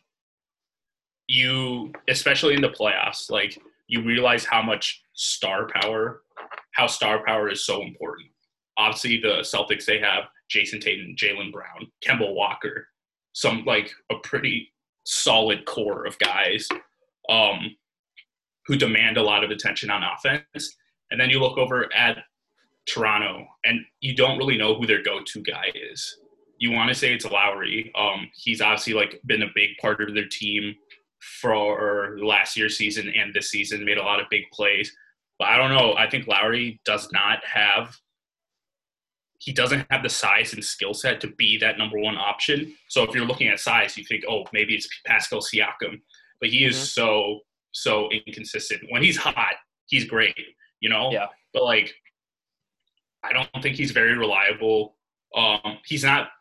you, 1.27 1.91
especially 2.07 2.53
in 2.53 2.61
the 2.61 2.69
playoffs, 2.69 3.29
like 3.29 3.57
you 3.87 4.03
realize 4.03 4.45
how 4.45 4.61
much 4.61 5.03
star 5.13 5.67
power, 5.81 6.21
how 6.73 6.87
star 6.87 7.23
power 7.25 7.49
is 7.49 7.65
so 7.65 7.81
important. 7.81 8.29
Obviously, 8.77 9.17
the 9.17 9.39
Celtics, 9.39 9.85
they 9.85 9.99
have 9.99 10.25
Jayson 10.53 10.81
Tatum, 10.81 11.15
Jaylen 11.15 11.51
Brown, 11.51 11.91
Kemba 12.05 12.33
Walker, 12.33 12.87
some 13.33 13.63
like 13.65 13.91
a 14.11 14.15
pretty 14.23 14.71
solid 15.05 15.65
core 15.65 16.05
of 16.05 16.19
guys 16.19 16.67
um, 17.29 17.75
who 18.65 18.75
demand 18.75 19.17
a 19.17 19.23
lot 19.23 19.43
of 19.43 19.51
attention 19.51 19.89
on 19.89 20.03
offense. 20.03 20.75
And 21.09 21.19
then 21.19 21.29
you 21.29 21.39
look 21.39 21.57
over 21.57 21.93
at 21.95 22.17
Toronto, 22.87 23.45
and 23.63 23.79
you 23.99 24.15
don't 24.15 24.37
really 24.37 24.57
know 24.57 24.75
who 24.75 24.87
their 24.87 25.03
go-to 25.03 25.41
guy 25.41 25.71
is. 25.75 26.17
You 26.57 26.71
want 26.71 26.89
to 26.89 26.95
say 26.95 27.13
it's 27.13 27.25
Lowry. 27.25 27.91
Um, 27.95 28.29
he's 28.35 28.61
obviously 28.61 28.93
like 28.93 29.21
been 29.25 29.43
a 29.43 29.51
big 29.55 29.71
part 29.79 30.01
of 30.01 30.13
their 30.13 30.27
team 30.27 30.75
for 31.41 32.17
last 32.21 32.57
year's 32.57 32.77
season 32.77 33.11
and 33.15 33.33
this 33.33 33.49
season. 33.51 33.85
Made 33.85 33.97
a 33.97 34.03
lot 34.03 34.19
of 34.19 34.27
big 34.29 34.43
plays, 34.51 34.95
but 35.37 35.47
I 35.47 35.57
don't 35.57 35.71
know. 35.71 35.95
I 35.95 36.09
think 36.09 36.27
Lowry 36.27 36.79
does 36.85 37.11
not 37.11 37.43
have. 37.45 37.95
He 39.41 39.51
doesn't 39.51 39.85
have 39.89 40.03
the 40.03 40.09
size 40.09 40.53
and 40.53 40.63
skill 40.63 40.93
set 40.93 41.19
to 41.21 41.27
be 41.27 41.57
that 41.57 41.77
number 41.77 41.97
one 41.99 42.15
option. 42.15 42.75
So 42.89 43.03
if 43.03 43.15
you're 43.15 43.25
looking 43.25 43.47
at 43.47 43.59
size, 43.59 43.97
you 43.97 44.03
think, 44.03 44.23
oh, 44.29 44.43
maybe 44.53 44.75
it's 44.75 44.87
Pascal 45.05 45.39
Siakam 45.41 45.99
but 46.41 46.49
he 46.49 46.65
is 46.65 46.75
Mhm. 46.75 46.85
so 46.93 47.39
so 47.73 48.09
inconsistent. 48.11 48.81
When 48.89 49.01
he's 49.01 49.15
hot, 49.15 49.55
he's 49.85 50.03
great, 50.05 50.35
you 50.81 50.89
know. 50.89 51.11
Yeah. 51.11 51.27
But 51.53 51.63
like, 51.63 51.93
I 53.23 53.31
don't 53.31 53.49
think 53.61 53.75
he's 53.77 53.91
very 53.91 54.17
reliable. 54.17 54.97
Um, 55.35 55.77
he's 55.85 56.03
not. 56.03 56.31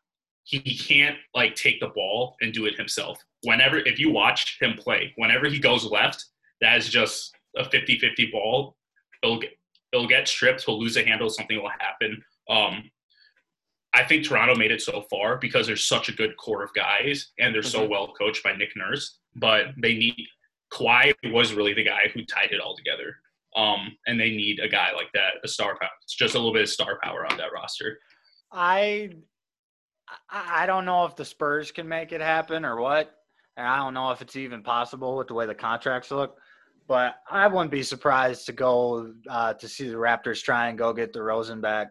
He, 0.45 0.59
he 0.65 0.77
can't 0.77 1.17
like 1.35 1.55
take 1.55 1.79
the 1.79 1.89
ball 1.89 2.37
and 2.41 2.53
do 2.53 2.65
it 2.67 2.77
himself. 2.77 3.23
Whenever 3.43 3.79
if 3.79 4.01
you 4.01 4.11
watch 4.11 4.57
him 4.61 4.75
play, 4.77 5.13
whenever 5.17 5.47
he 5.49 5.59
goes 5.61 5.85
left, 5.85 6.25
that 6.63 6.79
is 6.79 6.89
just 6.89 7.33
a 7.57 7.63
50-50 7.65 8.33
ball. 8.33 8.77
He'll 9.23 9.39
get 9.39 9.53
he'll 9.93 10.09
get 10.09 10.27
stripped. 10.27 10.65
He'll 10.65 10.81
lose 10.81 10.97
a 10.97 11.05
handle. 11.05 11.29
Something 11.31 11.61
will 11.63 11.69
happen. 11.69 12.25
Um, 12.51 12.91
I 13.93 14.05
think 14.05 14.25
Toronto 14.27 14.55
made 14.55 14.71
it 14.71 14.83
so 14.83 15.03
far 15.11 15.37
because 15.37 15.67
there's 15.67 15.85
such 15.85 16.09
a 16.09 16.13
good 16.13 16.37
core 16.37 16.63
of 16.63 16.73
guys 16.75 17.33
and 17.39 17.55
they're 17.55 17.63
so 17.63 17.87
Mhm. 17.87 17.91
well 17.91 18.13
coached 18.13 18.43
by 18.45 18.55
Nick 18.55 18.77
Nurse. 18.77 19.19
But 19.37 19.69
they 19.79 19.95
need 19.95 20.27
Kawhi 20.73 21.13
was 21.33 21.53
really 21.53 21.73
the 21.75 21.83
guy 21.83 22.09
who 22.15 22.25
tied 22.25 22.53
it 22.53 22.61
all 22.61 22.77
together. 22.77 23.17
Um, 23.57 23.97
and 24.07 24.21
they 24.21 24.31
need 24.31 24.61
a 24.61 24.69
guy 24.69 24.93
like 24.93 25.11
that, 25.15 25.35
a 25.43 25.49
star 25.49 25.77
power. 25.77 25.91
It's 26.05 26.15
just 26.15 26.35
a 26.37 26.39
little 26.39 26.53
bit 26.53 26.63
of 26.63 26.69
star 26.69 27.01
power 27.03 27.27
on 27.27 27.37
that 27.39 27.53
roster. 27.53 28.01
I 28.53 29.11
I 30.29 30.63
I 30.63 30.67
don't 30.67 30.85
know 30.85 31.05
if 31.07 31.17
the 31.17 31.25
Spurs 31.25 31.73
can 31.73 31.89
make 31.89 32.13
it 32.13 32.21
happen 32.21 32.65
or 32.65 32.81
what. 32.81 33.17
And 33.57 33.67
I 33.67 33.77
don't 33.79 33.95
know 33.95 34.13
if 34.13 34.23
it's 34.23 34.37
even 34.37 34.63
possible 34.63 35.17
with 35.17 35.27
the 35.29 35.35
way 35.35 35.47
the 35.47 35.55
contracts 35.55 36.11
look. 36.13 36.39
But 36.87 37.17
I 37.29 37.47
wouldn't 37.49 37.71
be 37.73 37.83
surprised 37.83 38.47
to 38.47 38.53
go 38.53 39.13
uh, 39.29 39.55
to 39.55 39.69
see 39.69 39.89
the 39.89 39.97
Raptors 39.97 40.43
try 40.43 40.69
and 40.69 40.79
go 40.79 40.93
get 40.93 41.13
DeRozan 41.13 41.61
back. 41.61 41.89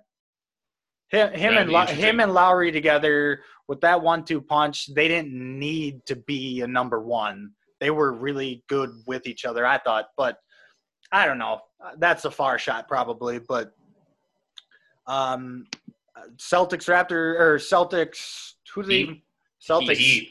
Him, 1.09 1.33
him 1.33 1.57
and 1.57 1.69
Low- 1.71 1.85
him 1.85 2.19
and 2.19 2.33
Lowry 2.33 2.71
together 2.71 3.41
with 3.67 3.81
that 3.81 4.01
one-two 4.01 4.41
punch, 4.41 4.93
they 4.93 5.07
didn't 5.07 5.33
need 5.33 6.05
to 6.05 6.15
be 6.15 6.61
a 6.61 6.67
number 6.67 6.99
one. 6.99 7.51
They 7.79 7.91
were 7.91 8.13
really 8.13 8.63
good 8.67 8.91
with 9.07 9.25
each 9.25 9.45
other, 9.45 9.65
I 9.65 9.77
thought. 9.77 10.07
But 10.17 10.37
I 11.11 11.25
don't 11.25 11.37
know. 11.37 11.61
That's 11.97 12.25
a 12.25 12.31
far 12.31 12.59
shot, 12.59 12.87
probably. 12.87 13.39
But 13.39 13.71
um, 15.07 15.65
Celtics, 16.37 16.87
Raptor, 16.87 17.39
or 17.39 17.57
Celtics. 17.57 18.53
Who 18.73 18.83
do 18.83 18.89
they 18.89 18.95
even? 18.95 19.21
Celtics. 19.67 19.97
Heat. 19.97 20.29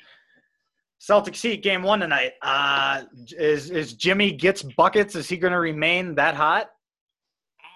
Celtics 1.00 1.40
Heat 1.40 1.62
game 1.62 1.82
one 1.82 2.00
tonight. 2.00 2.32
Uh, 2.42 3.02
is 3.30 3.70
is 3.70 3.94
Jimmy 3.94 4.32
gets 4.32 4.62
buckets? 4.62 5.14
Is 5.14 5.28
he 5.28 5.36
going 5.36 5.52
to 5.52 5.58
remain 5.60 6.14
that 6.16 6.34
hot? 6.34 6.70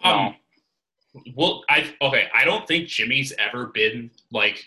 Um, 0.05 0.35
well, 1.35 1.63
I 1.69 1.95
okay. 2.01 2.29
I 2.35 2.45
don't 2.45 2.67
think 2.67 2.89
Jimmy's 2.89 3.33
ever 3.39 3.67
been 3.67 4.11
like. 4.31 4.65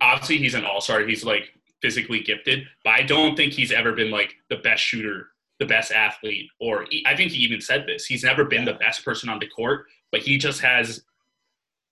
Obviously, 0.00 0.38
he's 0.38 0.54
an 0.54 0.64
all 0.64 0.80
star. 0.80 1.00
He's 1.00 1.24
like 1.24 1.50
physically 1.82 2.20
gifted, 2.20 2.64
but 2.82 2.90
I 2.90 3.02
don't 3.02 3.36
think 3.36 3.52
he's 3.52 3.72
ever 3.72 3.92
been 3.92 4.10
like 4.10 4.34
the 4.48 4.56
best 4.56 4.82
shooter, 4.82 5.28
the 5.58 5.66
best 5.66 5.92
athlete, 5.92 6.48
or 6.58 6.86
I 7.06 7.14
think 7.14 7.32
he 7.32 7.38
even 7.38 7.60
said 7.60 7.84
this. 7.86 8.06
He's 8.06 8.24
never 8.24 8.44
been 8.44 8.64
the 8.64 8.74
best 8.74 9.04
person 9.04 9.28
on 9.28 9.38
the 9.38 9.46
court, 9.46 9.86
but 10.10 10.20
he 10.20 10.38
just 10.38 10.60
has. 10.60 11.02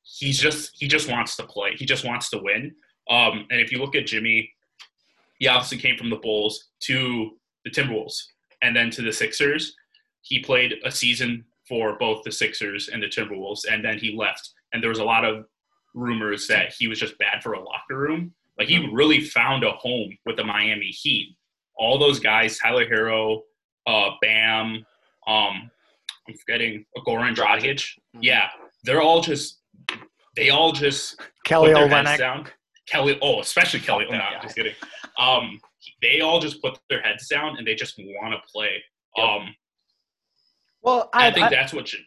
He's 0.02 0.38
just 0.38 0.72
he 0.78 0.88
just 0.88 1.10
wants 1.10 1.36
to 1.36 1.44
play. 1.44 1.74
He 1.76 1.86
just 1.86 2.04
wants 2.04 2.30
to 2.30 2.38
win. 2.38 2.74
Um, 3.10 3.46
and 3.50 3.60
if 3.60 3.72
you 3.72 3.78
look 3.78 3.94
at 3.94 4.06
Jimmy, 4.06 4.50
he 5.38 5.48
obviously 5.48 5.78
came 5.78 5.96
from 5.96 6.10
the 6.10 6.16
Bulls 6.16 6.68
to 6.80 7.36
the 7.64 7.70
Timberwolves 7.70 8.22
and 8.62 8.74
then 8.76 8.90
to 8.90 9.02
the 9.02 9.12
Sixers. 9.12 9.74
He 10.22 10.38
played 10.38 10.74
a 10.84 10.90
season 10.90 11.44
for 11.72 11.96
both 11.98 12.22
the 12.22 12.30
Sixers 12.30 12.90
and 12.90 13.02
the 13.02 13.06
Timberwolves, 13.06 13.60
and 13.66 13.82
then 13.82 13.96
he 13.96 14.14
left. 14.14 14.50
And 14.74 14.82
there 14.82 14.90
was 14.90 14.98
a 14.98 15.04
lot 15.04 15.24
of 15.24 15.46
rumors 15.94 16.46
that 16.46 16.74
he 16.78 16.86
was 16.86 17.00
just 17.00 17.16
bad 17.16 17.42
for 17.42 17.54
a 17.54 17.64
locker 17.64 17.96
room. 17.96 18.34
Like 18.58 18.68
he 18.68 18.90
really 18.92 19.22
found 19.22 19.64
a 19.64 19.72
home 19.72 20.14
with 20.26 20.36
the 20.36 20.44
Miami 20.44 20.88
Heat. 20.88 21.34
All 21.78 21.98
those 21.98 22.20
guys, 22.20 22.58
Tyler 22.58 22.84
Herro, 22.86 23.40
uh, 23.86 24.10
Bam, 24.20 24.84
um, 25.26 25.70
I'm 26.28 26.34
forgetting 26.44 26.84
Goran 27.06 27.34
Dragic. 27.34 27.88
Yeah, 28.20 28.48
they're 28.84 29.00
all 29.00 29.22
just 29.22 29.60
they 30.36 30.50
all 30.50 30.72
just 30.72 31.22
Kelly 31.46 31.72
put 31.72 31.78
their 31.78 31.88
heads 31.88 32.10
Olynyk. 32.10 32.18
down. 32.18 32.48
Kelly, 32.86 33.18
oh, 33.22 33.40
especially 33.40 33.80
Kelly. 33.80 34.04
Oh, 34.10 34.12
no, 34.12 34.18
I'm 34.18 34.34
guy. 34.34 34.42
just 34.42 34.56
kidding. 34.56 34.74
Um, 35.18 35.58
they 36.02 36.20
all 36.20 36.38
just 36.38 36.60
put 36.60 36.78
their 36.90 37.00
heads 37.00 37.28
down 37.28 37.56
and 37.56 37.66
they 37.66 37.74
just 37.74 37.98
want 37.98 38.34
to 38.34 38.40
play. 38.52 38.82
Yep. 39.16 39.26
Um, 39.26 39.54
Well, 40.82 41.08
I, 41.12 41.28
I, 41.28 41.32
think 41.32 41.46
I- 41.46 41.50
that's 41.50 41.72
what 41.72 41.86
Jim, 41.86 42.00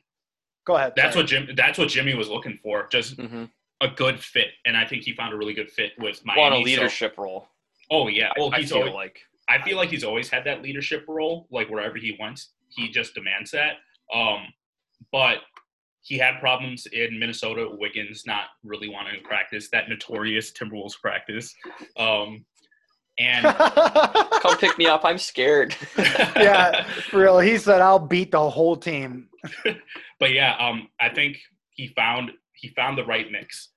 go 0.66 0.76
ahead. 0.78 0.94
that's 0.96 1.14
sorry. 1.14 1.24
what 1.24 1.30
Jim 1.30 1.50
that's 1.56 1.78
what 1.78 1.90
Jimmy 1.90 2.14
was 2.16 2.30
looking 2.30 2.60
for, 2.64 2.88
just 2.92 3.20
hmm 3.20 3.46
a 3.82 3.90
good 3.90 4.18
fit, 4.22 4.48
and 4.66 4.78
I 4.78 4.86
think 4.86 5.04
he 5.04 5.14
found 5.14 5.34
a 5.34 5.38
really 5.38 5.54
good 5.54 5.70
fit 5.70 5.92
with 6.00 6.22
Well, 6.26 6.38
in 6.38 6.52
Miami. 6.52 6.56
a 6.56 6.60
so- 6.78 6.82
leadership 6.82 7.18
role. 7.18 7.48
oh 7.92 8.08
yeah, 8.08 8.32
well 8.38 8.50
I, 8.54 8.58
I 8.58 8.60
he's 8.62 8.70
feel 8.70 8.80
always, 8.80 8.94
like. 8.94 9.20
I 9.50 9.62
feel 9.62 9.76
like 9.78 9.90
he's 9.90 10.04
always 10.06 10.30
had 10.30 10.44
that 10.46 10.64
leadership 10.64 11.04
role, 11.10 11.46
like 11.52 11.70
wherever 11.70 11.98
he 11.98 12.18
went, 12.20 12.42
he 12.70 12.90
just 12.90 13.14
demands 13.14 13.52
that. 13.52 13.74
Um, 14.14 14.48
but 15.12 15.40
he 16.02 16.18
had 16.18 16.40
problems 16.40 16.86
in 16.88 17.20
Minnesota. 17.20 17.68
Wiggins 17.70 18.24
not 18.26 18.46
really 18.64 18.88
wanting 18.90 19.22
to 19.22 19.28
practice 19.28 19.70
that 19.72 19.90
notorious 19.90 20.52
Timberwolves 20.54 21.00
practice, 21.00 21.54
um, 21.98 22.46
and 23.18 23.46
Come 24.42 24.58
pick 24.58 24.78
me 24.78 24.88
up. 24.88 25.02
I'm 25.04 25.18
scared. 25.18 25.76
yeah, 25.98 26.84
for 27.10 27.20
real. 27.22 27.40
He 27.40 27.58
said, 27.58 27.82
"I'll 27.82 28.00
beat 28.00 28.32
the 28.32 28.50
whole 28.50 28.76
team." 28.76 29.30
but 30.20 30.32
yeah, 30.32 30.56
um, 30.60 30.90
I 31.00 31.10
think 31.10 31.38
he 31.72 31.88
found 31.90 32.32
he 32.54 32.70
found 32.70 32.98
the 32.98 33.06
right 33.06 33.32
mix. 33.32 33.70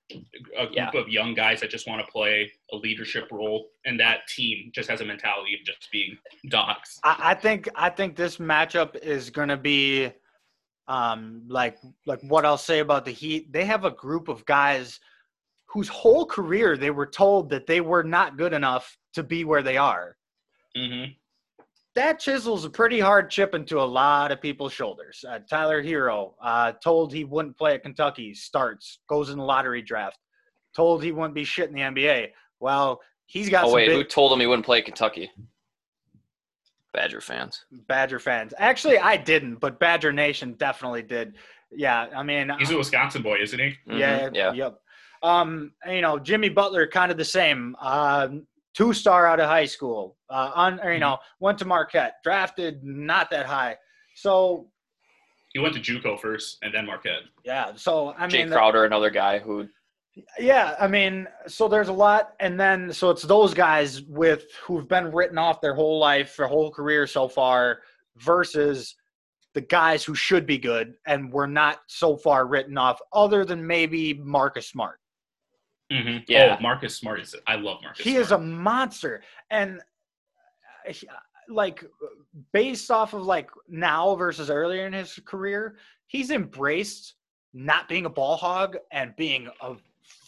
A 0.57 0.65
group 0.65 0.69
Yeah. 0.73 0.89
of 0.95 1.07
young 1.09 1.33
guys 1.35 1.59
that 1.61 1.69
just 1.69 1.87
want 1.87 2.03
to 2.03 2.11
play 2.11 2.51
a 2.71 2.75
leadership 2.75 3.27
role, 3.31 3.67
and 3.85 3.99
that 3.99 4.27
team 4.27 4.71
just 4.73 4.89
has 4.89 5.01
a 5.01 5.05
mentality 5.05 5.53
of 5.53 5.65
just 5.65 5.87
being 5.91 6.17
dogs. 6.49 6.99
I, 7.03 7.15
I 7.19 7.33
think 7.35 7.69
I 7.75 7.89
think 7.89 8.15
this 8.15 8.37
matchup 8.37 8.95
is 8.97 9.29
going 9.29 9.49
to 9.49 9.57
be, 9.57 10.11
um, 10.87 11.43
like 11.47 11.77
like 12.05 12.19
what 12.21 12.45
I'll 12.45 12.57
say 12.57 12.79
about 12.79 13.05
the 13.05 13.11
Heat. 13.11 13.51
They 13.53 13.65
have 13.65 13.85
a 13.85 13.91
group 13.91 14.27
of 14.27 14.45
guys 14.45 14.99
whose 15.71 15.87
whole 15.87 16.25
career 16.25 16.75
they 16.77 16.89
were 16.91 17.05
told 17.05 17.49
that 17.49 17.67
they 17.67 17.81
were 17.81 18.03
not 18.03 18.37
good 18.37 18.53
enough 18.53 18.97
to 19.13 19.23
be 19.23 19.43
where 19.43 19.63
they 19.63 19.77
are. 19.77 20.15
hmm 20.75 21.05
that 21.95 22.19
chisels 22.19 22.63
a 22.63 22.69
pretty 22.69 22.99
hard 22.99 23.29
chip 23.29 23.53
into 23.53 23.81
a 23.81 23.83
lot 23.83 24.31
of 24.31 24.39
people's 24.39 24.71
shoulders. 24.71 25.25
Uh, 25.27 25.39
Tyler 25.49 25.83
Herro 25.83 26.33
uh, 26.41 26.71
told 26.83 27.11
he 27.11 27.25
wouldn't 27.25 27.57
play 27.57 27.73
at 27.73 27.81
Kentucky, 27.83 28.33
starts, 28.33 28.99
goes 29.09 29.29
in 29.31 29.37
the 29.37 29.43
lottery 29.43 29.81
draft, 29.81 30.17
told 30.73 31.03
he 31.03 31.11
wouldn't 31.11 31.33
be 31.33 31.43
shit 31.43 31.67
in 31.67 31.75
the 31.75 31.81
NBA. 31.81 32.27
Well, 32.61 33.01
he's 33.25 33.49
got 33.49 33.65
Oh 33.65 33.69
some 33.69 33.75
wait, 33.75 33.87
big 33.87 33.95
who 33.97 34.03
told 34.05 34.31
him 34.31 34.39
he 34.39 34.47
wouldn't 34.47 34.65
play 34.65 34.81
Kentucky? 34.81 35.29
Badger 36.93 37.21
fans. 37.21 37.65
Badger 37.87 38.19
fans. 38.19 38.53
Actually, 38.57 38.99
I 38.99 39.17
didn't, 39.17 39.55
but 39.55 39.79
Badger 39.79 40.13
Nation 40.13 40.53
definitely 40.53 41.01
did. 41.01 41.35
Yeah, 41.71 42.07
I 42.15 42.23
mean, 42.23 42.51
He's 42.59 42.71
a 42.71 42.77
Wisconsin 42.77 43.23
boy, 43.23 43.39
isn't 43.41 43.59
he? 43.59 43.73
yeah, 43.87 44.29
Mhm, 44.29 44.35
yeah. 44.35 44.53
yep. 44.53 44.79
Um, 45.21 45.73
you 45.87 46.01
know, 46.01 46.17
Jimmy 46.19 46.49
Butler, 46.49 46.87
kind 46.87 47.11
of 47.11 47.17
the 47.17 47.25
same. 47.25 47.75
Um, 47.81 48.45
two 48.73 48.93
star 48.93 49.27
out 49.27 49.39
of 49.39 49.47
high 49.47 49.65
school. 49.65 50.17
Uh, 50.29 50.51
on, 50.55 50.79
or, 50.81 50.93
you 50.93 50.99
know, 50.99 51.17
went 51.39 51.57
to 51.59 51.65
Marquette, 51.65 52.15
drafted 52.23 52.83
not 52.83 53.29
that 53.31 53.45
high. 53.45 53.75
So 54.15 54.67
He 55.53 55.59
went 55.59 55.73
to 55.75 55.79
JUCO 55.81 56.19
first, 56.19 56.57
and 56.61 56.73
then 56.73 56.85
Marquette. 56.85 57.23
yeah, 57.43 57.71
so 57.75 58.13
I 58.17 58.27
Jake 58.27 58.45
mean, 58.45 58.53
Crowder, 58.53 58.85
another 58.85 59.09
guy 59.09 59.39
who 59.39 59.67
Yeah, 60.37 60.75
I 60.79 60.87
mean, 60.87 61.27
so 61.47 61.67
there's 61.67 61.87
a 61.87 61.93
lot, 61.93 62.33
and 62.39 62.59
then 62.59 62.93
so 62.93 63.09
it's 63.09 63.23
those 63.23 63.53
guys 63.53 64.01
with 64.03 64.45
who've 64.63 64.87
been 64.87 65.11
written 65.11 65.37
off 65.37 65.61
their 65.61 65.73
whole 65.73 65.97
life, 65.99 66.35
their 66.37 66.47
whole 66.47 66.69
career 66.71 67.07
so 67.07 67.27
far, 67.27 67.79
versus 68.17 68.95
the 69.55 69.61
guys 69.61 70.03
who 70.03 70.13
should 70.13 70.45
be 70.45 70.57
good 70.59 70.93
and 71.07 71.33
were 71.33 71.47
not 71.47 71.79
so 71.87 72.15
far 72.17 72.45
written 72.45 72.77
off, 72.77 72.99
other 73.13 73.43
than 73.45 73.65
maybe 73.65 74.13
Marcus 74.13 74.69
Smart. 74.69 74.99
Hmm 75.91 76.17
Yeah. 76.27 76.55
Oh, 76.57 76.61
Marcus 76.61 76.95
Smart 76.95 77.19
is. 77.19 77.35
I 77.47 77.55
love 77.55 77.81
Marcus. 77.81 78.03
He 78.03 78.11
Smart. 78.11 78.25
is 78.25 78.31
a 78.31 78.37
monster, 78.37 79.21
and 79.49 79.79
uh, 79.79 80.91
he- 80.91 81.07
like 81.49 81.83
based 82.53 82.91
off 82.91 83.13
of 83.13 83.23
like 83.23 83.49
now 83.67 84.15
versus 84.15 84.49
earlier 84.51 84.85
in 84.85 84.93
his 84.93 85.19
career, 85.25 85.77
he's 86.07 86.29
embraced 86.29 87.15
not 87.53 87.87
being 87.89 88.05
a 88.05 88.09
ball 88.09 88.35
hog 88.37 88.77
and 88.91 89.15
being 89.15 89.49
a 89.61 89.75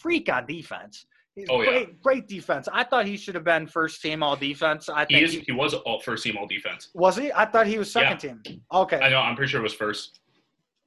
freak 0.00 0.28
on 0.32 0.46
defense. 0.46 1.06
He's 1.36 1.46
Oh, 1.48 1.62
yeah. 1.62 1.70
great, 1.70 2.02
great 2.02 2.28
defense. 2.28 2.68
I 2.72 2.82
thought 2.84 3.06
he 3.06 3.16
should 3.16 3.36
have 3.36 3.44
been 3.44 3.66
first 3.68 4.02
team 4.02 4.22
all 4.22 4.34
defense. 4.36 4.88
I 4.88 5.06
He 5.08 5.14
think 5.14 5.24
is. 5.24 5.32
he, 5.34 5.40
He 5.40 5.52
was 5.52 5.72
all 5.74 6.00
first 6.00 6.24
team 6.24 6.36
all 6.36 6.46
defense. 6.48 6.88
was 6.92 7.16
he? 7.16 7.32
I 7.32 7.46
thought 7.46 7.66
he 7.68 7.78
was 7.78 7.90
second 7.90 8.18
team. 8.18 8.42
Okay. 8.72 8.98
I 9.00 9.08
know. 9.08 9.18
I'm 9.20 9.36
pretty 9.36 9.50
sure 9.50 9.60
it 9.60 9.62
was 9.62 9.72
first. 9.72 10.18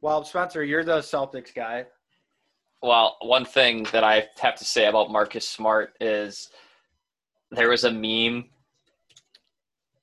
Well, 0.02 0.24
Spencer, 0.26 0.64
you're 0.66 0.84
the 0.84 0.98
Celtics 1.00 1.56
guy. 1.56 1.86
Well, 2.86 3.18
one 3.22 3.46
thing 3.46 3.88
that 3.94 4.04
I 4.04 4.28
have 4.42 4.56
to 4.58 4.64
say 4.64 4.86
about 4.86 5.10
Marcus 5.12 5.48
Smart 5.50 5.96
is 6.00 6.50
there 7.50 7.68
was 7.70 7.84
a 7.84 7.90
meme 7.92 8.46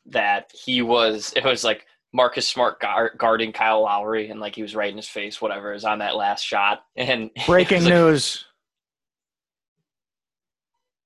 that 0.07 0.51
he 0.53 0.83
was, 0.83 1.33
it 1.37 1.45
was 1.45 1.63
like 1.63 1.87
Marcus 2.13 2.49
Smart 2.49 2.81
guard, 2.81 3.13
guarding 3.19 3.53
Kyle 3.53 3.83
Lowry 3.83 4.31
and 4.31 4.41
like 4.41 4.57
he 4.57 4.63
was 4.63 4.75
right 4.75 4.91
in 4.91 4.97
his 4.97 5.07
face, 5.09 5.41
whatever, 5.41 5.73
is 5.73 5.85
on 5.85 6.01
that 6.01 6.17
last 6.17 6.43
shot. 6.43 6.83
And 6.97 7.31
Breaking 7.47 7.85
like- 7.85 7.93
news. 7.93 8.47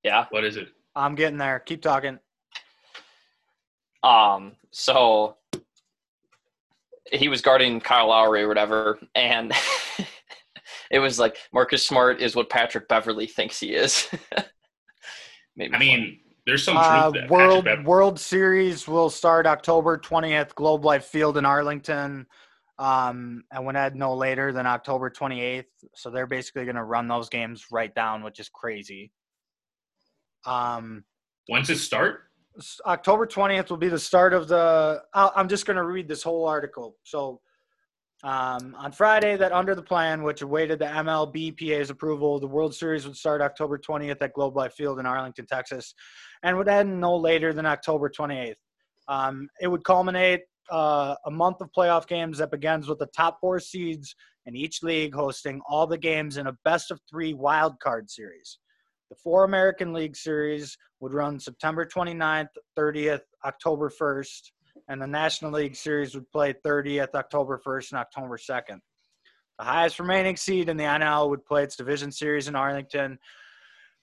Yeah. 0.02 0.24
What 0.30 0.44
is 0.44 0.56
it? 0.56 0.68
I'm 0.94 1.14
getting 1.14 1.36
there. 1.36 1.58
Keep 1.58 1.82
talking. 1.82 2.18
Um, 4.02 4.52
so 4.70 5.36
he 7.12 7.28
was 7.28 7.42
guarding 7.42 7.80
Kyle 7.80 8.08
Lowry 8.08 8.42
or 8.44 8.48
whatever, 8.48 8.98
and 9.14 9.52
it 10.90 10.98
was 10.98 11.18
like 11.18 11.36
Marcus 11.52 11.86
Smart 11.86 12.20
is 12.20 12.34
what 12.36 12.50
Patrick 12.50 12.88
Beverley 12.88 13.26
thinks 13.26 13.60
he 13.60 13.74
is. 13.74 14.08
Maybe 15.56 15.74
I 15.74 15.78
mean, 15.78 16.20
there's 16.46 16.64
some 16.64 16.76
truth 16.76 16.86
Uh, 16.86 17.10
that 17.10 17.30
World 17.30 17.64
Patrick 17.64 17.78
Bev- 17.80 17.86
World 17.86 18.20
Series 18.20 18.86
will 18.86 19.10
start 19.10 19.46
October 19.46 19.98
20th, 19.98 20.54
Globe 20.54 20.84
Life 20.84 21.06
Field 21.06 21.36
in 21.38 21.44
Arlington, 21.44 22.26
um, 22.78 23.42
and 23.50 23.64
when 23.64 23.74
Ed 23.74 23.96
no 23.96 24.14
later 24.14 24.52
than 24.52 24.66
October 24.66 25.10
28th. 25.10 25.64
So 25.94 26.10
they're 26.10 26.26
basically 26.26 26.64
going 26.64 26.76
to 26.76 26.84
run 26.84 27.08
those 27.08 27.28
games 27.28 27.66
right 27.70 27.94
down, 27.94 28.22
which 28.22 28.38
is 28.38 28.48
crazy. 28.48 29.12
Um, 30.44 31.04
When's 31.48 31.70
it 31.70 31.78
start? 31.78 32.22
October 32.86 33.26
20th 33.26 33.68
will 33.70 33.76
be 33.76 33.88
the 33.88 33.98
start 33.98 34.32
of 34.32 34.48
the. 34.48 35.02
I'll, 35.12 35.32
I'm 35.36 35.48
just 35.48 35.66
going 35.66 35.76
to 35.76 35.84
read 35.84 36.08
this 36.08 36.22
whole 36.22 36.46
article. 36.46 36.96
So, 37.02 37.40
um, 38.24 38.74
on 38.78 38.92
Friday, 38.92 39.36
that 39.36 39.52
under 39.52 39.74
the 39.74 39.82
plan, 39.82 40.22
which 40.22 40.42
awaited 40.42 40.78
the 40.78 40.86
MLBPA's 40.86 41.90
approval, 41.90 42.40
the 42.40 42.46
World 42.46 42.74
Series 42.74 43.06
would 43.06 43.16
start 43.16 43.42
October 43.42 43.78
20th 43.78 44.16
at 44.22 44.32
Globe 44.32 44.56
Life 44.56 44.72
Field 44.72 44.98
in 44.98 45.06
Arlington, 45.06 45.46
Texas, 45.46 45.94
and 46.42 46.56
would 46.56 46.68
end 46.68 47.00
no 47.00 47.16
later 47.16 47.52
than 47.52 47.66
October 47.66 48.08
28th. 48.08 48.54
Um, 49.08 49.48
it 49.60 49.68
would 49.68 49.84
culminate 49.84 50.42
uh, 50.70 51.14
a 51.26 51.30
month 51.30 51.60
of 51.60 51.70
playoff 51.76 52.06
games 52.06 52.38
that 52.38 52.50
begins 52.50 52.88
with 52.88 52.98
the 52.98 53.06
top 53.14 53.38
four 53.40 53.60
seeds 53.60 54.14
in 54.46 54.56
each 54.56 54.82
league 54.82 55.14
hosting 55.14 55.60
all 55.68 55.86
the 55.86 55.98
games 55.98 56.38
in 56.38 56.46
a 56.46 56.56
best 56.64 56.90
of 56.90 57.00
three 57.08 57.34
wild 57.34 57.78
card 57.80 58.10
series. 58.10 58.58
The 59.10 59.16
four 59.22 59.44
American 59.44 59.92
League 59.92 60.16
series 60.16 60.76
would 61.00 61.14
run 61.14 61.38
September 61.38 61.84
29th, 61.84 62.48
30th, 62.76 63.20
October 63.44 63.90
1st, 63.90 64.50
and 64.88 65.00
the 65.00 65.06
National 65.06 65.52
League 65.52 65.76
series 65.76 66.14
would 66.14 66.30
play 66.30 66.54
30th, 66.64 67.14
October 67.14 67.60
1st, 67.64 67.92
and 67.92 68.00
October 68.00 68.36
2nd. 68.36 68.78
The 69.58 69.64
highest 69.64 69.98
remaining 69.98 70.36
seed 70.36 70.68
in 70.68 70.76
the 70.76 70.84
NL 70.84 71.30
would 71.30 71.44
play 71.44 71.62
its 71.64 71.76
division 71.76 72.12
series 72.12 72.46
in 72.46 72.54
Arlington, 72.54 73.18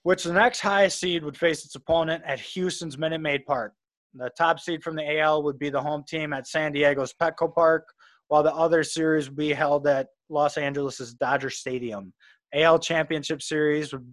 which 0.02 0.24
the 0.24 0.34
next 0.34 0.60
highest 0.60 1.00
seed 1.00 1.24
would 1.24 1.38
face 1.38 1.64
its 1.64 1.76
opponent 1.76 2.24
at 2.26 2.40
Houston's 2.40 2.98
Minute 2.98 3.22
Maid 3.22 3.46
Park. 3.46 3.74
The 4.16 4.32
top 4.38 4.60
seed 4.60 4.84
from 4.84 4.96
the 4.96 5.20
AL 5.20 5.44
would 5.44 5.60
be 5.60 5.70
the 5.70 5.82
home 5.82 6.04
team 6.08 6.34
at 6.34 6.48
San 6.48 6.72
Diego's 6.72 7.14
Petco 7.14 7.54
Park, 7.54 7.86
while 8.28 8.44
the 8.44 8.54
other 8.54 8.84
series 8.84 9.30
would 9.30 9.38
be 9.38 9.54
held 9.54 9.88
at 9.88 10.08
Los 10.30 10.58
Angeles' 10.58 11.14
Dodger 11.14 11.50
Stadium. 11.50 12.14
AL 12.54 12.80
Championship 12.80 13.42
Series 13.42 13.94
would 13.94 14.06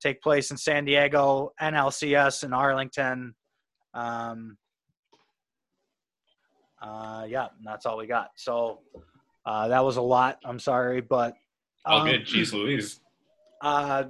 take 0.00 0.22
place 0.22 0.50
in 0.50 0.56
San 0.56 0.84
Diego, 0.84 1.52
NLCS 1.60 2.44
in 2.44 2.52
Arlington. 2.52 3.34
Um, 3.94 4.56
uh, 6.82 7.26
yeah, 7.28 7.48
that's 7.64 7.86
all 7.86 7.96
we 7.96 8.06
got. 8.06 8.30
So 8.36 8.80
uh, 9.46 9.68
that 9.68 9.84
was 9.84 9.96
a 9.96 10.02
lot. 10.02 10.38
I'm 10.44 10.58
sorry, 10.58 11.00
but 11.00 11.34
all 11.84 12.00
um, 12.00 12.08
good. 12.08 12.26
Jeez 12.26 12.52
Louise. 12.52 13.00
Uh, 13.60 14.04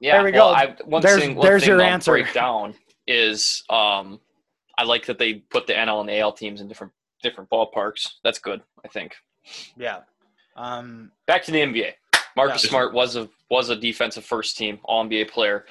Yeah, 0.00 0.16
There 0.16 0.24
we 0.24 0.32
well, 0.32 0.50
go. 0.52 0.54
I, 0.54 0.76
one 0.84 1.00
There's- 1.02 1.20
thing, 1.20 1.36
one 1.36 1.46
there's 1.46 1.62
thing 1.62 1.70
your 1.70 1.80
I'll 1.82 1.88
answer. 1.88 2.10
break 2.12 2.32
down 2.34 2.74
is 3.06 3.62
um, 3.70 4.20
I 4.76 4.84
like 4.84 5.06
that 5.06 5.18
they 5.18 5.34
put 5.34 5.66
the 5.66 5.72
NL 5.72 6.00
and 6.00 6.08
the 6.08 6.18
AL 6.18 6.32
teams 6.32 6.60
in 6.60 6.68
different 6.68 6.92
different 7.22 7.48
ballparks. 7.50 8.06
That's 8.22 8.38
good, 8.38 8.60
I 8.84 8.88
think. 8.88 9.14
yeah. 9.76 10.00
Um, 10.56 11.10
Back 11.26 11.44
to 11.44 11.50
the 11.52 11.60
NBA. 11.60 11.92
Marcus 12.36 12.62
Yeah. 12.64 12.70
Smart 12.70 12.92
was 12.92 13.16
a 13.16 13.28
was 13.50 13.70
a 13.70 13.76
defensive 13.76 14.24
first 14.24 14.56
team 14.58 14.78
All 14.84 15.04
NBA 15.04 15.30
player, 15.30 15.64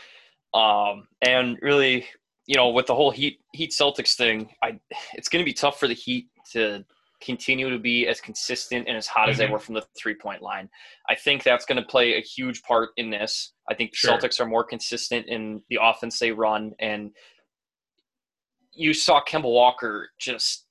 um, 0.55 1.07
and 1.21 1.57
really, 1.61 2.05
you 2.45 2.55
know, 2.55 2.69
with 2.69 2.85
the 2.87 2.95
whole 2.95 3.11
Heat 3.11 3.39
Heat 3.53 3.71
Celtics 3.71 4.15
thing, 4.15 4.49
I 4.61 4.79
it's 5.13 5.29
going 5.29 5.43
to 5.43 5.49
be 5.49 5.53
tough 5.53 5.79
for 5.79 5.87
the 5.87 5.93
Heat 5.93 6.27
to 6.51 6.85
continue 7.21 7.69
to 7.69 7.79
be 7.79 8.07
as 8.07 8.21
consistent 8.21 8.87
and 8.87 8.95
as 8.97 9.07
hot 9.07 9.29
as 9.29 9.37
they 9.37 9.47
Mhm. 9.47 9.51
were 9.51 9.59
from 9.59 9.73
the 9.75 9.87
three 9.97 10.13
point 10.15 10.41
line. 10.41 10.69
I 11.09 11.15
think 11.15 11.43
that's 11.43 11.65
going 11.65 11.81
to 11.81 11.87
play 11.87 12.17
a 12.17 12.21
huge 12.21 12.61
part 12.63 12.89
in 12.97 13.09
this. 13.09 13.53
I 13.69 13.73
think 13.73 13.91
the 13.91 13.97
Sure. 13.97 14.17
Celtics 14.17 14.39
are 14.39 14.45
more 14.45 14.63
consistent 14.63 15.27
in 15.27 15.63
the 15.69 15.79
offense 15.81 16.19
they 16.19 16.31
run, 16.31 16.75
and 16.79 17.15
you 18.73 18.93
saw 18.93 19.23
Kemba 19.23 19.43
Walker 19.51 20.11
just 20.19 20.67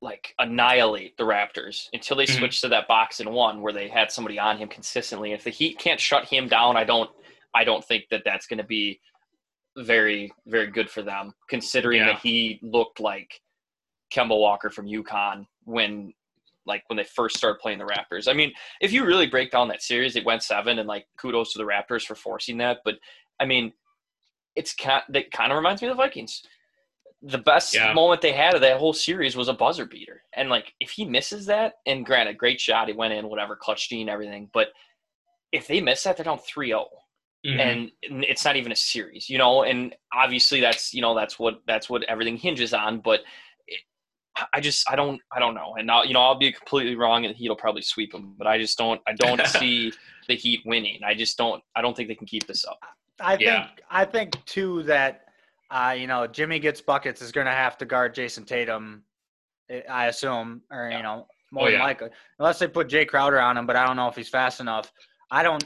like 0.00 0.34
annihilate 0.38 1.16
the 1.16 1.24
Raptors 1.24 1.88
until 1.92 2.16
they 2.16 2.26
Mhm. 2.26 2.38
switched 2.38 2.60
to 2.60 2.68
that 2.68 2.86
box 2.86 3.18
and 3.18 3.32
one 3.32 3.60
where 3.60 3.72
they 3.72 3.88
had 3.88 4.12
somebody 4.12 4.38
on 4.38 4.56
him 4.58 4.68
consistently. 4.68 5.32
If 5.32 5.42
the 5.42 5.50
Heat 5.50 5.78
can't 5.78 6.00
shut 6.00 6.26
him 6.28 6.48
down, 6.48 6.76
I 6.76 6.84
don't 6.84 7.10
I 7.54 7.64
don't 7.64 7.82
think 7.82 8.08
that 8.10 8.22
that's 8.22 8.46
going 8.46 8.58
to 8.58 8.64
be 8.64 9.00
very 9.78 10.32
very 10.46 10.68
good 10.68 10.88
for 10.90 11.02
them 11.02 11.32
considering 11.48 12.00
Yeah. 12.00 12.06
that 12.12 12.20
he 12.20 12.58
looked 12.62 13.00
like 13.00 13.40
Kemba 14.10 14.38
Walker 14.38 14.70
from 14.70 14.86
UConn 14.86 15.46
when 15.64 16.14
like 16.64 16.82
when 16.88 16.96
they 16.96 17.04
first 17.04 17.36
started 17.36 17.60
playing 17.60 17.78
the 17.78 17.84
Raptors. 17.84 18.26
I 18.28 18.32
mean, 18.32 18.52
if 18.80 18.92
you 18.92 19.04
really 19.04 19.26
break 19.28 19.50
down 19.52 19.68
that 19.68 19.82
series, 19.82 20.16
it 20.16 20.24
went 20.24 20.42
7 20.42 20.78
and 20.78 20.88
like 20.88 21.06
kudos 21.16 21.52
to 21.52 21.58
the 21.58 21.64
Raptors 21.64 22.04
for 22.04 22.14
forcing 22.16 22.56
that, 22.58 22.80
but 22.84 22.98
I 23.38 23.44
mean, 23.44 23.72
it's 24.56 24.74
kind 24.74 25.02
that 25.10 25.30
kind 25.30 25.52
of 25.52 25.56
reminds 25.56 25.82
me 25.82 25.88
of 25.88 25.96
the 25.96 26.02
Vikings 26.02 26.42
the 27.22 27.38
best 27.38 27.74
Yeah. 27.74 27.92
moment 27.92 28.20
they 28.20 28.32
had 28.32 28.54
of 28.54 28.60
that 28.60 28.78
whole 28.78 28.92
series 28.92 29.36
was 29.36 29.48
a 29.48 29.52
buzzer 29.52 29.86
beater. 29.86 30.22
And 30.34 30.48
like 30.50 30.74
if 30.80 30.90
he 30.90 31.04
misses 31.04 31.46
that, 31.46 31.78
and 31.86 32.04
granted, 32.04 32.38
great 32.38 32.60
shot, 32.60 32.88
he 32.88 32.94
went 32.94 33.14
in, 33.14 33.28
whatever, 33.28 33.56
clutch 33.56 33.90
and 33.90 34.10
everything. 34.10 34.50
But 34.52 34.68
if 35.50 35.66
they 35.66 35.80
miss 35.80 36.02
that, 36.04 36.16
they're 36.16 36.24
down 36.24 36.38
3-0. 36.38 36.86
Mhm. 37.44 37.90
And 38.10 38.24
it's 38.24 38.44
not 38.44 38.56
even 38.56 38.72
a 38.72 38.76
series, 38.76 39.28
you 39.30 39.38
know, 39.38 39.62
and 39.62 39.94
obviously 40.12 40.60
that's 40.60 40.92
you 40.94 41.00
know, 41.02 41.14
that's 41.14 41.38
what 41.38 41.60
that's 41.66 41.88
what 41.88 42.02
everything 42.04 42.36
hinges 42.36 42.72
on. 42.74 42.98
But 43.00 43.20
it, 43.68 43.80
I 44.52 44.60
just 44.60 44.90
I 44.90 44.96
don't 44.96 45.20
I 45.30 45.38
don't 45.38 45.54
know. 45.54 45.74
And 45.78 45.86
now 45.86 46.02
you 46.02 46.12
know, 46.14 46.20
I'll 46.22 46.34
be 46.38 46.50
completely 46.52 46.96
wrong 46.96 47.24
and 47.24 47.36
heat'll 47.36 47.54
probably 47.56 47.82
sweep 47.82 48.12
them 48.12 48.34
But 48.38 48.46
I 48.46 48.58
just 48.58 48.76
don't 48.78 49.00
I 49.06 49.12
don't 49.12 49.46
see 49.46 49.92
the 50.28 50.34
Heat 50.34 50.62
winning. 50.64 51.00
I 51.04 51.14
just 51.14 51.36
don't 51.38 51.62
I 51.76 51.82
don't 51.82 51.96
think 51.96 52.08
they 52.08 52.14
can 52.16 52.26
keep 52.26 52.46
this 52.46 52.64
up. 52.64 52.78
I 53.20 53.36
think 53.36 53.82
I 53.90 54.04
think 54.04 54.44
too 54.44 54.82
that 54.84 55.22
uh, 55.70 55.94
you 55.96 56.06
know 56.06 56.26
Jimmy 56.26 56.58
gets 56.58 56.80
buckets 56.80 57.22
is 57.22 57.32
going 57.32 57.46
to 57.46 57.52
have 57.52 57.76
to 57.78 57.84
guard 57.84 58.14
Jayson 58.14 58.44
Tatum, 58.44 59.04
I- 59.70 59.84
I 59.88 60.06
assume, 60.06 60.62
or 60.70 60.88
Yeah. 60.90 60.96
you 60.98 61.02
know 61.02 61.26
more 61.52 61.64
Oh, 61.64 61.70
than 61.70 61.78
yeah. 61.80 61.84
likely, 61.84 62.08
unless 62.38 62.58
they 62.58 62.66
put 62.68 62.88
Jae 62.88 63.06
Crowder 63.06 63.40
on 63.40 63.56
him. 63.56 63.66
But 63.66 63.76
I 63.76 63.86
don't 63.86 63.96
know 63.96 64.08
if 64.08 64.16
he's 64.16 64.28
fast 64.28 64.60
enough. 64.60 64.92
I 65.30 65.42
don't. 65.42 65.64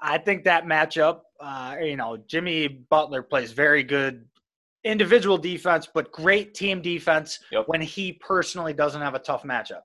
I 0.00 0.18
think 0.18 0.44
that 0.44 0.64
matchup, 0.64 1.20
uh, 1.40 1.76
you 1.80 1.96
know, 1.96 2.16
Jimmy 2.26 2.68
Butler 2.68 3.22
plays 3.22 3.52
very 3.52 3.82
good 3.82 4.26
individual 4.84 5.38
defense, 5.38 5.88
but 5.92 6.10
great 6.12 6.54
team 6.54 6.82
defense 6.82 7.38
Yep. 7.52 7.64
when 7.68 7.80
he 7.80 8.12
personally 8.14 8.72
doesn't 8.72 9.00
have 9.00 9.14
a 9.14 9.18
tough 9.20 9.44
matchup. 9.44 9.82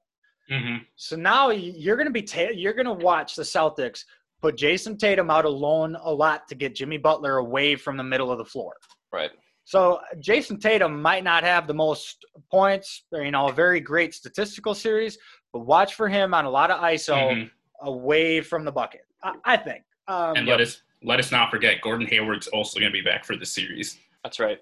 Mhm. 0.50 0.86
So 0.96 1.16
now 1.16 1.50
you're 1.52 1.96
going 1.98 2.08
to 2.08 2.12
be 2.12 2.24
ta- 2.24 2.50
you're 2.54 2.74
going 2.74 2.86
to 2.88 2.94
watch 2.94 3.36
the 3.36 3.44
Celtics 3.44 4.04
put 4.42 4.56
Jayson 4.56 4.98
Tatum 4.98 5.30
out 5.30 5.46
alone 5.46 5.96
a 6.02 6.12
lot 6.14 6.48
to 6.48 6.56
get 6.56 6.76
Jimmy 6.76 6.98
Butler 6.98 7.38
away 7.38 7.76
from 7.76 7.98
the 7.98 8.04
middle 8.04 8.32
of 8.32 8.38
the 8.38 8.46
floor. 8.46 8.76
Right. 9.12 9.32
So 9.66 10.00
Jayson 10.20 10.60
Tatum 10.60 11.02
might 11.02 11.24
not 11.24 11.44
have 11.44 11.68
the 11.68 11.74
most 11.74 12.24
points, 12.50 13.04
or, 13.12 13.22
you 13.24 13.32
know, 13.32 13.50
a 13.50 13.52
very 13.54 13.80
great 13.82 14.14
statistical 14.14 14.74
series, 14.74 15.18
but 15.52 15.60
watch 15.60 15.96
for 15.96 16.08
him 16.08 16.34
on 16.34 16.46
a 16.46 16.50
lot 16.50 16.72
of 16.72 16.80
ISO 16.82 17.16
Mhm. 17.18 17.52
away 17.82 18.42
from 18.42 18.64
the 18.64 18.72
bucket. 18.72 19.02
I, 19.24 19.34
I 19.46 19.58
think. 19.58 19.84
Um, 20.08 20.36
And 20.38 20.48
let 20.48 20.62
us 20.62 20.82
let 21.04 21.20
us 21.20 21.32
not 21.32 21.52
forget 21.52 21.82
Gordon 21.82 22.08
Hayward's 22.08 22.48
also 22.48 22.80
going 22.80 22.92
to 22.92 22.98
be 22.98 23.04
back 23.04 23.24
for 23.26 23.36
the 23.36 23.46
series. 23.46 24.00
That's 24.24 24.40
right. 24.40 24.60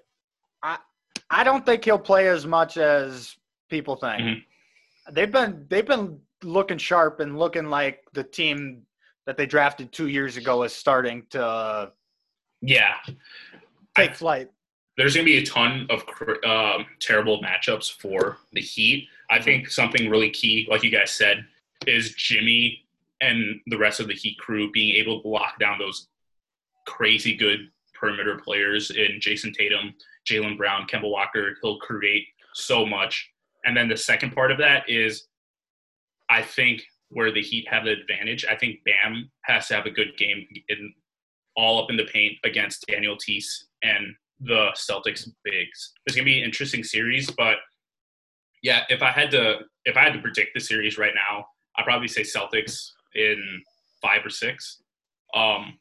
I 0.62 0.78
I 1.30 1.44
don't 1.44 1.64
think 1.64 1.84
he'll 1.84 1.98
play 1.98 2.28
as 2.28 2.46
much 2.46 2.76
as 2.76 3.36
people 3.70 3.96
think. 3.96 4.22
Mhm. 4.22 4.44
They've 5.12 5.30
been 5.30 5.66
they've 5.68 5.86
been 5.86 6.20
looking 6.42 6.78
sharp 6.78 7.20
and 7.20 7.38
looking 7.38 7.66
like 7.70 8.04
the 8.12 8.22
team 8.24 8.82
that 9.24 9.36
they 9.36 9.46
drafted 9.46 9.92
two 9.92 10.08
years 10.08 10.36
ago 10.36 10.62
is 10.62 10.72
starting 10.72 11.24
to 11.30 11.44
uh, 11.44 11.90
Yeah, 12.60 12.94
take 13.96 14.14
flight. 14.14 14.50
there's 14.96 15.14
going 15.14 15.26
to 15.26 15.32
be 15.32 15.38
a 15.38 15.44
ton 15.46 15.86
of 15.90 16.06
cr- 16.06 16.44
um, 16.46 16.86
terrible 17.00 17.42
matchups 17.42 17.90
for 18.00 18.38
the 18.52 18.60
Heat. 18.60 19.08
I 19.30 19.40
think 19.42 19.68
something 19.68 20.08
really 20.08 20.30
key, 20.30 20.66
like 20.70 20.82
you 20.84 20.90
guys 20.90 21.10
said, 21.10 21.44
is 21.88 22.14
Jimmy 22.14 22.85
and 23.20 23.60
the 23.66 23.78
rest 23.78 24.00
of 24.00 24.08
the 24.08 24.14
Heat 24.14 24.38
crew 24.38 24.70
being 24.72 24.94
able 24.96 25.22
to 25.22 25.28
lock 25.28 25.58
down 25.58 25.78
those 25.78 26.08
crazy 26.86 27.34
good 27.36 27.68
perimeter 27.94 28.38
players 28.42 28.90
in 28.90 29.18
Jayson 29.20 29.52
Tatum, 29.52 29.94
Jaylen 30.28 30.56
Brown, 30.56 30.86
Kemba 30.86 31.10
Walker. 31.10 31.56
He'll 31.62 31.78
create 31.78 32.24
so 32.54 32.84
much. 32.84 33.30
And 33.64 33.76
then 33.76 33.88
the 33.88 33.96
second 33.96 34.32
part 34.32 34.52
of 34.52 34.58
that 34.58 34.88
is, 34.88 35.26
I 36.30 36.42
think 36.42 36.82
where 37.08 37.32
the 37.32 37.42
Heat 37.42 37.66
have 37.68 37.84
the 37.84 37.92
advantage. 37.92 38.44
I 38.44 38.56
think 38.56 38.80
Bam 38.84 39.30
has 39.42 39.68
to 39.68 39.74
have 39.74 39.86
a 39.86 39.90
good 39.90 40.16
game 40.18 40.46
in 40.68 40.92
all 41.56 41.82
up 41.82 41.90
in 41.90 41.96
the 41.96 42.04
paint 42.04 42.34
against 42.44 42.86
Daniel 42.86 43.16
Theis 43.16 43.66
and 43.82 44.14
the 44.40 44.68
Celtics 44.76 45.28
bigs. 45.44 45.92
It's 46.04 46.14
gonna 46.14 46.24
be 46.24 46.38
an 46.38 46.44
interesting 46.44 46.84
series, 46.84 47.30
but 47.30 47.56
yeah, 48.62 48.82
if 48.88 49.02
I 49.02 49.10
had 49.10 49.30
to 49.30 49.60
if 49.84 49.96
I 49.96 50.00
had 50.00 50.12
to 50.12 50.20
predict 50.20 50.50
the 50.54 50.60
series 50.60 50.98
right 50.98 51.14
now, 51.14 51.46
I'd 51.76 51.84
probably 51.84 52.08
say 52.08 52.22
Celtics 52.22 52.90
in 53.16 53.62
five 54.02 54.24
or 54.24 54.30
six. 54.30 54.82
Um, 55.34 55.78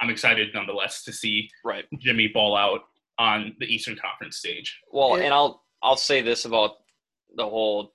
I'm 0.00 0.08
excited 0.10 0.54
nonetheless 0.54 1.02
to 1.04 1.12
see 1.12 1.50
Right. 1.64 1.84
Jimmy 1.98 2.28
ball 2.28 2.56
out 2.56 2.82
on 3.18 3.54
the 3.58 3.66
Eastern 3.66 3.96
Conference 3.96 4.38
stage. 4.38 4.80
Well, 4.90 5.16
It- 5.16 5.24
and 5.24 5.34
I'll 5.34 5.64
I'll 5.82 5.96
say 5.96 6.20
this 6.20 6.44
about 6.44 6.82
the 7.36 7.48
whole, 7.48 7.94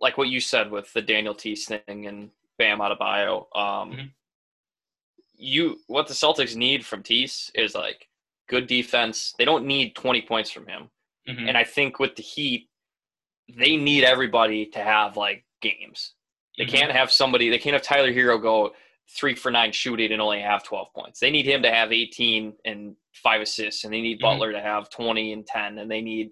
like 0.00 0.16
what 0.18 0.28
you 0.28 0.38
said 0.40 0.70
with 0.70 0.92
the 0.92 1.02
Daniel 1.02 1.34
Theis 1.34 1.66
thing 1.66 2.06
and 2.06 2.30
Bam 2.58 2.78
Adebayo. 2.78 3.46
Um, 3.56 3.92
Mhm. 3.92 4.10
you 5.34 5.80
what 5.86 6.06
the 6.08 6.14
Celtics 6.14 6.56
need 6.56 6.84
from 6.84 7.02
Theis 7.02 7.50
is 7.54 7.74
like 7.74 8.08
good 8.48 8.66
defense. 8.66 9.34
They 9.38 9.44
don't 9.44 9.66
need 9.66 9.94
twenty 9.94 10.22
points 10.22 10.50
from 10.50 10.66
him, 10.66 10.90
Mhm. 11.28 11.48
and 11.48 11.56
I 11.56 11.64
think 11.64 11.98
with 11.98 12.16
the 12.16 12.22
Heat, 12.22 12.68
they 13.48 13.76
need 13.76 14.04
everybody 14.04 14.66
to 14.66 14.82
have 14.82 15.16
like 15.16 15.44
games. 15.60 16.14
They 16.58 16.64
Mhm. 16.66 16.70
can't 16.70 16.92
have 16.92 17.10
somebody. 17.10 17.48
They 17.48 17.58
can't 17.58 17.74
have 17.74 17.82
Tyler 17.82 18.12
Herro 18.12 18.40
go 18.40 18.74
three 19.10 19.34
for 19.34 19.50
nine 19.50 19.72
shooting 19.72 20.12
and 20.12 20.20
only 20.20 20.40
have 20.40 20.62
twelve 20.64 20.92
points. 20.92 21.20
They 21.20 21.30
need 21.30 21.46
him 21.46 21.62
to 21.62 21.70
have 21.70 21.92
eighteen 21.92 22.56
and 22.64 22.96
five 23.14 23.40
assists, 23.40 23.84
and 23.84 23.94
they 23.94 24.00
need 24.00 24.18
Mhm. 24.18 24.22
Butler 24.22 24.52
to 24.52 24.60
have 24.60 24.90
twenty 24.90 25.32
and 25.32 25.46
ten, 25.46 25.78
and 25.78 25.90
they 25.90 26.00
need 26.02 26.30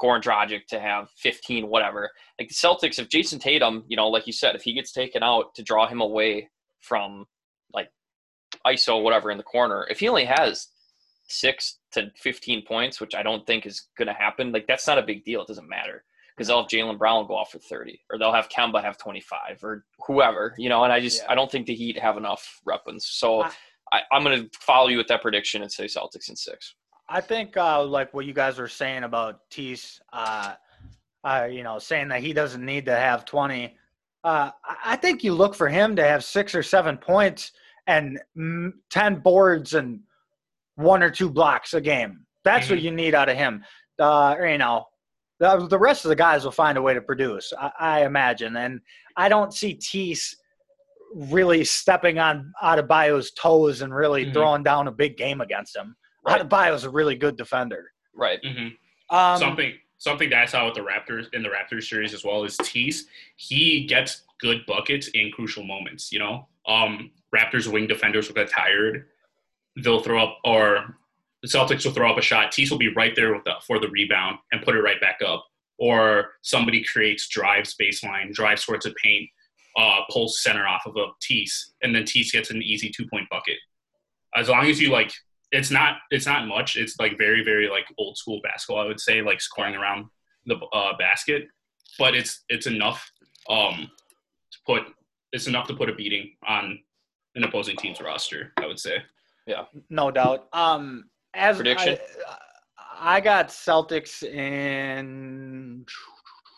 Goran 0.00 0.22
Dragic 0.22 0.66
to 0.68 0.80
have 0.80 1.10
fifteen, 1.12 1.68
whatever. 1.68 2.10
Like 2.38 2.48
the 2.48 2.54
Celtics, 2.54 2.98
if 2.98 3.08
Jayson 3.08 3.40
Tatum, 3.40 3.84
you 3.88 3.96
know, 3.96 4.08
like 4.08 4.26
you 4.26 4.32
said, 4.32 4.54
if 4.56 4.62
he 4.62 4.72
gets 4.72 4.92
taken 4.92 5.22
out 5.22 5.54
to 5.56 5.62
draw 5.62 5.86
him 5.86 6.00
away 6.00 6.48
from 6.80 7.26
like 7.72 7.90
ISO, 8.64 9.02
whatever, 9.02 9.30
in 9.30 9.36
the 9.38 9.44
corner, 9.44 9.86
if 9.90 10.00
he 10.00 10.08
only 10.08 10.24
has 10.24 10.68
six 11.26 11.78
to 11.92 12.10
15 12.16 12.62
points, 12.64 13.00
which 13.00 13.14
I 13.14 13.22
don't 13.22 13.46
think 13.46 13.66
is 13.66 13.88
going 13.96 14.08
to 14.08 14.14
happen, 14.14 14.52
like 14.52 14.66
that's 14.66 14.86
not 14.86 14.98
a 14.98 15.02
big 15.02 15.24
deal. 15.24 15.42
It 15.42 15.48
doesn't 15.48 15.68
matter 15.68 16.04
because 16.36 16.48
they'll 16.48 16.62
have 16.62 16.68
Jaylen 16.68 16.98
Brown 16.98 17.26
go 17.26 17.36
off 17.36 17.52
for 17.52 17.58
30 17.58 18.00
or 18.10 18.18
they'll 18.18 18.32
have 18.32 18.48
Kemba 18.48 18.82
have 18.82 18.98
25 18.98 19.62
or 19.62 19.84
whoever, 20.06 20.54
you 20.58 20.68
know, 20.68 20.84
and 20.84 20.92
I 20.92 21.00
just, 21.00 21.22
Yeah. 21.22 21.30
I 21.32 21.34
don't 21.34 21.50
think 21.50 21.66
the 21.66 21.74
Heat 21.74 21.98
have 21.98 22.16
enough 22.16 22.60
weapons. 22.64 23.06
So 23.06 23.42
I- 23.42 23.52
I, 23.92 24.00
I'm 24.10 24.24
going 24.24 24.42
to 24.48 24.58
follow 24.58 24.88
you 24.88 24.96
with 24.96 25.06
that 25.08 25.20
prediction 25.22 25.62
and 25.62 25.70
say 25.70 25.84
Celtics 25.84 26.28
in 26.30 26.34
six. 26.36 26.74
I 27.08 27.20
think 27.20 27.56
uh, 27.56 27.84
like 27.84 28.12
what 28.14 28.24
you 28.24 28.32
guys 28.32 28.58
were 28.58 28.66
saying 28.66 29.04
about 29.04 29.40
Theis, 29.52 30.00
uh, 30.12 30.54
uh, 31.22 31.46
you 31.50 31.62
know, 31.62 31.78
saying 31.78 32.08
that 32.08 32.20
he 32.22 32.32
doesn't 32.32 32.64
need 32.64 32.86
to 32.86 32.96
have 32.96 33.24
20. 33.26 33.76
Uh, 34.24 34.50
I- 34.84 34.96
think 34.96 35.22
you 35.22 35.34
look 35.34 35.54
for 35.54 35.68
him 35.68 35.94
to 35.96 36.02
have 36.02 36.24
six 36.24 36.54
or 36.54 36.62
seven 36.62 36.96
points 36.96 37.52
and 37.86 38.18
mm, 38.36 38.72
10 38.90 39.16
boards 39.16 39.74
and 39.74 40.00
one 40.76 41.02
or 41.02 41.10
two 41.10 41.28
blocks 41.30 41.74
a 41.74 41.80
game. 41.80 42.24
That's 42.42 42.70
what 42.70 42.78
Mhm. 42.78 42.82
you 42.82 42.90
need 42.90 43.14
out 43.14 43.28
of 43.28 43.36
him. 43.36 43.64
Uh, 43.98 44.34
you 44.40 44.58
know, 44.58 44.86
the, 45.40 45.66
the 45.68 45.78
rest 45.78 46.04
of 46.04 46.08
the 46.10 46.16
guys 46.16 46.44
will 46.44 46.52
find 46.52 46.78
a 46.78 46.82
way 46.82 46.94
to 46.94 47.00
produce, 47.00 47.52
I, 47.58 47.70
I 47.78 48.04
imagine. 48.04 48.56
And 48.56 48.80
I 49.16 49.28
don't 49.28 49.52
see 49.52 49.74
Theis 49.74 50.34
really 51.14 51.64
stepping 51.64 52.18
on 52.18 52.52
Adebayo's 52.62 53.30
toes 53.32 53.82
and 53.82 53.94
really 53.94 54.26
Mhm. 54.26 54.32
throwing 54.32 54.62
down 54.62 54.88
a 54.88 54.92
big 54.92 55.16
game 55.16 55.40
against 55.40 55.76
him. 55.76 55.96
Right. 56.26 56.40
Adebayo's 56.40 56.84
a 56.84 56.90
really 56.90 57.14
good 57.16 57.36
defender. 57.36 57.92
Right. 58.14 58.40
hmm 58.44 58.68
Um, 59.14 59.38
something 59.38 59.74
something 59.98 60.28
that 60.30 60.42
I 60.42 60.44
saw 60.46 60.66
with 60.66 60.74
the 60.74 60.80
Raptors 60.82 61.32
in 61.32 61.42
the 61.42 61.48
Raptors 61.48 61.84
series 61.84 62.12
as 62.14 62.24
well 62.24 62.44
is 62.44 62.56
Theis. 62.58 63.04
He 63.36 63.84
gets 63.86 64.22
good 64.40 64.64
buckets 64.66 65.08
in 65.08 65.30
crucial 65.30 65.62
moments. 65.64 66.12
You 66.12 66.18
know, 66.18 66.48
um, 66.66 67.10
Raptors 67.34 67.66
wing 67.72 67.86
defenders 67.86 68.28
will 68.28 68.34
get 68.34 68.50
tired. 68.50 69.06
They'll 69.82 70.00
throw 70.02 70.22
up, 70.22 70.38
or 70.44 70.98
the 71.44 71.58
Celtics 71.58 71.84
will 71.84 71.92
throw 71.92 72.10
up 72.10 72.16
a 72.16 72.22
shot. 72.22 72.52
Theis 72.52 72.70
will 72.70 72.78
be 72.78 72.94
right 72.94 73.14
there 73.14 73.38
the, 73.44 73.52
for 73.66 73.78
the 73.78 73.88
rebound 73.88 74.38
and 74.50 74.62
put 74.62 74.74
it 74.74 74.80
right 74.80 74.98
back 74.98 75.18
up. 75.24 75.44
Or 75.76 76.30
somebody 76.40 76.82
creates 76.82 77.28
drives 77.28 77.74
baseline, 77.78 78.32
drives 78.32 78.64
towards 78.64 78.86
a 78.86 78.94
paint, 79.02 79.28
uh, 79.76 80.00
pulls 80.10 80.42
center 80.42 80.66
off 80.66 80.86
of 80.86 80.96
a 80.96 81.08
Theis, 81.22 81.72
and 81.82 81.94
then 81.94 82.04
Theis 82.04 82.32
gets 82.32 82.50
an 82.50 82.62
easy 82.62 82.90
two 82.90 83.06
point 83.08 83.28
bucket. 83.28 83.58
As 84.34 84.48
long 84.48 84.66
as 84.66 84.80
you 84.80 84.90
like 84.90 85.12
it's 85.52 85.70
not 85.70 85.98
it's 86.10 86.24
not 86.24 86.48
much. 86.48 86.76
It's 86.76 86.98
like 86.98 87.18
very 87.18 87.44
very 87.44 87.68
like 87.68 87.84
old 87.98 88.16
school 88.16 88.40
basketball. 88.42 88.82
I 88.82 88.86
would 88.86 89.00
say 89.00 89.20
like 89.20 89.42
scoring 89.42 89.74
around 89.74 90.06
the 90.46 90.56
uh, 90.72 90.96
basket, 90.96 91.48
but 91.98 92.14
it's 92.14 92.42
it's 92.48 92.66
enough 92.66 93.06
um, 93.50 93.90
to 94.50 94.58
put 94.64 94.84
it's 95.32 95.46
enough 95.46 95.66
to 95.68 95.74
put 95.74 95.90
a 95.90 95.94
beating 95.94 96.36
on 96.48 96.78
an 97.34 97.44
opposing 97.44 97.76
team's 97.76 98.00
roster. 98.00 98.54
I 98.56 98.66
would 98.66 98.78
say. 98.78 99.02
Yeah, 99.46 99.64
no 99.90 100.10
doubt. 100.10 100.48
Um, 100.54 101.04
as 101.34 101.56
Prediction? 101.56 101.98
I, 102.28 103.16
I 103.16 103.20
got 103.20 103.48
Celtics 103.48 104.22
in. 104.22 105.84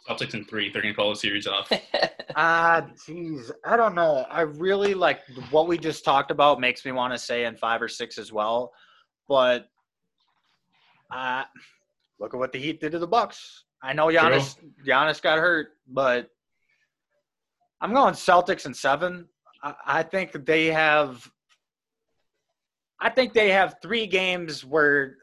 Celtics 0.09 0.35
in 0.35 0.45
three. 0.45 0.71
They're 0.71 0.83
gonna 0.83 0.95
call 0.95 1.11
the 1.11 1.17
series 1.17 1.47
off. 1.47 1.71
Ah, 2.39 2.87
jeez, 3.09 3.51
I 3.65 3.79
don't 3.79 3.95
know. 3.95 4.27
I 4.31 4.43
really 4.43 4.93
like 4.93 5.21
what 5.51 5.67
we 5.67 5.79
just 5.79 6.05
talked 6.05 6.31
about. 6.31 6.61
Makes 6.61 6.85
me 6.85 6.93
want 6.93 7.15
to 7.15 7.19
say 7.19 7.47
in 7.47 7.57
five 7.57 7.81
or 7.81 7.89
six 7.89 8.19
as 8.19 8.31
well, 8.31 8.73
but 9.27 9.69
uh, 11.11 11.45
look 12.21 12.35
at 12.35 12.39
what 12.39 12.53
the 12.53 12.59
Heat 12.59 12.79
did 12.79 12.93
to 12.93 12.99
the 12.99 13.07
Bucks. 13.07 13.65
I 13.83 13.95
know 13.95 14.09
Giannis. 14.09 14.57
Giannis 14.87 15.23
got 15.23 15.39
hurt, 15.39 15.69
but 15.89 16.29
I'm 17.81 17.95
going 17.95 18.13
Celtics 18.13 18.67
in 18.67 18.75
seven. 18.75 19.27
I, 19.63 19.75
I 19.87 20.03
think 20.03 20.45
they 20.45 20.67
have. 20.67 21.31
I 23.01 23.11
think 23.11 23.33
they 23.35 23.51
have 23.51 23.77
three 23.83 24.07
games 24.07 24.65
where 24.65 25.17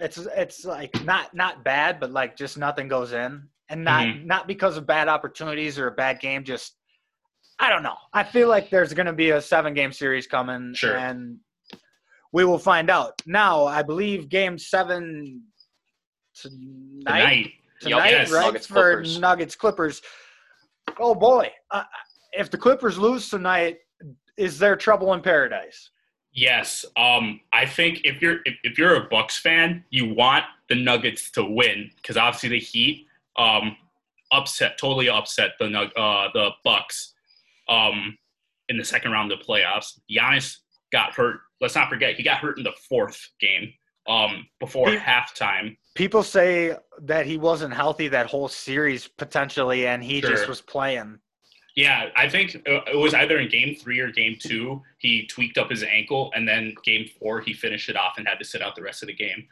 it's 0.00 0.18
it's 0.18 0.64
like 0.64 1.04
not 1.04 1.34
not 1.34 1.64
bad, 1.64 2.00
but 2.00 2.10
like 2.10 2.36
just 2.36 2.58
nothing 2.58 2.88
goes 2.88 3.12
in, 3.12 3.46
and 3.68 3.84
not 3.84 4.06
Mhm. 4.06 4.24
not 4.26 4.46
because 4.48 4.76
of 4.76 4.86
bad 4.86 5.08
opportunities 5.08 5.78
or 5.78 5.86
a 5.88 5.92
bad 5.92 6.20
game. 6.20 6.42
Just 6.44 6.76
I 7.58 7.68
don't 7.68 7.82
know. 7.82 7.96
I 8.14 8.24
feel 8.24 8.48
like 8.48 8.70
there's 8.70 8.94
going 8.94 9.06
to 9.06 9.12
be 9.12 9.30
a 9.30 9.40
seven 9.40 9.74
game 9.74 9.92
series 9.92 10.26
coming, 10.26 10.72
Sure. 10.74 10.96
and 10.96 11.38
we 12.32 12.44
will 12.44 12.58
find 12.58 12.88
out. 12.90 13.20
Now, 13.26 13.66
I 13.66 13.82
believe 13.82 14.28
Game 14.30 14.56
Seven 14.56 15.42
tonight 16.34 17.04
Tonight. 17.04 17.52
tonight, 17.80 18.10
yes. 18.10 18.30
right? 18.32 18.46
Nuggets, 18.46 18.66
for 18.66 18.74
Clippers. 18.74 19.18
Nuggets 19.18 19.54
Clippers. 19.56 20.02
Oh 20.98 21.14
boy, 21.14 21.52
uh, 21.70 21.84
if 22.32 22.50
the 22.50 22.56
Clippers 22.58 22.98
lose 22.98 23.28
tonight, 23.28 23.78
is 24.36 24.58
there 24.58 24.74
trouble 24.76 25.12
in 25.14 25.20
paradise? 25.20 25.90
Yes. 26.40 26.86
Um, 26.96 27.40
I 27.52 27.66
think 27.66 28.00
if 28.04 28.22
you're 28.22 28.38
if, 28.46 28.54
if 28.64 28.78
you're 28.78 28.94
a 28.94 29.08
Bucks 29.10 29.36
fan, 29.36 29.84
you 29.90 30.14
want 30.14 30.46
the 30.70 30.74
Nuggets 30.74 31.30
to 31.32 31.44
win 31.44 31.90
because 31.96 32.16
obviously 32.16 32.48
the 32.48 32.58
Heat 32.58 33.06
um, 33.36 33.76
upset 34.32 34.78
totally 34.78 35.10
upset 35.10 35.50
the 35.58 35.66
uh, 35.66 36.28
the 36.32 36.48
Bucks 36.64 37.12
um, 37.68 38.16
in 38.70 38.78
the 38.78 38.84
second 38.86 39.12
round 39.12 39.30
of 39.30 39.38
the 39.38 39.44
playoffs. 39.44 40.00
Giannis 40.10 40.56
got 40.90 41.12
hurt. 41.12 41.40
Let's 41.60 41.74
not 41.74 41.90
forget 41.90 42.14
he 42.14 42.22
got 42.22 42.38
hurt 42.38 42.56
in 42.56 42.64
the 42.64 42.72
fourth 42.88 43.20
game 43.38 43.74
um, 44.08 44.46
before 44.60 44.88
halftime. 44.88 45.76
People 45.94 46.22
say 46.22 46.74
that 47.02 47.26
he 47.26 47.36
wasn't 47.36 47.74
healthy 47.74 48.08
that 48.08 48.28
whole 48.28 48.48
series 48.48 49.06
potentially, 49.06 49.86
and 49.86 50.02
he 50.02 50.22
just 50.22 50.48
was 50.48 50.62
playing. 50.62 51.18
Yeah, 51.76 52.08
I 52.16 52.28
think 52.28 52.56
uh, 52.68 52.80
it 52.92 52.96
was 52.96 53.14
either 53.14 53.38
in 53.38 53.48
game 53.48 53.74
three 53.76 54.00
or 54.00 54.10
game 54.10 54.36
two. 54.38 54.82
He 54.98 55.26
tweaked 55.26 55.56
up 55.58 55.70
his 55.70 55.82
ankle, 55.82 56.30
and 56.34 56.46
then 56.46 56.74
game 56.84 57.08
four 57.18 57.40
he 57.40 57.52
finished 57.52 57.88
it 57.88 57.96
off 57.96 58.14
and 58.18 58.26
had 58.26 58.38
to 58.38 58.44
sit 58.44 58.60
out 58.62 58.74
the 58.76 58.82
rest 58.82 59.02
of 59.02 59.06
the 59.06 59.14
game. 59.14 59.46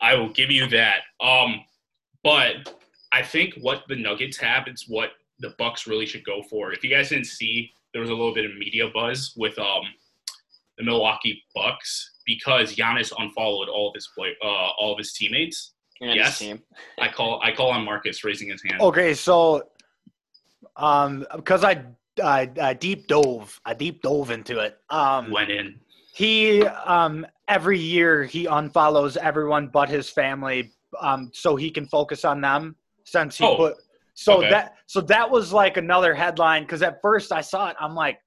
I 0.00 0.14
will 0.14 0.30
give 0.30 0.50
you 0.50 0.66
that. 0.68 1.00
Um, 1.20 1.64
but 2.22 2.74
I 3.12 3.22
think 3.22 3.54
what 3.60 3.84
the 3.88 3.96
Nuggets 3.96 4.36
have 4.38 4.66
is 4.68 4.84
what 4.88 5.10
the 5.38 5.50
Bucks 5.58 5.86
really 5.86 6.06
should 6.06 6.24
go 6.24 6.42
for. 6.42 6.72
If 6.72 6.82
you 6.82 6.90
guys 6.90 7.10
didn't 7.10 7.26
see, 7.26 7.72
there 7.92 8.00
was 8.00 8.10
a 8.10 8.14
little 8.14 8.34
bit 8.34 8.44
of 8.44 8.56
media 8.56 8.88
buzz 8.92 9.32
with 9.36 9.58
um, 9.58 9.82
the 10.78 10.84
Milwaukee 10.84 11.42
Bucks 11.54 12.12
because 12.26 12.74
Giannis 12.74 13.12
unfollowed 13.18 13.68
all 13.68 13.88
of 13.88 13.94
his 13.94 14.08
play, 14.14 14.36
uh, 14.42 14.46
all 14.46 14.92
of 14.92 14.98
his 14.98 15.12
teammates. 15.12 15.72
and 16.00 16.14
Yes. 16.14 16.38
team. 16.40 16.62
I 16.98 17.08
call 17.08 17.40
I 17.42 17.52
call 17.52 17.70
on 17.70 17.84
Marcus 17.84 18.22
raising 18.24 18.50
his 18.50 18.62
hand. 18.62 18.80
Okay, 18.82 19.14
so 19.14 19.68
um, 20.76 21.26
because 21.34 21.64
I, 21.64 21.84
I 22.22 22.50
I 22.60 22.74
deep 22.74 23.06
dove, 23.08 23.60
I 23.64 23.74
deep 23.74 24.02
dove 24.02 24.30
into 24.30 24.58
it. 24.60 24.78
Um, 24.90 25.30
Went 25.30 25.50
in. 25.50 25.80
he 26.14 26.64
um 26.66 27.26
every 27.48 27.78
year 27.78 28.24
he 28.24 28.46
unfollows 28.46 29.16
everyone 29.16 29.68
but 29.68 29.88
his 29.88 30.08
family 30.10 30.72
um 31.00 31.30
so 31.32 31.54
he 31.56 31.70
can 31.70 31.86
focus 31.86 32.24
on 32.24 32.40
them 32.40 32.74
since 33.04 33.36
he 33.38 33.44
Oh, 33.44 33.56
put 33.56 33.74
so 34.14 34.38
okay. 34.38 34.48
that 34.50 34.74
so 34.86 35.00
that 35.02 35.30
was 35.30 35.52
like 35.52 35.76
another 35.76 36.12
headline 36.14 36.62
because 36.62 36.82
at 36.82 37.00
first 37.02 37.30
i 37.32 37.40
saw 37.40 37.68
it 37.68 37.76
i'm 37.78 37.94
like 37.94 38.18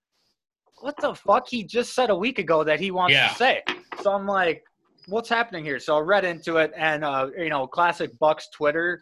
what 0.82 0.96
the 1.02 1.14
fuck 1.14 1.48
he 1.50 1.64
just 1.66 1.94
said 1.96 2.10
a 2.12 2.16
week 2.16 2.40
ago 2.40 2.64
that 2.64 2.80
he 2.80 2.92
wants 2.92 3.14
Yeah. 3.16 3.28
to 3.28 3.36
say 3.36 3.62
so 3.96 4.14
i'm 4.14 4.26
like 4.28 4.64
what's 5.08 5.28
happening 5.28 5.66
here 5.66 5.80
so 5.80 5.98
i 5.98 6.00
read 6.00 6.24
into 6.24 6.58
it 6.58 6.72
and 6.78 7.04
uh 7.04 7.28
you 7.38 7.50
know 7.50 7.66
classic 7.68 8.18
bucks 8.20 8.48
twitter 8.54 9.02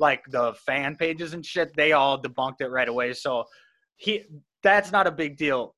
like 0.00 0.22
the 0.30 0.54
fan 0.66 0.94
pages 0.96 1.34
and 1.34 1.44
shit 1.44 1.74
they 1.76 1.92
all 1.92 2.20
debunked 2.20 2.60
it 2.60 2.68
right 2.68 2.88
away 2.88 3.12
so 3.12 3.44
he 3.96 4.24
that's 4.62 4.92
not 4.92 5.06
a 5.06 5.10
big 5.10 5.36
deal 5.36 5.74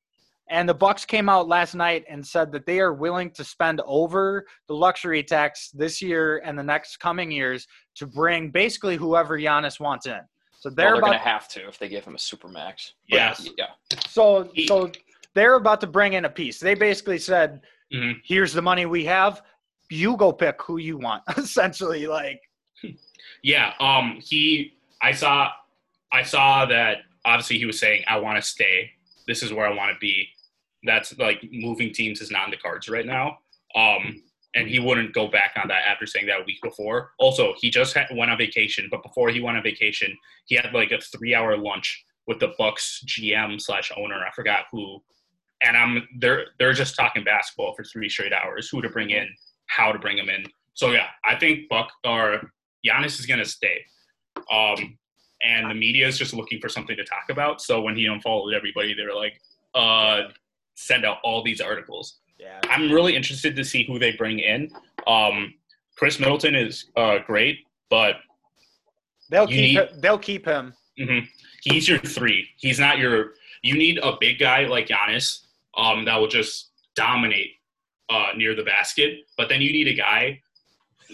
and 0.52 0.68
the 0.68 0.74
Bucks 0.74 1.05
came 1.05 1.28
out 1.28 1.47
last 1.47 1.76
night 1.76 2.05
and 2.10 2.26
said 2.26 2.51
that 2.51 2.66
they 2.66 2.80
are 2.80 2.92
willing 2.92 3.30
to 3.32 3.44
spend 3.44 3.80
over 3.86 4.44
the 4.66 4.74
luxury 4.74 5.22
tax 5.22 5.70
this 5.70 6.02
year 6.02 6.42
and 6.44 6.59
the 6.59 6.62
next 6.64 6.97
coming 6.97 7.30
years 7.30 7.68
to 7.94 8.05
bring 8.05 8.51
basically 8.51 8.97
whoever 8.97 9.38
Giannis 9.38 9.78
wants 9.78 10.06
in. 10.06 10.18
So 10.59 10.68
they're 10.68 10.90
they're 10.94 11.01
going 11.02 11.12
to 11.12 11.18
have 11.18 11.47
to 11.51 11.68
if 11.68 11.78
they 11.78 11.88
give 11.88 12.05
him 12.05 12.16
a 12.16 12.18
super 12.18 12.48
max. 12.48 12.94
Yes. 13.06 13.48
Yeah. 13.56 13.66
so 14.09 14.51
so 14.66 14.90
they're 15.36 15.55
about 15.55 15.80
to 15.82 15.86
bring 15.86 16.14
in 16.14 16.24
a 16.24 16.28
piece. 16.28 16.59
They 16.59 16.74
basically 16.74 17.18
said, 17.18 17.60
Mhm. 17.94 18.20
"Here's 18.24 18.52
the 18.52 18.60
money 18.60 18.86
we 18.86 19.05
have. 19.05 19.42
You 19.88 20.16
go 20.16 20.32
pick 20.32 20.60
who 20.62 20.78
you 20.78 20.98
want." 20.98 21.22
Essentially, 21.36 22.09
like 22.09 22.40
Yeah, 23.43 23.73
um, 23.81 24.19
he. 24.23 24.74
I 25.02 25.12
saw, 25.12 25.51
I 26.12 26.23
saw 26.23 26.66
that. 26.66 26.98
Obviously, 27.24 27.59
he 27.59 27.66
was 27.66 27.78
saying, 27.78 28.05
"I 28.07 28.19
want 28.19 28.43
to 28.43 28.48
stay. 28.48 28.90
This 29.27 29.43
is 29.43 29.52
where 29.52 29.66
I 29.66 29.74
want 29.74 29.93
to 29.93 29.98
be." 29.98 30.28
That's 30.85 31.16
like 31.19 31.47
moving 31.51 31.93
teams 31.93 32.20
is 32.20 32.31
not 32.31 32.47
in 32.47 32.51
the 32.51 32.57
cards 32.57 32.89
right 32.89 33.07
now. 33.07 33.39
Um, 33.74 34.23
and 34.55 34.69
he 34.69 34.78
wouldn't 34.78 35.15
go 35.15 35.28
back 35.28 35.52
on 35.62 35.69
that 35.69 35.86
after 35.86 36.07
saying 36.07 36.27
that 36.27 36.40
a 36.40 36.44
week 36.44 36.61
before. 36.62 37.12
Also, 37.19 37.55
he 37.59 37.70
just 37.70 37.94
had, 37.94 38.07
went 38.12 38.31
on 38.31 38.39
vacation, 38.39 38.89
but 38.90 39.02
before 39.02 39.28
he 39.28 39.40
went 39.40 39.57
on 39.57 39.62
vacation, 39.62 40.16
he 40.47 40.57
had 40.57 40.73
like 40.74 40.90
a 40.90 41.01
three-hour 41.01 41.57
lunch 41.57 42.05
with 42.27 42.40
the 42.40 42.52
Bucks 42.59 43.05
GM 43.07 43.61
slash 43.61 43.93
owner. 43.97 44.16
I 44.27 44.31
forgot 44.35 44.66
who. 44.73 45.02
And 45.62 45.77
I'm 45.77 46.09
they're 46.19 46.47
they're 46.59 46.73
just 46.73 46.97
talking 46.97 47.23
basketball 47.23 47.74
for 47.74 47.85
three 47.85 48.09
straight 48.09 48.32
hours. 48.32 48.69
Who 48.70 48.81
to 48.81 48.89
bring 48.89 49.11
in, 49.11 49.28
how 49.66 49.93
to 49.93 49.98
bring 49.98 50.16
him 50.16 50.31
in. 50.31 50.44
So 50.74 50.93
yeah, 50.93 51.09
I 51.24 51.36
think 51.36 51.69
Buck 51.69 51.90
or 52.05 52.40
Giannis 52.86 53.19
is 53.20 53.27
gonna 53.27 53.44
stay. 53.44 53.85
Um, 54.51 54.98
and 55.43 55.70
the 55.70 55.74
media 55.74 56.07
is 56.07 56.19
just 56.19 56.35
looking 56.35 56.61
for 56.61 56.69
something 56.69 56.97
to 56.97 57.05
talk 57.05 57.24
about. 57.31 57.62
So 57.62 57.81
when 57.81 57.97
he 57.97 58.07
unfollowed 58.07 58.52
everybody, 58.55 58.93
they 58.94 59.02
were 59.05 59.15
like, 59.15 59.40
uh, 59.74 60.28
send 60.74 61.05
out 61.07 61.19
all 61.24 61.43
these 61.43 61.61
articles. 61.61 62.19
Yeah. 62.39 62.61
I'm 62.65 62.90
really 62.90 63.16
interested 63.16 63.57
to 63.57 63.65
see 63.65 63.85
who 63.85 63.98
they 63.98 64.12
bring 64.12 64.39
in. 64.39 64.70
Um, 65.07 65.55
Khris 65.97 66.19
Middleton 66.20 66.55
is 66.55 66.86
uh, 66.97 67.19
great, 67.27 67.61
but 67.90 68.16
They'll 69.31 69.47
keep 69.47 69.57
need- 69.57 69.77
it, 69.78 70.02
they'll 70.02 70.19
keep 70.19 70.44
him. 70.44 70.74
mhm, 70.98 71.27
he's 71.62 71.89
your 71.89 71.98
three. 71.98 72.48
He's 72.57 72.78
not 72.81 72.98
your. 72.98 73.35
You 73.62 73.74
need 73.77 73.98
a 74.02 74.16
big 74.20 74.39
guy 74.39 74.65
like 74.66 74.89
Giannis 74.89 75.44
um, 75.77 76.05
that 76.07 76.16
will 76.16 76.28
just 76.28 76.70
dominate 76.97 77.52
uh, 78.09 78.28
near 78.36 78.55
the 78.57 78.65
basket, 78.65 79.20
but 79.36 79.48
then 79.48 79.61
you 79.61 79.70
need 79.73 79.86
a 79.89 79.94
guy 79.94 80.40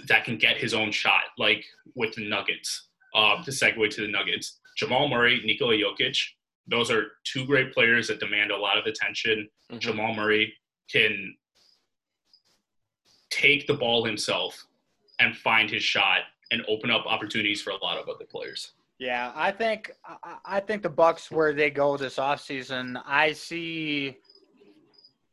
that 0.09 0.25
can 0.25 0.37
get 0.37 0.57
his 0.57 0.75
own 0.75 0.91
shot, 0.93 1.25
like 1.39 1.65
with 1.95 2.15
the 2.15 2.29
Nuggets. 2.29 2.89
Uh, 3.15 3.43
to 3.45 3.51
segue 3.51 3.89
to 3.89 4.03
the 4.03 4.09
Nuggets, 4.09 4.59
Jamal 4.77 5.09
Murray, 5.09 5.41
Nikola 5.43 5.75
Jokic. 5.75 6.19
Those 6.67 6.91
are 6.91 7.13
two 7.25 7.47
great 7.47 7.73
players 7.73 8.09
that 8.09 8.21
demand 8.21 8.51
a 8.51 8.57
lot 8.57 8.77
of 8.77 8.85
attention. 8.85 9.49
Mhm. 9.73 9.79
Jamal 9.79 10.13
Murray 10.15 10.53
can 10.93 11.35
take 13.31 13.67
the 13.67 13.75
ball 13.75 14.05
himself 14.05 14.67
and 15.19 15.37
find 15.37 15.71
his 15.71 15.83
shot 15.83 16.21
and 16.51 16.63
open 16.69 16.91
up 16.91 17.07
opportunities 17.07 17.63
for 17.63 17.71
a 17.71 17.77
lot 17.77 17.97
of 17.97 18.09
other 18.09 18.25
players. 18.27 18.73
Yeah, 18.99 19.33
I 19.35 19.51
think 19.51 19.93
I- 20.45 20.61
think 20.61 20.83
the 20.83 20.91
Bucks 20.91 21.31
where 21.31 21.53
they 21.55 21.71
go 21.71 21.97
this 21.97 22.17
offseason, 22.17 23.03
I 23.07 23.33
see 23.33 24.17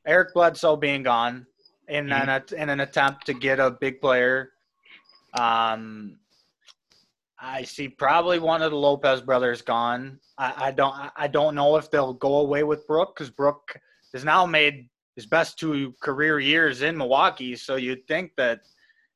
Eric 0.06 0.34
Bledsoe 0.34 0.76
being 0.76 1.04
gone 1.04 1.48
in 1.88 2.12
an 2.12 2.44
in 2.56 2.70
an 2.70 2.80
attempt 2.80 3.26
to 3.26 3.34
get 3.34 3.60
a 3.60 3.72
big 3.72 4.00
player. 4.02 4.53
Um, 5.34 6.20
I 7.40 7.64
see 7.64 7.90
probably 7.90 8.40
one 8.40 8.62
of 8.62 8.72
the 8.72 8.78
Lopez 8.78 9.22
brothers 9.22 9.62
gone. 9.62 10.20
I, 10.38 10.68
I 10.68 10.72
don't 10.72 10.96
I- 11.16 11.28
don't 11.28 11.56
know 11.56 11.76
if 11.76 11.92
they'll 11.92 12.14
go 12.14 12.38
away 12.38 12.64
with 12.64 12.88
Brook 12.88 13.16
because 13.16 13.30
Brook 13.30 13.76
has 14.14 14.24
now 14.24 14.46
made 14.46 14.90
his 15.16 15.26
best 15.26 15.60
two 15.60 15.94
career 16.02 16.40
years 16.40 16.82
in 16.82 16.98
Milwaukee. 16.98 17.56
So 17.56 17.76
you'd 17.76 18.08
think 18.08 18.32
that 18.38 18.62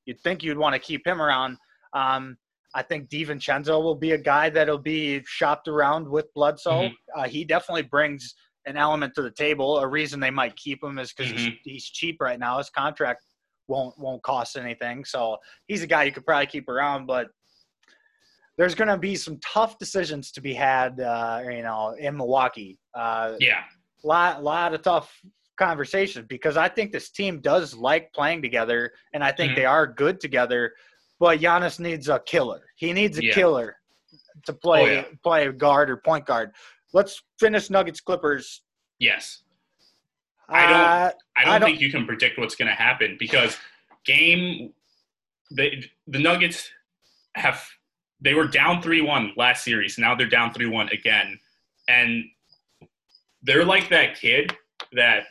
you'd 0.05 0.19
think 0.21 0.43
you'd 0.43 0.57
want 0.57 0.73
to 0.73 0.79
keep 0.79 1.05
him 1.07 1.21
around. 1.21 1.57
Um, 1.93 2.37
I 2.75 2.81
think 2.83 3.09
DiVincenzo 3.09 3.81
will 3.81 3.95
be 3.95 4.11
a 4.11 4.17
guy 4.17 4.49
that'll 4.49 4.77
be 4.77 5.23
shopped 5.25 5.67
around 5.67 6.07
with 6.07 6.31
Bledsoe. 6.33 6.89
Mhm. 6.89 6.93
Uh, 7.15 7.23
he 7.27 7.45
definitely 7.45 7.83
brings 7.83 8.35
an 8.65 8.75
element 8.77 9.15
to 9.15 9.21
the 9.21 9.31
table. 9.31 9.77
A 9.79 9.87
reason 9.87 10.19
they 10.19 10.29
might 10.29 10.55
keep 10.57 10.83
him 10.83 10.99
is 10.99 11.13
because 11.13 11.31
he's, 11.31 11.47
Mhm. 11.47 11.59
he's 11.63 11.85
cheap 11.89 12.17
right 12.19 12.37
now. 12.37 12.57
His 12.57 12.69
contract 12.69 13.23
won't 13.67 13.97
won't 13.97 14.21
cost 14.23 14.57
anything, 14.57 15.05
so 15.05 15.37
he's 15.67 15.83
a 15.83 15.87
guy 15.87 16.03
you 16.03 16.11
could 16.11 16.25
probably 16.25 16.47
keep 16.47 16.69
around. 16.69 17.05
But 17.05 17.27
there's 18.57 18.75
going 18.75 18.87
to 18.87 18.97
be 18.97 19.15
some 19.15 19.37
tough 19.39 19.77
decisions 19.77 20.31
to 20.31 20.41
be 20.41 20.53
had, 20.53 20.99
uh, 20.99 21.41
you 21.43 21.61
know, 21.61 21.95
in 21.99 22.17
Milwaukee. 22.17 22.79
Uh, 22.93 23.33
Yeah, 23.39 23.63
lot 24.03 24.43
lot 24.43 24.73
of 24.73 24.81
tough 24.81 25.11
conversations 25.57 26.25
because 26.27 26.55
I 26.57 26.67
think 26.69 26.91
this 26.91 27.09
team 27.09 27.39
does 27.41 27.73
like 27.75 28.13
playing 28.13 28.41
together 28.43 28.93
and 29.13 29.23
I 29.23 29.31
think 29.31 29.53
Mhm. 29.53 29.55
they 29.55 29.65
are 29.65 29.87
good 29.87 30.19
together. 30.19 30.73
But 31.19 31.39
Giannis 31.39 31.79
needs 31.79 32.09
a 32.09 32.19
killer. 32.19 32.61
He 32.75 32.93
needs 32.93 33.17
a 33.17 33.23
Yeah. 33.25 33.33
killer 33.33 33.77
to 34.45 34.53
play 34.53 34.81
Oh, 34.81 34.85
yeah. 35.01 35.05
play 35.23 35.51
guard 35.51 35.89
or 35.89 35.97
point 35.97 36.25
guard. 36.27 36.51
Let's 36.93 37.21
finish 37.39 37.69
Nuggets 37.71 38.01
Clippers. 38.01 38.63
yes. 38.99 39.43
I 40.49 40.61
don't- 40.67 40.71
Uh, 40.71 41.11
I 41.35 41.43
don't, 41.45 41.53
I 41.53 41.59
don't- 41.59 41.69
think 41.69 41.81
you 41.81 41.91
can 41.91 42.05
predict 42.05 42.37
what's 42.37 42.55
going 42.55 42.69
to 42.69 42.73
happen 42.75 43.17
because 43.19 43.57
game 44.05 44.73
the 45.51 45.83
the 46.07 46.19
Nuggets 46.19 46.69
have 47.35 47.65
they 48.19 48.33
were 48.33 48.47
down 48.47 48.81
3-1 48.81 49.33
last 49.37 49.63
series. 49.63 49.97
Now 49.97 50.15
they're 50.15 50.27
down 50.27 50.51
3-1 50.53 50.91
again. 50.91 51.39
And 51.87 52.25
they're 53.43 53.63
like 53.65 53.89
that 53.89 54.19
kid 54.19 54.55
that 54.93 55.25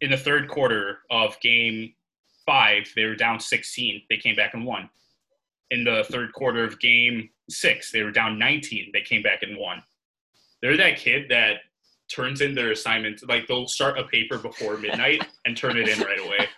in 0.00 0.10
the 0.10 0.16
third 0.16 0.48
quarter 0.48 1.00
of 1.10 1.38
game 1.40 1.92
5, 2.46 2.90
they 2.96 3.04
were 3.04 3.14
down 3.14 3.38
16. 3.38 4.02
They 4.08 4.16
came 4.16 4.34
back 4.36 4.54
and 4.54 4.64
won. 4.64 4.88
In 5.70 5.84
the 5.84 6.04
third 6.10 6.32
quarter 6.32 6.64
of 6.64 6.80
game 6.80 7.28
6, 7.50 7.92
they 7.92 8.02
were 8.02 8.10
down 8.10 8.38
19. 8.38 8.90
They 8.92 9.02
came 9.02 9.22
back 9.22 9.42
and 9.42 9.58
won. 9.58 9.82
They're 10.62 10.78
that 10.78 10.96
kid 10.96 11.28
that 11.28 11.58
turns 12.08 12.40
in 12.40 12.54
their 12.54 12.70
assignments 12.72 13.22
like 13.24 13.46
they'll 13.46 13.68
start 13.68 13.98
a 13.98 14.04
paper 14.04 14.38
before 14.38 14.76
midnight 14.78 15.24
and 15.44 15.56
turn 15.56 15.76
it 15.76 15.88
in 15.88 16.00
right 16.00 16.20
away 16.20 16.48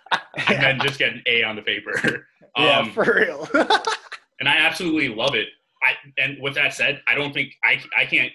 and 0.47 0.63
then 0.63 0.79
just 0.79 0.97
get 0.97 1.13
an 1.13 1.21
A 1.27 1.43
on 1.43 1.55
the 1.55 1.61
paper. 1.61 2.27
yeah, 2.57 2.79
Um, 2.79 2.91
for 2.91 3.03
real. 3.19 3.47
and 4.39 4.47
I 4.47 4.57
absolutely 4.57 5.09
love 5.09 5.35
it. 5.35 5.47
I 5.83 5.93
and 6.21 6.37
with 6.41 6.55
that 6.55 6.73
said, 6.73 7.01
I 7.07 7.15
don't 7.15 7.33
think 7.33 7.53
I 7.63 7.81
I 7.97 8.05
can't 8.05 8.31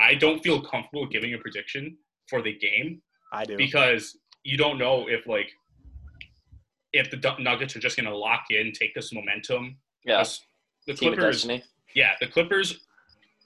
I 0.00 0.14
don't 0.14 0.42
feel 0.42 0.60
comfortable 0.62 1.06
giving 1.06 1.34
a 1.34 1.38
prediction 1.38 1.96
for 2.28 2.42
the 2.42 2.52
game 2.56 3.02
I 3.32 3.44
do. 3.44 3.56
because 3.56 4.16
you 4.44 4.56
don't 4.56 4.78
know 4.78 5.08
if 5.08 5.26
like 5.26 5.50
if 6.92 7.10
the 7.10 7.36
Nuggets 7.38 7.76
are 7.76 7.80
just 7.80 7.96
going 7.96 8.08
to 8.08 8.16
lock 8.16 8.44
in, 8.50 8.72
take 8.72 8.94
this 8.94 9.12
momentum. 9.12 9.76
Yeah, 10.04 10.24
The 10.86 10.94
team 10.94 11.14
Clippers, 11.14 11.46
yeah, 11.94 12.12
the 12.20 12.26
Clippers. 12.26 12.86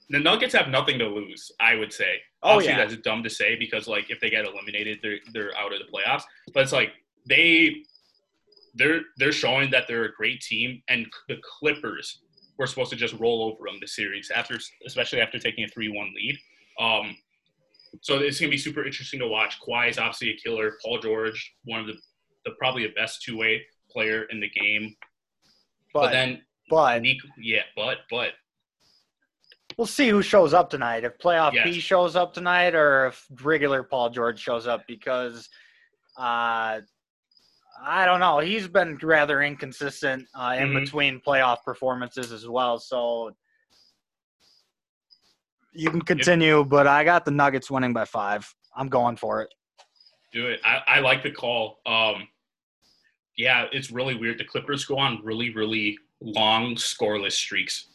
The 0.09 0.19
Nuggets 0.19 0.53
have 0.53 0.69
nothing 0.69 0.97
to 0.99 1.07
lose. 1.07 1.51
I 1.59 1.75
would 1.75 1.91
say. 1.91 2.21
Oh, 2.43 2.51
Obviously, 2.51 2.73
yeah. 2.73 2.85
that's 2.85 2.97
dumb 3.01 3.23
to 3.23 3.29
say 3.29 3.55
because 3.55 3.87
like 3.87 4.09
if 4.09 4.19
they 4.19 4.29
get 4.29 4.45
eliminated, 4.45 4.99
they're 5.01 5.19
they're 5.33 5.55
out 5.57 5.73
of 5.73 5.79
the 5.79 5.85
playoffs. 5.85 6.23
But 6.53 6.63
it's 6.63 6.73
like 6.73 6.91
they 7.27 7.83
they're 8.75 9.01
they're 9.17 9.31
showing 9.31 9.71
that 9.71 9.85
they're 9.87 10.05
a 10.05 10.13
great 10.13 10.41
team, 10.41 10.81
and 10.89 11.07
the 11.29 11.37
Clippers 11.41 12.19
were 12.57 12.67
supposed 12.67 12.91
to 12.91 12.95
just 12.97 13.13
roll 13.15 13.43
over 13.43 13.65
them 13.65 13.77
the 13.79 13.87
series 13.87 14.29
after, 14.29 14.59
especially 14.85 15.21
after 15.21 15.39
taking 15.39 15.63
a 15.63 15.67
three-one 15.67 16.13
lead. 16.15 16.37
Um, 16.79 17.15
so 18.01 18.17
it's 18.17 18.39
gonna 18.39 18.49
be 18.49 18.57
super 18.57 18.85
interesting 18.85 19.19
to 19.21 19.27
watch. 19.27 19.59
Kawhi 19.61 19.89
is 19.89 19.97
obviously 19.97 20.31
a 20.31 20.37
killer. 20.37 20.77
Paul 20.83 20.99
George, 20.99 21.55
one 21.63 21.79
of 21.79 21.87
the, 21.87 21.93
the 22.45 22.51
probably 22.59 22.85
the 22.85 22.93
best 22.93 23.21
two-way 23.23 23.61
player 23.89 24.23
in 24.23 24.39
the 24.39 24.49
game. 24.49 24.95
But, 25.93 26.01
but 26.01 26.11
then 26.11 26.41
but 26.69 27.01
Nick, 27.01 27.17
yeah, 27.37 27.61
but 27.75 27.99
but 28.09 28.29
we'll 29.77 29.87
see 29.87 30.09
who 30.09 30.21
shows 30.21 30.53
up 30.53 30.69
tonight. 30.69 31.03
If 31.03 31.17
playoff 31.17 31.53
Yes. 31.53 31.65
P 31.65 31.79
shows 31.79 32.15
up 32.15 32.33
tonight, 32.33 32.75
or 32.75 33.07
if 33.07 33.25
regular 33.41 33.83
Paul 33.83 34.09
George 34.09 34.39
shows 34.39 34.67
up, 34.67 34.83
because 34.87 35.49
uh, 36.17 36.79
I 37.85 38.05
don't 38.05 38.19
know. 38.19 38.39
He's 38.39 38.67
been 38.67 38.97
rather 39.01 39.41
inconsistent 39.41 40.25
uh, 40.35 40.55
in 40.59 40.69
Mhm. 40.69 40.83
between 40.85 41.19
playoff 41.21 41.63
performances 41.63 42.31
as 42.31 42.47
well. 42.47 42.77
So 42.79 43.31
you 45.71 45.89
can 45.89 46.01
continue, 46.01 46.63
but 46.63 46.85
I 46.87 47.03
got 47.03 47.25
the 47.25 47.31
Nuggets 47.31 47.71
winning 47.71 47.93
by 47.93 48.05
five. 48.05 48.47
I'm 48.75 48.89
going 48.89 49.17
for 49.17 49.41
it. 49.41 49.53
do 50.31 50.47
it. 50.47 50.59
I, 50.65 50.81
I 50.87 50.99
like 50.99 51.21
the 51.21 51.29
call. 51.29 51.79
Um, 51.85 52.27
yeah, 53.37 53.65
it's 53.71 53.91
really 53.91 54.15
weird. 54.15 54.39
The 54.39 54.43
Clippers 54.45 54.83
go 54.83 54.97
on 54.97 55.19
really, 55.23 55.51
really 55.53 55.95
long 56.21 56.73
scoreless 56.75 57.33
streaks, 57.33 57.89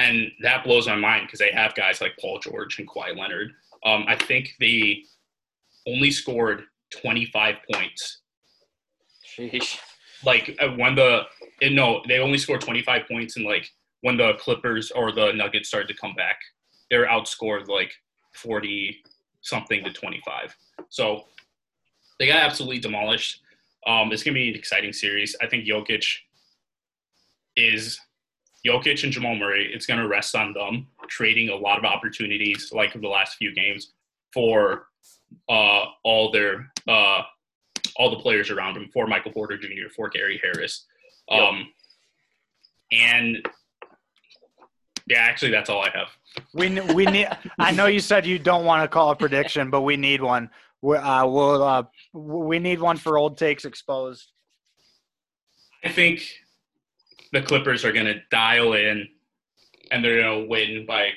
and 0.00 0.30
that 0.40 0.64
blows 0.64 0.86
my 0.86 0.96
mind 0.96 1.26
because 1.26 1.38
they 1.38 1.50
have 1.52 1.74
guys 1.74 2.00
like 2.00 2.16
Paul 2.18 2.38
George 2.38 2.78
and 2.78 2.88
Kawhi 2.88 3.16
Leonard. 3.16 3.52
Um, 3.84 4.04
I 4.08 4.16
think 4.16 4.54
they 4.58 5.04
only 5.86 6.10
scored 6.10 6.64
25 7.02 7.56
points. 7.72 8.20
Sheesh. 9.26 9.78
Like 10.24 10.56
uh, 10.60 10.68
when 10.70 10.94
the 10.94 11.22
eh, 11.62 11.68
no, 11.70 12.02
they 12.08 12.18
only 12.18 12.38
scored 12.38 12.60
25 12.60 13.02
points, 13.08 13.36
and 13.36 13.44
like 13.44 13.70
when 14.00 14.16
the 14.16 14.34
Clippers 14.34 14.90
or 14.90 15.12
the 15.12 15.32
Nuggets 15.32 15.68
started 15.68 15.88
to 15.88 15.94
come 15.94 16.14
back, 16.14 16.36
they 16.90 16.98
were 16.98 17.06
outscored 17.06 17.68
like 17.68 17.92
40 18.34 19.02
something 19.42 19.84
to 19.84 19.92
25. 19.92 20.54
So 20.88 21.24
they 22.18 22.26
got 22.26 22.42
absolutely 22.42 22.80
demolished. 22.80 23.40
Um, 23.86 24.12
it's 24.12 24.22
gonna 24.22 24.34
be 24.34 24.50
an 24.50 24.54
exciting 24.54 24.92
series. 24.92 25.36
I 25.40 25.46
think 25.46 25.66
Jokic 25.66 26.06
is 27.56 27.98
Jokic 28.66 29.02
and 29.04 29.12
Jamal 29.12 29.36
Murray. 29.36 29.70
It's 29.72 29.86
gonna 29.86 30.06
rest 30.06 30.34
on 30.34 30.52
them 30.52 30.86
creating 31.08 31.48
a 31.48 31.56
lot 31.56 31.78
of 31.78 31.84
opportunities, 31.84 32.70
like 32.72 32.92
the 32.92 33.08
last 33.08 33.36
few 33.36 33.54
games, 33.54 33.92
for 34.32 34.86
uh, 35.48 35.84
all 36.04 36.30
their 36.30 36.70
uh, 36.88 37.22
all 37.96 38.10
the 38.10 38.20
players 38.20 38.50
around 38.50 38.76
him, 38.76 38.88
for 38.92 39.06
Michael 39.06 39.32
Porter 39.32 39.56
Jr., 39.58 39.88
for 39.94 40.08
Gary 40.08 40.40
Harris, 40.42 40.86
um, 41.30 41.68
and 42.92 43.46
yeah, 45.10 45.18
actually, 45.18 45.50
that's 45.50 45.68
all 45.68 45.82
I 45.82 45.90
have. 45.90 46.08
We 46.54 46.80
we 46.94 47.04
need. 47.06 47.28
I 47.58 47.72
know 47.72 47.86
you 47.86 48.00
said 48.00 48.24
you 48.24 48.38
don't 48.38 48.64
want 48.64 48.82
to 48.82 48.88
call 48.88 49.10
a 49.10 49.16
prediction, 49.16 49.68
but 49.68 49.82
we 49.82 49.96
need 49.96 50.22
one. 50.22 50.50
We, 50.82 50.96
uh, 50.96 51.26
we'll, 51.26 51.62
uh, 51.62 51.82
we 52.14 52.58
need 52.58 52.80
one 52.80 52.96
for 52.96 53.18
old 53.18 53.36
takes 53.36 53.64
exposed. 53.64 54.30
I 55.84 55.88
think 55.88 56.22
the 57.32 57.42
Clippers 57.42 57.84
are 57.84 57.92
going 57.92 58.06
to 58.06 58.20
dial 58.30 58.74
in 58.74 59.06
and 59.90 60.04
they're 60.04 60.22
going 60.22 60.42
to 60.42 60.48
win 60.48 60.86
by 60.86 61.10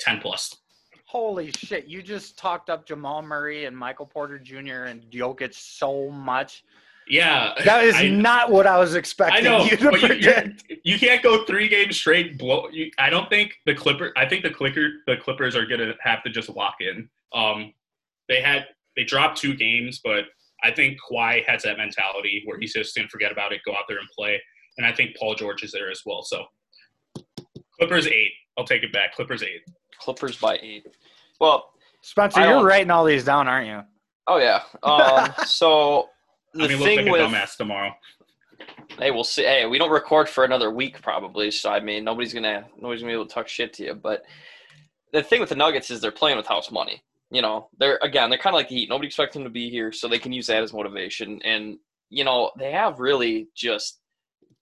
10 0.00 0.20
plus. 0.20 0.56
Holy 1.06 1.52
shit! 1.52 1.86
You 1.86 2.02
just 2.02 2.38
talked 2.38 2.70
up 2.70 2.86
Jamal 2.86 3.20
Murray 3.20 3.66
and 3.66 3.76
Michael 3.76 4.06
Porter 4.06 4.38
Jr. 4.38 4.84
and 4.84 5.02
Jokic 5.10 5.52
so 5.54 6.08
much. 6.08 6.64
Yeah. 7.06 7.52
That 7.66 7.84
is 7.84 7.96
I, 7.96 8.08
not 8.08 8.50
what 8.50 8.66
I 8.66 8.78
was 8.78 8.94
I 8.94 8.98
expecting 8.98 9.44
know, 9.44 9.64
you 9.64 9.76
to 9.76 9.90
but 9.90 10.00
you, 10.00 10.14
you, 10.14 10.78
you 10.84 10.98
can't 10.98 11.22
go 11.22 11.44
three 11.44 11.68
games 11.68 11.96
straight. 11.96 12.38
Blow. 12.38 12.68
You, 12.70 12.90
I 12.98 13.10
don't 13.10 13.28
think 13.28 13.56
the 13.66 13.74
Clipper. 13.74 14.12
I 14.16 14.26
think 14.26 14.42
the 14.42 14.50
Clicker, 14.50 14.88
the 15.06 15.18
Clippers 15.18 15.54
are 15.54 15.66
going 15.66 15.80
to 15.80 15.94
have 16.00 16.22
to 16.22 16.30
just 16.30 16.48
lock 16.48 16.76
in. 16.80 17.08
Um, 17.34 17.74
they 18.28 18.40
had 18.40 18.66
they 18.96 19.04
dropped 19.04 19.38
two 19.38 19.54
games, 19.54 20.00
but 20.02 20.24
I 20.62 20.70
think 20.70 20.98
Kawhi 21.10 21.44
has 21.46 21.62
that 21.64 21.76
mentality 21.76 22.42
where 22.46 22.58
he's 22.58 22.72
just 22.72 22.94
gonna 22.94 23.08
forget 23.08 23.32
about 23.32 23.52
it, 23.52 23.60
go 23.66 23.72
out 23.72 23.84
there 23.88 23.98
and 23.98 24.08
play. 24.16 24.40
And 24.78 24.86
I 24.86 24.92
think 24.92 25.16
Paul 25.16 25.34
George 25.34 25.62
is 25.62 25.72
there 25.72 25.90
as 25.90 26.02
well. 26.06 26.22
So 26.22 26.44
Clippers 27.78 28.06
eight. 28.06 28.32
I'll 28.56 28.64
take 28.64 28.82
it 28.82 28.92
back. 28.92 29.14
Clippers 29.14 29.42
eight. 29.42 29.62
Clippers 29.98 30.38
by 30.38 30.58
eight. 30.62 30.86
Well, 31.40 31.70
Spencer, 32.02 32.40
I 32.40 32.50
you're 32.50 32.64
writing 32.64 32.90
all 32.90 33.04
these 33.04 33.24
down, 33.24 33.48
aren't 33.48 33.66
you? 33.66 33.80
oh 34.26 34.38
yeah. 34.38 34.62
Um, 34.82 35.32
so 35.46 36.08
the 36.54 36.64
I 36.64 36.68
mean, 36.68 36.78
thing 36.78 36.98
like 36.98 37.06
a 37.06 37.10
with 37.10 37.20
dumbass 37.20 37.56
tomorrow. 37.56 37.92
hey, 38.98 39.10
we'll 39.10 39.24
see. 39.24 39.42
Hey, 39.42 39.66
we 39.66 39.78
don't 39.78 39.90
record 39.90 40.28
for 40.28 40.44
another 40.44 40.70
week 40.70 41.00
probably, 41.02 41.50
so 41.50 41.70
I 41.70 41.80
mean, 41.80 42.04
nobody's 42.04 42.32
gonna 42.34 42.66
nobody's 42.76 43.02
gonna 43.02 43.12
be 43.12 43.14
able 43.14 43.26
to 43.26 43.34
talk 43.34 43.48
shit 43.48 43.72
to 43.74 43.84
you. 43.84 43.94
But 43.94 44.22
the 45.12 45.22
thing 45.22 45.40
with 45.40 45.48
the 45.48 45.56
Nuggets 45.56 45.90
is 45.90 46.00
they're 46.00 46.10
playing 46.10 46.36
with 46.36 46.46
house 46.46 46.70
money. 46.70 47.02
You 47.30 47.42
know, 47.42 47.68
they're 47.78 47.98
again, 48.02 48.28
they're 48.30 48.38
kind 48.38 48.54
of 48.54 48.58
like 48.58 48.68
the 48.68 48.76
Heat. 48.76 48.88
Nobody 48.90 49.06
expects 49.06 49.34
them 49.34 49.44
to 49.44 49.50
be 49.50 49.70
here, 49.70 49.92
so 49.92 50.06
they 50.06 50.18
can 50.18 50.32
use 50.32 50.46
that 50.48 50.62
as 50.62 50.72
motivation. 50.72 51.40
And 51.44 51.78
you 52.10 52.24
know, 52.24 52.50
they 52.58 52.72
have 52.72 53.00
really 53.00 53.48
just 53.54 54.01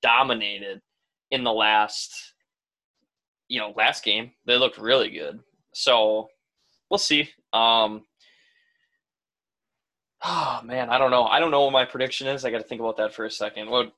dominated 0.02 0.80
in 1.30 1.44
the 1.44 1.52
last, 1.52 2.34
you 3.48 3.60
know, 3.60 3.72
last 3.76 4.04
game. 4.04 4.32
They 4.46 4.56
looked 4.56 4.78
really 4.78 5.10
good. 5.10 5.40
So 5.72 6.28
we'll 6.90 6.98
see. 6.98 7.30
Um, 7.52 8.04
oh 10.24 10.60
man, 10.64 10.90
I 10.90 10.98
don't 10.98 11.10
know. 11.10 11.24
I 11.24 11.38
don't 11.40 11.50
know 11.50 11.62
what 11.62 11.72
my 11.72 11.84
prediction 11.84 12.26
is. 12.26 12.44
I 12.44 12.50
got 12.50 12.58
to 12.58 12.64
think 12.64 12.80
about 12.80 12.96
that 12.98 13.14
for 13.14 13.24
a 13.24 13.30
second. 13.30 13.70
What? 13.70 13.92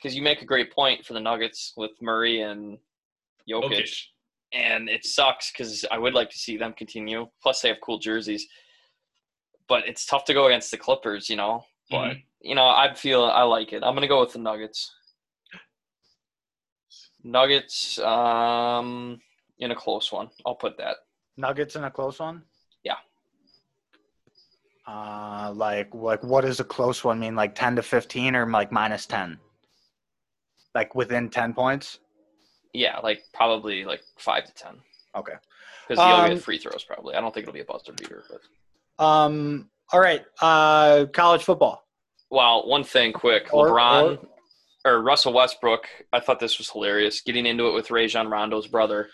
Because 0.00 0.14
you 0.16 0.22
make 0.22 0.42
a 0.42 0.46
great 0.46 0.72
point 0.72 1.04
for 1.04 1.12
the 1.12 1.20
Nuggets 1.20 1.72
with 1.76 1.90
Murray 2.00 2.40
and 2.42 2.78
Jokic, 3.48 4.02
and 4.52 4.88
it 4.88 5.04
sucks 5.04 5.50
because 5.52 5.84
I 5.90 5.98
would 5.98 6.14
like 6.14 6.30
to 6.30 6.38
see 6.38 6.56
them 6.56 6.72
continue. 6.72 7.26
Plus, 7.42 7.60
they 7.60 7.68
have 7.68 7.80
cool 7.82 7.98
jerseys, 7.98 8.46
but 9.68 9.86
it's 9.86 10.06
tough 10.06 10.24
to 10.26 10.34
go 10.34 10.46
against 10.46 10.70
the 10.70 10.76
Clippers. 10.78 11.28
You 11.28 11.36
know, 11.36 11.64
but 11.90 12.12
Mhm. 12.12 12.22
you 12.40 12.54
know, 12.54 12.66
I 12.68 12.94
feel 12.94 13.24
I 13.24 13.42
like 13.42 13.72
it. 13.72 13.82
I'm 13.82 13.94
gonna 13.94 14.08
go 14.08 14.20
with 14.20 14.32
the 14.32 14.38
Nuggets. 14.38 14.94
Nuggets, 17.32 17.98
um, 17.98 19.20
in 19.58 19.70
a 19.70 19.74
close 19.74 20.10
one. 20.10 20.30
I'll 20.46 20.54
put 20.54 20.78
that. 20.78 20.96
Nuggets 21.36 21.76
in 21.76 21.84
a 21.84 21.90
close 21.90 22.18
one. 22.18 22.42
Yeah. 22.84 22.94
Uh, 24.86 25.52
like 25.54 25.88
like 25.94 26.22
what 26.22 26.42
does 26.42 26.60
a 26.60 26.64
close 26.64 27.04
one 27.04 27.20
mean? 27.20 27.36
Like 27.36 27.54
ten 27.54 27.76
to 27.76 27.82
fifteen 27.82 28.34
or 28.34 28.48
like 28.48 28.72
minus 28.72 29.04
ten? 29.04 29.38
Like 30.74 30.94
within 30.94 31.28
ten 31.28 31.52
points? 31.52 31.98
Yeah, 32.72 32.98
like 33.00 33.22
probably 33.34 33.84
like 33.84 34.00
five 34.18 34.44
to 34.46 34.54
ten. 34.54 34.76
Okay. 35.14 35.34
Because 35.86 36.02
you'll 36.02 36.16
Um, 36.16 36.30
get 36.30 36.42
free 36.42 36.58
throws 36.58 36.84
probably. 36.84 37.14
I 37.14 37.20
don't 37.20 37.32
think 37.34 37.44
it'll 37.44 37.52
be 37.54 37.60
a 37.60 37.64
buzzer 37.64 37.92
beater, 37.92 38.24
but 38.30 39.04
Um. 39.04 39.68
All 39.92 40.00
right. 40.00 40.24
Uh, 40.40 41.06
college 41.12 41.44
football. 41.44 41.84
well, 42.30 42.66
one 42.66 42.84
thing 42.84 43.12
quick, 43.12 43.48
Or- 43.52 43.68
LeBron 43.68 44.18
or, 44.22 44.28
Russell 44.84 45.32
Westbrook. 45.32 45.86
I 46.12 46.20
thought 46.20 46.40
this 46.40 46.58
was 46.58 46.70
hilarious. 46.70 47.20
Getting 47.20 47.46
into 47.46 47.68
it 47.68 47.74
with 47.74 47.90
Rajon 47.90 48.28
Rondo's 48.28 48.66
brother 48.66 49.08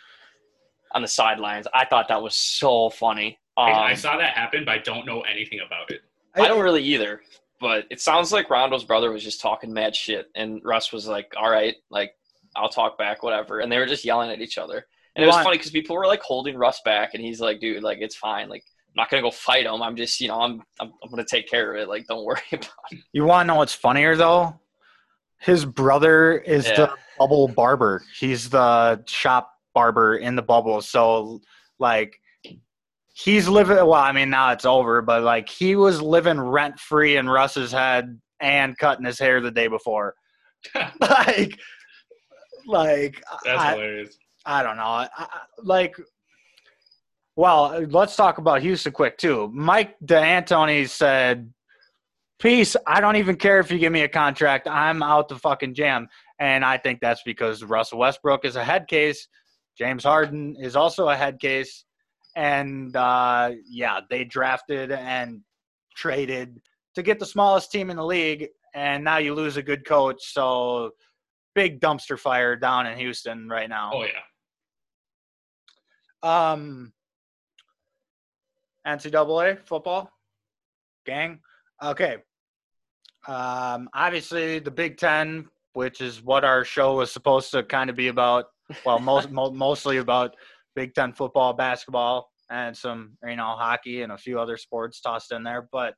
on 0.92 1.02
the 1.02 1.08
sidelines. 1.08 1.66
I 1.74 1.84
thought 1.84 2.08
that 2.08 2.22
was 2.22 2.36
so 2.36 2.90
funny. 2.90 3.38
Um, 3.56 3.66
I, 3.66 3.90
I 3.90 3.94
saw 3.94 4.16
that 4.16 4.36
happen, 4.36 4.64
but 4.64 4.72
I 4.72 4.78
don't 4.78 5.06
know 5.06 5.22
anything 5.22 5.60
about 5.64 5.90
it. 5.90 6.02
I 6.34 6.48
don't 6.48 6.62
really 6.62 6.82
either, 6.82 7.22
but 7.60 7.86
it 7.90 8.00
sounds 8.00 8.32
like 8.32 8.50
Rondo's 8.50 8.84
brother 8.84 9.12
was 9.12 9.22
just 9.22 9.40
talking 9.40 9.72
mad 9.72 9.94
shit, 9.94 10.30
and 10.34 10.60
Russ 10.64 10.92
was 10.92 11.06
like, 11.06 11.32
"All 11.36 11.50
right, 11.50 11.76
like 11.90 12.16
I'll 12.56 12.68
talk 12.68 12.98
back, 12.98 13.22
whatever," 13.22 13.60
and 13.60 13.70
they 13.70 13.78
were 13.78 13.86
just 13.86 14.04
yelling 14.04 14.30
at 14.30 14.40
each 14.40 14.58
other. 14.58 14.86
And 15.14 15.22
it 15.22 15.26
was 15.28 15.36
funny 15.36 15.56
because 15.56 15.70
people 15.70 15.94
were 15.94 16.06
like 16.06 16.22
holding 16.22 16.56
Russ 16.56 16.80
back, 16.84 17.14
and 17.14 17.22
he's 17.22 17.40
like, 17.40 17.60
"Dude, 17.60 17.84
like 17.84 17.98
it's 18.00 18.16
fine. 18.16 18.48
Like 18.48 18.64
I'm 18.88 18.94
not 18.96 19.10
gonna 19.10 19.22
go 19.22 19.30
fight 19.30 19.66
him. 19.66 19.80
I'm 19.80 19.94
just, 19.94 20.20
you 20.20 20.26
know, 20.26 20.40
I'm 20.40 20.62
I'm, 20.80 20.92
I'm 21.02 21.10
gonna 21.10 21.24
take 21.24 21.48
care 21.48 21.72
of 21.72 21.80
it. 21.80 21.88
Like 21.88 22.06
don't 22.08 22.24
worry 22.24 22.40
about 22.52 22.70
it." 22.90 22.98
You 23.12 23.24
want 23.24 23.44
to 23.44 23.46
know 23.46 23.58
what's 23.58 23.74
funnier 23.74 24.16
though? 24.16 24.58
His 25.44 25.64
brother 25.64 26.38
is 26.38 26.66
Yeah. 26.68 26.76
the 26.76 26.94
bubble 27.18 27.48
barber. 27.48 28.02
He's 28.18 28.50
the 28.50 29.02
shop 29.06 29.52
barber 29.74 30.16
in 30.16 30.36
the 30.36 30.42
bubble. 30.42 30.80
So 30.80 31.40
like 31.78 32.18
he's 33.14 33.48
living 33.48 33.76
well, 33.76 33.94
I 33.94 34.12
mean 34.12 34.30
now 34.30 34.50
it's 34.52 34.64
over, 34.64 35.02
but 35.02 35.22
like 35.22 35.48
he 35.48 35.76
was 35.76 36.00
living 36.02 36.40
rent 36.40 36.78
free 36.78 37.16
in 37.16 37.28
Russ's 37.28 37.72
head 37.72 38.20
and 38.40 38.76
cutting 38.78 39.04
his 39.04 39.18
hair 39.18 39.40
the 39.40 39.50
day 39.50 39.68
before. 39.68 40.14
like 41.00 41.58
like 42.66 43.22
That's 43.44 43.60
I, 43.60 43.72
hilarious. 43.72 44.18
I 44.46 44.62
don't 44.62 44.76
know. 44.76 44.82
I, 44.82 45.08
I, 45.16 45.26
like, 45.62 45.96
well, 47.36 47.80
let's 47.90 48.16
talk 48.16 48.38
about 48.38 48.62
Houston 48.62 48.92
quick 48.92 49.18
too. 49.18 49.50
Mike 49.52 49.96
D'Antoni 50.04 50.88
said, 50.88 51.52
"Peace. 52.38 52.76
I 52.86 53.00
don't 53.00 53.16
even 53.16 53.36
care 53.36 53.60
if 53.60 53.70
you 53.70 53.78
give 53.78 53.92
me 53.92 54.02
a 54.02 54.08
contract. 54.08 54.68
I'm 54.68 55.02
out 55.02 55.28
the 55.28 55.38
fucking 55.38 55.74
jam." 55.74 56.08
And 56.38 56.64
I 56.64 56.78
think 56.78 57.00
that's 57.00 57.22
because 57.22 57.62
Russell 57.62 57.98
Westbrook 57.98 58.44
is 58.44 58.56
a 58.56 58.64
head 58.64 58.88
case. 58.88 59.28
James 59.78 60.04
Harden 60.04 60.56
is 60.58 60.76
also 60.76 61.08
a 61.08 61.16
head 61.16 61.40
case, 61.40 61.84
and 62.36 62.94
uh, 62.96 63.50
yeah, 63.68 64.00
they 64.08 64.24
drafted 64.24 64.92
and 64.92 65.40
traded 65.96 66.60
to 66.94 67.02
get 67.02 67.18
the 67.18 67.26
smallest 67.26 67.72
team 67.72 67.90
in 67.90 67.96
the 67.96 68.04
league, 68.04 68.48
and 68.74 69.02
now 69.04 69.18
you 69.18 69.34
lose 69.34 69.56
a 69.56 69.62
good 69.62 69.86
coach. 69.86 70.32
So 70.32 70.92
big 71.54 71.80
dumpster 71.80 72.18
fire 72.18 72.56
down 72.56 72.86
in 72.86 72.98
Houston 72.98 73.48
right 73.48 73.68
now. 73.68 73.92
Oh 73.94 74.04
yeah. 74.04 74.12
Um, 76.52 76.92
NCAA 78.86 79.66
football 79.66 80.10
gang. 81.04 81.40
Okay. 81.84 82.16
Um, 83.28 83.88
obviously 83.94 84.58
the 84.58 84.70
Big 84.70 84.96
Ten, 84.96 85.48
which 85.74 86.00
is 86.00 86.22
what 86.22 86.44
our 86.44 86.64
show 86.64 86.96
was 86.96 87.12
supposed 87.12 87.50
to 87.52 87.62
kind 87.62 87.90
of 87.90 87.96
be 87.96 88.08
about. 88.08 88.46
Well, 88.84 88.98
most 89.12 89.30
mo- 89.30 89.52
mostly 89.52 89.98
about 89.98 90.34
Big 90.74 90.94
Ten 90.94 91.12
football, 91.12 91.52
basketball, 91.52 92.30
and 92.50 92.76
some 92.76 93.16
you 93.26 93.36
know 93.36 93.54
hockey 93.58 94.02
and 94.02 94.12
a 94.12 94.18
few 94.18 94.40
other 94.40 94.56
sports 94.56 95.00
tossed 95.00 95.32
in 95.32 95.42
there. 95.42 95.68
But 95.70 95.94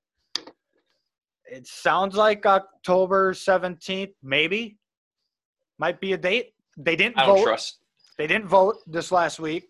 it 1.44 1.66
sounds 1.66 2.16
like 2.16 2.44
October 2.46 3.34
seventeenth, 3.34 4.10
maybe, 4.22 4.76
might 5.78 6.00
be 6.00 6.12
a 6.12 6.18
date. 6.18 6.52
They 6.76 6.96
didn't 6.96 7.18
I 7.18 7.26
don't 7.26 7.38
vote. 7.38 7.44
trust. 7.44 7.78
They 8.18 8.26
didn't 8.26 8.48
vote 8.48 8.76
this 8.86 9.12
last 9.12 9.38
week. 9.38 9.64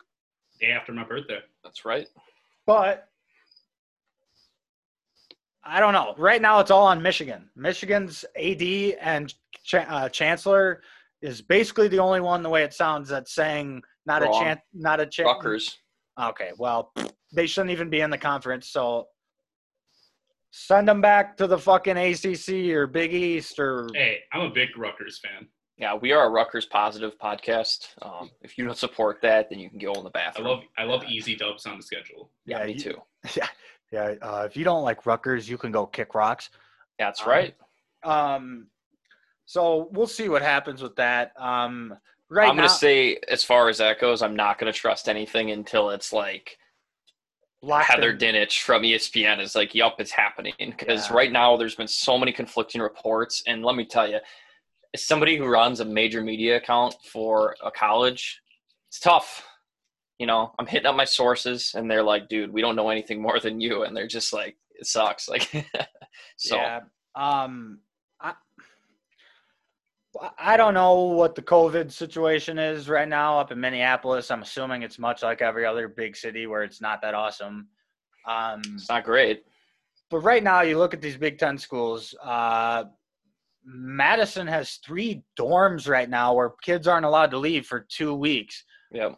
Day 0.60 0.70
after 0.70 0.92
my 0.92 1.04
birthday. 1.04 1.40
That's 1.62 1.84
right. 1.84 2.06
But 2.66 3.08
I 5.66 5.80
don't 5.80 5.92
know. 5.92 6.14
Right 6.16 6.40
now, 6.40 6.60
it's 6.60 6.70
all 6.70 6.86
on 6.86 7.02
Michigan. 7.02 7.50
Michigan's 7.56 8.24
AD 8.36 8.62
and 9.00 9.32
cha- 9.64 9.78
uh, 9.88 10.08
Chancellor 10.08 10.82
is 11.22 11.42
basically 11.42 11.88
the 11.88 11.98
only 11.98 12.20
one, 12.20 12.42
the 12.42 12.48
way 12.48 12.62
it 12.62 12.72
sounds, 12.74 13.08
that's 13.08 13.34
saying 13.34 13.82
not 14.06 14.22
Wrong. 14.22 14.34
a 14.34 14.44
chance, 14.44 14.60
not 14.72 15.00
a 15.00 15.06
chance. 15.06 15.26
Rutgers. 15.26 15.78
Okay, 16.20 16.52
well, 16.58 16.92
they 17.32 17.46
shouldn't 17.46 17.72
even 17.72 17.90
be 17.90 18.00
in 18.00 18.10
the 18.10 18.18
conference. 18.18 18.68
So 18.68 19.08
send 20.50 20.88
them 20.88 21.00
back 21.00 21.36
to 21.36 21.46
the 21.46 21.58
fucking 21.58 21.96
ACC 21.96 22.70
or 22.74 22.86
Big 22.86 23.12
East 23.12 23.58
or 23.58 23.88
Hey, 23.94 24.20
I'm 24.32 24.42
a 24.42 24.50
big 24.50 24.76
Rutgers 24.76 25.18
fan. 25.18 25.48
Yeah, 25.76 25.94
we 25.94 26.12
are 26.12 26.26
a 26.26 26.30
Rutgers 26.30 26.64
positive 26.64 27.18
podcast. 27.18 27.88
Um, 28.00 28.30
if 28.40 28.56
you 28.56 28.64
don't 28.64 28.78
support 28.78 29.18
that, 29.20 29.50
then 29.50 29.58
you 29.58 29.68
can 29.68 29.78
go 29.78 29.92
in 29.92 30.04
the 30.04 30.10
bathroom. 30.10 30.46
I 30.46 30.50
love 30.50 30.62
I 30.78 30.84
love 30.84 31.04
easy 31.04 31.36
dubs 31.36 31.66
on 31.66 31.76
the 31.76 31.82
schedule. 31.82 32.30
Yeah, 32.46 32.64
me 32.64 32.72
you- 32.72 32.78
too. 32.78 33.02
Yeah, 33.36 33.48
uh, 33.94 34.44
if 34.46 34.56
you 34.56 34.64
don't 34.64 34.82
like 34.82 35.06
Rutgers, 35.06 35.48
you 35.48 35.58
can 35.58 35.70
go 35.72 35.86
kick 35.86 36.14
rocks. 36.14 36.50
That's 36.98 37.22
Um, 37.22 37.28
right. 37.28 37.54
Um, 38.02 38.66
so 39.44 39.88
we'll 39.92 40.06
see 40.06 40.28
what 40.28 40.42
happens 40.42 40.82
with 40.82 40.96
that. 40.96 41.32
Um, 41.40 41.96
right 42.28 42.48
I'm 42.48 42.56
now, 42.56 42.62
gonna 42.64 42.74
say, 42.74 43.18
as 43.28 43.44
far 43.44 43.68
as 43.68 43.78
that 43.78 44.00
goes, 44.00 44.22
I'm 44.22 44.36
not 44.36 44.58
gonna 44.58 44.72
trust 44.72 45.08
anything 45.08 45.50
until 45.50 45.90
it's 45.90 46.12
like 46.12 46.58
Heather 47.64 48.10
in- 48.10 48.18
Dinich 48.18 48.62
from 48.62 48.82
ESPN 48.82 49.40
is 49.40 49.54
like, 49.56 49.74
"Yup, 49.74 50.00
it's 50.00 50.10
happening." 50.12 50.54
Because 50.58 51.08
Yeah. 51.08 51.16
right 51.16 51.32
now, 51.32 51.56
there's 51.56 51.74
been 51.74 51.88
so 51.88 52.16
many 52.18 52.32
conflicting 52.32 52.80
reports, 52.80 53.42
and 53.46 53.64
let 53.64 53.74
me 53.76 53.84
tell 53.84 54.08
you, 54.08 54.20
as 54.94 55.04
somebody 55.04 55.36
who 55.36 55.46
runs 55.46 55.80
a 55.80 55.84
major 55.84 56.22
media 56.22 56.56
account 56.56 56.94
for 57.10 57.56
a 57.62 57.70
college, 57.70 58.40
it's 58.88 59.00
tough. 59.00 59.46
You 60.18 60.26
know, 60.26 60.52
I'm 60.58 60.66
hitting 60.66 60.86
up 60.86 60.96
my 60.96 61.04
sources, 61.04 61.72
and 61.74 61.90
they're 61.90 62.02
like, 62.02 62.28
"Dude, 62.28 62.52
we 62.52 62.60
don't 62.60 62.76
know 62.76 62.88
anything 62.90 63.20
more 63.20 63.38
than 63.40 63.60
you," 63.60 63.84
and 63.84 63.96
they're 63.96 64.06
just 64.06 64.32
like, 64.32 64.56
"It 64.78 64.86
sucks." 64.86 65.28
Like, 65.28 65.50
so 66.36 66.56
Yeah. 66.56 66.80
Um, 67.14 67.80
I, 68.20 68.34
I 70.38 70.56
don't 70.56 70.74
know 70.74 70.94
what 71.04 71.34
the 71.34 71.42
COVID 71.42 71.90
situation 71.90 72.58
is 72.58 72.88
right 72.88 73.08
now 73.08 73.38
up 73.38 73.52
in 73.52 73.60
Minneapolis. 73.60 74.30
I'm 74.30 74.42
assuming 74.42 74.82
it's 74.82 74.98
much 74.98 75.22
like 75.22 75.42
every 75.42 75.66
other 75.66 75.88
big 75.88 76.16
city 76.16 76.46
where 76.46 76.62
it's 76.62 76.80
not 76.80 77.02
that 77.02 77.14
awesome. 77.14 77.68
Um, 78.26 78.62
it's 78.74 78.88
not 78.88 79.04
great. 79.04 79.44
but 80.10 80.18
right 80.18 80.42
now, 80.42 80.62
you 80.62 80.78
look 80.78 80.94
at 80.94 81.00
these 81.00 81.16
Big 81.16 81.38
Ten 81.38 81.58
schools. 81.58 82.14
Uh, 82.22 82.84
Madison 83.64 84.46
has 84.46 84.76
three 84.84 85.24
dorms 85.38 85.88
right 85.88 86.08
now 86.08 86.34
where 86.34 86.52
kids 86.62 86.86
aren't 86.86 87.06
allowed 87.06 87.30
to 87.32 87.38
leave 87.38 87.66
for 87.66 87.80
two 87.80 88.14
weeks. 88.14 88.64
Yeah. 88.92 89.10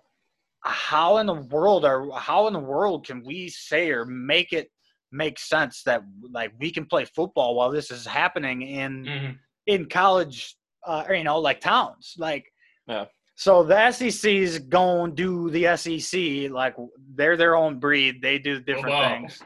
How 0.62 1.18
in 1.18 1.26
the 1.26 1.35
world 1.35 1.85
are 1.85 2.10
how 2.18 2.47
in 2.47 2.52
the 2.52 2.59
world 2.59 3.06
can 3.06 3.22
we 3.24 3.48
say 3.48 3.90
or 3.90 4.05
make 4.05 4.52
it 4.52 4.70
make 5.12 5.39
sense 5.39 5.82
that 5.85 6.02
like 6.30 6.52
we 6.59 6.70
can 6.70 6.85
play 6.85 7.05
football 7.05 7.55
while 7.55 7.70
this 7.70 7.90
is 7.90 8.05
happening 8.06 8.62
in 8.62 9.05
Mhm. 9.05 9.39
in 9.66 9.86
college, 9.89 10.56
uh, 10.86 11.05
or, 11.09 11.14
you 11.14 11.24
know, 11.24 11.39
like 11.39 11.60
towns, 11.60 12.14
like. 12.18 12.51
Yeah. 12.86 13.05
So 13.35 13.62
the 13.62 13.76
SEC's 13.93 14.59
going 14.59 15.14
to 15.14 15.22
do 15.22 15.51
the 15.51 15.66
SEC 15.76 16.48
like 16.51 16.74
they're 17.14 17.36
their 17.36 17.55
own 17.55 17.78
breed. 17.78 18.20
They 18.20 18.39
do 18.39 18.59
different 18.60 18.97
Football. 18.97 19.10
things. 19.10 19.43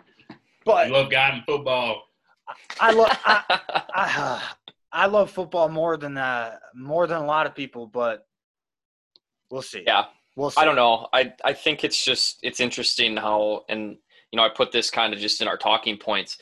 But 0.65 0.87
You 0.87 0.93
love 0.95 1.11
God 1.11 1.35
and 1.35 1.45
football. 1.45 2.05
I 2.81 2.93
love 2.93 3.11
I, 3.27 3.43
I, 3.95 4.43
I 4.93 5.07
love 5.07 5.31
football 5.31 5.69
more 5.69 5.97
than 5.97 6.17
uh, 6.17 6.57
more 6.75 7.07
than 7.07 7.19
a 7.19 7.27
lot 7.27 7.47
of 7.47 7.55
people, 7.55 7.87
but 7.87 8.27
we'll 9.51 9.63
see. 9.63 9.83
yeah. 9.87 10.05
We'll. 10.37 10.53
I 10.57 10.65
don't 10.65 10.77
know. 10.77 11.09
I 11.13 11.33
I 11.45 11.53
think 11.53 11.85
it's 11.85 12.05
just 12.05 12.39
it's 12.43 12.61
interesting 12.61 13.17
how 13.17 13.65
and 13.69 13.97
you 14.31 14.37
know 14.37 14.43
I 14.43 14.49
put 14.49 14.73
this 14.73 14.91
kind 14.91 15.13
of 15.13 15.21
just 15.21 15.41
in 15.41 15.49
our 15.49 15.57
talking 15.57 15.97
points. 15.97 16.39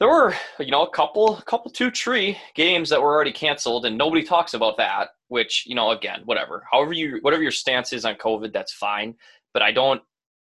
There 0.00 0.08
were 0.08 0.34
you 0.58 0.70
know 0.70 0.82
a 0.82 0.90
couple 0.90 1.36
couple 1.46 1.70
two 1.70 1.90
tree 1.90 2.38
games 2.54 2.88
that 2.90 3.00
were 3.00 3.12
already 3.12 3.32
canceled 3.32 3.86
and 3.86 3.96
nobody 3.96 4.22
talks 4.22 4.54
about 4.54 4.76
that. 4.78 5.10
Which 5.28 5.64
you 5.66 5.74
know 5.74 5.90
again 5.90 6.22
whatever. 6.24 6.66
However 6.70 6.92
you 6.92 7.18
whatever 7.22 7.42
your 7.42 7.52
stance 7.52 7.92
is 7.92 8.04
on 8.04 8.16
COVID, 8.16 8.52
that's 8.52 8.72
fine. 8.72 9.14
But 9.52 9.62
I 9.62 9.72
don't. 9.72 10.02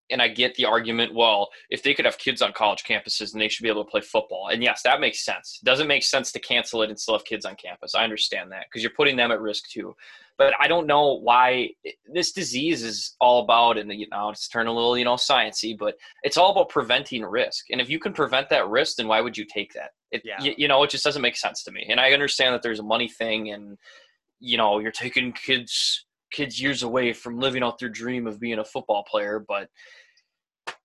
And 0.09 0.21
I 0.21 0.29
get 0.29 0.55
the 0.55 0.63
argument. 0.63 1.13
Well, 1.13 1.49
if 1.69 1.83
they 1.83 1.93
could 1.93 2.05
have 2.05 2.17
kids 2.17 2.41
on 2.41 2.53
college 2.53 2.85
campuses, 2.85 3.33
then 3.33 3.39
they 3.39 3.49
should 3.49 3.63
be 3.63 3.67
able 3.67 3.83
to 3.83 3.91
play 3.91 3.99
football. 3.99 4.47
And 4.49 4.63
yes, 4.63 4.81
that 4.83 5.01
makes 5.01 5.25
sense. 5.25 5.59
It 5.61 5.65
doesn't 5.65 5.87
make 5.87 6.01
sense 6.01 6.31
to 6.31 6.39
cancel 6.39 6.81
it 6.81 6.89
and 6.89 6.97
still 6.97 7.15
have 7.15 7.25
kids 7.25 7.43
on 7.43 7.55
campus. 7.55 7.93
I 7.93 8.05
understand 8.05 8.49
that 8.53 8.67
because 8.69 8.81
you're 8.81 8.93
putting 8.95 9.17
them 9.17 9.31
at 9.31 9.41
risk 9.41 9.69
too 9.69 9.97
but 10.37 10.53
I 10.59 10.67
don't 10.67 10.85
know 10.87 11.13
why 11.13 11.69
this 12.13 12.31
disease 12.31 12.83
is 12.83 13.15
all 13.19 13.43
about, 13.43 13.77
and 13.77 13.91
you 13.93 14.07
know, 14.11 14.29
it's 14.29 14.47
turning 14.47 14.71
a 14.71 14.73
little, 14.75 14.97
you 14.97 15.05
know, 15.05 15.15
sciency, 15.15 15.77
but 15.77 15.95
it's 16.23 16.37
all 16.37 16.51
about 16.51 16.69
preventing 16.69 17.23
risk. 17.25 17.65
And 17.71 17.81
if 17.81 17.89
you 17.89 17.99
can 17.99 18.13
prevent 18.13 18.49
that 18.49 18.67
risk, 18.69 18.97
then 18.97 19.07
why 19.07 19.19
would 19.21 19.37
you 19.37 19.45
take 19.45 19.73
that? 19.73 19.91
It, 20.11 20.21
Yeah. 20.23 20.41
you, 20.41 20.53
you 20.57 20.67
know, 20.67 20.83
it 20.83 20.89
just 20.91 21.03
doesn't 21.03 21.21
make 21.21 21.35
sense 21.37 21.63
to 21.63 21.71
me. 21.71 21.87
And 21.89 21.99
I 21.99 22.11
understand 22.11 22.53
that 22.53 22.61
there's 22.61 22.79
a 22.79 22.83
money 22.83 23.07
thing, 23.09 23.49
and 23.51 23.77
you 24.39 24.57
know, 24.57 24.79
you're 24.79 24.91
taking 24.91 25.31
kids 25.33 26.05
kids 26.31 26.61
years 26.61 26.83
away 26.83 27.13
from 27.13 27.39
living 27.39 27.63
out 27.63 27.79
their 27.79 27.87
dream 27.89 28.27
of 28.27 28.37
being 28.39 28.59
a 28.59 28.65
football 28.65 29.03
player, 29.09 29.43
but 29.47 29.69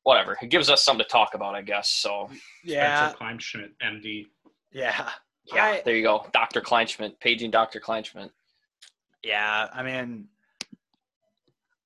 whatever. 0.04 0.38
It 0.40 0.50
gives 0.50 0.70
us 0.70 0.84
something 0.84 1.04
to 1.04 1.10
talk 1.10 1.34
about, 1.34 1.54
I 1.56 1.62
guess. 1.62 1.90
So 1.90 2.30
Yeah, 2.64 3.10
Spencer 3.10 3.18
Kleinschmidt, 3.58 3.70
MD. 3.84 4.26
yeah, 4.70 5.10
yeah, 5.44 5.64
I- 5.64 5.82
there 5.84 5.96
you 5.96 6.04
go, 6.04 6.26
Dr. 6.32 6.60
Kleinschmidt, 6.60 7.18
paging 7.20 7.50
Dr. 7.50 7.80
Kleinschmidt. 7.80 8.30
Yeah. 9.22 9.68
I 9.72 9.82
mean, 9.82 10.26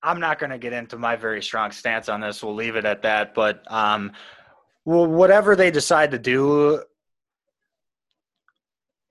I'm 0.02 0.20
not 0.20 0.38
going 0.38 0.50
to 0.50 0.58
get 0.58 0.72
into 0.72 0.98
my 0.98 1.16
very 1.16 1.42
strong 1.42 1.70
stance 1.72 2.08
on 2.08 2.20
this. 2.20 2.42
We'll 2.42 2.54
leave 2.54 2.76
it 2.76 2.84
at 2.84 3.02
that. 3.02 3.34
But 3.34 3.70
um, 3.70 4.12
well, 4.84 5.06
whatever 5.06 5.56
they 5.56 5.70
decide 5.70 6.12
to 6.12 6.18
do, 6.18 6.82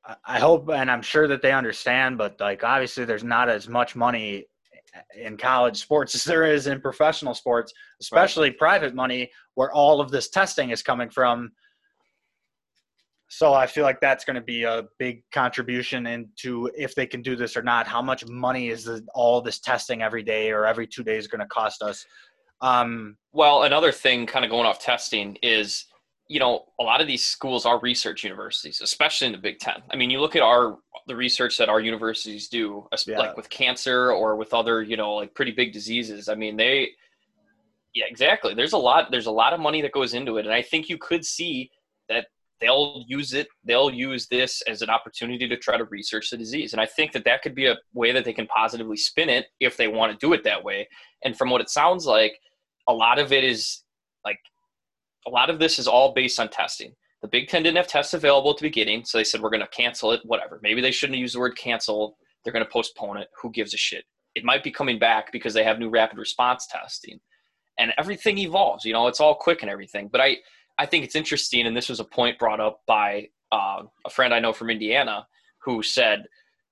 I- 0.06 0.16
I 0.26 0.40
hope 0.40 0.70
and 0.70 0.90
I'm 0.90 1.02
sure 1.02 1.28
that 1.28 1.42
they 1.42 1.52
understand. 1.52 2.18
But 2.18 2.40
like, 2.40 2.64
obviously, 2.64 3.06
there's 3.06 3.24
not 3.24 3.50
as 3.50 3.68
much 3.68 3.96
money 3.96 4.46
in 5.20 5.36
college 5.38 5.78
sports 5.78 6.16
as 6.16 6.24
there 6.24 6.46
is 6.46 6.68
in 6.68 6.80
professional 6.80 7.34
sports, 7.34 7.74
especially 8.00 8.52
private 8.52 8.96
money, 8.96 9.32
where 9.56 9.72
all 9.72 10.00
of 10.00 10.12
this 10.12 10.30
testing 10.30 10.70
is 10.70 10.82
coming 10.82 11.10
from. 11.10 11.52
So 13.28 13.54
I 13.54 13.66
feel 13.66 13.84
like 13.84 14.00
that's 14.00 14.24
going 14.24 14.36
to 14.36 14.42
be 14.42 14.64
a 14.64 14.84
big 15.00 15.24
contribution 15.32 16.06
into 16.06 16.70
if 16.78 16.94
they 16.96 17.08
can 17.08 17.22
do 17.22 17.36
this 17.36 17.58
or 17.58 17.64
not. 17.64 17.88
How 17.88 18.02
much 18.02 18.26
money 18.28 18.70
is 18.70 18.84
the, 18.86 19.06
all 19.16 19.42
this 19.42 19.60
testing 19.60 20.02
every 20.04 20.22
day 20.24 20.52
or 20.52 20.66
every 20.66 20.86
two 20.88 21.04
days 21.04 21.28
going 21.28 21.42
to 21.42 21.48
cost 21.48 21.82
us? 21.82 22.06
Um, 22.62 23.18
Well, 23.34 23.64
another 23.64 23.92
thing, 23.92 24.26
kind 24.28 24.46
of 24.46 24.52
going 24.52 24.66
off 24.66 24.80
testing, 24.80 25.38
is 25.42 25.86
you 26.28 26.40
know 26.40 26.66
a 26.80 26.84
lot 26.84 27.02
of 27.02 27.08
these 27.08 27.24
schools 27.24 27.66
are 27.66 27.80
research 27.80 28.24
universities, 28.24 28.82
especially 28.82 29.28
in 29.28 29.34
the 29.34 29.40
Big 29.40 29.60
Ten. 29.60 29.84
I 29.92 29.96
mean, 29.96 30.10
you 30.10 30.20
look 30.22 30.36
at 30.36 30.42
our 30.42 30.78
the 31.08 31.16
research 31.16 31.58
that 31.58 31.70
our 31.70 31.80
universities 31.80 32.48
do, 32.48 32.88
Yeah. 33.06 33.20
like 33.20 33.38
with 33.38 33.50
cancer 33.50 34.12
or 34.12 34.36
with 34.36 34.54
other 34.54 34.82
you 34.82 34.98
know 34.98 35.14
like 35.16 35.34
pretty 35.36 35.52
big 35.52 35.74
diseases. 35.74 36.30
I 36.30 36.36
mean, 36.36 36.58
they, 36.58 36.90
yeah, 37.94 38.06
exactly. 38.08 38.54
There's 38.54 38.74
a 38.74 38.78
lot. 38.78 39.12
There's 39.12 39.28
a 39.28 39.32
lot 39.32 39.54
of 39.54 39.60
money 39.60 39.82
that 39.82 39.92
goes 39.92 40.14
into 40.14 40.38
it, 40.38 40.46
and 40.46 40.54
I 40.54 40.62
think 40.62 40.90
you 40.90 40.98
could 40.98 41.26
see 41.26 41.70
that 42.10 42.28
they'll 42.62 43.04
use 43.08 43.34
it. 43.34 43.48
They'll 43.64 43.92
use 43.92 44.28
this 44.28 44.62
as 44.64 44.82
an 44.82 44.90
opportunity 44.90 45.48
to 45.48 45.58
try 45.58 45.78
to 45.78 45.86
research 45.86 46.30
the 46.30 46.38
disease, 46.38 46.74
and 46.74 46.82
I 46.82 46.86
think 46.86 47.12
that 47.14 47.26
that 47.26 47.42
could 47.42 47.56
be 47.56 47.68
a 47.68 47.78
way 47.94 48.12
that 48.12 48.26
they 48.26 48.34
can 48.34 48.48
positively 48.48 48.98
spin 48.98 49.30
it 49.30 49.48
if 49.60 49.78
they 49.78 49.88
want 49.88 50.12
to 50.12 50.26
do 50.26 50.34
it 50.34 50.44
that 50.44 50.64
way. 50.64 50.88
And 51.24 51.38
from 51.38 51.50
what 51.50 51.62
it 51.62 51.70
sounds 51.70 52.06
like, 52.06 52.40
a 52.88 52.94
lot 52.94 53.20
of 53.20 53.32
it 53.32 53.44
is 53.44 53.84
like 54.24 54.40
a 55.28 55.30
lot 55.30 55.50
of 55.50 55.60
this 55.60 55.80
is 55.80 55.88
all 55.88 56.14
based 56.14 56.40
on 56.40 56.50
testing. 56.50 56.94
The 57.22 57.28
Big 57.28 57.48
Ten 57.48 57.64
didn't 57.64 57.78
have 57.78 57.88
tests 57.88 58.14
available 58.14 58.52
at 58.52 58.58
the 58.58 58.68
beginning, 58.68 59.04
so 59.04 59.18
they 59.18 59.24
said 59.24 59.42
we're 59.42 59.50
going 59.50 59.62
to 59.62 59.68
cancel 59.68 60.12
it. 60.12 60.22
Whatever. 60.26 60.60
Maybe 60.62 60.82
they 60.82 60.92
shouldn't 60.92 61.18
use 61.18 61.34
the 61.34 61.40
word 61.40 61.58
cancel. 61.58 62.18
They're 62.44 62.54
going 62.54 62.66
to 62.66 62.72
postpone 62.72 63.18
it. 63.18 63.30
Who 63.42 63.50
gives 63.52 63.74
a 63.74 63.78
shit? 63.78 64.06
It 64.36 64.44
might 64.44 64.64
be 64.64 64.72
coming 64.72 65.00
back 65.00 65.32
because 65.32 65.54
they 65.54 65.64
have 65.64 65.80
new 65.80 65.90
rapid 65.90 66.20
response 66.20 66.68
testing, 66.68 67.20
and 67.80 67.94
everything 67.98 68.38
evolves. 68.38 68.86
You 68.86 68.94
know, 68.94 69.08
it's 69.08 69.20
all 69.20 69.34
quick 69.34 69.64
and 69.64 69.72
everything. 69.72 70.10
But 70.12 70.22
I, 70.22 70.38
I 70.78 70.86
think 70.86 71.06
it's 71.06 71.16
interesting, 71.16 71.68
and 71.68 71.76
this 71.76 71.90
was 71.90 72.00
a 72.00 72.06
point 72.06 72.40
brought 72.40 72.60
up 72.60 72.82
by 72.86 73.30
uh, 73.52 73.84
a 74.06 74.10
friend 74.10 74.34
I 74.34 74.40
know 74.40 74.54
from 74.54 74.70
Indiana 74.70 75.28
who 75.60 75.82
said, 75.84 76.26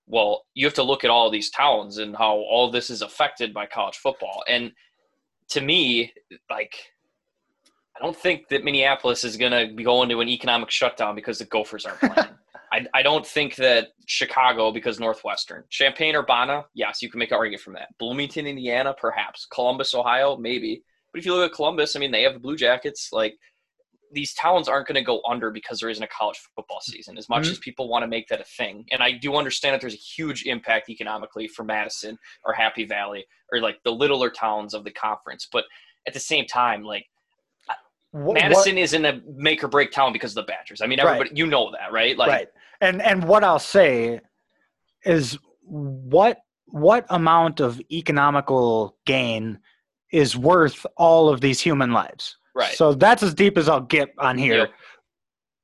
"Well, 0.07 0.45
you 0.53 0.65
have 0.65 0.73
to 0.75 0.83
look 0.83 1.03
at 1.03 1.09
all 1.09 1.29
these 1.29 1.49
towns 1.49 1.97
and 1.97 2.15
how 2.15 2.35
all 2.35 2.69
this 2.69 2.89
is 2.89 3.01
affected 3.01 3.53
by 3.53 3.65
college 3.65 3.97
football." 3.97 4.43
And 4.47 4.71
to 5.49 5.61
me, 5.61 6.13
like 6.49 6.75
I 7.95 8.03
don't 8.03 8.15
think 8.15 8.47
that 8.49 8.63
Minneapolis 8.63 9.23
is 9.23 9.37
going 9.37 9.51
to 9.51 9.73
be 9.73 9.83
going 9.83 10.09
to 10.09 10.21
an 10.21 10.29
economic 10.29 10.71
shutdown 10.71 11.15
because 11.15 11.39
the 11.39 11.45
Gophers 11.45 11.85
aren't 11.85 11.99
playing. 11.99 12.29
I, 12.73 12.87
I 12.95 13.03
don't 13.03 13.25
think 13.25 13.55
that 13.57 13.89
Chicago 14.07 14.71
because 14.71 14.99
Northwestern, 14.99 15.63
Champaign, 15.69 16.15
Urbana, 16.15 16.65
yes, 16.73 17.03
you 17.03 17.09
can 17.09 17.19
make 17.19 17.29
an 17.29 17.37
argument 17.37 17.61
from 17.61 17.73
that. 17.73 17.89
Bloomington, 17.99 18.47
Indiana, 18.47 18.95
perhaps. 18.99 19.45
Columbus, 19.45 19.93
Ohio, 19.93 20.37
maybe. 20.37 20.83
But 21.11 21.19
if 21.19 21.25
you 21.27 21.35
look 21.35 21.51
at 21.51 21.55
Columbus, 21.55 21.95
I 21.95 21.99
mean, 21.99 22.11
they 22.11 22.23
have 22.23 22.33
the 22.33 22.39
Blue 22.39 22.55
Jackets. 22.55 23.09
Like 23.11 23.35
these 24.13 24.33
towns 24.35 24.67
aren't 24.67 24.87
going 24.87 24.95
to 24.95 25.01
go 25.01 25.21
under 25.27 25.49
because 25.51 25.79
there 25.79 25.89
isn't 25.89 26.03
a 26.03 26.07
college 26.07 26.39
football 26.55 26.79
season. 26.81 27.17
As 27.17 27.27
much 27.29 27.47
Mhm. 27.47 27.51
as 27.51 27.59
people 27.59 27.87
want 27.89 28.03
to 28.03 28.07
make 28.07 28.27
that 28.27 28.39
a 28.39 28.43
thing, 28.43 28.85
and 28.91 29.01
I 29.03 29.11
do 29.11 29.35
understand 29.35 29.73
that 29.73 29.81
there's 29.81 29.93
a 29.93 29.97
huge 29.97 30.45
impact 30.45 30.89
economically 30.89 31.47
for 31.47 31.63
Madison 31.63 32.17
or 32.45 32.53
Happy 32.53 32.85
Valley 32.85 33.25
or 33.51 33.59
like 33.59 33.81
the 33.83 33.91
littler 33.91 34.29
towns 34.29 34.73
of 34.73 34.83
the 34.83 34.91
conference. 34.91 35.47
But 35.51 35.65
at 36.07 36.13
the 36.13 36.19
same 36.19 36.45
time, 36.45 36.83
like 36.83 37.07
wh- 38.13 38.33
Madison 38.33 38.77
is 38.77 38.93
in 38.93 39.05
a 39.05 39.21
make 39.27 39.63
or 39.63 39.67
break 39.67 39.91
town 39.91 40.13
because 40.13 40.31
of 40.31 40.45
the 40.45 40.51
Badgers. 40.51 40.81
I 40.81 40.85
mean, 40.87 40.99
Right. 40.99 41.07
everybody, 41.15 41.31
you 41.35 41.47
know 41.47 41.71
that, 41.71 41.91
right? 41.91 42.15
Like, 42.17 42.29
right 42.29 42.49
and 42.81 43.01
and 43.01 43.23
what 43.23 43.43
i'll 43.43 43.59
say 43.59 44.19
is 45.05 45.37
what 45.61 46.39
what 46.65 47.05
amount 47.09 47.59
of 47.59 47.79
economical 47.91 48.97
gain 49.05 49.59
is 50.11 50.35
worth 50.35 50.85
all 50.97 51.29
of 51.29 51.39
these 51.41 51.61
human 51.61 51.91
lives 51.93 52.37
right. 52.53 52.75
so 52.75 52.93
that's 52.93 53.23
as 53.23 53.33
deep 53.33 53.57
as 53.57 53.67
i'll 53.69 53.81
get 53.81 54.13
on 54.19 54.37
here 54.37 54.57
Yep. 54.57 54.71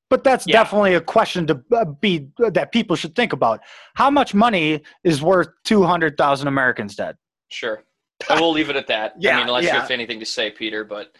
but 0.10 0.24
that's 0.24 0.45
Yeah. 0.48 0.53
definitely 0.53 0.95
a 0.95 1.02
question 1.02 1.45
to 1.48 1.61
uh, 1.76 1.86
be 1.86 2.30
that 2.40 2.72
people 2.72 2.95
should 2.95 3.16
think 3.16 3.34
about 3.34 3.60
how 3.95 4.10
much 4.10 4.34
money 4.34 4.82
is 5.03 5.22
worth 5.22 5.49
200000 5.66 6.48
americans 6.48 6.95
dead 6.95 7.16
Sure. 7.52 7.84
And 8.30 8.40
we'll 8.40 8.52
leave 8.52 8.70
it 8.70 8.76
at 8.76 8.86
that. 8.88 9.11
I 9.16 9.16
Yeah, 9.20 9.38
mean, 9.38 9.48
unless 9.48 9.64
you 9.64 9.70
have 9.72 9.90
anything 9.90 10.20
to 10.20 10.26
say, 10.26 10.52
Peter, 10.52 10.84
but 10.84 11.16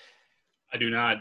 I 0.72 0.78
do 0.78 0.90
not. 0.92 1.18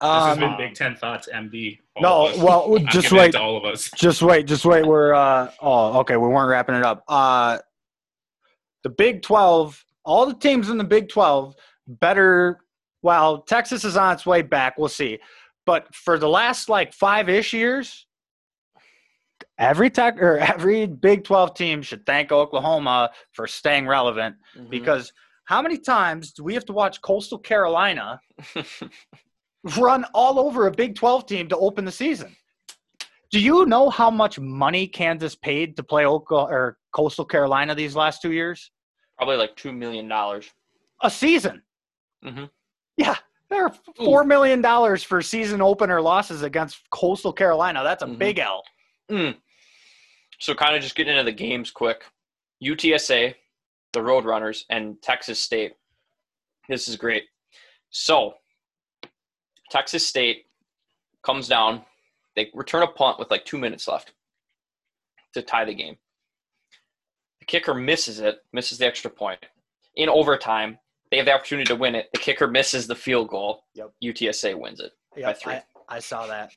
has 0.00 0.36
um, 0.36 0.40
been 0.40 0.56
Big 0.56 0.74
Ten 0.74 0.96
Thoughts, 0.96 1.28
MD. 1.32 1.78
no 2.00 2.32
well 2.38 2.76
just 2.88 3.12
wait 3.12 3.32
to 3.32 3.40
all 3.40 3.56
of 3.56 3.64
us. 3.64 3.90
just 3.94 4.20
wait 4.22 4.46
just 4.46 4.64
wait 4.64 4.84
we're 4.86 5.12
uh 5.14 5.50
oh 5.60 5.98
okay 6.00 6.16
we 6.16 6.26
weren't 6.28 6.48
wrapping 6.48 6.74
it 6.76 6.82
up 6.82 7.04
uh 7.08 7.58
the 8.84 8.88
big 8.90 9.22
12 9.22 9.84
all 10.04 10.24
the 10.26 10.34
teams 10.34 10.70
in 10.70 10.78
the 10.78 10.84
big 10.84 11.08
12 11.08 11.54
better 11.86 12.58
well 13.02 13.42
texas 13.42 13.84
is 13.84 13.96
on 13.96 14.12
its 14.14 14.26
way 14.26 14.42
back 14.42 14.76
we'll 14.78 14.88
see 14.88 15.18
but 15.66 15.92
for 15.94 16.18
the 16.18 16.28
last 16.28 16.68
like 16.68 16.92
five-ish 16.92 17.52
years 17.52 18.06
every 19.58 19.90
tech 19.90 20.20
or 20.20 20.38
every 20.54 20.86
big 20.86 21.24
12 21.24 21.54
team 21.54 21.82
should 21.82 22.04
thank 22.06 22.32
oklahoma 22.32 23.10
for 23.32 23.46
staying 23.46 23.86
relevant 23.86 24.36
Mhm. 24.56 24.70
because 24.70 25.12
how 25.44 25.62
many 25.62 25.78
times 25.78 26.32
do 26.32 26.42
we 26.44 26.54
have 26.54 26.64
to 26.66 26.72
watch 26.72 27.00
coastal 27.02 27.38
carolina 27.38 28.20
run 29.78 30.04
all 30.14 30.38
over 30.38 30.66
a 30.66 30.70
Big 30.70 30.94
12 30.94 31.26
team 31.26 31.48
to 31.48 31.56
open 31.56 31.84
the 31.84 31.90
season. 31.92 32.34
Do 33.30 33.40
you 33.40 33.66
know 33.66 33.90
how 33.90 34.08
much 34.10 34.38
money 34.38 34.86
Kansas 34.86 35.34
paid 35.34 35.76
to 35.76 35.82
play 35.82 36.06
Oklahoma, 36.06 36.54
or 36.54 36.78
Coastal 36.92 37.24
Carolina 37.24 37.74
these 37.74 37.96
last 37.96 38.22
two 38.22 38.32
years? 38.32 38.70
probably 39.16 39.36
like 39.36 39.56
$2 39.56 39.76
million. 39.76 40.10
A 41.02 41.10
season. 41.10 41.60
Mhm. 42.24 42.48
Yeah, 42.98 43.16
they're 43.48 43.70
four 43.96 44.24
million 44.24 44.60
dollars 44.60 45.02
for 45.02 45.22
season 45.22 45.62
opener 45.62 46.00
losses 46.02 46.42
against 46.42 46.80
Coastal 46.90 47.32
Carolina. 47.32 47.82
That's 47.84 48.02
a 48.02 48.06
Mhm. 48.06 48.18
big 48.18 48.38
L. 48.40 48.64
Mm. 49.10 49.40
So, 50.40 50.54
kind 50.54 50.76
of 50.76 50.82
just 50.82 50.94
getting 50.96 51.12
into 51.16 51.24
the 51.24 51.32
games 51.32 51.70
quick 51.70 52.04
UTSA, 52.60 53.34
the 53.92 54.00
Roadrunners, 54.00 54.64
and 54.68 55.00
Texas 55.00 55.40
State. 55.40 55.74
This 56.68 56.88
is 56.88 56.96
great. 56.96 57.28
So, 57.90 58.34
Texas 59.70 60.06
State 60.06 60.46
comes 61.22 61.48
down. 61.48 61.84
They 62.36 62.50
return 62.52 62.82
a 62.82 62.88
punt 62.88 63.18
with 63.18 63.30
like 63.30 63.44
two 63.44 63.58
minutes 63.58 63.86
left 63.88 64.12
to 65.34 65.42
tie 65.42 65.64
the 65.64 65.74
game. 65.74 65.98
The 67.40 67.46
kicker 67.46 67.74
misses 67.74 68.18
it, 68.20 68.44
misses 68.52 68.78
the 68.78 68.86
extra 68.86 69.10
point. 69.10 69.44
In 69.94 70.08
overtime, 70.08 70.78
they 71.10 71.16
have 71.16 71.26
the 71.26 71.32
opportunity 71.34 71.66
to 71.66 71.76
win 71.76 71.94
it. 71.94 72.08
The 72.12 72.18
kicker 72.18 72.46
misses 72.46 72.86
the 72.86 72.94
field 72.94 73.28
goal. 73.28 73.64
Yep. 73.74 73.92
UTSA 74.04 74.58
wins 74.58 74.80
it. 74.80 74.92
Yeah, 75.16 75.32
three. 75.32 75.54
I, 75.54 75.62
I 75.88 75.98
saw 76.00 76.26
that, 76.26 76.52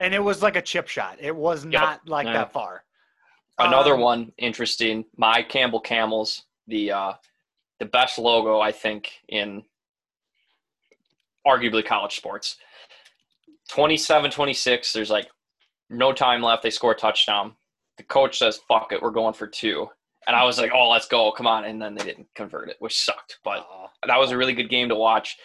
and 0.00 0.14
it 0.14 0.18
was 0.22 0.42
like 0.42 0.56
a 0.56 0.62
chip 0.62 0.86
shot. 0.88 1.16
It 1.20 1.34
was 1.34 1.64
not 1.64 2.06
like 2.08 2.26
Yeah. 2.26 2.34
that 2.34 2.52
far. 2.52 2.84
Another 3.58 3.94
Um, 3.94 4.00
one 4.00 4.32
interesting. 4.38 5.04
My 5.16 5.42
Campbell 5.42 5.80
Camels, 5.80 6.44
the 6.66 6.92
uh, 6.92 7.12
the 7.78 7.86
best 7.86 8.18
logo 8.18 8.60
I 8.60 8.72
think 8.72 9.12
in 9.28 9.62
arguably 11.46 11.84
college 11.84 12.16
sports. 12.16 12.56
27-26, 13.70 14.92
there's 14.92 15.10
like 15.10 15.28
no 15.88 16.12
time 16.12 16.42
left. 16.42 16.62
They 16.62 16.70
score 16.70 16.92
a 16.92 16.96
touchdown. 16.96 17.54
The 17.98 18.02
coach 18.04 18.38
says, 18.38 18.58
"Fuck 18.68 18.92
it, 18.92 19.00
we're 19.02 19.10
going 19.10 19.34
for 19.34 19.46
two. 19.46 19.88
And 20.30 20.36
I 20.36 20.44
was 20.44 20.58
like, 20.60 20.70
"Oh, 20.72 20.88
let's 20.88 21.08
go, 21.08 21.32
come 21.32 21.48
on!" 21.48 21.64
And 21.64 21.82
then 21.82 21.96
they 21.96 22.04
didn't 22.04 22.28
convert 22.36 22.68
it, 22.68 22.76
which 22.78 23.00
sucked. 23.00 23.38
But 23.42 23.66
Uh, 23.68 23.88
that 24.06 24.16
was 24.16 24.30
a 24.30 24.36
really 24.36 24.52
good 24.52 24.68
game 24.70 24.88
to 24.88 24.94
watch. 24.94 25.36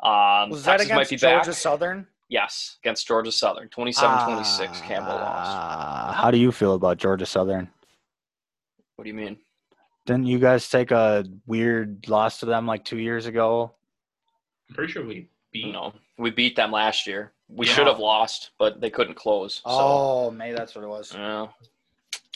Um, 0.00 0.50
was 0.50 0.64
that 0.66 0.72
Texas 0.72 0.90
might 0.90 0.94
against 0.96 1.10
be 1.12 1.16
Georgia 1.16 1.50
back. 1.50 1.54
Southern? 1.56 2.06
Yes, 2.28 2.76
against 2.82 3.06
Georgia 3.06 3.32
Southern, 3.32 3.70
27-26. 3.70 4.82
Campbell 4.82 5.14
lost. 5.14 5.50
Ah, 5.50 6.12
How 6.14 6.30
do 6.30 6.36
you 6.36 6.52
feel 6.52 6.74
about 6.74 6.98
Georgia 6.98 7.24
Southern? 7.24 7.70
What 8.96 9.04
do 9.04 9.08
you 9.08 9.14
mean? 9.14 9.38
Didn't 10.04 10.26
you 10.26 10.38
guys 10.38 10.68
take 10.68 10.90
a 10.90 11.24
weird 11.46 12.06
loss 12.06 12.40
to 12.40 12.46
them 12.46 12.66
like 12.66 12.84
two 12.84 12.98
years 12.98 13.24
ago? 13.24 13.72
I'm 14.68 14.74
pretty 14.74 14.92
sure 14.92 15.06
we 15.06 15.30
beat. 15.52 15.72
No, 15.72 15.94
we 16.18 16.28
beat 16.30 16.54
them 16.54 16.70
last 16.70 17.06
year. 17.06 17.32
We 17.48 17.66
Yeah. 17.66 17.72
should 17.72 17.86
have 17.86 17.98
lost, 17.98 18.50
but 18.58 18.82
they 18.82 18.90
couldn't 18.90 19.14
close. 19.14 19.56
So, 19.56 19.62
Oh, 19.64 20.30
maybe 20.30 20.54
that's 20.54 20.74
what 20.74 20.84
it 20.84 20.88
was. 20.88 21.14
yeah. 21.14 21.46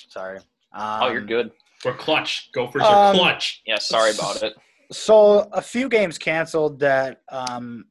Sorry. 0.08 0.38
Um, 0.72 1.02
oh, 1.02 1.08
you're 1.10 1.20
good. 1.20 1.50
We're 1.84 1.94
clutch. 1.94 2.50
Gophers 2.52 2.82
Um, 2.82 2.88
are 2.90 3.14
clutch. 3.14 3.62
Yeah, 3.66 3.78
sorry 3.78 4.12
about 4.12 4.42
it. 4.42 4.54
So 4.90 5.48
a 5.52 5.62
few 5.62 5.88
games 5.88 6.18
canceled 6.18 6.80
that 6.80 7.22
um, 7.30 7.86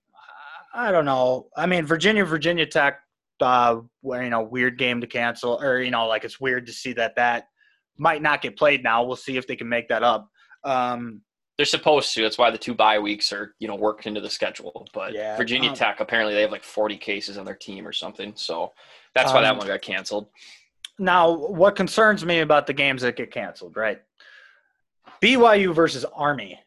I 0.74 0.92
don't 0.92 1.06
know. 1.06 1.48
I 1.56 1.66
mean, 1.66 1.86
Virginia, 1.86 2.26
Virginia 2.26 2.66
Tech, 2.66 3.00
uh, 3.40 3.78
you 4.04 4.30
know, 4.30 4.42
weird 4.42 4.78
game 4.78 5.02
to 5.02 5.08
cancel, 5.08 5.60
or 5.62 5.80
you 5.80 5.92
know, 5.92 6.08
like 6.08 6.24
it's 6.24 6.40
weird 6.40 6.66
to 6.68 6.74
see 6.74 6.94
that 6.94 7.16
that 7.16 7.48
might 7.98 8.22
not 8.22 8.42
get 8.42 8.58
played 8.58 8.84
now. 8.84 9.04
We'll 9.04 9.16
see 9.16 9.38
if 9.38 9.48
they 9.48 9.56
can 9.56 9.70
make 9.70 9.88
that 9.90 10.04
up. 10.04 10.30
Um, 10.64 11.22
They're 11.58 11.66
supposed 11.66 12.14
to. 12.16 12.24
That's 12.24 12.38
why 12.38 12.52
the 12.52 12.58
two 12.58 12.74
bye 12.74 13.00
weeks 13.00 13.32
are 13.32 13.56
you 13.60 13.68
know 13.68 13.76
worked 13.76 14.08
into 14.08 14.22
the 14.22 14.30
schedule. 14.30 14.88
But 14.94 15.14
Yeah, 15.14 15.38
Virginia 15.38 15.70
um, 15.70 15.76
Tech 15.76 16.00
apparently 16.00 16.34
they 16.34 16.42
have 16.42 16.52
like 16.52 16.64
40 16.64 16.98
cases 16.98 17.38
on 17.38 17.46
their 17.46 17.56
team 17.56 17.88
or 17.88 17.94
something. 17.94 18.34
So 18.36 18.74
that's 19.14 19.32
why 19.34 19.42
that 19.42 19.52
Um, 19.52 19.58
one 19.60 19.68
got 19.68 19.82
canceled. 19.82 20.30
Now, 21.00 21.32
what 21.32 21.76
concerns 21.76 22.26
me 22.26 22.40
about 22.40 22.68
the 22.68 22.74
games 22.74 23.02
that 23.04 23.16
get 23.16 23.32
canceled, 23.32 23.76
right? 23.78 24.02
BYU 25.22 25.74
versus 25.74 26.06
Army. 26.14 26.60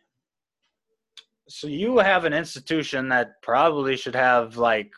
So 1.48 1.66
you 1.66 1.98
have 1.98 2.24
an 2.24 2.32
institution 2.32 3.09
that 3.09 3.43
probably 3.43 3.97
should 3.97 4.15
have 4.15 4.57
like. 4.57 4.93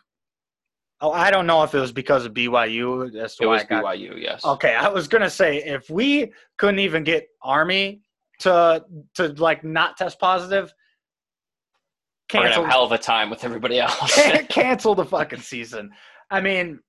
Oh, 1.01 1.11
I 1.11 1.31
don't 1.31 1.47
know 1.47 1.63
if 1.63 1.73
it 1.73 1.79
was 1.79 1.91
because 1.91 2.25
of 2.25 2.33
BYU. 2.33 3.11
That's 3.11 3.37
It 3.39 3.45
why 3.45 3.53
was 3.53 3.61
I 3.63 3.65
got 3.65 3.83
BYU. 3.83 4.21
Yes. 4.21 4.45
Okay, 4.45 4.73
I 4.75 4.87
was 4.87 5.07
gonna 5.07 5.29
say 5.29 5.57
if 5.63 5.89
we 5.89 6.31
couldn't 6.57 6.79
even 6.79 7.03
get 7.03 7.27
Army 7.41 8.01
to 8.39 8.85
to 9.15 9.29
like 9.33 9.63
not 9.63 9.97
test 9.97 10.19
positive, 10.19 10.73
cancel 12.29 12.63
have 12.63 12.69
a 12.69 12.71
hell 12.71 12.83
of 12.85 12.91
a 12.91 12.97
time 12.97 13.29
with 13.29 13.43
everybody 13.43 13.79
else. 13.81 14.15
cancel 14.47 14.95
the 14.95 15.05
fucking 15.05 15.41
season. 15.41 15.91
I 16.29 16.39
mean, 16.39 16.79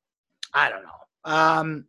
I 0.53 0.69
don't 0.69 0.83
know. 0.85 0.91
Um, 1.33 1.87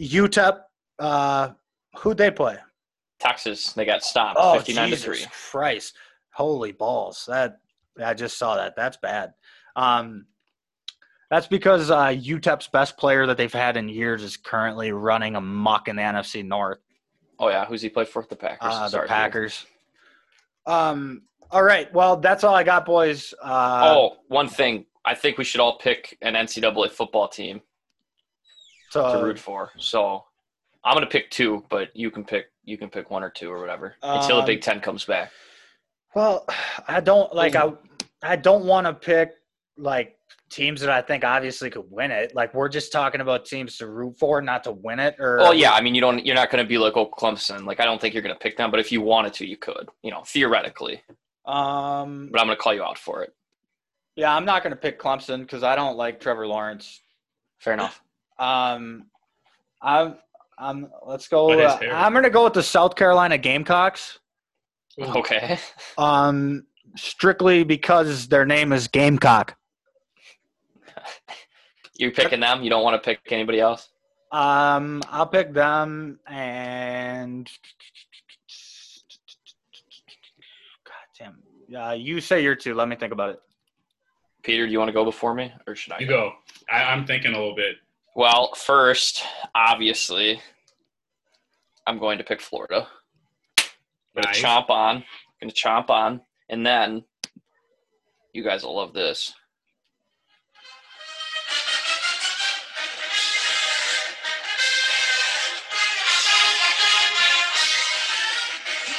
UTEP, 0.00 0.60
uh, 0.98 1.50
who'd 1.98 2.16
they 2.16 2.30
play? 2.30 2.56
Texas, 3.18 3.72
they 3.74 3.84
got 3.84 4.02
stopped, 4.02 4.38
Oh, 4.40 4.54
59 4.54 4.88
Jesus 4.88 5.04
to 5.04 5.10
three. 5.10 5.26
Christ! 5.50 5.94
Holy 6.32 6.72
balls! 6.72 7.24
That 7.28 7.58
I 8.02 8.14
just 8.14 8.38
saw 8.38 8.56
that. 8.56 8.74
That's 8.76 8.96
bad. 8.96 9.34
Um, 9.76 10.26
that's 11.30 11.46
because 11.46 11.90
uh, 11.90 12.06
UTEP's 12.08 12.68
best 12.68 12.96
player 12.96 13.26
that 13.26 13.36
they've 13.36 13.52
had 13.52 13.76
in 13.76 13.88
years 13.88 14.22
is 14.22 14.36
currently 14.36 14.90
running 14.90 15.36
amok 15.36 15.88
in 15.88 15.96
the 15.96 16.02
NFC 16.02 16.44
North. 16.44 16.78
Oh 17.38 17.48
yeah, 17.48 17.66
who's 17.66 17.82
he 17.82 17.88
play 17.88 18.04
for? 18.04 18.24
The 18.28 18.36
Packers. 18.36 18.58
Uh, 18.62 18.82
the 18.84 18.88
Sorry, 18.88 19.08
Packers. 19.08 19.66
Um. 20.66 21.22
All 21.50 21.62
right. 21.64 21.92
Well, 21.92 22.16
that's 22.16 22.44
all 22.44 22.54
I 22.54 22.62
got, 22.62 22.86
boys. 22.86 23.34
Uh, 23.42 23.82
oh, 23.96 24.16
one 24.28 24.48
thing. 24.48 24.86
I 25.04 25.14
think 25.14 25.36
we 25.36 25.44
should 25.44 25.60
all 25.60 25.78
pick 25.78 26.16
an 26.22 26.34
NCAA 26.34 26.90
football 26.90 27.26
team 27.26 27.60
to 28.92 29.20
root 29.22 29.38
for. 29.38 29.70
So 29.78 30.24
I'm 30.84 30.94
gonna 30.94 31.06
pick 31.06 31.30
two, 31.30 31.64
but 31.68 31.88
you 31.94 32.10
can 32.10 32.24
pick 32.24 32.46
you 32.64 32.78
can 32.78 32.88
pick 32.88 33.10
one 33.10 33.22
or 33.22 33.30
two 33.30 33.50
or 33.50 33.60
whatever 33.60 33.94
until 34.02 34.36
the 34.36 34.42
Um, 34.42 34.46
Big 34.46 34.62
Ten 34.62 34.80
comes 34.80 35.04
back. 35.04 35.32
Well, 36.14 36.46
I 36.88 37.00
don't 37.00 37.34
like 37.34 37.54
I. 37.56 37.72
I 38.22 38.36
don't 38.36 38.66
want 38.66 38.86
to 38.86 38.92
pick 38.92 39.32
like 39.78 40.16
teams 40.50 40.80
that 40.82 40.90
I 40.90 41.00
think 41.00 41.24
obviously 41.24 41.70
could 41.70 41.90
win 41.90 42.10
it. 42.10 42.34
Like 42.34 42.52
we're 42.52 42.68
just 42.68 42.92
talking 42.92 43.20
about 43.20 43.46
teams 43.46 43.78
to 43.78 43.86
root 43.86 44.18
for, 44.18 44.42
not 44.42 44.64
to 44.64 44.72
win 44.72 44.98
it. 44.98 45.16
Or 45.18 45.38
Well, 45.38 45.54
yeah, 45.54 45.72
I 45.72 45.80
mean 45.80 45.94
you 45.94 46.00
don't 46.00 46.24
you're 46.26 46.34
not 46.34 46.50
gonna 46.50 46.64
be 46.64 46.78
like 46.78 46.96
oh 46.96 47.08
Clemson. 47.08 47.64
Like 47.64 47.80
I 47.80 47.84
don't 47.84 48.00
think 48.00 48.14
you're 48.14 48.22
gonna 48.22 48.34
pick 48.34 48.56
them, 48.56 48.70
but 48.70 48.80
if 48.80 48.92
you 48.92 49.00
wanted 49.00 49.32
to, 49.34 49.46
you 49.46 49.56
could. 49.56 49.88
You 50.02 50.10
know, 50.10 50.22
theoretically. 50.26 51.02
Um. 51.46 52.28
But 52.30 52.40
I'm 52.40 52.46
gonna 52.46 52.56
call 52.56 52.74
you 52.74 52.82
out 52.82 52.98
for 52.98 53.22
it. 53.22 53.32
Yeah, 54.16 54.34
I'm 54.34 54.44
not 54.44 54.62
going 54.62 54.72
to 54.72 54.76
pick 54.76 55.00
Clemson 55.00 55.40
because 55.40 55.62
I 55.62 55.76
don't 55.76 55.96
like 55.96 56.20
Trevor 56.20 56.46
Lawrence. 56.46 57.00
Fair 57.58 57.72
enough. 57.72 58.02
Um. 58.40 59.06
I'm. 59.80 60.16
I'm. 60.58 60.88
Let's 61.06 61.28
go. 61.28 61.50
Uh. 61.52 61.78
I'm 61.92 62.12
going 62.12 62.24
to 62.24 62.30
go 62.30 62.44
with 62.44 62.54
the 62.54 62.62
South 62.62 62.96
Carolina 62.96 63.38
Gamecocks. 63.38 64.18
Okay. 64.98 65.58
Um. 65.96 66.66
Strictly 66.96 67.62
because 67.62 68.26
their 68.26 68.44
name 68.44 68.72
is 68.72 68.88
Gamecock. 68.88 69.56
You're 71.96 72.10
picking 72.10 72.40
them. 72.40 72.62
You 72.62 72.70
don't 72.70 72.82
want 72.82 73.00
to 73.00 73.06
pick 73.06 73.20
anybody 73.30 73.60
else. 73.60 73.90
Um, 74.32 75.02
I'll 75.10 75.26
pick 75.26 75.52
them 75.52 76.18
and 76.28 77.50
God 80.84 80.94
damn. 81.18 81.76
Uh, 81.76 81.92
you 81.92 82.20
say 82.20 82.42
your 82.42 82.54
two. 82.54 82.74
Let 82.74 82.88
me 82.88 82.96
think 82.96 83.12
about 83.12 83.30
it. 83.30 83.40
Peter, 84.42 84.66
do 84.66 84.72
you 84.72 84.78
want 84.78 84.88
to 84.88 84.92
go 84.92 85.04
before 85.04 85.34
me, 85.34 85.52
or 85.66 85.74
should 85.74 85.92
I? 85.92 85.98
You 85.98 86.06
go. 86.06 86.32
I, 86.72 86.84
I'm 86.84 87.06
thinking 87.06 87.32
a 87.32 87.38
little 87.38 87.54
bit. 87.56 87.76
Well, 88.16 88.52
first, 88.54 89.22
obviously, 89.54 90.40
I'm 91.86 91.98
going 91.98 92.18
to 92.18 92.24
pick 92.24 92.40
Florida. 92.40 92.88
i'm 93.58 94.22
Gonna 94.22 94.34
chomp 94.34 94.68
on. 94.68 94.96
I'm 94.96 95.04
Gonna 95.40 95.52
chomp 95.52 95.90
on, 95.90 96.20
and 96.48 96.66
then 96.66 97.04
you 98.32 98.42
guys 98.42 98.64
will 98.64 98.76
love 98.76 98.92
this. 98.92 99.32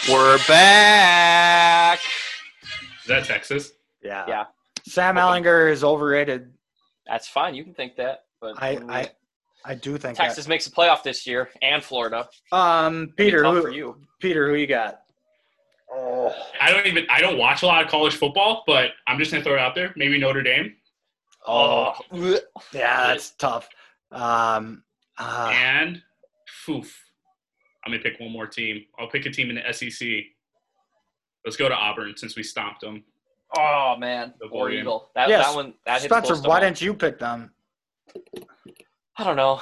We're 0.09 0.39
back. 0.47 1.99
Is 3.01 3.07
that 3.07 3.25
Texas? 3.25 3.71
Yeah. 4.03 4.25
Yeah. 4.27 4.45
Sam 4.83 5.15
Ehlinger 5.15 5.71
is 5.71 5.83
overrated. 5.83 6.51
That's 7.05 7.27
fine. 7.27 7.55
You 7.55 7.63
can 7.63 7.73
think 7.73 7.97
that, 7.97 8.25
but 8.41 8.61
I 8.61 8.79
I, 8.89 9.09
I 9.63 9.75
do 9.75 9.97
think 9.97 10.17
Texas 10.17 10.47
makes 10.47 10.67
a 10.67 10.71
playoff 10.71 11.03
this 11.03 11.25
year, 11.25 11.49
and 11.61 11.83
Florida. 11.83 12.27
Um, 12.51 13.13
Peter, 13.15 13.43
who, 13.43 13.61
for 13.61 13.71
you. 13.71 13.95
Peter, 14.19 14.49
who 14.49 14.55
you 14.55 14.67
got? 14.67 15.01
Oh, 15.93 16.33
I 16.59 16.71
don't 16.71 16.85
even. 16.87 17.05
I 17.09 17.21
don't 17.21 17.37
watch 17.37 17.63
a 17.63 17.67
lot 17.67 17.83
of 17.83 17.89
college 17.89 18.15
football, 18.15 18.63
but 18.65 18.91
I'm 19.07 19.19
just 19.19 19.31
gonna 19.31 19.43
throw 19.43 19.53
it 19.53 19.59
out 19.59 19.75
there. 19.75 19.93
Maybe 19.95 20.17
Notre 20.17 20.41
Dame 20.41 20.75
oh, 21.47 21.93
yeah, 22.71 23.07
that's 23.07 23.31
tough. 23.31 23.69
Um, 24.11 24.83
uh, 25.17 25.51
and 25.53 26.01
Foof. 26.65 26.91
I'm 27.85 27.91
gonna 27.91 28.03
pick 28.03 28.19
one 28.19 28.31
more 28.31 28.47
team. 28.47 28.85
I'll 28.99 29.07
pick 29.09 29.25
a 29.25 29.31
team 29.31 29.49
in 29.49 29.55
the 29.55 29.73
SEC. 29.73 30.07
Let's 31.45 31.57
go 31.57 31.67
to 31.67 31.75
Auburn 31.75 32.13
since 32.15 32.35
we 32.35 32.43
stomped 32.43 32.81
them. 32.81 33.03
Oh 33.57 33.95
man, 33.97 34.33
The 34.39 34.47
War. 34.47 34.69
Eagle. 34.69 35.09
That, 35.15 35.29
Yes, 35.29 35.47
that 35.47 35.55
one. 35.55 35.73
That 35.85 36.01
hits 36.01 36.05
Spencer, 36.05 36.27
close 36.27 36.41
to 36.41 36.49
why 36.49 36.59
home. 36.59 36.67
didn't 36.67 36.81
you 36.81 36.93
pick 36.93 37.19
them? 37.19 37.51
I 39.17 39.23
don't 39.23 39.35
know. 39.35 39.61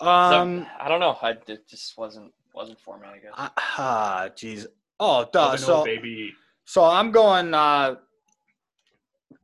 Um, 0.00 0.66
I 0.78 0.88
don't 0.88 1.00
know. 1.00 1.16
I 1.20 1.30
it 1.46 1.68
just 1.68 1.98
wasn't 1.98 2.32
wasn't 2.54 2.80
for 2.80 2.98
me. 2.98 3.06
I 3.06 3.18
guess. 3.18 3.32
I- 3.36 3.50
ah, 3.56 4.28
jeez. 4.34 4.66
Oh, 4.98 5.28
duh. 5.32 5.56
So, 5.56 5.84
baby. 5.84 6.32
so 6.64 6.84
I'm 6.84 7.10
going. 7.10 7.54
Uh, 7.54 7.96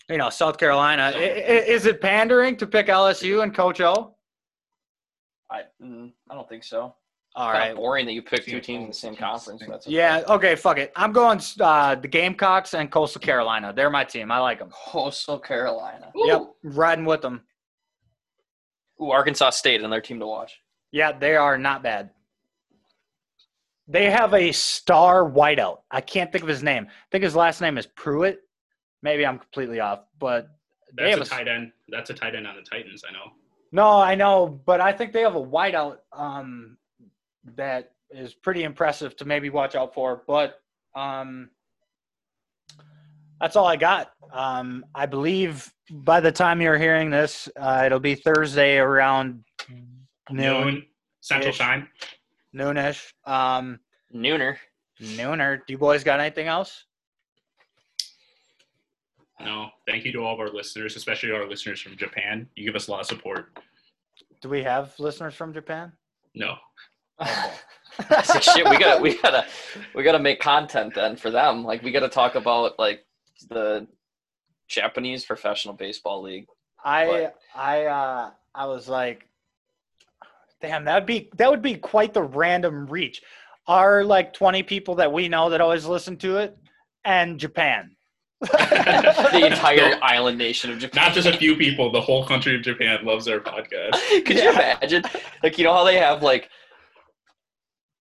you 0.09 0.19
know, 0.19 0.31
South 0.31 0.57
Carolina. 0.57 1.13
I, 1.15 1.19
I, 1.19 1.23
is 1.23 1.85
it 1.87 2.01
pandering 2.01 2.57
to 2.59 2.67
pick 2.67 2.87
LSU 2.87 3.43
and 3.43 3.55
Coach 3.55 3.81
O? 3.81 4.15
I 5.51 5.63
mm, 5.83 6.13
I 6.31 6.35
don't 6.35 6.49
think 6.49 6.65
so. 6.65 6.95
All 7.35 7.53
Kinda 7.53 7.75
boring 7.75 8.07
that 8.07 8.13
you 8.13 8.23
picked 8.23 8.49
two 8.49 8.61
teams 8.61 8.83
in 8.83 8.89
the 8.89 8.95
same 8.95 9.15
conference. 9.17 9.63
That's 9.69 9.87
okay. 9.87 9.95
Yeah. 9.95 10.23
Okay. 10.27 10.57
Fuck 10.57 10.79
it. 10.79 10.91
I'm 10.97 11.13
going 11.13 11.39
uh, 11.61 11.95
the 11.95 12.09
Gamecocks 12.09 12.73
and 12.73 12.91
Coastal 12.91 13.21
Carolina. 13.21 13.75
They're 13.77 13.91
my 13.91 14.05
team. 14.05 14.31
I 14.31 14.39
like 14.39 14.59
them. 14.59 14.71
Coastal 14.71 15.39
Carolina. 15.39 16.11
Yep. 16.15 16.51
Riding 16.63 17.05
with 17.05 17.21
them. 17.21 17.43
Ooh, 19.01 19.11
Arkansas 19.11 19.51
State 19.51 19.83
and 19.83 19.93
their 19.93 20.01
team 20.01 20.21
to 20.21 20.27
watch. 20.27 20.61
Yeah, 20.91 21.13
they 21.13 21.37
are 21.37 21.59
not 21.59 21.83
bad. 21.83 22.11
They 23.89 24.11
have 24.11 24.35
a 24.35 24.53
star 24.53 25.31
wideout. 25.31 25.79
I 25.91 26.01
can't 26.01 26.33
think 26.33 26.43
of 26.43 26.49
his 26.49 26.63
name. 26.63 26.87
I 26.89 27.07
think 27.13 27.23
his 27.23 27.37
last 27.37 27.61
name 27.61 27.79
is 27.79 27.87
Pruitt. 27.87 28.41
Maybe 29.03 29.25
I'm 29.25 29.39
completely 29.39 29.79
off, 29.79 30.01
but 30.19 30.49
they 30.97 31.05
That's 31.05 31.19
have 31.19 31.27
a 31.27 31.31
tight 31.31 31.49
end. 31.49 31.73
That's 31.89 32.11
a 32.11 32.15
tight 32.15 32.35
end 32.35 32.47
on 32.47 32.57
the 32.57 32.63
Titans. 32.63 33.03
I 33.09 33.13
know. 33.13 33.33
No, 33.73 33.99
I 33.99 34.15
know, 34.15 34.61
but 34.65 34.81
I 34.81 34.93
think 34.93 35.13
they 35.13 35.21
have 35.21 35.37
a 35.37 35.43
wideout 35.43 35.99
um, 36.13 36.79
that 37.57 37.93
is 38.11 38.35
pretty 38.35 38.63
impressive 38.63 39.17
to 39.17 39.25
maybe 39.25 39.51
watch 39.51 39.75
out 39.75 39.95
for. 39.95 40.23
But 40.27 40.61
um, 40.95 41.51
that's 43.41 43.57
all 43.57 43.67
I 43.67 43.77
got. 43.77 44.11
Um, 44.33 44.85
I 44.95 45.07
believe 45.07 45.73
by 45.91 46.21
the 46.21 46.33
time 46.33 46.61
you're 46.61 46.79
hearing 46.79 47.11
this, 47.11 47.49
uh, 47.57 47.83
it'll 47.87 48.01
be 48.01 48.15
Thursday 48.15 48.79
around 48.79 49.45
noon, 50.31 50.65
Noon 50.65 50.87
Central 51.21 51.53
Time. 51.53 51.89
noonish. 52.55 53.13
Um, 53.25 53.79
Nooner. 54.15 54.57
nooner. 55.03 55.59
Do 55.67 55.73
you 55.73 55.79
boys 55.79 56.03
got 56.05 56.21
anything 56.21 56.47
else? 56.49 56.85
No, 59.41 59.69
thank 59.87 60.05
you 60.05 60.13
to 60.13 60.25
all 60.25 60.33
of 60.35 60.41
our 60.41 60.49
listeners, 60.49 60.97
especially 60.97 61.31
our 61.33 61.47
listeners 61.49 61.81
from 61.81 61.97
Japan. 61.97 62.49
You 62.55 62.65
give 62.65 62.75
us 62.75 62.89
a 62.89 62.91
lot 62.91 63.01
of 63.01 63.07
support. 63.07 63.59
Do 64.41 64.49
we 64.49 64.63
have 64.63 64.95
listeners 64.99 65.35
from 65.35 65.53
Japan? 65.53 65.93
No, 66.35 66.55
That's 67.19 68.45
shit. 68.55 68.69
We 68.69 68.79
gotta, 68.79 69.01
we 69.03 69.19
gotta, 69.21 69.47
we 69.95 70.03
gotta 70.03 70.19
make 70.19 70.41
content 70.41 70.95
then 70.95 71.17
for 71.17 71.31
them. 71.31 71.65
Like 71.65 71.83
we 71.83 71.91
gotta 71.91 72.09
talk 72.09 72.35
about 72.35 72.79
like 72.79 73.06
the 73.49 73.87
Japanese 74.69 75.25
professional 75.25 75.75
baseball 75.75 76.23
league. 76.23 76.47
I 76.85 77.07
What? 77.07 77.37
I 77.55 77.85
uh 77.87 78.31
I 78.55 78.67
was 78.67 78.89
like 78.89 79.29
damn 80.61 80.85
that'd 80.85 81.07
be 81.07 81.31
that 81.37 81.51
would 81.51 81.63
be 81.63 81.75
quite 81.77 82.15
the 82.15 82.23
random 82.23 82.87
reach. 82.87 83.23
Are 83.69 84.05
like 84.05 84.33
20 84.33 84.63
people 84.63 84.95
that 84.97 85.13
we 85.13 85.29
know 85.29 85.51
that 85.51 85.61
always 85.61 85.87
listen 85.87 86.17
to 86.19 86.37
it 86.39 86.57
and 87.05 87.39
Japan. 87.39 87.91
the 88.41 89.47
entire 89.51 89.91
No. 89.91 89.99
island 90.03 90.37
nation 90.39 90.71
of 90.71 90.79
Japan. 90.79 91.07
not 91.07 91.15
just 91.15 91.27
a 91.27 91.37
few 91.37 91.57
people. 91.57 91.91
The 91.91 92.01
whole 92.01 92.25
country 92.27 92.55
of 92.55 92.63
Japan 92.63 93.05
loves 93.05 93.27
our 93.29 93.41
podcast. 93.41 93.93
Could 94.25 94.37
you 94.37 94.51
imagine? 94.51 95.03
Like, 95.43 95.59
you 95.59 95.65
know 95.65 95.73
how 95.73 95.85
they 95.85 95.97
have 95.97 96.23
like, 96.23 96.51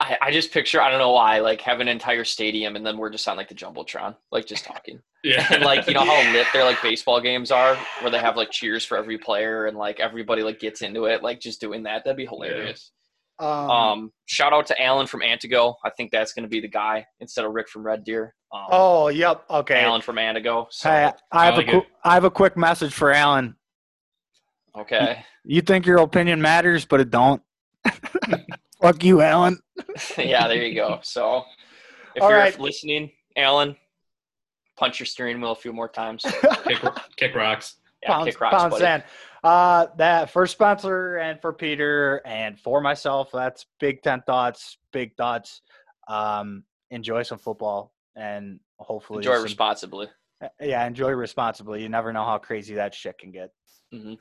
I, 0.01 0.19
I 0.20 0.31
just 0.32 0.51
picture 0.52 0.82
I 0.82 0.90
don't 0.90 0.98
know 0.98 1.12
why 1.12 1.39
like 1.39 1.61
have 1.62 1.81
an 1.81 1.86
entire 1.89 2.24
stadium 2.24 2.74
and 2.77 2.85
then 2.85 2.98
we're 2.98 3.11
just 3.11 3.27
on 3.28 3.36
like 3.36 3.48
the 3.48 3.55
jumbotron, 3.55 4.16
like 4.32 4.44
just 4.47 4.65
talking. 4.65 5.01
Yeah, 5.25 5.47
And 5.51 5.65
like 5.65 5.87
you 5.89 5.95
know 5.95 6.05
how 6.05 6.33
lit 6.33 6.47
their 6.53 6.65
like 6.65 6.81
baseball 6.83 7.21
games 7.21 7.51
are, 7.51 7.77
where 8.03 8.11
they 8.11 8.19
have 8.19 8.37
like 8.37 8.51
cheers 8.51 8.85
for 8.85 8.97
every 8.99 9.17
player 9.19 9.67
and 9.67 9.77
like 9.77 9.99
everybody 9.99 10.43
like 10.43 10.61
gets 10.61 10.83
into 10.83 11.07
it, 11.07 11.23
like 11.23 11.41
just 11.41 11.61
doing 11.61 11.83
that. 11.85 12.05
That'd 12.05 12.17
be 12.19 12.27
hilarious. 12.27 12.93
Um, 13.41 13.49
Um, 13.71 14.13
shout 14.27 14.53
out 14.53 14.67
to 14.67 14.81
Alan 14.81 15.07
from 15.09 15.21
Antigo. 15.23 15.75
I 15.85 15.91
think 15.97 16.13
that's 16.13 16.33
going 16.35 16.45
to 16.45 16.49
be 16.49 16.61
the 16.61 16.69
guy 16.69 17.05
instead 17.21 17.45
of 17.45 17.53
Rick 17.53 17.69
from 17.69 17.83
Red 17.85 18.05
Deer. 18.05 18.35
Um, 18.53 18.67
oh, 18.71 19.09
yep. 19.09 19.45
Okay. 19.51 19.83
Alan 19.83 20.03
from 20.03 20.17
Antigo. 20.17 20.67
So, 20.71 20.89
Hey, 20.91 21.11
I 21.33 21.45
have 21.47 21.55
I 21.55 21.57
like 21.57 21.69
a 21.69 21.71
qu- 21.73 21.87
I 22.05 22.15
have 22.15 22.25
a 22.25 22.31
quick 22.31 22.57
message 22.57 22.93
for 22.93 23.11
Alan. 23.11 23.57
okay. 24.79 25.25
You 25.45 25.61
think 25.63 25.87
your 25.87 25.99
opinion 25.99 26.41
matters, 26.41 26.85
but 26.85 27.01
it 27.01 27.11
don't. 27.11 27.43
Fuck 28.81 29.03
you, 29.05 29.21
Alan. 29.21 29.59
yeah, 30.19 30.47
there 30.49 30.63
you 30.63 30.75
go. 30.75 31.01
So, 31.03 31.43
if 32.15 32.23
All 32.23 32.31
you're 32.31 32.39
right. 32.39 32.59
listening, 32.61 33.11
Alan, 33.37 33.77
punch 34.85 35.01
your 35.01 35.06
steering 35.06 35.40
wheel 35.40 35.52
a 35.52 35.56
few 35.56 35.73
more 35.73 35.89
times. 35.89 36.23
kick, 36.66 36.78
kick 37.16 37.35
rocks. 37.35 37.77
Yeah, 38.02 38.11
pound, 38.12 38.27
kick 38.27 38.39
rocks, 38.40 38.55
pound 38.56 38.70
buddy. 38.70 38.82
sand. 38.82 39.02
Uh, 39.43 39.86
that 39.97 40.28
for 40.31 40.47
sponsor 40.47 41.16
and 41.16 41.40
for 41.40 41.52
Peter 41.55 42.20
and 42.27 42.59
for 42.61 42.81
myself, 42.82 43.31
that's 43.32 43.65
Big 43.81 44.02
Ten 44.02 44.20
Thoughts, 44.27 44.77
Big 44.93 45.16
Thoughts. 45.16 45.62
Um, 46.06 46.65
enjoy 46.90 47.23
some 47.23 47.39
football 47.39 47.93
and 48.15 48.61
hopefully, 48.78 49.19
Enjoy 49.19 49.35
some- 49.36 49.44
responsibly. 49.44 50.09
yeah, 50.61 50.86
enjoy 50.86 51.11
responsibly. 51.12 51.82
You 51.82 51.89
never 51.89 52.12
know 52.12 52.24
how 52.24 52.36
crazy 52.36 52.74
that 52.74 52.93
shit 52.94 53.16
can 53.19 53.31
get. 53.32 53.51
Mhm. 53.93 54.19